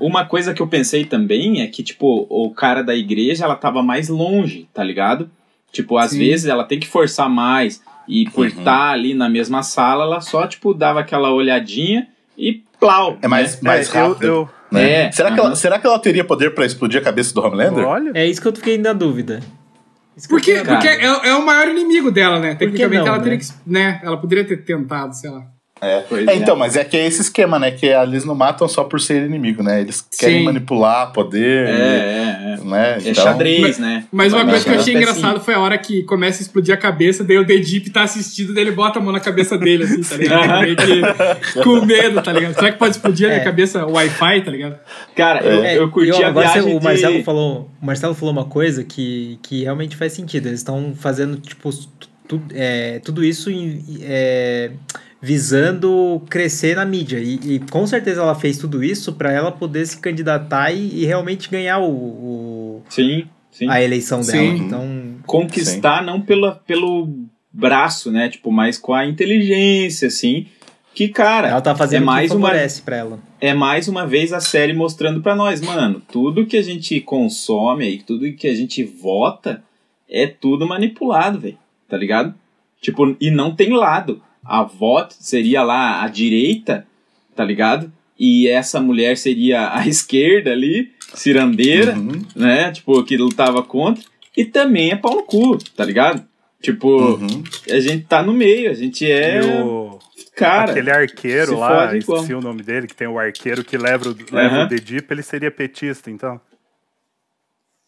Uma 0.00 0.24
coisa 0.24 0.54
que 0.54 0.62
eu 0.62 0.66
pensei 0.66 1.04
também 1.04 1.60
é 1.62 1.66
que, 1.66 1.82
tipo, 1.82 2.26
o 2.30 2.50
cara 2.54 2.82
da 2.82 2.94
igreja, 2.94 3.44
ela 3.44 3.54
tava 3.56 3.82
mais 3.82 4.08
longe, 4.08 4.68
tá 4.72 4.82
ligado? 4.82 5.30
Tipo, 5.72 5.98
às 5.98 6.12
Sim. 6.12 6.18
vezes 6.20 6.46
ela 6.46 6.64
tem 6.64 6.78
que 6.80 6.86
forçar 6.88 7.28
mais. 7.28 7.82
E 8.08 8.24
por 8.30 8.46
Uhum. 8.46 8.58
estar 8.58 8.90
ali 8.90 9.12
na 9.12 9.28
mesma 9.28 9.62
sala, 9.62 10.04
ela 10.04 10.20
só, 10.22 10.46
tipo, 10.46 10.72
dava 10.72 11.00
aquela 11.00 11.30
olhadinha 11.30 12.08
e 12.38 12.62
plau. 12.80 13.18
É 13.20 13.28
mais, 13.28 13.60
né? 13.60 13.70
mais 13.70 13.94
É, 13.94 13.98
eu- 14.00 14.08
rápido. 14.08 14.24
eu, 14.26 14.48
né? 14.72 14.90
É, 15.06 15.12
será, 15.12 15.30
que 15.32 15.38
ela, 15.40 15.54
será 15.54 15.78
que 15.78 15.86
ela 15.86 15.98
teria 15.98 16.24
poder 16.24 16.54
pra 16.54 16.64
explodir 16.64 16.98
a 17.00 17.04
cabeça 17.04 17.34
do 17.34 17.42
Homelander? 17.44 17.84
olha. 17.86 18.12
É 18.14 18.26
isso 18.26 18.40
que 18.40 18.48
eu 18.48 18.54
fiquei 18.56 18.78
na 18.78 18.94
dúvida. 18.94 19.40
Eu 20.16 20.22
Porque, 20.30 20.54
porque 20.64 20.88
é, 20.88 21.04
é 21.04 21.34
o 21.34 21.44
maior 21.44 21.68
inimigo 21.68 22.10
dela, 22.10 22.40
né? 22.40 22.52
que 22.54 22.60
Tecnicamente 22.60 23.00
não, 23.02 23.08
ela 23.08 23.18
né? 23.18 23.22
teria 23.24 23.38
que. 23.38 23.46
Né? 23.66 24.00
Ela 24.02 24.16
poderia 24.16 24.44
ter 24.44 24.64
tentado, 24.64 25.14
sei 25.14 25.30
lá. 25.30 25.42
É. 25.80 25.86
É, 25.88 26.04
é. 26.32 26.36
então, 26.36 26.56
mas 26.56 26.76
é 26.76 26.84
que 26.84 26.96
é 26.96 27.06
esse 27.06 27.22
esquema, 27.22 27.58
né? 27.58 27.70
Que 27.70 27.86
eles 27.86 28.24
não 28.24 28.34
matam 28.34 28.66
só 28.68 28.84
por 28.84 29.00
ser 29.00 29.24
inimigo, 29.24 29.62
né? 29.62 29.80
Eles 29.80 30.00
querem 30.18 30.38
Sim. 30.40 30.44
manipular 30.44 31.12
poder, 31.12 31.68
É, 31.68 31.70
é, 31.70 32.64
né? 32.64 32.98
é. 33.04 33.08
É 33.10 33.14
xadrez, 33.14 33.78
né? 33.78 34.04
Mas 34.12 34.32
uma 34.32 34.44
coisa 34.44 34.64
que 34.64 34.70
eu 34.70 34.74
achei 34.80 34.94
no 34.94 35.00
engraçado 35.00 35.40
foi 35.40 35.54
a 35.54 35.60
hora 35.60 35.78
que 35.78 36.02
começa 36.02 36.40
a 36.40 36.42
explodir 36.42 36.74
a 36.74 36.76
cabeça, 36.76 37.22
daí 37.24 37.38
o 37.38 37.46
The 37.46 37.56
Deep 37.58 37.90
tá 37.90 38.02
assistindo, 38.02 38.52
daí 38.54 38.64
ele 38.64 38.72
bota 38.72 38.98
a 38.98 39.02
mão 39.02 39.12
na 39.12 39.20
cabeça 39.20 39.56
dele, 39.56 39.84
assim, 39.84 40.02
tá 40.02 40.16
ligado? 40.16 40.60
Meio 40.62 40.76
que 40.76 41.62
com 41.62 41.84
medo, 41.84 42.22
tá 42.22 42.32
ligado? 42.32 42.54
Será 42.54 42.72
que 42.72 42.78
pode 42.78 42.96
explodir 42.96 43.26
a 43.26 43.30
minha 43.30 43.44
cabeça 43.44 43.84
o 43.86 43.92
Wi-Fi, 43.92 44.40
tá 44.42 44.50
ligado? 44.50 44.76
Cara, 45.14 45.44
eu, 45.44 45.62
É, 45.64 45.78
eu 45.78 45.90
curti 45.90 46.08
e, 46.10 46.12
ó, 46.12 46.24
a 46.24 46.28
agora 46.28 46.48
viagem 46.52 46.76
o 46.76 46.82
Marcelo 46.82 47.16
de... 47.18 47.22
falou, 47.24 47.70
o 47.80 47.86
Marcelo 47.86 48.14
falou 48.14 48.32
uma 48.32 48.44
coisa 48.44 48.84
que, 48.84 49.38
que 49.42 49.62
realmente 49.64 49.96
faz 49.96 50.12
sentido. 50.12 50.46
Eles 50.48 50.60
estão 50.60 50.94
fazendo 50.98 51.36
tipo 51.38 51.70
tu, 52.26 52.40
é, 52.54 53.00
tudo 53.04 53.24
isso 53.24 53.50
em- 53.50 53.82
é, 54.02 54.70
visando 55.20 56.22
crescer 56.30 56.76
na 56.76 56.84
mídia 56.84 57.18
e, 57.18 57.34
e 57.54 57.58
com 57.70 57.86
certeza 57.86 58.20
ela 58.22 58.34
fez 58.34 58.56
tudo 58.58 58.82
isso 58.84 59.12
para 59.12 59.32
ela 59.32 59.50
poder 59.50 59.84
se 59.86 59.98
candidatar 59.98 60.70
e, 60.72 61.02
e 61.02 61.04
realmente 61.04 61.48
ganhar 61.50 61.78
o, 61.80 61.90
o- 61.90 62.82
Sim, 62.88 63.24
sim. 63.50 63.68
a 63.68 63.82
eleição 63.82 64.20
dela. 64.20 64.38
Sim. 64.38 64.56
Então 64.56 65.08
Conquistar 65.26 66.02
não 66.02 66.20
pela, 66.20 66.52
pelo 66.66 67.08
braço, 67.52 68.10
né? 68.10 68.28
Tipo, 68.28 68.50
mas 68.50 68.78
com 68.78 68.94
a 68.94 69.06
inteligência, 69.06 70.08
assim. 70.08 70.46
Que, 70.94 71.08
cara, 71.08 71.48
ela 71.48 71.60
tá 71.60 71.76
fazendo 71.76 72.02
é 72.02 72.06
mais 72.06 72.30
o 72.30 72.34
que 72.34 72.38
uma 72.38 72.50
para 72.84 72.96
ela. 72.96 73.18
é 73.40 73.54
mais 73.54 73.86
uma 73.86 74.04
vez 74.06 74.32
a 74.32 74.40
série 74.40 74.72
mostrando 74.72 75.20
pra 75.20 75.36
nós, 75.36 75.60
mano, 75.60 76.02
tudo 76.10 76.46
que 76.46 76.56
a 76.56 76.62
gente 76.62 77.00
consome 77.00 77.84
aí, 77.84 77.98
tudo 77.98 78.32
que 78.32 78.48
a 78.48 78.54
gente 78.54 78.82
vota 78.82 79.62
é 80.10 80.26
tudo 80.26 80.66
manipulado, 80.66 81.38
velho. 81.38 81.58
Tá 81.88 81.96
ligado? 81.96 82.34
Tipo, 82.80 83.16
e 83.20 83.30
não 83.30 83.54
tem 83.54 83.72
lado. 83.72 84.20
A 84.48 84.62
voto 84.62 85.14
seria 85.20 85.62
lá 85.62 86.02
a 86.02 86.08
direita, 86.08 86.86
tá 87.36 87.44
ligado? 87.44 87.92
E 88.18 88.48
essa 88.48 88.80
mulher 88.80 89.16
seria 89.16 89.72
a 89.74 89.86
esquerda 89.88 90.50
ali, 90.50 90.90
cirandeira, 91.14 91.94
Uhum, 91.94 92.22
né? 92.34 92.72
Tipo, 92.72 93.02
que 93.04 93.16
lutava 93.16 93.62
contra. 93.62 94.02
E 94.36 94.44
também 94.44 94.90
é 94.90 94.96
pau 94.96 95.14
no 95.16 95.22
cu, 95.24 95.58
tá 95.76 95.84
ligado? 95.84 96.26
Tipo, 96.62 96.88
uhum. 96.88 97.42
a 97.70 97.78
gente 97.80 98.04
tá 98.06 98.22
no 98.22 98.32
meio, 98.32 98.70
a 98.70 98.74
gente 98.74 99.08
é. 99.10 99.40
O, 99.62 99.98
Cara, 100.34 100.70
aquele 100.70 100.90
arqueiro 100.90 101.58
lá, 101.58 101.96
esqueci 101.96 102.32
o 102.34 102.40
nome 102.40 102.62
dele, 102.62 102.86
que 102.86 102.94
tem 102.94 103.08
o 103.08 103.18
arqueiro 103.18 103.64
que 103.64 103.76
leva, 103.76 104.08
o- 104.10 104.16
leva 104.34 104.54
Aham. 104.56 104.64
o 104.66 104.68
The 104.68 104.76
Deep, 104.76 105.06
ele 105.12 105.22
seria 105.22 105.50
petista, 105.50 106.10
então. 106.10 106.40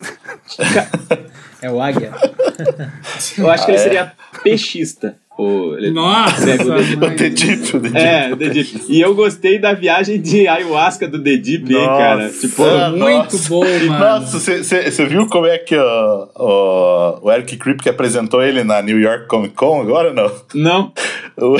É 1.62 1.70
o 1.70 1.80
Águia. 1.80 2.12
eu 3.36 3.50
acho 3.50 3.66
que 3.66 3.72
Ah, 3.72 3.74
ele 3.74 3.80
é? 3.80 3.84
seria 3.84 4.12
peixista. 4.42 5.18
O, 5.40 5.74
ele 5.78 5.90
Nossa! 5.90 6.44
pega 6.44 6.64
o 6.64 6.68
mãe. 6.68 6.94
O 6.94 7.16
The 7.16 7.30
Deep, 7.30 7.76
o 7.76 7.80
Deep. 7.80 7.96
É, 7.96 8.32
o 8.32 8.36
Deep. 8.36 8.84
E 8.88 9.00
eu 9.00 9.14
gostei 9.14 9.58
da 9.58 9.72
viagem 9.72 10.20
de 10.20 10.46
ayahuasca 10.46 11.08
do 11.08 11.22
The 11.22 11.36
Deep, 11.36 11.74
hein, 11.74 11.86
cara. 11.86 12.28
Tipo, 12.28 12.62
Muito 12.96 13.38
bom, 13.48 13.64
mano. 13.64 13.98
Nossa, 14.20 14.38
você 14.38 15.06
viu 15.06 15.26
como 15.28 15.46
é 15.46 15.56
que 15.58 15.76
ó, 15.76 16.28
ó, 16.34 17.18
o 17.22 17.32
Eric 17.32 17.56
Krip 17.56 17.82
que 17.82 17.88
apresentou 17.88 18.42
ele 18.42 18.62
na 18.64 18.82
New 18.82 18.98
York 19.00 19.26
Comic 19.28 19.54
Con 19.54 19.80
agora 19.80 20.08
ou 20.08 20.14
não? 20.14 20.32
não, 20.54 20.92
O 21.38 21.56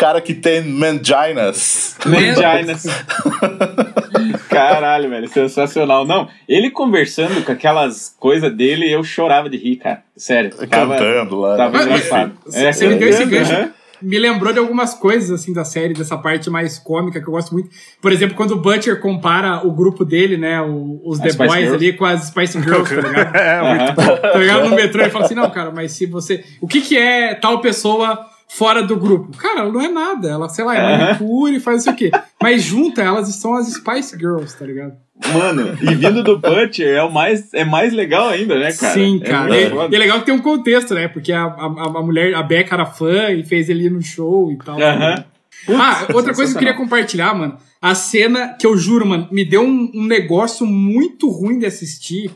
cara 0.00 0.18
que 0.22 0.32
tem 0.32 0.62
manginas. 0.62 1.94
Mendinas. 2.06 2.86
Caralho, 4.48 5.10
velho, 5.10 5.28
sensacional. 5.28 6.06
Não, 6.06 6.26
ele 6.48 6.70
conversando 6.70 7.44
com 7.44 7.52
aquelas 7.52 8.14
coisas 8.18 8.50
dele, 8.56 8.90
eu 8.90 9.04
chorava 9.04 9.48
de 9.50 9.58
rir, 9.58 9.76
cara. 9.76 10.02
Sério. 10.16 10.50
Tava, 10.68 10.96
Cantando 10.96 11.38
lá. 11.40 11.56
tava 11.56 11.72
Mas- 11.72 11.86
engraçado. 11.86 12.32
mas- 12.50 12.76
você 12.76 12.88
me 12.88 12.94
deu 12.96 13.08
esse 13.08 13.24
cantando, 13.26 13.48
gancho. 13.50 13.70
Me 14.02 14.18
lembrou 14.18 14.50
de 14.50 14.58
algumas 14.58 14.94
coisas, 14.94 15.30
assim, 15.30 15.52
da 15.52 15.62
série, 15.62 15.92
dessa 15.92 16.16
parte 16.16 16.48
mais 16.48 16.78
cômica, 16.78 17.20
que 17.20 17.28
eu 17.28 17.32
gosto 17.32 17.52
muito. 17.52 17.68
Por 18.00 18.10
exemplo, 18.10 18.34
quando 18.34 18.52
o 18.52 18.56
Butcher 18.56 18.98
compara 18.98 19.60
o 19.66 19.70
grupo 19.70 20.06
dele, 20.06 20.38
né, 20.38 20.58
o- 20.62 21.02
os 21.04 21.18
As 21.18 21.24
The 21.24 21.30
Spice 21.32 21.46
Boys 21.48 21.60
Girls. 21.60 21.74
ali 21.84 21.92
com 21.92 22.04
as 22.06 22.22
Spice 22.28 22.58
Girls, 22.62 22.94
tá 22.94 23.00
ligado? 23.06 23.36
É, 23.36 23.60
muito 23.62 24.00
Aham. 24.00 24.16
tá 24.16 24.38
ligado? 24.38 24.68
No 24.70 24.74
metrô, 24.74 25.02
ele 25.02 25.10
fala 25.10 25.26
assim, 25.26 25.34
não, 25.34 25.50
cara, 25.50 25.70
mas 25.70 25.92
se 25.92 26.06
você... 26.06 26.42
O 26.62 26.66
que 26.66 26.80
que 26.80 26.96
é 26.96 27.34
tal 27.34 27.60
pessoa 27.60 28.26
fora 28.52 28.82
do 28.82 28.96
grupo? 28.96 29.36
Cara, 29.36 29.60
ela 29.60 29.72
não 29.72 29.80
é 29.80 29.88
nada. 29.88 30.28
Ela, 30.28 30.48
sei 30.48 30.64
lá, 30.64 30.76
é 30.76 30.98
manicure 30.98 31.56
e 31.56 31.60
faz 31.60 31.78
não 31.78 31.82
sei 31.84 31.92
o 31.92 31.96
quê. 31.96 32.10
Mas 32.42 32.62
junta, 32.62 33.02
elas 33.02 33.28
são 33.36 33.54
as 33.54 33.68
Spice 33.68 34.16
Girls, 34.18 34.56
tá 34.58 34.66
ligado? 34.66 34.92
Mano, 35.34 35.76
e 35.82 35.94
vindo 35.94 36.22
do 36.22 36.38
Butcher 36.38 36.96
é 36.96 37.02
o 37.02 37.12
mais, 37.12 37.52
é 37.52 37.64
mais 37.64 37.92
legal 37.92 38.28
ainda, 38.30 38.58
né, 38.58 38.72
cara? 38.72 38.94
Sim, 38.94 39.20
É 39.22 39.28
cara. 39.28 39.48
muito 39.54 39.92
E, 39.92 39.92
e 39.92 39.96
é 39.96 39.98
legal 39.98 40.18
que 40.20 40.26
tem 40.26 40.34
um 40.34 40.40
contexto, 40.40 40.94
né? 40.94 41.08
Porque 41.08 41.30
a, 41.32 41.44
a, 41.44 41.64
a 41.66 42.02
mulher, 42.02 42.34
a 42.34 42.42
Becca 42.42 42.74
era 42.74 42.86
fã 42.86 43.30
e 43.30 43.44
fez 43.44 43.68
ele 43.68 43.84
ir 43.84 43.90
no 43.90 44.02
show 44.02 44.50
e 44.50 44.56
tal. 44.58 44.80
Aham. 44.80 45.24
Ah, 45.68 46.06
outra 46.14 46.32
coisa 46.34 46.52
que 46.52 46.56
eu 46.56 46.58
queria 46.60 46.74
compartilhar, 46.74 47.34
mano. 47.34 47.56
A 47.82 47.94
cena 47.94 48.56
que 48.58 48.66
eu 48.66 48.76
juro, 48.78 49.06
mano, 49.06 49.28
me 49.30 49.44
deu 49.44 49.62
um, 49.62 49.90
um 49.94 50.04
negócio 50.06 50.66
muito 50.66 51.28
ruim 51.30 51.58
de 51.58 51.66
assistir. 51.66 52.30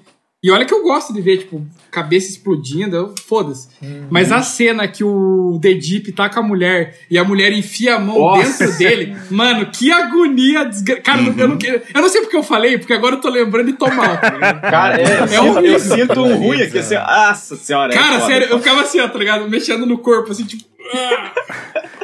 E 0.44 0.50
olha 0.50 0.66
que 0.66 0.74
eu 0.74 0.82
gosto 0.82 1.10
de 1.14 1.22
ver, 1.22 1.38
tipo, 1.38 1.66
cabeça 1.90 2.28
explodindo, 2.28 2.94
eu- 2.94 3.14
foda-se. 3.26 3.66
Mas 4.10 4.30
a 4.30 4.42
cena 4.42 4.86
que 4.86 5.02
o 5.02 5.58
The 5.62 5.72
Deep 5.72 6.12
tá 6.12 6.28
com 6.28 6.40
a 6.40 6.42
mulher 6.42 6.98
e 7.10 7.16
a 7.16 7.24
mulher 7.24 7.50
enfia 7.52 7.94
a 7.94 7.98
mão 7.98 8.18
Nossa. 8.18 8.66
dentro 8.66 8.76
dele, 8.78 9.16
mano, 9.30 9.70
que 9.72 9.90
agonia. 9.90 10.66
Desgra... 10.66 11.00
Cara, 11.00 11.22
eu, 11.22 11.48
não, 11.48 11.56
quero- 11.56 11.80
eu 11.94 12.02
não 12.02 12.08
sei 12.10 12.20
porque 12.20 12.36
eu 12.36 12.42
falei, 12.42 12.76
porque 12.76 12.92
agora 12.92 13.14
eu 13.14 13.20
tô 13.22 13.30
lembrando 13.30 13.70
e 13.70 13.72
tô 13.72 13.86
mal. 13.88 14.18
Tá? 14.18 14.54
Cara, 14.60 15.00
é, 15.00 15.22
eu, 15.22 15.26
sinto- 15.28 15.40
horrível. 15.48 15.72
eu 15.72 15.80
sinto 15.80 16.20
um 16.22 16.36
ruim 16.36 16.60
aqui, 16.60 16.78
assim, 16.78 16.94
nossa 16.96 17.56
senhora. 17.56 17.94
é 17.94 17.96
Cara, 17.96 18.20
foda, 18.20 18.26
sério, 18.26 18.48
eu 18.50 18.58
ficava 18.58 18.82
assim, 18.82 19.00
ó, 19.00 19.08
tá 19.08 19.18
ligado? 19.18 19.48
Mexendo 19.48 19.86
no 19.86 19.96
corpo, 19.96 20.30
assim, 20.30 20.44
tipo. 20.44 20.62
ah. 20.94 21.32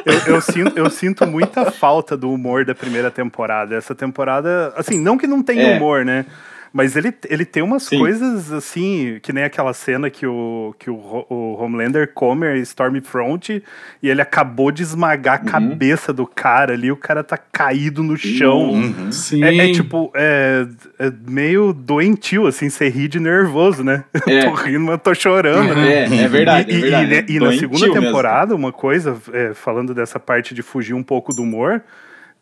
Eu, 0.03 0.33
eu 0.33 0.41
sinto, 0.41 0.75
eu 0.75 0.89
sinto 0.89 1.27
muita 1.27 1.69
falta 1.69 2.17
do 2.17 2.31
humor 2.31 2.65
da 2.65 2.73
primeira 2.73 3.11
temporada. 3.11 3.75
Essa 3.75 3.93
temporada, 3.93 4.73
assim, 4.75 4.99
não 4.99 5.15
que 5.15 5.27
não 5.27 5.43
tenha 5.43 5.61
É. 5.73 5.77
humor, 5.77 6.03
né? 6.03 6.25
Mas 6.73 6.95
ele, 6.95 7.13
ele 7.29 7.43
tem 7.43 7.61
umas 7.61 7.83
Sim. 7.83 7.99
coisas 7.99 8.49
assim, 8.51 9.19
que 9.21 9.33
nem 9.33 9.43
aquela 9.43 9.73
cena 9.73 10.09
que 10.09 10.25
o, 10.25 10.73
que 10.79 10.89
o, 10.89 11.25
o 11.29 11.57
Homelander 11.61 12.09
come 12.13 12.47
a 12.47 12.55
Stormfront 12.57 13.61
e 14.01 14.09
ele 14.09 14.21
acabou 14.21 14.71
de 14.71 14.81
esmagar 14.81 15.39
a 15.39 15.41
Uhum. 15.41 15.45
cabeça 15.69 16.13
do 16.13 16.25
cara 16.25 16.73
ali, 16.73 16.89
o 16.91 16.95
cara 16.95 17.23
tá 17.25 17.37
caído 17.37 18.01
no 18.01 18.15
chão. 18.15 18.71
Uhum. 18.71 19.11
Sim. 19.11 19.43
É, 19.43 19.69
é 19.69 19.71
tipo, 19.73 20.11
é, 20.15 20.65
é 20.97 21.11
meio 21.27 21.73
doentio, 21.73 22.47
assim, 22.47 22.69
você 22.69 22.87
ri 22.87 23.07
de 23.07 23.19
nervoso, 23.19 23.83
né? 23.83 24.05
É. 24.27 24.45
tô 24.45 24.51
rindo, 24.53 24.79
mas 24.85 25.01
tô 25.01 25.13
chorando, 25.13 25.75
né? 25.75 26.03
É, 26.05 26.23
é 26.23 26.27
verdade, 26.29 26.71
E, 26.71 26.75
é 26.75 26.77
e- 26.77 26.81
verdade. 26.81 27.33
e, 27.33 27.35
e 27.35 27.39
na 27.39 27.51
segunda 27.51 27.87
mesmo. 27.87 28.01
temporada, 28.01 28.55
uma 28.55 28.71
coisa, 28.71 29.17
é, 29.33 29.53
falando 29.53 29.93
dessa 29.93 30.19
parte 30.19 30.53
de 30.53 30.61
fugir 30.61 30.93
um 30.93 31.03
pouco 31.03 31.33
do 31.33 31.41
humor, 31.43 31.81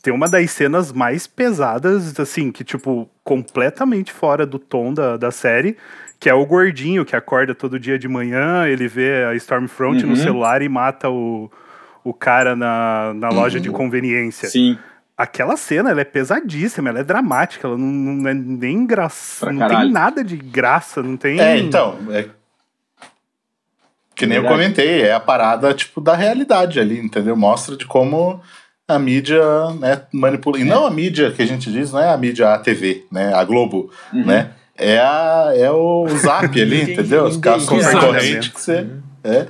tem 0.01 0.13
uma 0.13 0.29
das 0.29 0.49
cenas 0.51 0.91
mais 0.91 1.27
pesadas, 1.27 2.17
assim, 2.19 2.51
que, 2.51 2.63
tipo, 2.63 3.09
completamente 3.23 4.11
fora 4.13 4.45
do 4.45 4.57
tom 4.57 4.93
da, 4.93 5.17
da 5.17 5.29
série, 5.31 5.75
que 6.19 6.29
é 6.29 6.33
o 6.33 6.45
gordinho 6.45 7.03
que 7.05 7.15
acorda 7.15 7.53
todo 7.53 7.79
dia 7.79 7.99
de 7.99 8.07
manhã, 8.07 8.65
ele 8.67 8.87
vê 8.87 9.25
a 9.25 9.35
Stormfront 9.35 10.03
no 10.03 10.09
Uhum. 10.09 10.15
celular 10.15 10.61
e 10.61 10.69
mata 10.69 11.09
o, 11.09 11.51
o 12.03 12.13
cara 12.13 12.55
na, 12.55 13.13
na 13.15 13.29
loja 13.29 13.59
de 13.59 13.69
conveniência. 13.69 14.49
Sim. 14.49 14.77
Aquela 15.17 15.57
cena, 15.57 15.89
ela 15.91 15.99
é 15.99 16.05
pesadíssima, 16.05 16.87
ela 16.89 16.99
é 16.99 17.03
dramática, 17.03 17.67
ela 17.67 17.77
não, 17.77 17.85
não 17.87 18.29
é 18.29 18.33
nem 18.33 18.77
engraçada, 18.77 19.51
não 19.51 19.59
caralho. 19.59 19.81
tem 19.83 19.91
nada 19.91 20.23
de 20.23 20.37
graça, 20.37 21.03
não 21.03 21.17
tem... 21.17 21.41
É, 21.41 21.57
então. 21.57 21.97
é- 22.09 22.29
Que 24.15 24.25
nem 24.25 24.37
eu 24.37 24.43
comentei, 24.45 25.01
é 25.03 25.13
a 25.13 25.19
parada, 25.19 25.73
tipo, 25.73 26.01
da 26.01 26.15
realidade 26.15 26.79
ali, 26.79 26.99
entendeu? 26.99 27.35
Mostra 27.37 27.75
de 27.77 27.85
como 27.85 28.41
a 28.89 28.99
mídia, 28.99 29.41
né, 29.79 30.01
manipula. 30.11 30.59
E 30.59 30.63
não 30.63 30.85
a 30.85 30.91
mídia 30.91 31.31
que 31.31 31.41
a 31.41 31.45
gente 31.45 31.71
diz, 31.71 31.91
não 31.91 31.99
é 31.99 32.09
a 32.09 32.17
mídia 32.17 32.53
a 32.53 32.57
TV, 32.57 33.05
né? 33.11 33.33
A 33.33 33.43
Globo, 33.43 33.91
Uhum. 34.13 34.25
né? 34.25 34.51
É, 34.77 34.97
a, 34.97 35.51
é 35.55 35.69
o 35.71 36.07
zap 36.09 36.45
ali, 36.61 36.93
entendeu? 36.93 37.25
Os 37.25 37.37
caras 37.37 37.63
engajada, 37.69 37.99
concorrentes 37.99 38.47
né? 38.47 38.53
que 38.53 38.61
você. 38.61 38.87
É. 39.23 39.47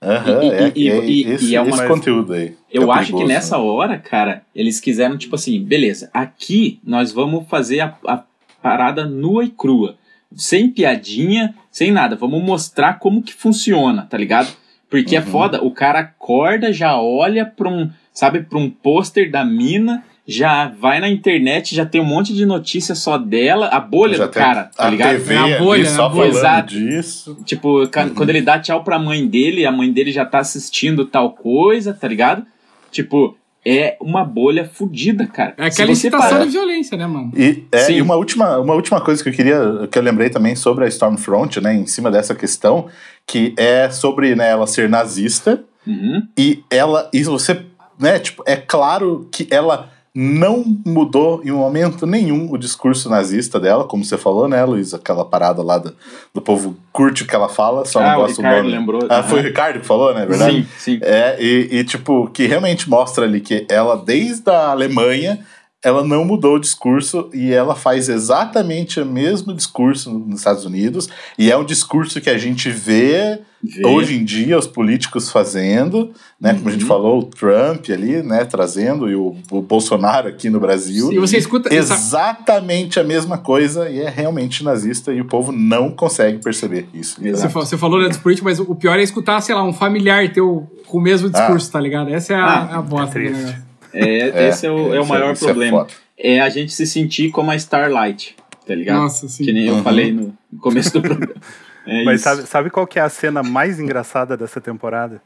Aham, 0.00 0.42
E- 0.42 0.50
é, 0.50 0.72
e- 0.76 0.88
é, 0.90 1.04
e- 1.04 1.22
esse, 1.32 1.44
e 1.52 1.56
é 1.56 1.60
uma- 1.60 1.70
esse 1.76 1.86
conteúdo 1.86 2.32
aí. 2.32 2.54
Eu 2.72 2.92
é 2.92 2.98
acho 2.98 3.16
que 3.16 3.24
nessa 3.24 3.58
hora, 3.58 3.98
cara, 3.98 4.42
eles 4.54 4.78
quiseram, 4.80 5.16
tipo 5.18 5.34
assim, 5.34 5.60
beleza, 5.62 6.08
aqui 6.14 6.78
nós 6.84 7.10
vamos 7.12 7.48
fazer 7.48 7.80
a, 7.80 7.94
a 8.06 8.22
parada 8.62 9.04
nua 9.06 9.44
e 9.44 9.48
crua. 9.48 9.96
Sem 10.36 10.68
piadinha, 10.70 11.54
sem 11.70 11.90
nada. 11.90 12.14
Vamos 12.14 12.42
mostrar 12.42 12.98
como 12.98 13.22
que 13.22 13.32
funciona, 13.32 14.06
tá 14.08 14.16
ligado? 14.18 14.48
Porque 14.90 15.16
é 15.16 15.20
Uhum. 15.20 15.26
foda, 15.26 15.64
o 15.64 15.70
cara 15.70 16.00
acorda, 16.00 16.72
já 16.72 16.96
olha 17.00 17.44
pra 17.46 17.68
um, 17.68 17.90
sabe, 18.18 18.40
pra 18.40 18.58
um 18.58 18.68
pôster 18.68 19.30
da 19.30 19.44
mina, 19.44 20.02
já 20.26 20.68
vai 20.68 21.00
na 21.00 21.08
internet, 21.08 21.74
já 21.74 21.86
tem 21.86 22.00
um 22.00 22.04
monte 22.04 22.34
de 22.34 22.44
notícia 22.44 22.94
só 22.94 23.16
dela, 23.16 23.68
a 23.68 23.78
bolha 23.80 24.16
Já 24.18 24.26
do 24.26 24.32
cara, 24.32 24.64
tá 24.76 24.86
a 24.86 24.90
ligado? 24.90 25.10
TV 25.12 25.34
Na 25.34 25.44
ali 25.44 25.58
bolha, 25.58 25.84
só 25.88 26.08
na 26.08 26.14
bolha. 26.14 26.28
Exato. 26.28 26.68
disso. 26.74 27.38
Tipo, 27.44 27.86
ca- 27.88 28.10
quando 28.10 28.30
ele 28.30 28.42
dá 28.42 28.58
tchau 28.58 28.82
pra 28.82 28.98
mãe 28.98 29.26
dele, 29.26 29.64
a 29.64 29.70
mãe 29.72 29.90
dele 29.92 30.10
já 30.12 30.24
tá 30.26 30.38
assistindo 30.40 31.04
tal 31.06 31.30
coisa, 31.32 31.94
tá 31.94 32.06
ligado? 32.08 32.44
Tipo, 32.90 33.38
é 33.64 33.96
uma 34.00 34.24
bolha 34.24 34.64
fodida, 34.70 35.26
cara. 35.26 35.54
É 35.56 35.66
aquela 35.66 35.90
incitação 35.92 36.30
parar- 36.30 36.44
de 36.44 36.50
violência, 36.50 36.96
né, 36.98 37.06
mano? 37.06 37.30
E, 37.36 37.64
é, 37.72 37.78
Sim. 37.78 37.94
e 37.94 38.02
uma, 38.02 38.16
última, 38.16 38.58
uma 38.58 38.74
última 38.74 39.00
coisa 39.00 39.22
que 39.22 39.28
eu 39.28 39.32
queria, 39.32 39.88
que 39.90 39.98
eu 39.98 40.02
lembrei 40.02 40.28
também 40.28 40.54
sobre 40.56 40.84
a 40.84 40.88
Stormfront, 40.88 41.60
né, 41.60 41.74
em 41.74 41.86
cima 41.86 42.10
dessa 42.10 42.34
questão, 42.34 42.86
que 43.26 43.54
é 43.56 43.88
sobre 43.90 44.34
né, 44.34 44.50
ela 44.50 44.66
ser 44.66 44.88
nazista 44.88 45.62
Uhum. 45.86 46.22
e 46.36 46.62
ela, 46.70 47.08
e 47.14 47.22
você, 47.24 47.62
né, 47.98 48.18
tipo, 48.18 48.42
é 48.46 48.56
claro 48.56 49.28
que 49.30 49.46
ela 49.50 49.90
não 50.14 50.64
mudou 50.84 51.42
em 51.44 51.52
momento 51.52 52.04
nenhum 52.04 52.50
o 52.50 52.58
discurso 52.58 53.08
nazista 53.08 53.60
dela, 53.60 53.84
como 53.84 54.04
você 54.04 54.18
falou, 54.18 54.48
né, 54.48 54.64
Luiz? 54.64 54.92
Aquela 54.92 55.24
parada 55.24 55.62
lá 55.62 55.78
do, 55.78 55.94
do 56.34 56.40
povo 56.40 56.76
curte 56.92 57.22
o 57.22 57.26
que 57.26 57.34
ela 57.36 57.48
fala, 57.48 57.84
só 57.84 58.00
Ah, 58.00 58.12
não 58.12 58.18
o 58.18 58.20
gosta 58.22 58.42
Ricardo 58.42 58.64
nome. 58.64 58.76
lembrou. 58.76 59.06
Ah, 59.08 59.22
foi 59.22 59.38
o 59.40 59.42
Ricardo 59.42 59.78
que 59.80 59.86
falou, 59.86 60.12
né? 60.12 60.26
Verdade? 60.26 60.62
Sim, 60.62 60.98
sim. 60.98 61.00
É, 61.02 61.36
e, 61.40 61.68
e, 61.78 61.84
tipo, 61.84 62.28
que 62.32 62.46
realmente 62.46 62.90
mostra 62.90 63.24
ali 63.24 63.40
que 63.40 63.64
ela, 63.68 63.96
desde 63.96 64.50
a 64.50 64.70
Alemanha, 64.70 65.38
ela 65.84 66.02
não 66.04 66.24
mudou 66.24 66.56
o 66.56 66.58
discurso 66.60 67.30
e 67.32 67.52
ela 67.52 67.76
faz 67.76 68.08
exatamente 68.08 69.00
o 69.00 69.06
mesmo 69.06 69.54
discurso 69.54 70.10
nos 70.10 70.40
Estados 70.40 70.64
Unidos. 70.64 71.08
E 71.38 71.50
é 71.52 71.56
um 71.56 71.64
discurso 71.64 72.20
que 72.20 72.28
a 72.28 72.36
gente 72.36 72.68
vê, 72.68 73.38
Vê. 73.62 73.86
hoje 73.86 74.16
em 74.16 74.24
dia 74.24 74.58
os 74.58 74.66
políticos 74.66 75.30
fazendo, 75.30 76.10
né? 76.40 76.52
Como 76.54 76.68
a 76.68 76.72
gente 76.72 76.82
Uhum. 76.82 76.88
falou, 76.88 77.18
o 77.20 77.22
Trump 77.24 77.86
ali, 77.90 78.22
né? 78.24 78.44
Trazendo, 78.44 79.08
e 79.08 79.14
o, 79.14 79.36
o 79.52 79.62
Bolsonaro 79.62 80.26
aqui 80.28 80.50
no 80.50 80.58
Brasil. 80.58 81.12
E 81.12 81.18
você 81.18 81.38
escuta. 81.38 81.72
essa- 81.72 81.94
Exatamente 81.94 82.98
a 82.98 83.04
mesma 83.04 83.38
coisa 83.38 83.88
e 83.88 84.00
é 84.00 84.08
realmente 84.10 84.64
nazista 84.64 85.12
e 85.12 85.20
o 85.20 85.24
povo 85.26 85.52
não 85.52 85.90
consegue 85.92 86.38
perceber 86.42 86.88
isso. 86.92 87.20
Você, 87.22 87.46
você 87.48 87.78
falou 87.78 88.00
né, 88.00 88.08
dos 88.08 88.18
políticos, 88.18 88.50
mas 88.58 88.60
o 88.68 88.74
pior 88.74 88.98
é 88.98 89.02
escutar, 89.02 89.40
sei 89.40 89.54
lá, 89.54 89.62
um 89.62 89.72
familiar 89.72 90.32
teu 90.32 90.68
com 90.86 90.98
o 90.98 91.00
mesmo 91.00 91.30
discurso, 91.30 91.70
tá 91.70 91.80
ligado? 91.80 92.12
Essa 92.12 92.32
é 92.32 92.36
a, 92.36 92.44
Ah, 92.44 92.78
a 92.78 92.82
bosta 92.82 93.06
do 93.06 93.12
triste. 93.12 93.36
negócio. 93.36 93.67
É, 93.92 94.48
esse 94.48 94.66
é 94.66 94.70
o, 94.70 94.94
é 94.94 94.98
o 94.98 95.02
isso 95.02 95.08
maior 95.08 95.32
isso 95.32 95.44
problema. 95.44 95.86
É, 96.16 96.40
a 96.40 96.48
gente 96.48 96.72
se 96.72 96.86
sentir 96.86 97.30
como 97.30 97.50
a 97.50 97.56
Starlight, 97.56 98.36
tá 98.66 98.74
ligado? 98.74 98.98
Nossa, 99.02 99.28
sim. 99.28 99.44
Que 99.44 99.52
nem 99.52 99.66
eu 99.66 99.74
Uhum. 99.76 99.82
falei 99.82 100.12
no 100.12 100.36
começo 100.60 100.92
do 100.92 101.02
programa. 101.02 101.34
É 101.90 102.04
Mas 102.04 102.16
isso. 102.20 102.24
sabe, 102.24 102.42
sabe 102.46 102.70
qual 102.70 102.86
que 102.86 102.98
é 102.98 103.02
a 103.02 103.08
cena 103.08 103.42
mais 103.42 103.80
engraçada 103.80 104.36
dessa 104.36 104.60
temporada? 104.60 105.22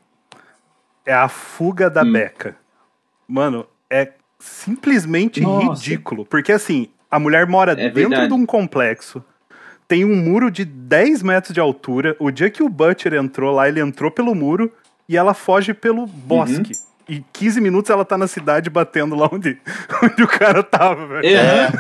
É 1.05 1.13
a 1.13 1.29
fuga 1.29 1.91
da 1.91 2.05
Hum. 2.05 2.13
Becca. 2.13 2.55
Mano, 3.27 3.67
é 3.91 4.13
simplesmente 4.39 5.41
Nossa. 5.41 5.83
ridículo. 5.83 6.25
Porque 6.25 6.53
assim, 6.53 6.89
a 7.11 7.19
mulher 7.19 7.49
mora 7.49 7.73
É 7.73 7.77
dentro 7.91 7.95
verdade. 8.11 8.29
de 8.29 8.35
um 8.35 8.47
complexo. 8.47 9.25
Tem 9.89 10.05
um 10.05 10.15
muro 10.15 10.53
de 10.53 10.65
10 10.65 11.21
metros 11.25 11.53
de 11.53 11.59
altura. 11.59 12.15
O 12.21 12.31
dia 12.31 12.49
que 12.49 12.63
o 12.63 12.69
Butcher 12.69 13.15
entrou 13.15 13.53
lá, 13.53 13.69
ele 13.69 13.81
entrou 13.81 14.09
pelo 14.11 14.33
muro 14.33 14.73
e 15.09 15.17
ela 15.17 15.35
foge 15.35 15.75
pelo 15.75 16.07
bosque. 16.07 16.75
Uhum. 16.75 16.79
E 17.13 17.23
15 17.33 17.61
minutos 17.61 17.91
ela 17.91 18.05
tá 18.05 18.17
na 18.17 18.27
cidade 18.27 18.71
batendo 18.71 19.15
lá 19.15 19.29
onde, 19.31 19.59
onde 20.03 20.23
o 20.23 20.27
cara 20.29 20.63
tava, 20.63 21.07
velho. 21.07 21.27
É, 21.27 21.71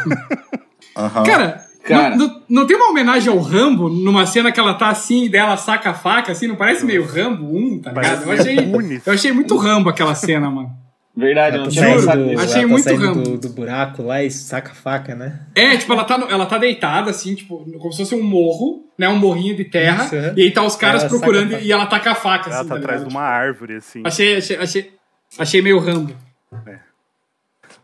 Aham. 0.96 1.22
Cara, 1.24 1.64
Cara. 1.84 2.10
Não, 2.16 2.28
não- 2.28 2.42
não 2.48 2.66
tem 2.66 2.76
uma 2.76 2.90
homenagem 2.90 3.32
ao 3.32 3.38
Rambo 3.40 3.88
numa 3.88 4.24
cena 4.24 4.52
que 4.52 4.60
ela 4.60 4.74
tá 4.74 4.88
assim 4.90 5.24
e 5.24 5.28
dela 5.28 5.56
saca 5.56 5.90
a 5.90 5.94
faca, 5.94 6.30
assim? 6.30 6.46
Não 6.46 6.54
parece 6.54 6.84
meio 6.84 7.04
Rambo 7.04 7.44
1, 7.44 7.80
tá 7.80 7.90
ligado? 7.92 8.22
Eu 8.24 8.32
achei, 8.32 8.56
eu 9.04 9.12
achei 9.12 9.32
muito 9.32 9.56
Rambo 9.56 9.88
aquela 9.88 10.14
cena, 10.14 10.48
mano. 10.48 10.70
verdade, 11.16 11.56
eu 11.56 11.62
Ela 11.62 11.64
não 11.64 11.74
tá 11.74 11.80
tinha 11.80 11.94
pensado 11.96 12.24
nisso. 12.24 12.42
achei 12.44 12.54
ela 12.58 12.62
tá 12.62 12.68
muito 12.68 12.84
saindo 12.84 13.04
Rambo. 13.04 13.22
do, 13.22 13.38
do 13.38 13.48
buraco 13.48 14.02
lá 14.04 14.22
e 14.22 14.30
saca 14.30 14.70
a 14.70 14.74
faca, 14.74 15.16
né? 15.16 15.40
É, 15.56 15.76
tipo, 15.76 15.92
ela 15.92 16.04
tá, 16.04 16.16
no- 16.18 16.30
ela 16.30 16.46
tá 16.46 16.56
deitada, 16.56 17.10
assim, 17.10 17.34
tipo, 17.34 17.64
como 17.80 17.90
se 17.92 17.98
fosse 17.98 18.14
um 18.14 18.22
morro, 18.22 18.84
né? 18.96 19.08
Um 19.08 19.16
morrinho 19.18 19.56
de 19.56 19.64
terra. 19.64 20.04
Isso, 20.04 20.14
é. 20.14 20.34
E 20.36 20.42
aí 20.42 20.50
tá 20.52 20.62
os 20.62 20.76
caras 20.76 21.00
Ela 21.02 21.10
procurando 21.10 21.58
e 21.58 21.72
ela 21.72 21.86
tá 21.86 21.98
com 21.98 22.08
a 22.10 22.14
faca, 22.14 22.48
Ela 22.48 22.60
assim. 22.60 22.68
tá 22.68 22.74
tá 22.76 22.80
atrás 22.80 23.02
de 23.02 23.08
uma 23.10 23.22
árvore, 23.22 23.74
assim. 23.78 24.02
Achei, 24.06 24.36
achei, 24.36 24.56
achei, 24.56 24.90
achei 25.38 25.62
meio 25.62 25.78
Rambo. 25.78 26.14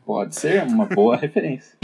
Pode 0.04 0.34
ser 0.34 0.62
uma 0.62 0.86
boa 0.86 1.16
referência. 1.18 1.76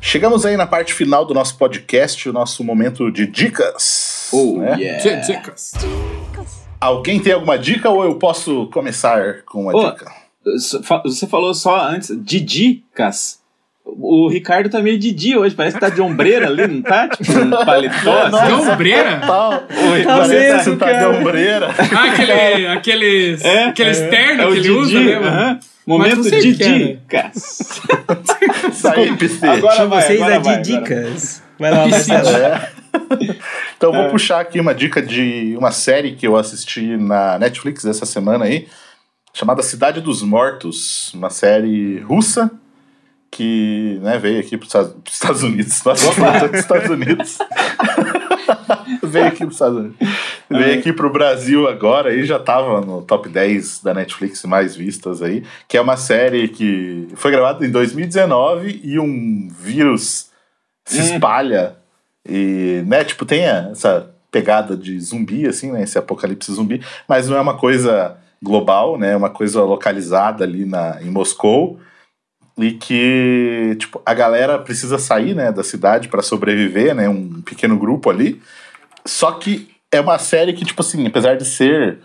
Chegamos 0.00 0.46
aí 0.46 0.56
na 0.56 0.66
parte 0.66 0.94
final 0.94 1.24
do 1.24 1.34
nosso 1.34 1.56
podcast, 1.56 2.28
o 2.28 2.32
nosso 2.32 2.64
momento 2.64 3.10
de 3.10 3.26
dicas. 3.26 4.30
Oh, 4.32 4.58
né? 4.58 4.76
yeah. 4.78 5.20
Dicas. 5.20 5.72
Alguém 6.80 7.20
tem 7.20 7.32
alguma 7.32 7.58
dica 7.58 7.90
ou 7.90 8.04
eu 8.04 8.16
posso 8.16 8.66
começar 8.68 9.42
com 9.42 9.62
uma 9.62 9.76
Ô, 9.76 9.90
dica? 9.90 10.10
Você 11.04 11.26
falou 11.26 11.52
só 11.52 11.78
antes, 11.86 12.10
Didicas. 12.22 13.39
O 13.84 14.28
Ricardo 14.28 14.68
tá 14.70 14.80
meio 14.80 14.98
Didi 14.98 15.36
hoje, 15.36 15.54
parece 15.54 15.74
que 15.74 15.80
tá 15.80 15.88
de 15.88 16.00
ombreira 16.00 16.46
ali, 16.46 16.66
não 16.66 16.80
tá? 16.82 17.08
Tipo, 17.08 17.32
um 17.38 17.50
paletó. 17.64 18.12
assim. 18.22 18.46
De 18.46 18.52
ombreira? 18.52 19.20
Tal. 19.26 19.52
Oi, 19.92 20.02
Parece 20.04 20.32
mesmo, 20.34 20.72
que 20.72 20.78
tá 20.78 20.86
de 20.86 20.92
cara. 20.92 21.08
ombreira. 21.10 21.68
Ah, 21.96 22.04
aquele, 22.04 22.66
aqueles, 22.68 23.44
É, 23.44 23.64
aqueles 23.64 23.98
é, 23.98 24.08
ternos 24.08 24.40
é 24.40 24.46
que 24.46 24.52
ele 24.52 24.60
Didi, 24.60 24.70
usa, 24.70 25.00
né, 25.00 25.14
mano? 25.18 25.26
aham. 25.26 25.58
Mas 25.86 26.14
Momento 26.14 26.28
é, 26.28 26.38
Didicas. 26.38 27.80
Isso 28.72 28.88
aí, 28.88 29.16
PC. 29.16 29.46
Agora 29.46 29.86
vai, 29.86 30.02
vocês 30.02 30.20
agora 30.20 30.36
a 30.36 30.38
vai, 30.38 30.60
de 30.60 30.72
dicas. 30.72 31.42
Vai 31.58 31.70
lá, 31.72 31.86
Marcelo. 31.88 32.28
É. 32.28 32.70
Então 33.76 33.92
eu 33.92 33.94
É. 33.94 34.02
vou 34.02 34.10
puxar 34.10 34.40
aqui 34.40 34.60
uma 34.60 34.74
dica 34.74 35.00
de 35.02 35.54
uma 35.58 35.72
série 35.72 36.12
que 36.14 36.26
eu 36.26 36.36
assisti 36.36 36.96
na 36.96 37.38
Netflix 37.38 37.84
essa 37.84 38.06
semana 38.06 38.44
aí, 38.44 38.68
chamada 39.34 39.62
Cidade 39.62 40.00
dos 40.00 40.22
Mortos, 40.22 41.12
uma 41.14 41.30
série 41.30 41.98
russa 42.00 42.50
que 43.30 43.98
né, 44.02 44.18
veio 44.18 44.40
aqui 44.40 44.56
para 44.56 44.66
os 44.66 44.94
Estados 45.12 45.42
Unidos. 45.42 45.82
Nossa, 45.84 46.08
Opa! 46.10 46.48
dos 46.48 46.58
Estados 46.60 46.90
Unidos. 46.90 47.38
veio 49.02 49.26
aqui 49.26 49.38
para 49.38 49.46
os 49.48 49.54
Estados 49.54 49.78
Unidos. 49.78 49.96
Veio 50.50 50.78
aqui 50.78 50.92
para 50.92 51.06
o 51.06 51.12
Brasil 51.12 51.68
agora 51.68 52.12
e 52.12 52.24
já 52.24 52.36
estava 52.36 52.80
no 52.80 53.02
top 53.02 53.28
10 53.28 53.82
da 53.82 53.94
Netflix 53.94 54.42
mais 54.44 54.74
vistas 54.74 55.22
aí, 55.22 55.44
que 55.68 55.76
é 55.76 55.80
uma 55.80 55.96
série 55.96 56.48
que 56.48 57.08
foi 57.14 57.30
gravada 57.30 57.64
em 57.64 57.70
2019 57.70 58.80
e 58.82 58.98
um 58.98 59.48
vírus 59.48 60.28
se 60.84 60.98
Hum. 61.00 61.14
espalha 61.14 61.76
e, 62.28 62.82
né, 62.86 63.04
tipo, 63.04 63.24
tem 63.24 63.44
essa 63.44 64.10
pegada 64.30 64.76
de 64.76 64.98
zumbi, 65.00 65.46
assim, 65.46 65.70
né, 65.72 65.82
esse 65.82 65.96
apocalipse 65.98 66.52
zumbi, 66.52 66.80
mas 67.08 67.28
não 67.28 67.36
é 67.36 67.40
uma 67.40 67.56
coisa 67.56 68.16
global, 68.42 68.98
né, 68.98 69.12
é 69.12 69.16
uma 69.16 69.30
coisa 69.30 69.62
localizada 69.62 70.44
ali 70.44 70.64
na, 70.64 70.98
em 71.00 71.10
Moscou 71.10 71.78
e 72.62 72.72
que, 72.72 73.76
tipo, 73.78 74.00
a 74.04 74.14
galera 74.14 74.58
precisa 74.58 74.98
sair, 74.98 75.34
né, 75.34 75.50
da 75.52 75.62
cidade 75.62 76.08
para 76.08 76.22
sobreviver, 76.22 76.94
né, 76.94 77.08
um 77.08 77.42
pequeno 77.42 77.78
grupo 77.78 78.10
ali, 78.10 78.40
só 79.04 79.32
que 79.32 79.68
é 79.92 80.00
uma 80.00 80.18
série 80.18 80.52
que, 80.52 80.64
tipo 80.64 80.80
assim, 80.82 81.06
apesar 81.06 81.36
de 81.36 81.44
ser 81.44 81.98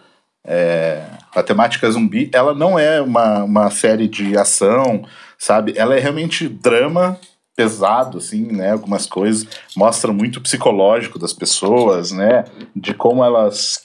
é, 0.46 1.04
a 1.34 1.44
temática 1.44 1.90
zumbi, 1.90 2.30
ela 2.34 2.54
não 2.54 2.78
é 2.78 3.02
uma, 3.02 3.44
uma 3.44 3.70
série 3.70 4.08
de 4.08 4.38
ação, 4.38 5.06
sabe? 5.38 5.74
Ela 5.76 5.96
é 5.96 6.00
realmente 6.00 6.48
drama 6.48 7.20
pesado, 7.56 8.18
assim, 8.18 8.52
né? 8.52 8.72
Algumas 8.72 9.06
coisas 9.06 9.48
mostram 9.76 10.14
muito 10.14 10.42
psicológico 10.42 11.18
das 11.18 11.34
pessoas, 11.34 12.12
né? 12.12 12.46
De 12.76 12.94
como 12.94 13.24
elas 13.24 13.84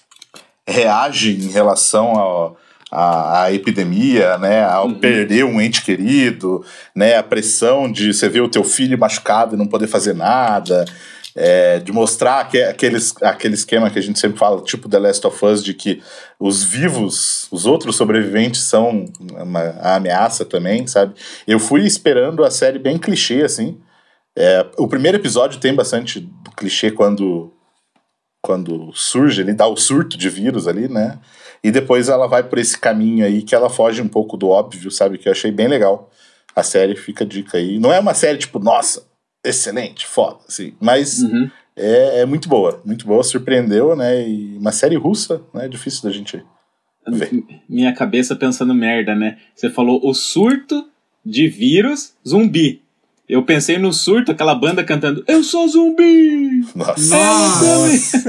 reagem 0.67 1.37
em 1.37 1.51
relação 1.51 2.19
ao, 2.19 2.57
à, 2.91 3.45
à 3.45 3.53
epidemia, 3.53 4.37
né? 4.39 4.65
Ao 4.65 4.93
perder 4.95 5.45
um 5.45 5.61
ente 5.61 5.83
querido, 5.83 6.65
né? 6.95 7.17
A 7.17 7.23
pressão 7.23 7.91
de 7.91 8.13
você 8.13 8.29
ver 8.29 8.41
o 8.41 8.49
teu 8.49 8.65
filho 8.65 8.99
machucado 8.99 9.55
e 9.55 9.59
não 9.59 9.67
poder 9.67 9.87
fazer 9.87 10.15
nada. 10.15 10.85
é, 11.35 11.79
de 11.79 11.93
mostrar 11.93 12.49
que, 12.49 12.61
aqueles, 12.63 13.15
aquele 13.23 13.55
esquema 13.55 13.91
que 13.91 13.99
a 13.99 14.03
gente 14.03 14.19
sempre 14.19 14.39
fala, 14.39 14.61
tipo 14.63 14.89
The 14.89 14.99
Last 14.99 15.27
of 15.27 15.45
Us, 15.45 15.63
de 15.63 15.75
que 15.75 16.03
os 16.39 16.65
vivos, 16.65 17.47
os 17.51 17.67
outros 17.67 17.97
sobreviventes 17.97 18.63
são 18.63 19.05
uma, 19.21 19.61
a 19.81 19.97
ameaça 19.97 20.45
também, 20.45 20.87
sabe? 20.87 21.15
Eu 21.47 21.59
fui 21.59 21.87
esperando 21.87 22.45
a 22.45 22.51
série 22.51 22.79
bem 22.79 22.99
clichê, 22.99 23.43
assim. 23.43 23.79
É, 24.37 24.67
o 24.79 24.89
primeiro 24.89 25.19
episódio 25.19 25.61
tem 25.61 25.75
bastante 25.75 26.29
clichê 26.57 26.91
quando, 26.91 27.53
quando 28.43 28.91
surge, 28.95 29.41
ele 29.43 29.53
dá 29.53 29.67
o 29.67 29.77
surto 29.77 30.17
de 30.17 30.29
vírus 30.29 30.67
ali, 30.67 30.89
né? 30.89 31.19
E 31.63 31.71
depois 31.71 32.09
ela 32.09 32.27
vai 32.27 32.43
por 32.43 32.59
esse 32.59 32.79
caminho 32.79 33.25
aí 33.25 33.43
que 33.43 33.55
ela 33.55 33.69
foge 33.69 34.01
um 34.01 34.09
pouco 34.09 34.37
do 34.37 34.49
óbvio, 34.49 34.91
sabe? 34.91 35.19
Que 35.19 35.29
eu 35.29 35.33
achei 35.33 35.51
bem 35.51 35.69
legal. 35.69 36.11
A 36.57 36.63
série 36.63 36.97
fica 36.97 37.25
a 37.25 37.27
dica 37.27 37.59
aí. 37.59 37.79
Não 37.79 37.93
é 37.93 38.01
uma 38.01 38.15
série 38.15 38.39
tipo, 38.39 38.59
nossa, 38.59 39.03
excelente, 39.45 40.07
foda, 40.07 40.39
assim. 40.49 40.75
Mas 40.81 41.21
Uhum. 41.23 41.51
é, 41.77 42.21
é 42.21 42.27
muito 42.27 42.49
boa, 42.49 42.81
muito 42.85 43.07
boa, 43.07 43.23
surpreendeu, 43.23 43.95
né? 43.95 44.27
E 44.27 44.57
uma 44.57 44.73
série 44.73 44.97
russa, 44.97 45.43
né? 45.53 45.67
É 45.67 45.69
difícil 45.69 46.03
da 46.03 46.11
gente 46.11 46.43
ver. 47.09 47.31
Minha 47.69 47.93
cabeça 47.95 48.35
pensando 48.35 48.75
merda, 48.75 49.15
né? 49.15 49.39
Você 49.55 49.69
falou 49.69 50.01
o 50.03 50.15
surto 50.15 50.89
de 51.25 51.47
vírus 51.49 52.15
zumbi. 52.27 52.83
Eu 53.31 53.43
pensei 53.45 53.79
no 53.79 53.93
surto, 53.93 54.33
aquela 54.33 54.55
banda 54.55 54.83
cantando 54.83 55.23
Eu 55.29 55.45
sou 55.45 55.69
zumbi! 55.69 56.65
Nossa. 56.75 57.17
Nossa. 57.17 58.25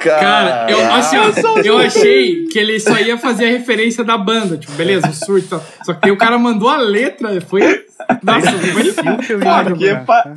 Cara, 0.00 0.70
eu, 0.70 0.92
assim, 0.94 1.16
ó, 1.18 1.58
eu 1.62 1.78
achei 1.78 2.46
que 2.46 2.58
ele 2.58 2.80
só 2.80 2.98
ia 2.98 3.18
fazer 3.18 3.46
a 3.46 3.50
referência 3.50 4.02
da 4.02 4.16
banda, 4.16 4.56
tipo, 4.56 4.72
beleza, 4.72 5.08
o 5.08 5.12
surto. 5.12 5.48
só- 5.48 5.62
Só 5.84 5.94
que 5.94 6.10
o 6.10 6.16
cara 6.16 6.38
mandou 6.38 6.68
a 6.68 6.76
letra, 6.78 7.38
foi. 7.42 7.84
Nossa, 8.22 8.50
foi 8.52 8.92
que 9.24 9.32
eu 9.32 9.38
ia 9.40 9.44
foda, 9.44 9.70
mano. 9.74 10.06
pa- 10.06 10.32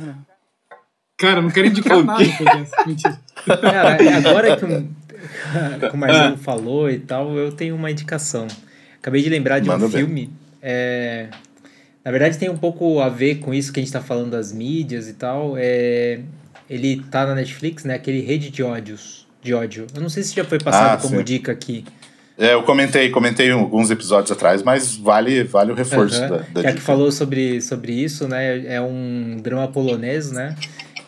Cara, 1.16 1.40
não 1.40 1.50
quero 1.50 1.68
indicar 1.68 1.98
O 1.98 2.04
nada. 2.04 2.22
Mentira. 2.86 3.18
Cara, 3.46 4.02
é 4.02 4.14
agora 4.14 4.56
que 4.56 4.64
o, 4.64 5.88
que 5.90 5.94
o 5.94 5.96
Marcelo 5.96 6.36
falou 6.38 6.90
e 6.90 6.98
tal, 6.98 7.36
eu 7.38 7.52
tenho 7.52 7.74
uma 7.76 7.90
indicação. 7.90 8.46
Acabei 9.00 9.22
de 9.22 9.30
lembrar 9.30 9.60
de 9.60 9.68
Manda 9.68 9.86
um 9.86 9.88
ver. 9.88 9.98
filme. 9.98 10.30
é, 10.60 11.28
na 12.04 12.10
verdade, 12.10 12.36
tem 12.38 12.48
um 12.50 12.56
pouco 12.56 13.00
a 13.00 13.08
ver 13.08 13.36
com 13.36 13.54
isso 13.54 13.72
que 13.72 13.80
a 13.80 13.82
gente 13.82 13.92
tá 13.92 14.00
falando 14.00 14.30
das 14.32 14.52
mídias 14.52 15.08
e 15.08 15.14
tal. 15.14 15.54
É, 15.56 16.20
ele 16.68 17.02
tá 17.10 17.26
na 17.26 17.34
Netflix, 17.34 17.84
né? 17.84 17.94
Aquele 17.94 18.20
Rede 18.20 18.50
de 18.50 18.62
Ódios. 18.62 19.26
De 19.42 19.52
ódio. 19.52 19.86
Eu 19.94 20.00
não 20.00 20.08
sei 20.08 20.22
se 20.22 20.34
já 20.34 20.42
foi 20.44 20.58
passado 20.58 20.94
Ah, 20.94 20.96
como 21.02 21.18
sim. 21.18 21.24
dica 21.24 21.52
aqui. 21.52 21.84
É, 22.38 22.54
eu 22.54 22.62
comentei, 22.62 23.10
comentei 23.10 23.50
alguns 23.50 23.90
episódios 23.90 24.32
atrás, 24.32 24.62
mas 24.62 24.96
vale, 24.96 25.44
vale 25.44 25.70
o 25.70 25.74
reforço 25.74 26.16
Aham. 26.18 26.28
da, 26.28 26.36
da 26.38 26.62
Já 26.62 26.68
que 26.68 26.74
dica. 26.76 26.80
falou 26.80 27.12
sobre, 27.12 27.60
sobre 27.60 27.92
isso, 27.92 28.26
né? 28.26 28.64
É 28.66 28.80
um 28.80 29.36
drama 29.42 29.68
polonês, 29.68 30.32
né? 30.32 30.56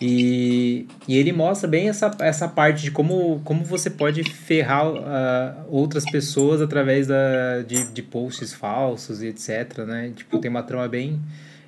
E, 0.01 0.87
e 1.09 1.17
ele 1.17 1.33
mostra 1.33 1.67
bem 1.67 1.89
essa, 1.89 2.11
essa 2.21 2.47
parte 2.47 2.83
de 2.83 2.91
como, 2.91 3.41
como 3.45 3.65
você 3.65 3.89
pode 3.89 4.23
ferrar 4.25 4.85
ah, 4.87 5.65
outras 5.69 6.05
pessoas 6.05 6.61
através 6.61 7.07
da, 7.07 7.63
de, 7.67 7.85
de 7.93 8.03
posts 8.03 8.53
falsos 8.53 9.23
e 9.23 9.29
etc, 9.29 9.79
né? 9.87 10.13
Tipo, 10.15 10.39
tem 10.39 10.51
uma 10.51 10.63
trama 10.63 10.87
bem, 10.87 11.19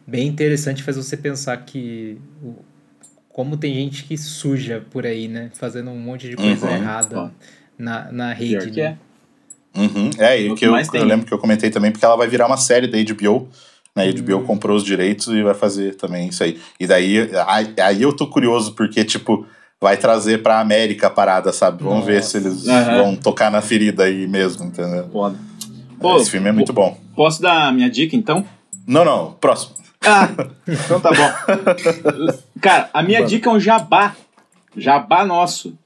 bem 0.06 0.28
interessante, 0.28 0.82
faz 0.82 0.96
você 0.96 1.16
pensar 1.16 1.56
que... 1.58 2.18
como 3.30 3.56
tem 3.56 3.74
gente 3.74 4.04
que 4.04 4.18
suja 4.18 4.84
por 4.90 5.06
aí, 5.06 5.26
né? 5.26 5.50
Fazendo 5.54 5.90
um 5.90 5.98
monte 5.98 6.28
de 6.28 6.36
coisa 6.36 6.66
Uhum. 6.66 6.74
errada 6.74 7.32
na, 7.78 8.12
na 8.12 8.32
rede. 8.34 8.70
que 8.70 8.80
né? 8.82 8.98
é. 9.04 9.08
Uhum. 9.78 10.10
É, 10.18 10.42
e 10.42 10.50
O 10.50 10.54
que 10.54 10.60
que 10.60 10.66
eu, 10.66 10.74
eu 10.76 11.04
lembro 11.04 11.24
que 11.26 11.32
eu 11.32 11.38
comentei 11.38 11.70
também, 11.70 11.92
porque 11.92 12.04
ela 12.04 12.16
vai 12.16 12.26
virar 12.28 12.46
uma 12.46 12.56
série 12.56 12.88
da 12.88 12.98
HBO. 12.98 13.48
Né? 13.98 14.04
A 14.04 14.06
Hum. 14.10 14.12
HBO 14.24 14.46
comprou 14.46 14.76
os 14.76 14.84
direitos 14.84 15.28
e 15.28 15.42
vai 15.42 15.54
fazer 15.54 15.94
também 15.96 16.28
isso 16.28 16.42
aí. 16.42 16.58
E 16.78 16.86
daí, 16.86 17.28
aí, 17.46 17.74
aí 17.80 18.02
eu 18.02 18.12
tô 18.14 18.26
curioso, 18.28 18.72
porque, 18.74 19.04
tipo, 19.04 19.46
vai 19.80 19.96
trazer 19.96 20.42
pra 20.42 20.60
América 20.60 21.06
a 21.08 21.10
parada, 21.10 21.52
sabe? 21.52 21.84
Vamos 21.84 22.06
ver 22.06 22.22
se 22.22 22.36
eles 22.38 22.66
Aham. 22.68 22.94
vão 22.96 23.16
tocar 23.16 23.50
na 23.50 23.60
ferida 23.60 24.04
aí 24.04 24.26
mesmo, 24.26 24.64
entendeu? 24.66 25.08
Foda. 25.10 25.36
Pô, 26.00 26.16
Esse 26.16 26.30
filme 26.30 26.48
é 26.48 26.52
muito 26.52 26.72
bom. 26.72 26.96
Posso 27.16 27.42
dar 27.42 27.66
a 27.68 27.72
minha 27.72 27.90
dica, 27.90 28.14
então? 28.16 28.44
Não, 28.86 29.04
não, 29.04 29.32
próximo. 29.32 29.74
Ah, 30.04 30.28
então 30.66 31.00
tá 31.00 31.10
bom. 31.12 31.28
Cara, 32.60 32.88
a 32.94 33.02
minha 33.02 33.18
Mano. 33.18 33.28
dica 33.30 33.50
é 33.50 33.52
um 33.52 33.60
jabá. 33.60 34.14
Jabá 34.76 35.24
nosso. 35.24 35.76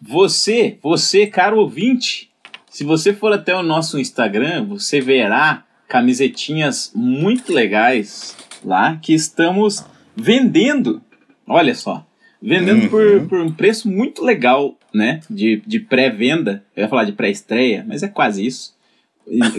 Você, 0.00 0.78
você, 0.82 1.26
caro 1.26 1.58
ouvinte, 1.58 2.30
se 2.70 2.84
você 2.84 3.12
for 3.14 3.32
até 3.32 3.54
o 3.56 3.62
nosso 3.62 3.98
Instagram, 3.98 4.66
você 4.66 5.00
verá 5.00 5.64
camisetinhas 5.88 6.90
muito 6.94 7.52
legais 7.52 8.36
lá 8.64 8.98
que 9.00 9.14
estamos 9.14 9.84
vendendo. 10.16 11.00
Olha 11.46 11.74
só. 11.74 12.04
Vendendo 12.42 12.82
Uhum. 12.84 12.88
por, 12.88 13.28
por 13.28 13.40
um 13.40 13.50
preço 13.52 13.88
muito 13.90 14.22
legal, 14.24 14.76
né? 14.92 15.20
De, 15.28 15.62
de 15.66 15.80
pré-venda. 15.80 16.62
Eu 16.76 16.82
ia 16.84 16.88
falar 16.88 17.04
de 17.04 17.12
pré-estreia, 17.12 17.84
mas 17.88 18.02
é 18.02 18.08
quase 18.08 18.44
isso. 18.46 18.74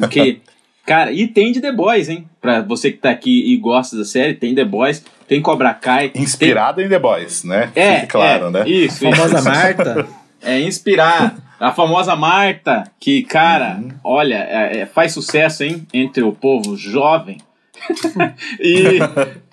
Que, 0.09 0.39
cara, 0.85 1.11
e 1.11 1.27
tem 1.27 1.51
de 1.51 1.59
The 1.59 1.71
Boys, 1.71 2.07
hein? 2.07 2.27
Pra 2.39 2.61
você 2.61 2.91
que 2.91 2.99
tá 2.99 3.09
aqui 3.09 3.51
e 3.51 3.57
gosta 3.57 3.97
da 3.97 4.05
série, 4.05 4.35
tem 4.35 4.53
The 4.55 4.63
Boys, 4.63 5.03
tem 5.27 5.41
Cobra 5.41 5.73
Kai. 5.73 6.11
Inspirado 6.15 6.81
em 6.81 6.87
The 6.87 6.99
Boys, 6.99 7.43
né? 7.43 7.71
Tem, 7.73 7.83
é, 7.83 7.95
Fique 8.01 8.07
claro, 8.11 8.47
é, 8.47 8.51
né? 8.51 8.69
Isso, 8.69 9.05
A 9.07 9.15
famosa. 9.15 9.41
Marta. 9.41 10.07
É 10.39 10.61
inspirar. 10.61 11.35
A 11.59 11.71
famosa 11.71 12.15
Marta, 12.15 12.83
que, 12.99 13.23
cara, 13.23 13.77
Uhum. 13.81 13.89
olha, 14.03 14.35
é- 14.35 14.79
é- 14.79 14.85
faz 14.85 15.13
sucesso, 15.13 15.63
hein? 15.63 15.87
Entre 15.93 16.21
o 16.23 16.31
povo 16.31 16.75
jovem. 16.77 17.37
e, 18.59 18.99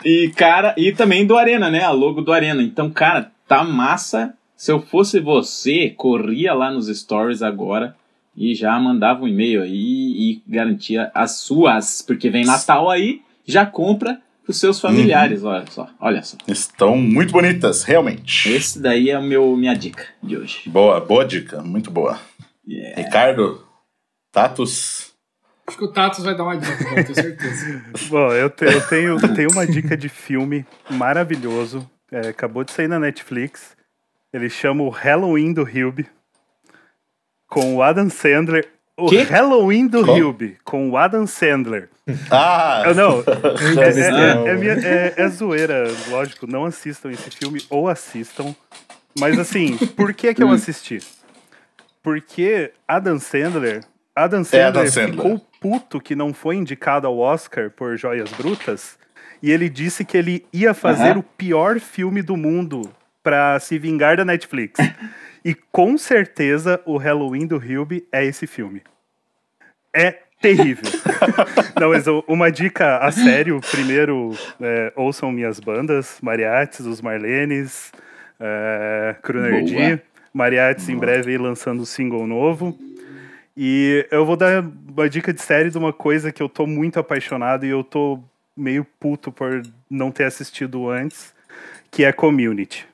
e, 0.04 0.28
cara, 0.30 0.74
e 0.76 0.92
também 0.92 1.26
do 1.26 1.36
Arena, 1.36 1.70
né? 1.70 1.82
A 1.82 1.90
logo 1.90 2.20
do 2.22 2.32
Arena. 2.32 2.62
Então, 2.62 2.90
cara, 2.90 3.30
tá 3.48 3.62
massa. 3.64 4.34
Se 4.56 4.70
eu 4.72 4.80
fosse 4.80 5.20
você, 5.20 5.90
corria 5.90 6.54
lá 6.54 6.70
nos 6.70 6.86
stories 6.88 7.42
agora 7.42 7.94
e 8.36 8.54
já 8.54 8.78
mandava 8.78 9.24
um 9.24 9.28
e-mail 9.28 9.62
aí 9.62 9.70
e 9.72 10.42
garantia 10.46 11.10
as 11.14 11.38
suas. 11.38 12.02
Porque 12.02 12.30
vem 12.30 12.44
Natal 12.44 12.90
aí, 12.90 13.20
já 13.46 13.64
compra 13.66 14.18
pros 14.44 14.60
seus 14.60 14.80
familiares, 14.80 15.42
olha 15.42 15.64
só. 15.70 15.88
Olha 16.00 16.22
só. 16.22 16.36
Estão 16.46 16.96
muito 16.96 17.32
bonitas, 17.32 17.82
realmente. 17.82 18.48
Esse 18.52 18.78
daí 18.80 19.10
é 19.10 19.18
o 19.18 19.22
meu 19.22 19.56
minha 19.56 19.74
dica 19.74 20.06
de 20.22 20.36
hoje. 20.36 20.68
Boa, 20.68 21.00
boa 21.00 21.24
dica, 21.24 21.62
muito 21.62 21.90
boa. 21.90 22.18
Yeah. 22.66 23.02
Ricardo, 23.02 23.64
Tatus. 24.32 25.12
Acho 25.66 25.78
que 25.78 25.84
o 25.84 25.92
Tatos 25.92 26.22
vai 26.24 26.36
dar 26.36 26.44
uma 26.44 26.56
dica, 26.58 26.84
eu 26.84 27.04
tenho 27.04 27.14
certeza. 27.14 27.82
Bom, 28.10 28.32
eu, 28.32 28.50
te- 28.50 28.64
eu 28.66 28.86
tenho, 28.86 29.34
tenho 29.34 29.50
uma 29.50 29.66
dica 29.66 29.96
de 29.96 30.08
filme 30.10 30.66
maravilhoso. 30.90 31.88
É, 32.12 32.28
acabou 32.28 32.62
de 32.64 32.70
sair 32.72 32.86
na 32.88 32.98
Netflix. 32.98 33.74
Ele 34.32 34.50
chama 34.50 34.82
o 34.82 34.90
Halloween 34.90 35.52
do 35.54 35.66
Hilby. 35.68 36.06
Com 37.48 37.76
o 37.76 37.82
Adam 37.82 38.10
Sandler. 38.10 38.68
O 38.96 39.08
Quê? 39.08 39.22
Halloween 39.22 39.86
do 39.88 40.04
Qual? 40.04 40.16
Hilby. 40.16 40.56
Com 40.64 40.88
o 40.90 40.96
Adam 40.96 41.26
Sandler. 41.26 41.88
Ah! 42.30 42.82
Eu, 42.86 42.94
não, 42.94 43.20
é, 43.82 43.88
é- 43.88 44.48
é- 44.48 44.48
é 44.50 44.56
minha- 44.56 44.72
é- 44.74 45.14
é 45.16 45.28
zoeira, 45.28 45.84
lógico. 46.08 46.46
Não 46.46 46.64
assistam 46.66 47.10
esse 47.10 47.30
filme 47.30 47.60
ou 47.70 47.88
assistam. 47.88 48.54
Mas 49.18 49.38
assim, 49.38 49.76
por 49.96 50.12
que, 50.12 50.34
que 50.34 50.42
eu 50.42 50.50
assisti? 50.50 50.98
Porque 52.02 52.72
Adam 52.86 53.18
Sandler. 53.18 53.84
Adam 54.14 54.44
Sandler, 54.44 54.66
Adam 54.68 54.86
Sandler. 54.86 55.14
ficou 55.14 55.38
puto 55.60 56.00
que 56.00 56.14
não 56.14 56.32
foi 56.34 56.56
indicado 56.56 57.06
ao 57.06 57.18
Oscar 57.18 57.70
por 57.70 57.96
Joias 57.96 58.30
Brutas. 58.32 58.96
E 59.42 59.50
ele 59.50 59.68
disse 59.68 60.04
que 60.04 60.16
ele 60.16 60.44
ia 60.52 60.72
fazer 60.74 61.16
o 61.16 61.22
pior 61.22 61.80
filme 61.80 62.22
do 62.22 62.36
mundo 62.36 62.90
pra 63.22 63.58
se 63.60 63.78
vingar 63.78 64.16
da 64.16 64.24
Netflix. 64.24 64.78
E 65.44 65.54
com 65.54 65.98
certeza 65.98 66.80
o 66.86 66.96
Halloween 66.96 67.46
do 67.46 67.62
Hilby 67.62 68.06
é 68.10 68.24
esse 68.24 68.46
filme. 68.46 68.82
É 69.92 70.18
terrível. 70.40 70.84
Não, 71.78 71.90
mas 71.90 72.06
uma 72.26 72.50
dica 72.50 72.98
a 72.98 73.12
sério. 73.12 73.60
Primeiro, 73.70 74.36
é, 74.60 74.92
ouçam 74.96 75.30
minhas 75.30 75.60
bandas, 75.60 76.18
Mariates, 76.22 76.80
os 76.80 77.00
Marlenes, 77.00 77.92
é, 78.40 79.16
Crunerdi. 79.22 80.02
Mariates 80.32 80.88
em 80.88 80.96
breve 80.96 81.38
lançando 81.38 81.82
um 81.82 81.84
single 81.84 82.26
novo. 82.26 82.76
E 83.56 84.06
eu 84.10 84.26
vou 84.26 84.36
dar 84.36 84.64
uma 84.64 85.08
dica 85.08 85.32
de 85.32 85.40
série 85.40 85.70
de 85.70 85.78
uma 85.78 85.92
coisa 85.92 86.32
que 86.32 86.42
eu 86.42 86.48
tô 86.48 86.66
muito 86.66 86.98
apaixonado 86.98 87.64
e 87.64 87.68
eu 87.68 87.84
tô 87.84 88.18
meio 88.56 88.84
puto 88.98 89.30
por 89.30 89.62
não 89.88 90.10
ter 90.10 90.24
assistido 90.24 90.88
antes, 90.88 91.32
que 91.90 92.04
é 92.04 92.12
Community. 92.12 92.86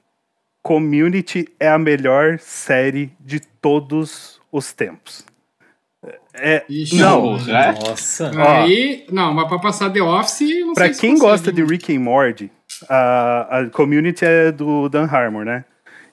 Community 0.63 1.49
é 1.59 1.69
a 1.69 1.79
melhor 1.79 2.39
série 2.39 3.13
de 3.21 3.41
todos 3.41 4.41
os 4.53 4.73
tempos. 4.73 5.25
É, 6.35 6.65
Ixi, 6.69 6.97
não, 6.97 7.23
Porra. 7.39 7.73
Nossa. 7.73 8.31
Aí, 8.63 9.05
não, 9.11 9.35
mas 9.35 9.49
pra 9.49 9.59
passar 9.59 9.91
The 9.91 10.01
Office, 10.01 10.41
não 10.61 10.75
se 10.75 11.01
quem 11.01 11.13
consegue, 11.13 11.19
gosta 11.19 11.53
de 11.53 11.63
né? 11.63 11.69
Rick 11.69 11.95
and 11.95 12.01
Morty, 12.01 12.51
a, 12.89 13.59
a 13.59 13.71
Community 13.71 14.25
é 14.25 14.53
do 14.53 14.89
Dan 14.89 15.05
Harmon, 15.05 15.45
né? 15.45 15.65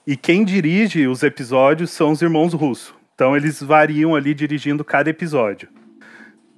E 0.06 0.16
quem 0.16 0.44
dirige 0.44 1.06
os 1.06 1.22
episódios 1.22 1.90
são 1.90 2.10
os 2.10 2.20
irmãos 2.20 2.52
Russo. 2.52 2.94
Então 3.14 3.36
eles 3.36 3.62
variam 3.62 4.14
ali 4.14 4.34
dirigindo 4.34 4.84
cada 4.84 5.08
episódio. 5.10 5.68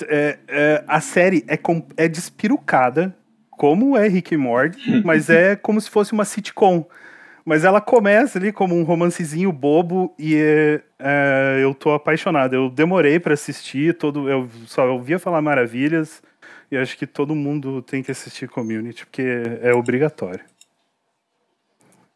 É, 0.08 0.38
é, 0.48 0.84
a 0.88 1.00
série 1.00 1.44
é, 1.46 1.56
com- 1.56 1.86
é 1.96 2.08
despirucada, 2.08 3.14
como 3.50 3.96
é 3.96 4.08
Rick 4.08 4.34
and 4.34 4.38
Morty, 4.38 5.02
mas 5.04 5.28
é 5.28 5.54
como 5.56 5.80
se 5.80 5.90
fosse 5.90 6.12
uma 6.12 6.24
sitcom. 6.24 6.86
Mas 7.50 7.64
ela 7.64 7.80
começa 7.80 8.38
ali 8.38 8.52
como 8.52 8.76
um 8.76 8.84
romancezinho 8.84 9.50
bobo 9.50 10.14
e 10.16 10.36
é, 10.36 10.80
é, 11.00 11.60
eu 11.60 11.74
tô 11.74 11.90
apaixonado. 11.90 12.54
Eu 12.54 12.70
demorei 12.70 13.18
pra 13.18 13.34
assistir, 13.34 13.92
todo, 13.94 14.30
eu 14.30 14.48
só 14.66 14.88
ouvia 14.88 15.18
falar 15.18 15.42
maravilhas. 15.42 16.22
E 16.70 16.76
acho 16.76 16.96
que 16.96 17.08
todo 17.08 17.34
mundo 17.34 17.82
tem 17.82 18.04
que 18.04 18.12
assistir 18.12 18.48
Community, 18.48 19.04
porque 19.04 19.42
é 19.62 19.74
obrigatório. 19.74 20.44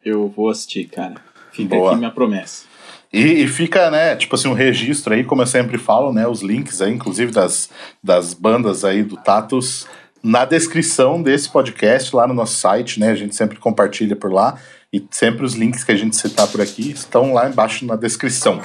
Eu 0.04 0.28
vou 0.28 0.50
assistir, 0.50 0.84
cara. 0.84 1.16
Fica 1.50 1.74
Boa. 1.74 1.90
aqui 1.90 1.98
minha 1.98 2.12
promessa. 2.12 2.66
E, 3.12 3.42
e 3.42 3.48
fica, 3.48 3.90
né, 3.90 4.14
tipo 4.14 4.36
assim, 4.36 4.46
um 4.46 4.54
registro 4.54 5.14
aí, 5.14 5.24
como 5.24 5.42
eu 5.42 5.46
sempre 5.48 5.78
falo, 5.78 6.12
né, 6.12 6.28
os 6.28 6.42
links 6.42 6.80
aí, 6.80 6.92
inclusive 6.92 7.32
das, 7.32 7.70
das 8.00 8.34
bandas 8.34 8.84
aí 8.84 9.02
do 9.02 9.16
Tatus, 9.16 9.88
na 10.22 10.44
descrição 10.44 11.20
desse 11.20 11.50
podcast 11.50 12.14
lá 12.14 12.24
no 12.24 12.34
nosso 12.34 12.56
site, 12.56 13.00
né, 13.00 13.10
a 13.10 13.14
gente 13.16 13.34
sempre 13.34 13.58
compartilha 13.58 14.14
por 14.14 14.32
lá, 14.32 14.58
e 14.94 15.06
sempre 15.10 15.44
os 15.44 15.54
links 15.54 15.82
que 15.82 15.90
a 15.90 15.96
gente 15.96 16.14
citar 16.14 16.46
por 16.46 16.60
aqui 16.60 16.92
estão 16.92 17.32
lá 17.32 17.48
embaixo 17.48 17.84
na 17.84 17.96
descrição. 17.96 18.62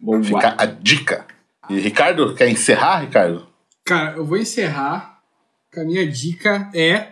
Boa. 0.00 0.22
Fica 0.22 0.54
a 0.58 0.66
dica. 0.66 1.24
E 1.70 1.78
Ricardo, 1.78 2.34
quer 2.34 2.48
encerrar, 2.50 2.98
Ricardo? 3.00 3.46
Cara, 3.84 4.16
eu 4.16 4.24
vou 4.26 4.36
encerrar 4.36 5.14
a 5.74 5.84
minha 5.84 6.06
dica 6.06 6.70
é 6.74 7.08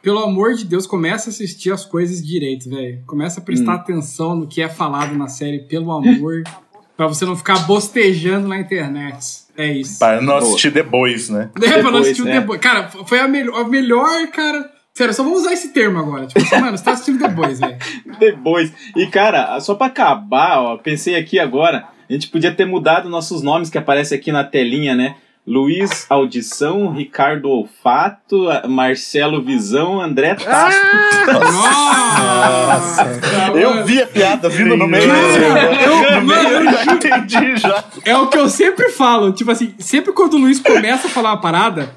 pelo 0.00 0.18
amor 0.18 0.54
de 0.54 0.66
Deus, 0.66 0.86
começa 0.86 1.30
a 1.30 1.32
assistir 1.32 1.72
as 1.72 1.84
coisas 1.84 2.22
direito, 2.22 2.68
velho. 2.68 3.02
Começa 3.06 3.40
a 3.40 3.42
prestar 3.42 3.72
Hum. 3.72 3.76
atenção 3.76 4.36
no 4.36 4.46
que 4.46 4.60
é 4.60 4.68
falado 4.68 5.14
na 5.16 5.28
série, 5.28 5.60
pelo 5.60 5.90
amor. 5.90 6.42
pra 6.96 7.06
você 7.06 7.24
não 7.24 7.34
ficar 7.34 7.66
bostejando 7.66 8.46
na 8.46 8.58
internet. 8.58 9.44
É 9.56 9.72
isso. 9.72 9.98
Para 9.98 10.20
não 10.20 10.36
assistir 10.36 10.72
The 10.72 10.82
Boys, 10.82 11.30
né? 11.30 11.50
É, 11.56 11.58
pra 11.58 11.82
não 11.84 11.84
Depois, 11.84 12.06
assistir 12.06 12.28
é. 12.28 12.32
The 12.32 12.40
Boys. 12.40 12.60
Cara, 12.60 12.88
foi 12.88 13.18
a, 13.18 13.26
melhor, 13.26 13.60
a 13.60 13.68
melhor, 13.68 14.28
cara. 14.28 14.70
Sério, 14.96 15.12
só 15.12 15.24
vamos 15.24 15.40
usar 15.40 15.52
esse 15.52 15.70
termo 15.72 15.98
agora. 15.98 16.24
Tipo 16.28 16.40
assim, 16.40 16.60
mano, 16.60 16.78
você 16.78 16.84
tá 16.84 16.92
assistindo 16.92 17.18
The 17.18 17.26
Boys, 17.28 17.58
velho. 17.58 17.76
The 18.20 18.30
Boys. 18.32 18.72
E, 18.96 19.06
cara, 19.08 19.58
só 19.58 19.74
pra 19.74 19.88
acabar, 19.88 20.60
ó, 20.60 20.76
pensei 20.76 21.16
aqui 21.16 21.40
agora, 21.40 21.84
a 22.08 22.12
gente 22.12 22.28
podia 22.28 22.54
ter 22.54 22.64
mudado 22.64 23.08
nossos 23.08 23.42
nomes 23.42 23.68
que 23.68 23.76
aparecem 23.76 24.16
aqui 24.16 24.30
na 24.30 24.44
telinha, 24.44 24.94
né? 24.94 25.16
Luiz 25.44 26.06
Audição, 26.08 26.92
Ricardo 26.92 27.48
Olfato, 27.50 28.46
Marcelo 28.68 29.42
Visão, 29.42 30.00
André 30.00 30.36
Tato. 30.36 30.76
Nossa! 31.52 33.20
Eu 33.52 33.84
vi 33.84 34.00
a 34.00 34.06
piada 34.06 34.48
vindo 34.48 34.76
no 34.76 34.86
meio. 34.86 35.10
Eu- 35.10 36.20
no 36.20 36.26
meio 36.26 36.48
eu 36.48 36.72
já 36.72 36.84
entendi 36.94 37.56
já. 37.56 37.84
É 38.04 38.16
o 38.16 38.28
que 38.28 38.38
eu 38.38 38.48
sempre 38.48 38.90
falo. 38.90 39.32
Tipo 39.32 39.50
assim, 39.50 39.74
sempre 39.78 40.12
quando 40.12 40.34
o 40.34 40.38
Luiz 40.38 40.60
começa 40.60 41.08
a 41.08 41.10
falar 41.10 41.30
uma 41.32 41.40
parada, 41.40 41.90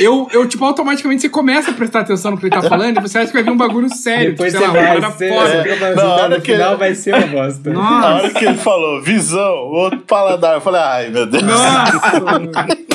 eu, 0.00 0.28
eu 0.32 0.48
tipo, 0.48 0.64
automaticamente 0.64 1.22
você 1.22 1.28
começa 1.28 1.70
a 1.70 1.74
prestar 1.74 2.00
atenção 2.00 2.30
no 2.32 2.38
que 2.38 2.46
ele 2.46 2.54
tá 2.54 2.62
falando 2.62 2.98
e 2.98 3.00
você 3.02 3.18
acha 3.18 3.26
que 3.28 3.32
vai 3.34 3.42
vir 3.42 3.50
um 3.50 3.56
bagulho 3.56 3.88
sério. 3.94 4.30
Depois 4.32 4.52
tipo, 4.52 4.64
você 4.64 4.72
sei 4.72 4.82
lá, 4.82 4.98
vai, 4.98 5.00
você, 5.12 5.28
foda. 5.28 5.76
falando 5.76 5.96
Na 5.96 6.14
hora 6.14 6.36
no 6.36 6.42
que- 6.42 6.52
final 6.52 6.78
vai 6.78 6.94
ser 6.94 7.14
uma 7.14 7.26
bosta. 7.26 7.70
Na 7.70 7.80
Nossa! 7.80 8.06
hora 8.14 8.30
que 8.30 8.44
ele 8.44 8.56
falou 8.58 9.02
visão, 9.02 9.54
o 9.54 9.72
outro 9.74 10.00
paladar, 10.00 10.54
eu 10.54 10.60
falei, 10.60 10.80
ai 10.80 11.10
meu 11.10 11.26
Deus. 11.26 11.42
Nossa! 11.42 12.66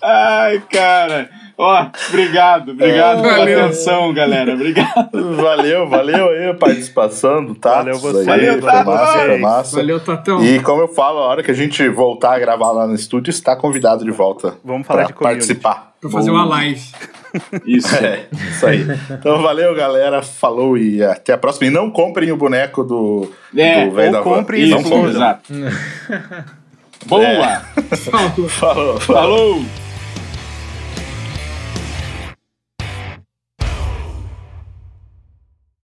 Ai, 0.00 0.62
cara. 0.70 1.28
Ó, 1.60 1.86
obrigado, 2.10 2.70
obrigado 2.70 3.20
pela 3.20 3.36
Valeu. 3.38 3.64
atenção, 3.64 4.14
galera. 4.14 4.54
Obrigado. 4.54 5.34
Valeu, 5.34 5.88
valeu 5.88 6.28
aí 6.30 6.50
a 6.50 6.54
participação 6.54 7.44
do 7.44 7.54
Tato. 7.56 7.78
Valeu 7.78 7.98
você, 7.98 8.24
Valeu, 8.24 8.52
foi 8.62 8.70
Tato. 8.70 8.86
massa, 8.86 9.18
foi 9.18 9.38
massa. 9.38 9.76
Valeu, 9.76 9.98
Tatão. 10.00 10.44
E 10.44 10.60
como 10.60 10.82
eu 10.82 10.88
falo, 10.88 11.18
a 11.18 11.26
hora 11.26 11.42
que 11.42 11.50
a 11.50 11.54
gente 11.54 11.88
voltar 11.88 12.36
a 12.36 12.38
gravar 12.38 12.70
lá 12.70 12.86
no 12.86 12.94
estúdio, 12.94 13.30
está 13.30 13.56
convidado 13.56 14.04
de 14.04 14.10
volta. 14.12 14.54
Vamos 14.64 14.86
falar 14.86 15.00
pra 15.00 15.06
de 15.08 15.12
community. 15.14 15.38
participar. 15.46 15.92
Pra 16.00 16.08
fazer 16.10 16.30
uma 16.30 16.44
live. 16.44 16.80
Isso. 17.66 17.92
É, 17.96 18.26
isso 18.32 18.64
aí. 18.64 18.86
Então 19.10 19.42
valeu, 19.42 19.74
galera. 19.74 20.22
Falou 20.22 20.78
e 20.78 21.02
até 21.02 21.32
a 21.32 21.38
próxima. 21.38 21.66
E 21.66 21.70
não 21.70 21.90
comprem 21.90 22.30
o 22.30 22.36
boneco 22.36 22.84
do, 22.84 23.28
É, 23.56 23.84
do 23.84 23.90
velho 23.96 24.12
da 24.12 24.20
van. 24.20 24.34
comprem 24.36 24.68
Não 24.70 24.80
comprem. 24.84 25.06
exato. 25.10 25.52
Boa! 27.06 27.62
Falou. 27.96 28.30
Falou. 28.30 28.48
falou. 28.48 29.00
Falou! 29.00 29.64